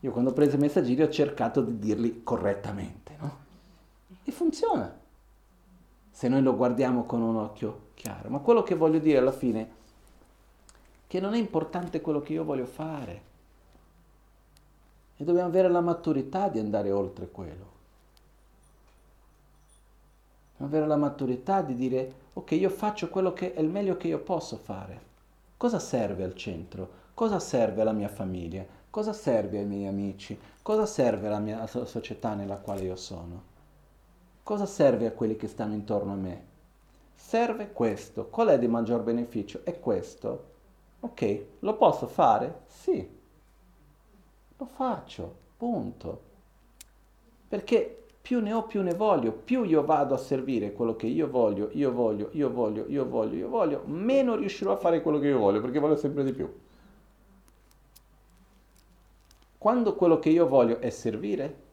Io 0.00 0.12
quando 0.12 0.30
ho 0.30 0.32
preso 0.32 0.56
i 0.56 0.58
messaggini 0.58 1.02
ho 1.02 1.10
cercato 1.10 1.60
di 1.60 1.78
dirli 1.78 2.22
correttamente, 2.22 3.16
no? 3.18 3.38
E 4.24 4.32
funziona. 4.32 4.99
Se 6.10 6.28
noi 6.28 6.42
lo 6.42 6.56
guardiamo 6.56 7.04
con 7.04 7.22
un 7.22 7.36
occhio 7.36 7.88
chiaro. 7.94 8.28
Ma 8.28 8.38
quello 8.38 8.62
che 8.62 8.74
voglio 8.74 8.98
dire 8.98 9.18
alla 9.18 9.32
fine 9.32 9.60
è 9.60 9.68
che 11.06 11.20
non 11.20 11.34
è 11.34 11.38
importante 11.38 12.00
quello 12.00 12.20
che 12.20 12.34
io 12.34 12.44
voglio 12.44 12.66
fare. 12.66 13.22
E 15.16 15.24
dobbiamo 15.24 15.48
avere 15.48 15.68
la 15.68 15.80
maturità 15.80 16.48
di 16.48 16.58
andare 16.58 16.90
oltre 16.90 17.28
quello. 17.28 17.66
Dobbiamo 20.52 20.72
avere 20.72 20.86
la 20.86 20.96
maturità 20.96 21.62
di 21.62 21.74
dire, 21.74 22.12
ok, 22.34 22.52
io 22.52 22.70
faccio 22.70 23.08
quello 23.08 23.32
che 23.32 23.54
è 23.54 23.60
il 23.60 23.68
meglio 23.68 23.96
che 23.96 24.08
io 24.08 24.20
posso 24.20 24.56
fare. 24.56 25.08
Cosa 25.56 25.78
serve 25.78 26.22
al 26.22 26.34
centro? 26.34 26.88
Cosa 27.12 27.38
serve 27.38 27.80
alla 27.80 27.92
mia 27.92 28.08
famiglia? 28.08 28.64
Cosa 28.88 29.12
serve 29.12 29.58
ai 29.58 29.66
miei 29.66 29.86
amici? 29.86 30.38
Cosa 30.62 30.86
serve 30.86 31.26
alla 31.26 31.38
mia 31.38 31.66
società 31.66 32.34
nella 32.34 32.56
quale 32.56 32.82
io 32.82 32.96
sono? 32.96 33.49
Cosa 34.50 34.66
serve 34.66 35.06
a 35.06 35.12
quelli 35.12 35.36
che 35.36 35.46
stanno 35.46 35.74
intorno 35.74 36.10
a 36.10 36.16
me? 36.16 36.44
Serve 37.14 37.70
questo. 37.70 38.26
Qual 38.26 38.48
è 38.48 38.58
di 38.58 38.66
maggior 38.66 39.00
beneficio? 39.00 39.60
È 39.62 39.78
questo. 39.78 40.44
Ok, 40.98 41.44
lo 41.60 41.76
posso 41.76 42.08
fare? 42.08 42.62
Sì. 42.66 43.08
Lo 44.56 44.66
faccio. 44.66 45.36
Punto. 45.56 46.22
Perché 47.46 48.06
più 48.20 48.40
ne 48.40 48.52
ho 48.52 48.64
più 48.64 48.82
ne 48.82 48.92
voglio, 48.92 49.30
più 49.30 49.62
io 49.62 49.84
vado 49.84 50.14
a 50.14 50.18
servire 50.18 50.72
quello 50.72 50.96
che 50.96 51.06
io 51.06 51.30
voglio, 51.30 51.68
io 51.74 51.92
voglio, 51.92 52.30
io 52.32 52.50
voglio, 52.50 52.86
io 52.88 53.06
voglio, 53.06 53.36
io 53.36 53.48
voglio, 53.48 53.82
meno 53.86 54.34
riuscirò 54.34 54.72
a 54.72 54.78
fare 54.78 55.00
quello 55.00 55.20
che 55.20 55.28
io 55.28 55.38
voglio, 55.38 55.60
perché 55.60 55.78
voglio 55.78 55.94
sempre 55.94 56.24
di 56.24 56.32
più. 56.32 56.52
Quando 59.56 59.94
quello 59.94 60.18
che 60.18 60.30
io 60.30 60.48
voglio 60.48 60.80
è 60.80 60.90
servire, 60.90 61.68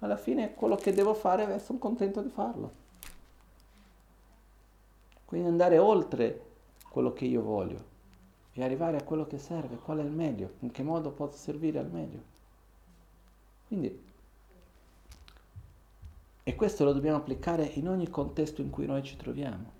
alla 0.00 0.16
fine 0.16 0.54
quello 0.54 0.76
che 0.76 0.92
devo 0.92 1.14
fare 1.14 1.58
sono 1.58 1.78
contento 1.78 2.22
di 2.22 2.30
farlo. 2.30 2.86
Quindi 5.24 5.48
andare 5.48 5.78
oltre 5.78 6.42
quello 6.88 7.12
che 7.12 7.24
io 7.24 7.42
voglio 7.42 7.96
e 8.52 8.64
arrivare 8.64 8.96
a 8.96 9.02
quello 9.02 9.26
che 9.26 9.38
serve, 9.38 9.76
qual 9.76 9.98
è 9.98 10.02
il 10.02 10.10
meglio, 10.10 10.54
in 10.60 10.70
che 10.70 10.82
modo 10.82 11.10
posso 11.10 11.36
servire 11.36 11.78
al 11.78 11.90
meglio. 11.90 12.36
Quindi 13.66 14.06
e 16.48 16.54
questo 16.54 16.82
lo 16.82 16.94
dobbiamo 16.94 17.18
applicare 17.18 17.64
in 17.74 17.86
ogni 17.90 18.08
contesto 18.08 18.62
in 18.62 18.70
cui 18.70 18.86
noi 18.86 19.02
ci 19.02 19.16
troviamo. 19.16 19.70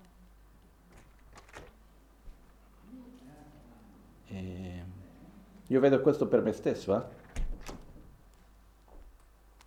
E 4.27 4.83
io 5.65 5.79
vedo 5.79 5.99
questo 6.01 6.27
per 6.27 6.43
me 6.43 6.51
stesso. 6.51 6.95
Eh? 6.95 7.18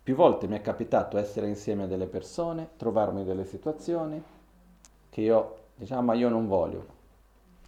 Più 0.03 0.15
volte 0.15 0.47
mi 0.47 0.57
è 0.57 0.61
capitato 0.61 1.17
essere 1.17 1.47
insieme 1.47 1.83
a 1.83 1.87
delle 1.87 2.07
persone, 2.07 2.71
trovarmi 2.75 3.23
delle 3.23 3.45
situazioni 3.45 4.21
che 5.09 5.21
io 5.21 5.55
diciamo 5.75 6.01
ma 6.01 6.13
io 6.13 6.27
non 6.27 6.45
voglio. 6.45 6.85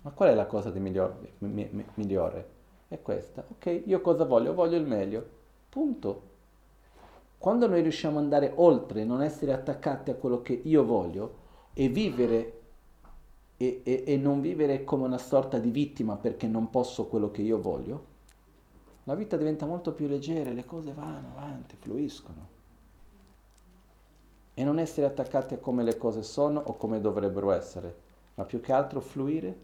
Ma 0.04 0.12
qual 0.12 0.30
è 0.32 0.34
la 0.34 0.46
cosa 0.46 0.70
migliore? 0.72 1.34
migliore? 1.40 2.50
È 2.90 3.02
questa. 3.02 3.42
Ok, 3.48 3.84
io 3.86 4.02
cosa 4.02 4.26
voglio? 4.26 4.54
Voglio 4.54 4.76
il 4.76 4.86
meglio. 4.86 5.26
Punto. 5.70 6.34
Quando 7.38 7.68
noi 7.68 7.82
riusciamo 7.82 8.18
ad 8.18 8.24
andare 8.24 8.52
oltre, 8.56 9.06
non 9.06 9.22
essere 9.22 9.54
attaccati 9.54 10.12
a 10.12 10.16
quello 10.16 10.42
che 10.42 10.60
io 10.62 10.84
voglio 10.84 11.36
e 11.74 11.88
vivere 11.88 12.60
e, 13.56 13.82
e, 13.86 14.04
e 14.06 14.18
non 14.18 14.42
vivere 14.42 14.84
come 14.84 15.06
una 15.06 15.18
sorta 15.18 15.58
di 15.58 15.70
vittima 15.70 16.18
perché 16.18 16.48
non 16.48 16.70
posso 16.70 17.08
quello 17.08 17.32
che 17.32 17.42
io 17.42 17.62
voglio, 17.62 18.14
la 19.06 19.16
vita 19.16 19.38
diventa 19.38 19.66
molto 19.66 19.94
più 19.94 20.08
leggera, 20.08 20.52
le 20.52 20.66
cose 20.66 20.92
vanno 20.92 21.30
avanti, 21.36 21.76
fluiscono. 21.76 22.54
E 24.54 24.64
non 24.64 24.80
essere 24.80 25.06
attaccati 25.06 25.54
a 25.54 25.60
come 25.60 25.84
le 25.84 25.98
cose 25.98 26.24
sono 26.24 26.60
o 26.60 26.76
come 26.76 27.00
dovrebbero 27.00 27.52
essere, 27.52 27.96
ma 28.36 28.46
più 28.46 28.60
che 28.62 28.74
altro 28.74 29.02
fluire, 29.02 29.58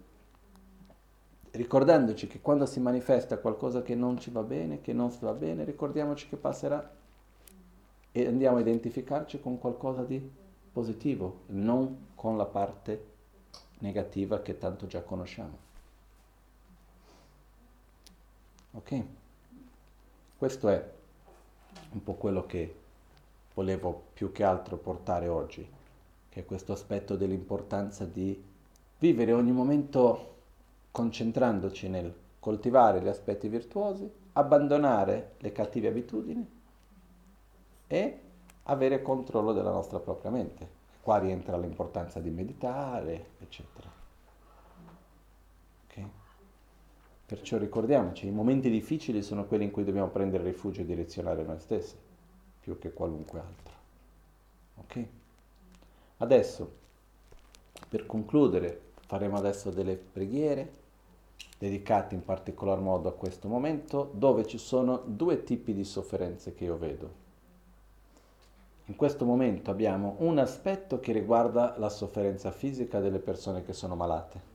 ricordandoci 1.52 2.28
che 2.28 2.40
quando 2.40 2.66
si 2.66 2.80
manifesta 2.80 3.40
qualcosa 3.40 3.82
che 3.82 3.96
non 3.96 4.20
ci 4.20 4.30
va 4.30 4.44
bene, 4.44 4.82
che 4.82 4.94
non 4.94 5.12
va 5.20 5.34
bene, 5.34 5.64
ricordiamoci 5.64 6.28
che 6.30 6.38
passerà 6.38 6.98
e 8.12 8.28
andiamo 8.28 8.58
a 8.58 8.62
identificarci 8.62 9.40
con 9.40 9.58
qualcosa 9.58 10.04
di 10.04 10.22
positivo, 10.72 11.42
non 11.48 12.10
con 12.14 12.38
la 12.38 12.46
parte 12.46 13.10
negativa 13.80 14.42
che 14.42 14.58
tanto 14.58 14.86
già 14.86 15.02
conosciamo. 15.02 15.70
Ok? 18.74 19.04
Questo 20.42 20.70
è 20.70 20.84
un 21.92 22.02
po' 22.02 22.16
quello 22.16 22.48
che 22.48 22.76
volevo 23.54 24.06
più 24.12 24.32
che 24.32 24.44
altro 24.44 24.76
portare 24.76 25.28
oggi, 25.28 25.64
che 26.30 26.40
è 26.40 26.46
questo 26.48 26.74
aspetto 26.74 27.16
dell'importanza 27.16 28.06
di 28.06 28.44
vivere 28.98 29.34
ogni 29.34 29.52
momento 29.52 30.38
concentrandoci 30.90 31.90
nel 31.90 32.12
coltivare 32.40 33.02
gli 33.02 33.08
aspetti 33.08 33.50
virtuosi, 33.50 34.12
abbandonare 34.34 35.34
le 35.38 35.52
cattive 35.52 35.90
abitudini 35.90 36.50
e 37.86 38.20
avere 38.64 39.04
controllo 39.04 39.54
della 39.54 39.70
nostra 39.70 40.00
propria 40.00 40.32
mente. 40.32 40.68
Qua 41.04 41.20
rientra 41.20 41.56
l'importanza 41.56 42.20
di 42.20 42.32
meditare, 42.32 43.28
eccetera. 43.42 43.92
Okay? 45.86 46.10
Perciò 47.32 47.58
ricordiamoci, 47.58 48.28
i 48.28 48.32
momenti 48.32 48.70
difficili 48.70 49.24
sono 49.24 49.46
quelli 49.46 49.64
in 49.64 49.72
cui 49.72 49.86
dobbiamo 49.86 50.10
prendere 50.10 50.44
rifugio 50.44 50.82
e 50.82 50.86
direzionare 50.86 51.46
noi 51.46 51.60
stessi, 51.60 51.96
più 52.60 52.78
che 52.78 52.92
qualunque 52.92 53.40
altro. 53.40 53.74
Ok? 54.76 55.06
Adesso, 56.18 56.72
per 57.88 58.06
concludere, 58.06 58.82
faremo 59.06 59.38
adesso 59.38 59.70
delle 59.70 59.96
preghiere 59.96 60.80
dedicate 61.58 62.16
in 62.16 62.26
particolar 62.26 62.82
modo 62.82 63.08
a 63.08 63.14
questo 63.14 63.48
momento, 63.48 64.12
dove 64.14 64.46
ci 64.46 64.58
sono 64.58 65.02
due 65.06 65.46
tipi 65.46 65.74
di 65.74 65.86
sofferenze 65.86 66.54
che 66.54 66.66
io 66.66 66.78
vedo 66.78 67.20
in 68.86 68.98
questo 68.98 69.24
momento 69.24 69.72
abbiamo 69.72 70.16
un 70.18 70.38
aspetto 70.38 71.00
che 71.00 71.14
riguarda 71.14 71.76
la 71.78 71.88
sofferenza 71.88 72.52
fisica 72.52 73.00
delle 73.00 73.20
persone 73.20 73.64
che 73.64 73.72
sono 73.72 73.96
malate. 73.96 74.51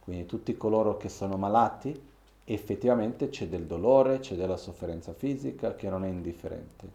Quindi 0.00 0.26
tutti 0.26 0.56
coloro 0.56 0.96
che 0.96 1.08
sono 1.08 1.36
malati, 1.36 2.08
effettivamente 2.44 3.28
c'è 3.28 3.46
del 3.46 3.66
dolore, 3.66 4.18
c'è 4.18 4.34
della 4.34 4.56
sofferenza 4.56 5.12
fisica 5.12 5.74
che 5.74 5.88
non 5.88 6.04
è 6.04 6.08
indifferente. 6.08 6.88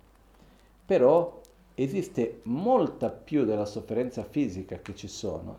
Però 0.85 1.41
esiste 1.75 2.41
molta 2.43 3.09
più 3.09 3.45
della 3.45 3.65
sofferenza 3.65 4.23
fisica 4.23 4.79
che 4.79 4.95
ci 4.95 5.07
sono 5.07 5.57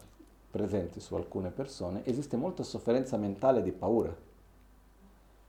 presenti 0.51 1.01
su 1.01 1.15
alcune 1.15 1.51
persone, 1.51 2.03
esiste 2.05 2.37
molta 2.37 2.63
sofferenza 2.63 3.17
mentale 3.17 3.63
di 3.63 3.73
paura. 3.73 4.15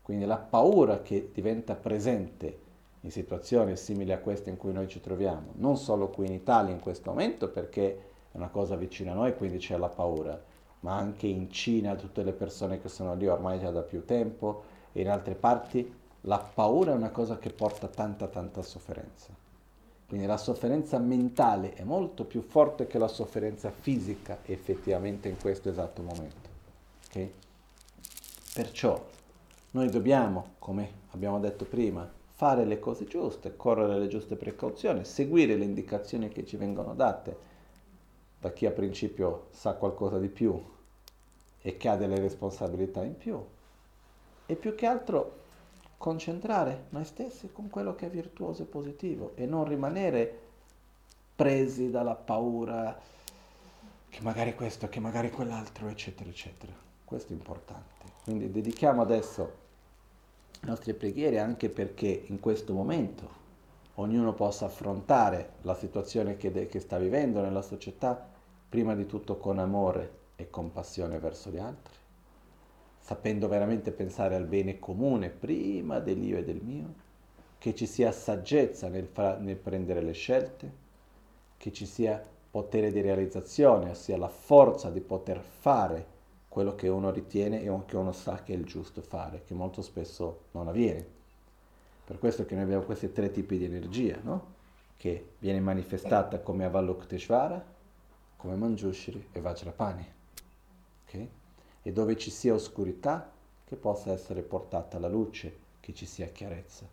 Quindi 0.01 0.25
la 0.25 0.37
paura 0.37 1.01
che 1.01 1.31
diventa 1.33 1.75
presente 1.75 2.65
in 3.01 3.11
situazioni 3.11 3.75
simili 3.77 4.11
a 4.11 4.19
queste 4.19 4.49
in 4.49 4.57
cui 4.57 4.73
noi 4.73 4.87
ci 4.87 4.99
troviamo, 4.99 5.53
non 5.55 5.77
solo 5.77 6.09
qui 6.09 6.25
in 6.25 6.33
Italia 6.33 6.73
in 6.73 6.79
questo 6.79 7.11
momento 7.11 7.49
perché 7.49 7.97
è 8.31 8.37
una 8.37 8.49
cosa 8.49 8.75
vicina 8.75 9.11
a 9.11 9.15
noi, 9.15 9.35
quindi 9.35 9.57
c'è 9.57 9.77
la 9.77 9.89
paura, 9.89 10.41
ma 10.81 10.95
anche 10.95 11.27
in 11.27 11.49
Cina 11.51 11.95
tutte 11.95 12.23
le 12.23 12.33
persone 12.33 12.79
che 12.79 12.89
sono 12.89 13.15
lì 13.15 13.27
ormai 13.27 13.59
già 13.59 13.71
da 13.71 13.81
più 13.81 14.05
tempo 14.05 14.63
e 14.91 15.01
in 15.01 15.09
altre 15.09 15.35
parti 15.35 15.93
la 16.21 16.39
paura 16.39 16.91
è 16.91 16.95
una 16.95 17.09
cosa 17.09 17.37
che 17.37 17.49
porta 17.51 17.87
tanta 17.87 18.27
tanta 18.27 18.61
sofferenza. 18.61 19.33
Quindi 20.07 20.25
la 20.25 20.37
sofferenza 20.37 20.97
mentale 20.99 21.73
è 21.73 21.83
molto 21.83 22.23
più 22.23 22.41
forte 22.41 22.87
che 22.87 22.97
la 22.97 23.09
sofferenza 23.09 23.71
fisica 23.71 24.39
effettivamente 24.45 25.27
in 25.27 25.37
questo 25.37 25.69
esatto 25.69 26.01
momento. 26.01 26.49
Okay? 27.07 27.33
Perciò 28.53 29.05
Noi 29.71 29.89
dobbiamo, 29.89 30.53
come 30.59 30.89
abbiamo 31.11 31.39
detto 31.39 31.65
prima, 31.65 32.09
fare 32.37 32.65
le 32.65 32.79
cose 32.79 33.05
giuste, 33.05 33.55
correre 33.55 33.99
le 33.99 34.07
giuste 34.07 34.35
precauzioni, 34.35 35.03
seguire 35.03 35.55
le 35.55 35.65
indicazioni 35.65 36.29
che 36.29 36.45
ci 36.45 36.55
vengono 36.55 36.93
date 36.93 37.37
da 38.39 38.51
chi 38.51 38.65
a 38.65 38.72
principio 38.72 39.47
sa 39.51 39.73
qualcosa 39.73 40.19
di 40.19 40.30
più 40.30 40.61
e 41.61 41.77
che 41.77 41.89
ha 41.89 41.95
delle 41.95 42.19
responsabilità 42.19 43.03
in 43.03 43.18
più. 43.18 43.43
E 44.45 44.55
più 44.55 44.76
che 44.76 44.85
altro 44.85 45.35
concentrare 45.97 46.85
noi 46.89 47.05
stessi 47.05 47.51
con 47.51 47.69
quello 47.69 47.95
che 47.95 48.05
è 48.05 48.09
virtuoso 48.09 48.64
e 48.64 48.65
positivo 48.65 49.31
e 49.35 49.45
non 49.45 49.68
rimanere 49.68 50.45
presi 51.35 51.89
dalla 51.89 52.15
paura 52.15 52.99
che 54.09 54.22
magari 54.22 54.55
questo, 54.55 54.88
che 54.89 54.99
magari 54.99 55.30
quell'altro, 55.30 55.89
eccetera, 55.89 56.30
eccetera. 56.30 56.73
Questo 57.03 57.34
è 57.34 57.35
importante. 57.35 58.05
Quindi 58.23 58.51
dedichiamo 58.51 59.01
adesso 59.01 59.65
le 60.59 60.68
nostre 60.68 60.93
preghiere 60.93 61.39
anche 61.39 61.69
perché 61.69 62.23
in 62.27 62.39
questo 62.39 62.73
momento 62.73 63.45
ognuno 63.99 64.33
possa 64.33 64.65
affrontare 64.65 65.53
la 65.61 65.75
situazione 65.75 66.37
che, 66.37 66.51
de- 66.51 66.65
che 66.67 66.79
sta 66.79 66.97
vivendo 66.97 67.41
nella 67.41 67.61
società, 67.61 68.27
prima 68.67 68.95
di 68.95 69.05
tutto 69.05 69.37
con 69.37 69.59
amore 69.59 70.11
e 70.35 70.49
compassione 70.49 71.19
verso 71.19 71.49
gli 71.51 71.59
altri 71.59 71.95
sapendo 73.07 73.47
veramente 73.47 73.93
pensare 73.93 74.35
al 74.35 74.43
bene 74.43 74.79
comune 74.79 75.29
prima 75.29 75.99
dell'io 75.99 76.39
e 76.39 76.43
del 76.43 76.59
mio, 76.61 76.93
che 77.57 77.73
ci 77.73 77.85
sia 77.85 78.11
saggezza 78.11 78.89
nel, 78.89 79.07
fra- 79.07 79.37
nel 79.37 79.55
prendere 79.55 80.01
le 80.01 80.11
scelte, 80.11 80.71
che 81.55 81.71
ci 81.71 81.85
sia 81.85 82.21
potere 82.51 82.91
di 82.91 82.99
realizzazione, 82.99 83.91
ossia 83.91 84.17
la 84.17 84.27
forza 84.27 84.89
di 84.89 84.99
poter 84.99 85.39
fare 85.39 86.05
quello 86.49 86.75
che 86.75 86.89
uno 86.89 87.09
ritiene 87.09 87.61
e 87.61 87.71
che 87.85 87.95
uno 87.95 88.11
sa 88.11 88.43
che 88.43 88.53
è 88.53 88.57
il 88.57 88.65
giusto 88.65 89.01
fare, 89.01 89.43
che 89.45 89.53
molto 89.53 89.81
spesso 89.81 90.47
non 90.51 90.67
avviene. 90.67 91.16
Per 92.07 92.17
questo 92.19 92.45
che 92.45 92.55
noi 92.55 92.63
abbiamo 92.63 92.84
questi 92.84 93.11
tre 93.11 93.29
tipi 93.29 93.57
di 93.57 93.65
energia, 93.65 94.17
no? 94.23 94.55
che 94.95 95.34
viene 95.39 95.59
manifestata 95.59 96.39
come 96.39 96.63
Avalokiteshvara, 96.63 97.75
come 98.38 98.55
Manjushri 98.55 99.27
e 99.34 99.41
Vajrapani. 99.41 100.15
Okay? 101.05 101.29
e 101.88 101.93
dove 101.93 102.17
ci 102.17 102.31
sia 102.31 102.53
oscurità, 102.53 103.31
che 103.63 103.77
possa 103.77 104.11
essere 104.11 104.41
portata 104.41 104.99
la 104.99 105.07
luce, 105.07 105.57
che 105.79 105.93
ci 105.93 106.05
sia 106.05 106.27
chiarezza, 106.27 106.85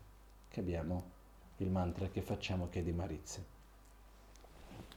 che 0.47 0.61
abbiamo 0.61 1.11
il 1.57 1.69
mantra 1.69 2.07
che 2.07 2.23
facciamo 2.23 2.69
che 2.69 2.79
è 2.79 2.83
di 2.85 2.93
Marizia. 2.93 3.43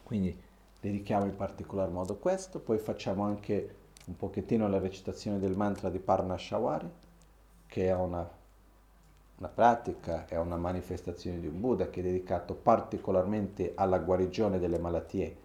Quindi 0.04 0.40
dedichiamo 0.80 1.26
in 1.26 1.36
particolar 1.36 1.90
modo 1.90 2.18
questo, 2.18 2.60
poi 2.60 2.78
facciamo 2.78 3.24
anche 3.24 3.76
un 4.06 4.16
pochettino 4.16 4.68
la 4.68 4.78
recitazione 4.78 5.40
del 5.40 5.56
mantra 5.56 5.90
di 5.90 5.98
Parna 5.98 6.38
Shawari, 6.38 6.90
che 7.66 7.88
è 7.88 7.96
una, 7.96 8.30
una 9.38 9.50
pratica, 9.50 10.26
è 10.28 10.38
una 10.38 10.58
manifestazione 10.58 11.40
di 11.40 11.48
un 11.48 11.60
Buddha 11.60 11.90
che 11.90 12.00
è 12.00 12.04
dedicato 12.04 12.56
particolarmente 12.56 13.74
alla 13.76 14.00
guarigione 14.00 14.60
delle 14.60 14.80
malattie, 14.80 15.36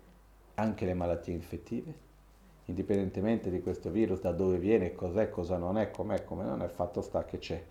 anche 0.55 0.85
le 0.85 0.94
malattie 0.94 1.35
infettive 1.35 2.10
indipendentemente 2.66 3.51
di 3.51 3.60
questo 3.60 3.90
virus, 3.90 4.20
da 4.20 4.32
dove 4.32 4.59
viene, 4.59 4.94
cos'è, 4.94 5.28
cosa 5.31 5.56
non 5.56 5.78
è, 5.78 5.90
com'è, 5.90 6.24
come 6.24 6.44
non 6.44 6.62
è, 6.62 6.69
fatto 6.69 7.02
sta 7.02 7.24
che 7.24 7.39
c'è. 7.39 7.62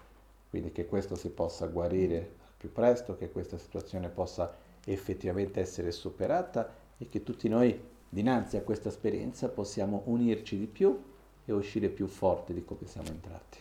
Quindi 0.49 0.72
che 0.72 0.85
questo 0.85 1.15
si 1.15 1.30
possa 1.30 1.68
guarire 1.68 2.30
più 2.57 2.72
presto, 2.72 3.15
che 3.15 3.31
questa 3.31 3.57
situazione 3.57 4.10
possa 4.10 4.53
effettivamente 4.85 5.60
essere 5.61 5.91
superata 5.91 6.69
e 6.98 7.07
che 7.07 7.23
tutti 7.23 7.48
noi 7.48 7.80
dinanzi 8.10 8.57
a 8.57 8.61
questa 8.61 8.89
esperienza 8.89 9.48
possiamo 9.48 10.03
unirci 10.06 10.57
di 10.57 10.68
più 10.68 11.02
e 11.45 11.53
uscire 11.53 11.88
più 11.89 12.07
forti 12.07 12.53
di 12.53 12.65
come 12.65 12.85
siamo 12.85 13.07
entrati. 13.07 13.60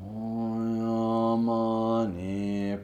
Ok? 0.00 1.38
Mani 1.38 2.78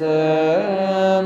Qualunque 0.00 1.20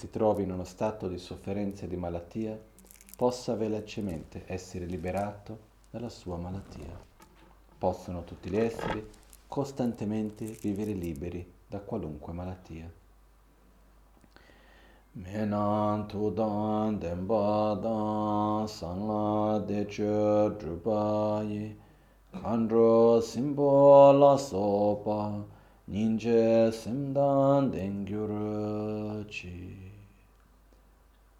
si 0.00 0.08
trovi 0.08 0.44
in 0.44 0.50
uno 0.50 0.64
stato 0.64 1.08
di 1.08 1.18
sofferenza 1.18 1.84
e 1.84 1.88
di 1.88 1.96
malattia 1.98 2.58
possa 3.18 3.54
velocemente 3.54 4.44
essere 4.46 4.86
liberato 4.86 5.58
dalla 5.90 6.08
sua 6.08 6.38
malattia. 6.38 6.98
Possono 7.76 8.24
tutti 8.24 8.48
gli 8.48 8.56
esseri 8.56 9.06
costantemente 9.46 10.46
vivere 10.46 10.92
liberi 10.92 11.46
da 11.66 11.80
qualunque 11.80 12.32
malattia. 12.32 12.90
Menan 15.12 16.08
tudan 16.08 16.98
denpa 16.98 18.64
sangla 18.66 19.58
deche 19.58 20.54
drupa 20.56 21.44
ye 21.46 21.76
kandro 22.30 23.20
simbo 23.20 24.12
la 24.12 24.38
sopa 24.38 25.44
ninje 25.84 26.72
simdan 26.72 27.70
dengyurci. 27.70 29.79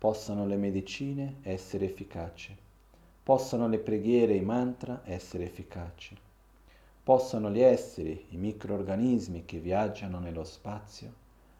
Possano 0.01 0.47
le 0.47 0.57
medicine 0.57 1.37
essere 1.43 1.85
efficaci, 1.85 2.57
possano 3.23 3.69
le 3.69 3.79
preghiere 3.79 4.33
e 4.33 4.37
i 4.37 4.41
mantra 4.41 5.03
essere 5.05 5.45
efficaci, 5.45 6.17
possano 7.05 7.51
gli 7.51 7.61
esseri, 7.61 8.25
i 8.31 8.39
microorganismi 8.39 9.45
che 9.45 9.59
viaggiano 9.59 10.19
nello 10.19 10.45
spazio, 10.45 11.13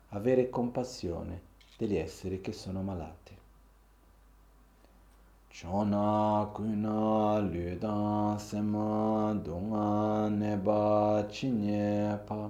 avere 0.09 0.49
compassione 0.49 1.43
degli 1.77 1.97
esseri 1.97 2.41
che 2.41 2.53
sono 2.53 2.81
malati. 2.81 3.37
Chona 5.53 6.49
kuna 6.55 7.41
ludan 7.41 8.39
sema 8.39 9.35
dunga 9.35 10.29
neba 10.31 11.27
chinye 11.29 12.19
pa 12.25 12.49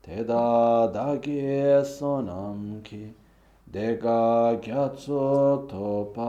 teda 0.00 0.86
dagi 0.86 1.84
sonam 1.84 2.80
ki 2.80 3.17
dega 3.70 4.56
gyatso 4.58 5.66
toparasham. 5.68 6.26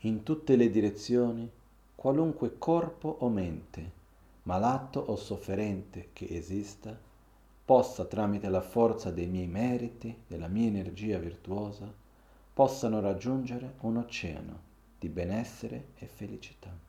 In 0.00 0.22
tutte 0.22 0.56
le 0.56 0.68
direzioni, 0.68 1.50
qualunque 1.94 2.58
corpo 2.58 3.16
o 3.20 3.30
mente, 3.30 3.90
malato 4.42 5.00
o 5.00 5.16
sofferente 5.16 6.10
che 6.12 6.26
esista, 6.28 6.94
possa 7.64 8.04
tramite 8.04 8.50
la 8.50 8.60
forza 8.60 9.10
dei 9.10 9.26
miei 9.26 9.46
meriti, 9.46 10.14
della 10.26 10.48
mia 10.48 10.66
energia 10.66 11.18
virtuosa, 11.18 11.90
possano 12.52 13.00
raggiungere 13.00 13.76
un 13.80 13.96
oceano 13.96 14.58
di 14.98 15.08
benessere 15.08 15.92
e 15.94 16.04
felicità. 16.06 16.81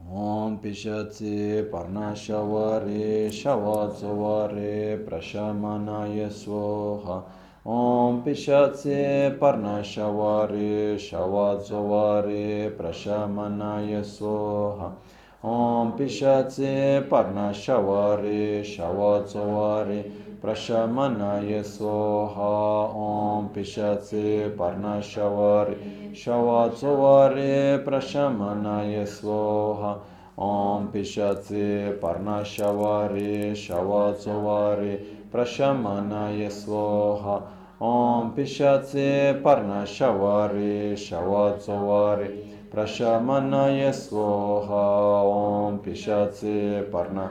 ॐ 0.00 0.56
पिशत्सि 0.62 1.62
पर्णशवरे 1.72 3.30
शवत्सवरे 3.32 4.96
प्रशमनाय 5.06 6.28
स्वाहा 6.30 7.16
ॐ 7.76 8.20
पिशत्सि 8.24 8.98
पर्णशवरे 9.40 10.98
शवत्सवरे 10.98 12.68
प्रशमनाय 12.78 14.02
स्वाहा 14.02 14.92
ॐ 15.44 15.90
पिशत्सि 15.98 17.00
पर्णशवरे 17.10 18.62
शवत्सवरे 18.64 20.00
प्रशमनाय 20.42 21.62
स्वाहा 21.62 22.52
ॐ 23.06 23.46
पिशत्सि 23.54 24.48
पर्णशवरे 24.58 25.74
शवचोवरे 26.16 27.76
प्रशमनाय 27.84 29.04
स्वाहा 29.06 29.92
ॐ 30.38 30.86
पिशचे 30.86 31.90
पर्णशवरे 32.02 33.54
शवचोवरे 33.56 34.96
प्रशमनाय 35.32 36.48
स्वाहा 36.50 37.36
ॐ 37.82 38.28
पिशचे 38.36 39.32
पर्णशवरे 39.44 40.96
शवचोवरे 40.96 42.28
प्रशमनाय 42.72 43.90
स्वाहा 43.92 44.84
ॐ 45.26 45.76
पिशचे 45.76 46.80
पर्ण 46.94 47.26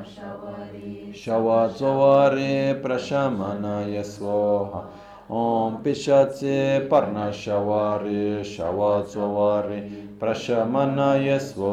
शवचोवरे 1.16 2.74
प्रशमनाय 2.84 4.04
स्वाहा 4.04 4.82
ॐ 5.30 5.76
पिशाचे 5.76 6.80
पर्णशवारे, 6.80 8.44
शवाचवारे, 8.44 9.80
प्रशमनयस्व। 10.20 11.64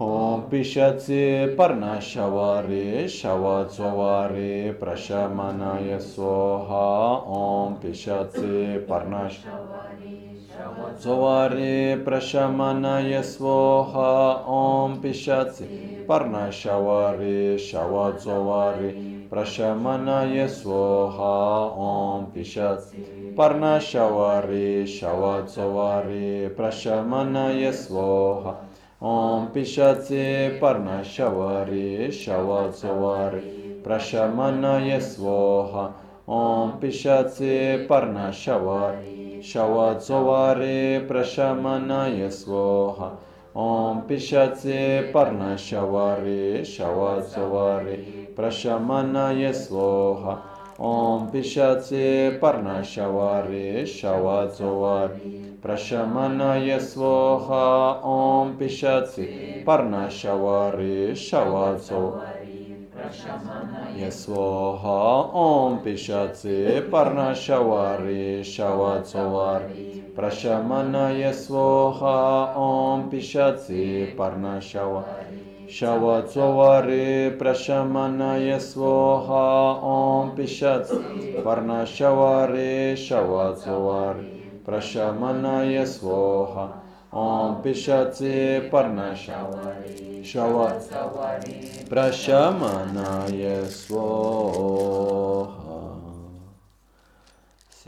ॐ 0.00 0.40
पिशाचे 0.40 1.46
पर्णशवारे, 1.46 3.08
शवाचवारे 3.08 4.70
प्रशमनय 4.72 5.98
स्वाहा 5.98 7.22
ॐ 7.26 7.72
पिशाचे 7.72 8.78
पर्णश 8.78 9.32
Sovare 11.04 11.96
prashamanaya 12.04 13.22
स्वाहा 13.22 14.44
om 14.46 15.00
pishaci 15.02 16.06
parna 16.06 16.52
shawari 16.52 17.58
shawa 17.58 18.12
sovare 18.20 19.11
प्रशमनय 19.32 20.46
स्वाहा 20.48 21.28
ॐ 21.76 22.24
पिशत् 22.24 22.96
पर्णशवरे 23.36 24.86
शवचवरे 24.86 26.48
प्रशमनय 26.48 27.72
स्वाहा। 27.72 28.52
ॐ 29.02 29.44
पिशचे 29.44 30.48
पर्णशवरे 30.48 32.10
शवचवरे 32.12 33.82
प्रशमनय 33.84 35.00
स्वाहा। 35.00 35.88
ॐ 36.28 36.70
पिशचे 36.70 37.76
पर्णशवरे 37.76 39.40
शवचवरे 39.44 40.98
प्रशमनय 40.98 42.28
स्वाहा। 42.30 43.10
ॐ 43.56 43.98
पिशचे 43.98 45.00
पर्णशवरे 45.02 46.64
शवचवरे 46.64 48.21
प्रशमनय 48.36 49.52
स्वाहा 49.52 50.34
ॐ 50.80 51.26
पिशाचे 51.26 52.30
पर्णशवारे 52.30 53.86
शवाचोवारि। 53.86 55.30
प्रशमनय 55.62 56.78
स्वाहा 56.78 57.64
ॐ 58.04 58.52
पिशाचे 58.52 59.24
पर्णशवारे 59.66 61.14
शवाचोवारि। 61.14 62.88
प्रशमनय 62.94 64.10
ॐ 65.34 65.76
पिशाचे 65.76 66.80
पर्णशवारे 66.80 68.44
शवाचोवारि। 68.44 69.84
प्रशमनय 70.16 71.32
स्वाहा 71.32 72.18
ॐ 72.56 73.08
पिशाचे 73.08 74.04
पर्णशवारि। 74.18 75.31
शवत्स्वरे 75.78 77.30
प्रशमनय 77.38 78.58
स्वोहा 78.58 79.44
ॐ 79.90 80.28
पिशत् 80.36 80.92
वर्णशवरे 81.46 82.96
शवत्स्वरे 82.96 84.30
प्रशमनय 84.66 85.84
स्वोहा 85.84 86.66
ॐ 87.14 87.54
पिशत्से 87.62 88.36
पर्णशवरे 88.72 90.22
शव 90.24 90.56
प्रशमनय 91.90 93.44
स्वोहा। 93.70 95.61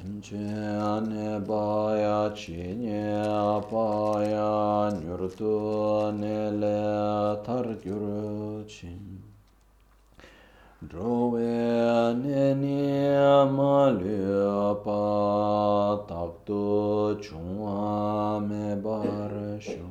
Anjane 0.04 1.40
baya 1.46 2.30
chine 2.36 3.24
apaya 3.24 4.92
nyurtu 5.00 6.12
nele 6.12 7.42
tar 7.42 7.64
gyuru 7.82 8.68
chin. 8.68 9.22
Drove 10.86 11.40
nene 12.20 13.48
malea 13.48 14.76
pa, 14.84 16.04
tap 16.06 16.44
du 16.44 17.16
chungwa 17.24 18.46
me 18.46 18.76
barashu. 18.82 19.88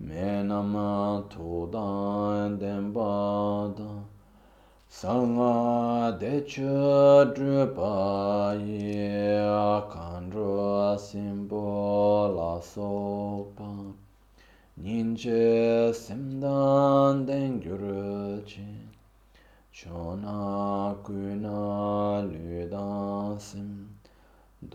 Menama 0.00 1.22
tudan 1.28 2.58
denbadan. 2.58 4.11
sāngā 4.92 5.52
dēchū 6.20 6.72
drupā 7.36 7.92
yé 8.60 9.38
kāndrū 9.92 10.48
sīmbō 11.04 11.62
lā 12.34 12.50
sōpa 12.66 13.70
nīñchē 14.84 15.40
simdān 16.02 17.24
dēngyūrū 17.32 18.04
chī 18.52 18.68
chōnā 19.80 20.36
kūnā 21.08 21.64
lūdān 22.28 23.42
sīm 23.48 23.74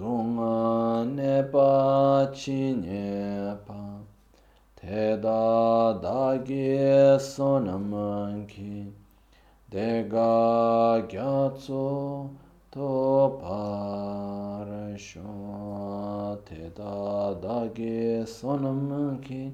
dōngā 0.01 0.53
nēpā 1.13 1.71
chī 2.43 2.61
nēpā 2.83 3.81
tēdā 4.81 5.41
dāgī 6.09 6.63
sōnamān 7.33 8.47
kī 8.55 8.71
Dega 9.69 11.03
gyatso 11.09 12.29
to 12.71 13.37
parasho 13.43 15.19
teda 16.45 17.35
dagi 17.41 18.23
sonam 18.25 19.19
ki 19.21 19.51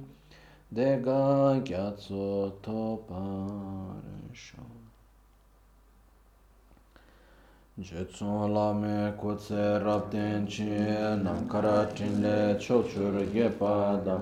Dega 0.71 1.59
gyatso 1.65 2.53
to 2.61 3.01
parasho 3.09 4.61
Jetsun 7.81 8.53
lame 8.53 9.17
kutse 9.17 9.81
rabden 9.83 10.45
chi 10.45 10.77
nam 11.23 11.49
karatin 11.49 12.21
le 12.21 12.55
chochur 12.59 13.25
gepa 13.33 13.99
dam 14.05 14.21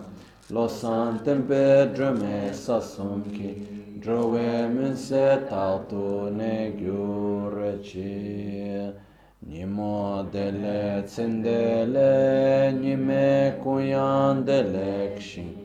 Losan 0.51 1.21
tempe 1.25 1.93
drame 1.93 2.53
sasam 2.53 3.23
ki 3.35 3.80
Drove 4.01 4.67
minse 4.67 5.45
taltu 5.49 6.31
ne 6.37 6.71
gyurçi 6.79 8.09
Nimo 9.47 10.25
dele 10.33 11.05
cindele 11.07 12.71
nime 12.81 13.59
kuyan 13.63 14.47
delekşin 14.47 15.57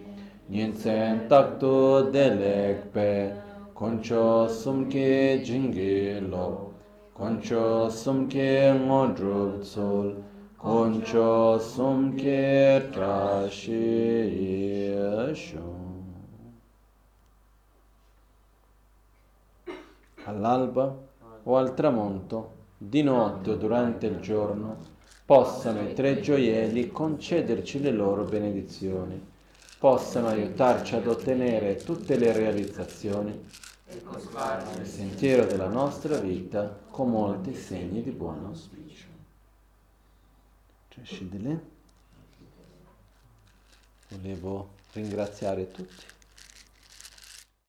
Nincen 0.51 1.29
taktu 1.29 2.13
delekpe 2.13 3.33
Konço 3.75 4.49
sumki 4.49 5.43
cingilo 5.47 6.73
Konço 7.15 7.91
sumki 7.91 8.73
ngodrup 8.87 9.63
tsul 9.65 10.13
Konço 10.59 11.59
sumki 11.59 12.83
traşi 12.93 13.87
yeşo 14.41 15.76
All'alba 20.27 21.05
o 21.45 21.57
al 21.57 21.75
tramonto, 21.75 22.55
di 22.77 23.03
notte 23.03 23.51
o 23.51 23.55
durante 23.55 24.07
il 24.07 24.19
giorno, 24.19 24.95
possano 25.25 25.81
i 25.81 25.95
tre 25.95 26.21
gioielli 26.21 26.91
concederci 26.91 27.81
le 27.81 27.93
loro 27.93 28.25
benedizioni, 28.25 29.25
possano 29.79 30.27
aiutarci 30.27 30.97
ad 30.97 31.07
ottenere 31.07 31.77
tutte 31.77 32.17
le 32.17 32.33
realizzazioni 32.33 33.49
nel 33.89 34.87
sentiero 34.87 35.45
della 35.45 35.69
nostra 35.69 36.19
vita 36.19 36.77
con 36.91 37.11
molti 37.11 37.55
segni 37.55 38.03
di 38.03 38.11
buon 38.11 38.47
auspicio. 38.47 39.05
Volevo 44.09 44.71
ringraziare 44.93 45.71
tutti 45.71 46.05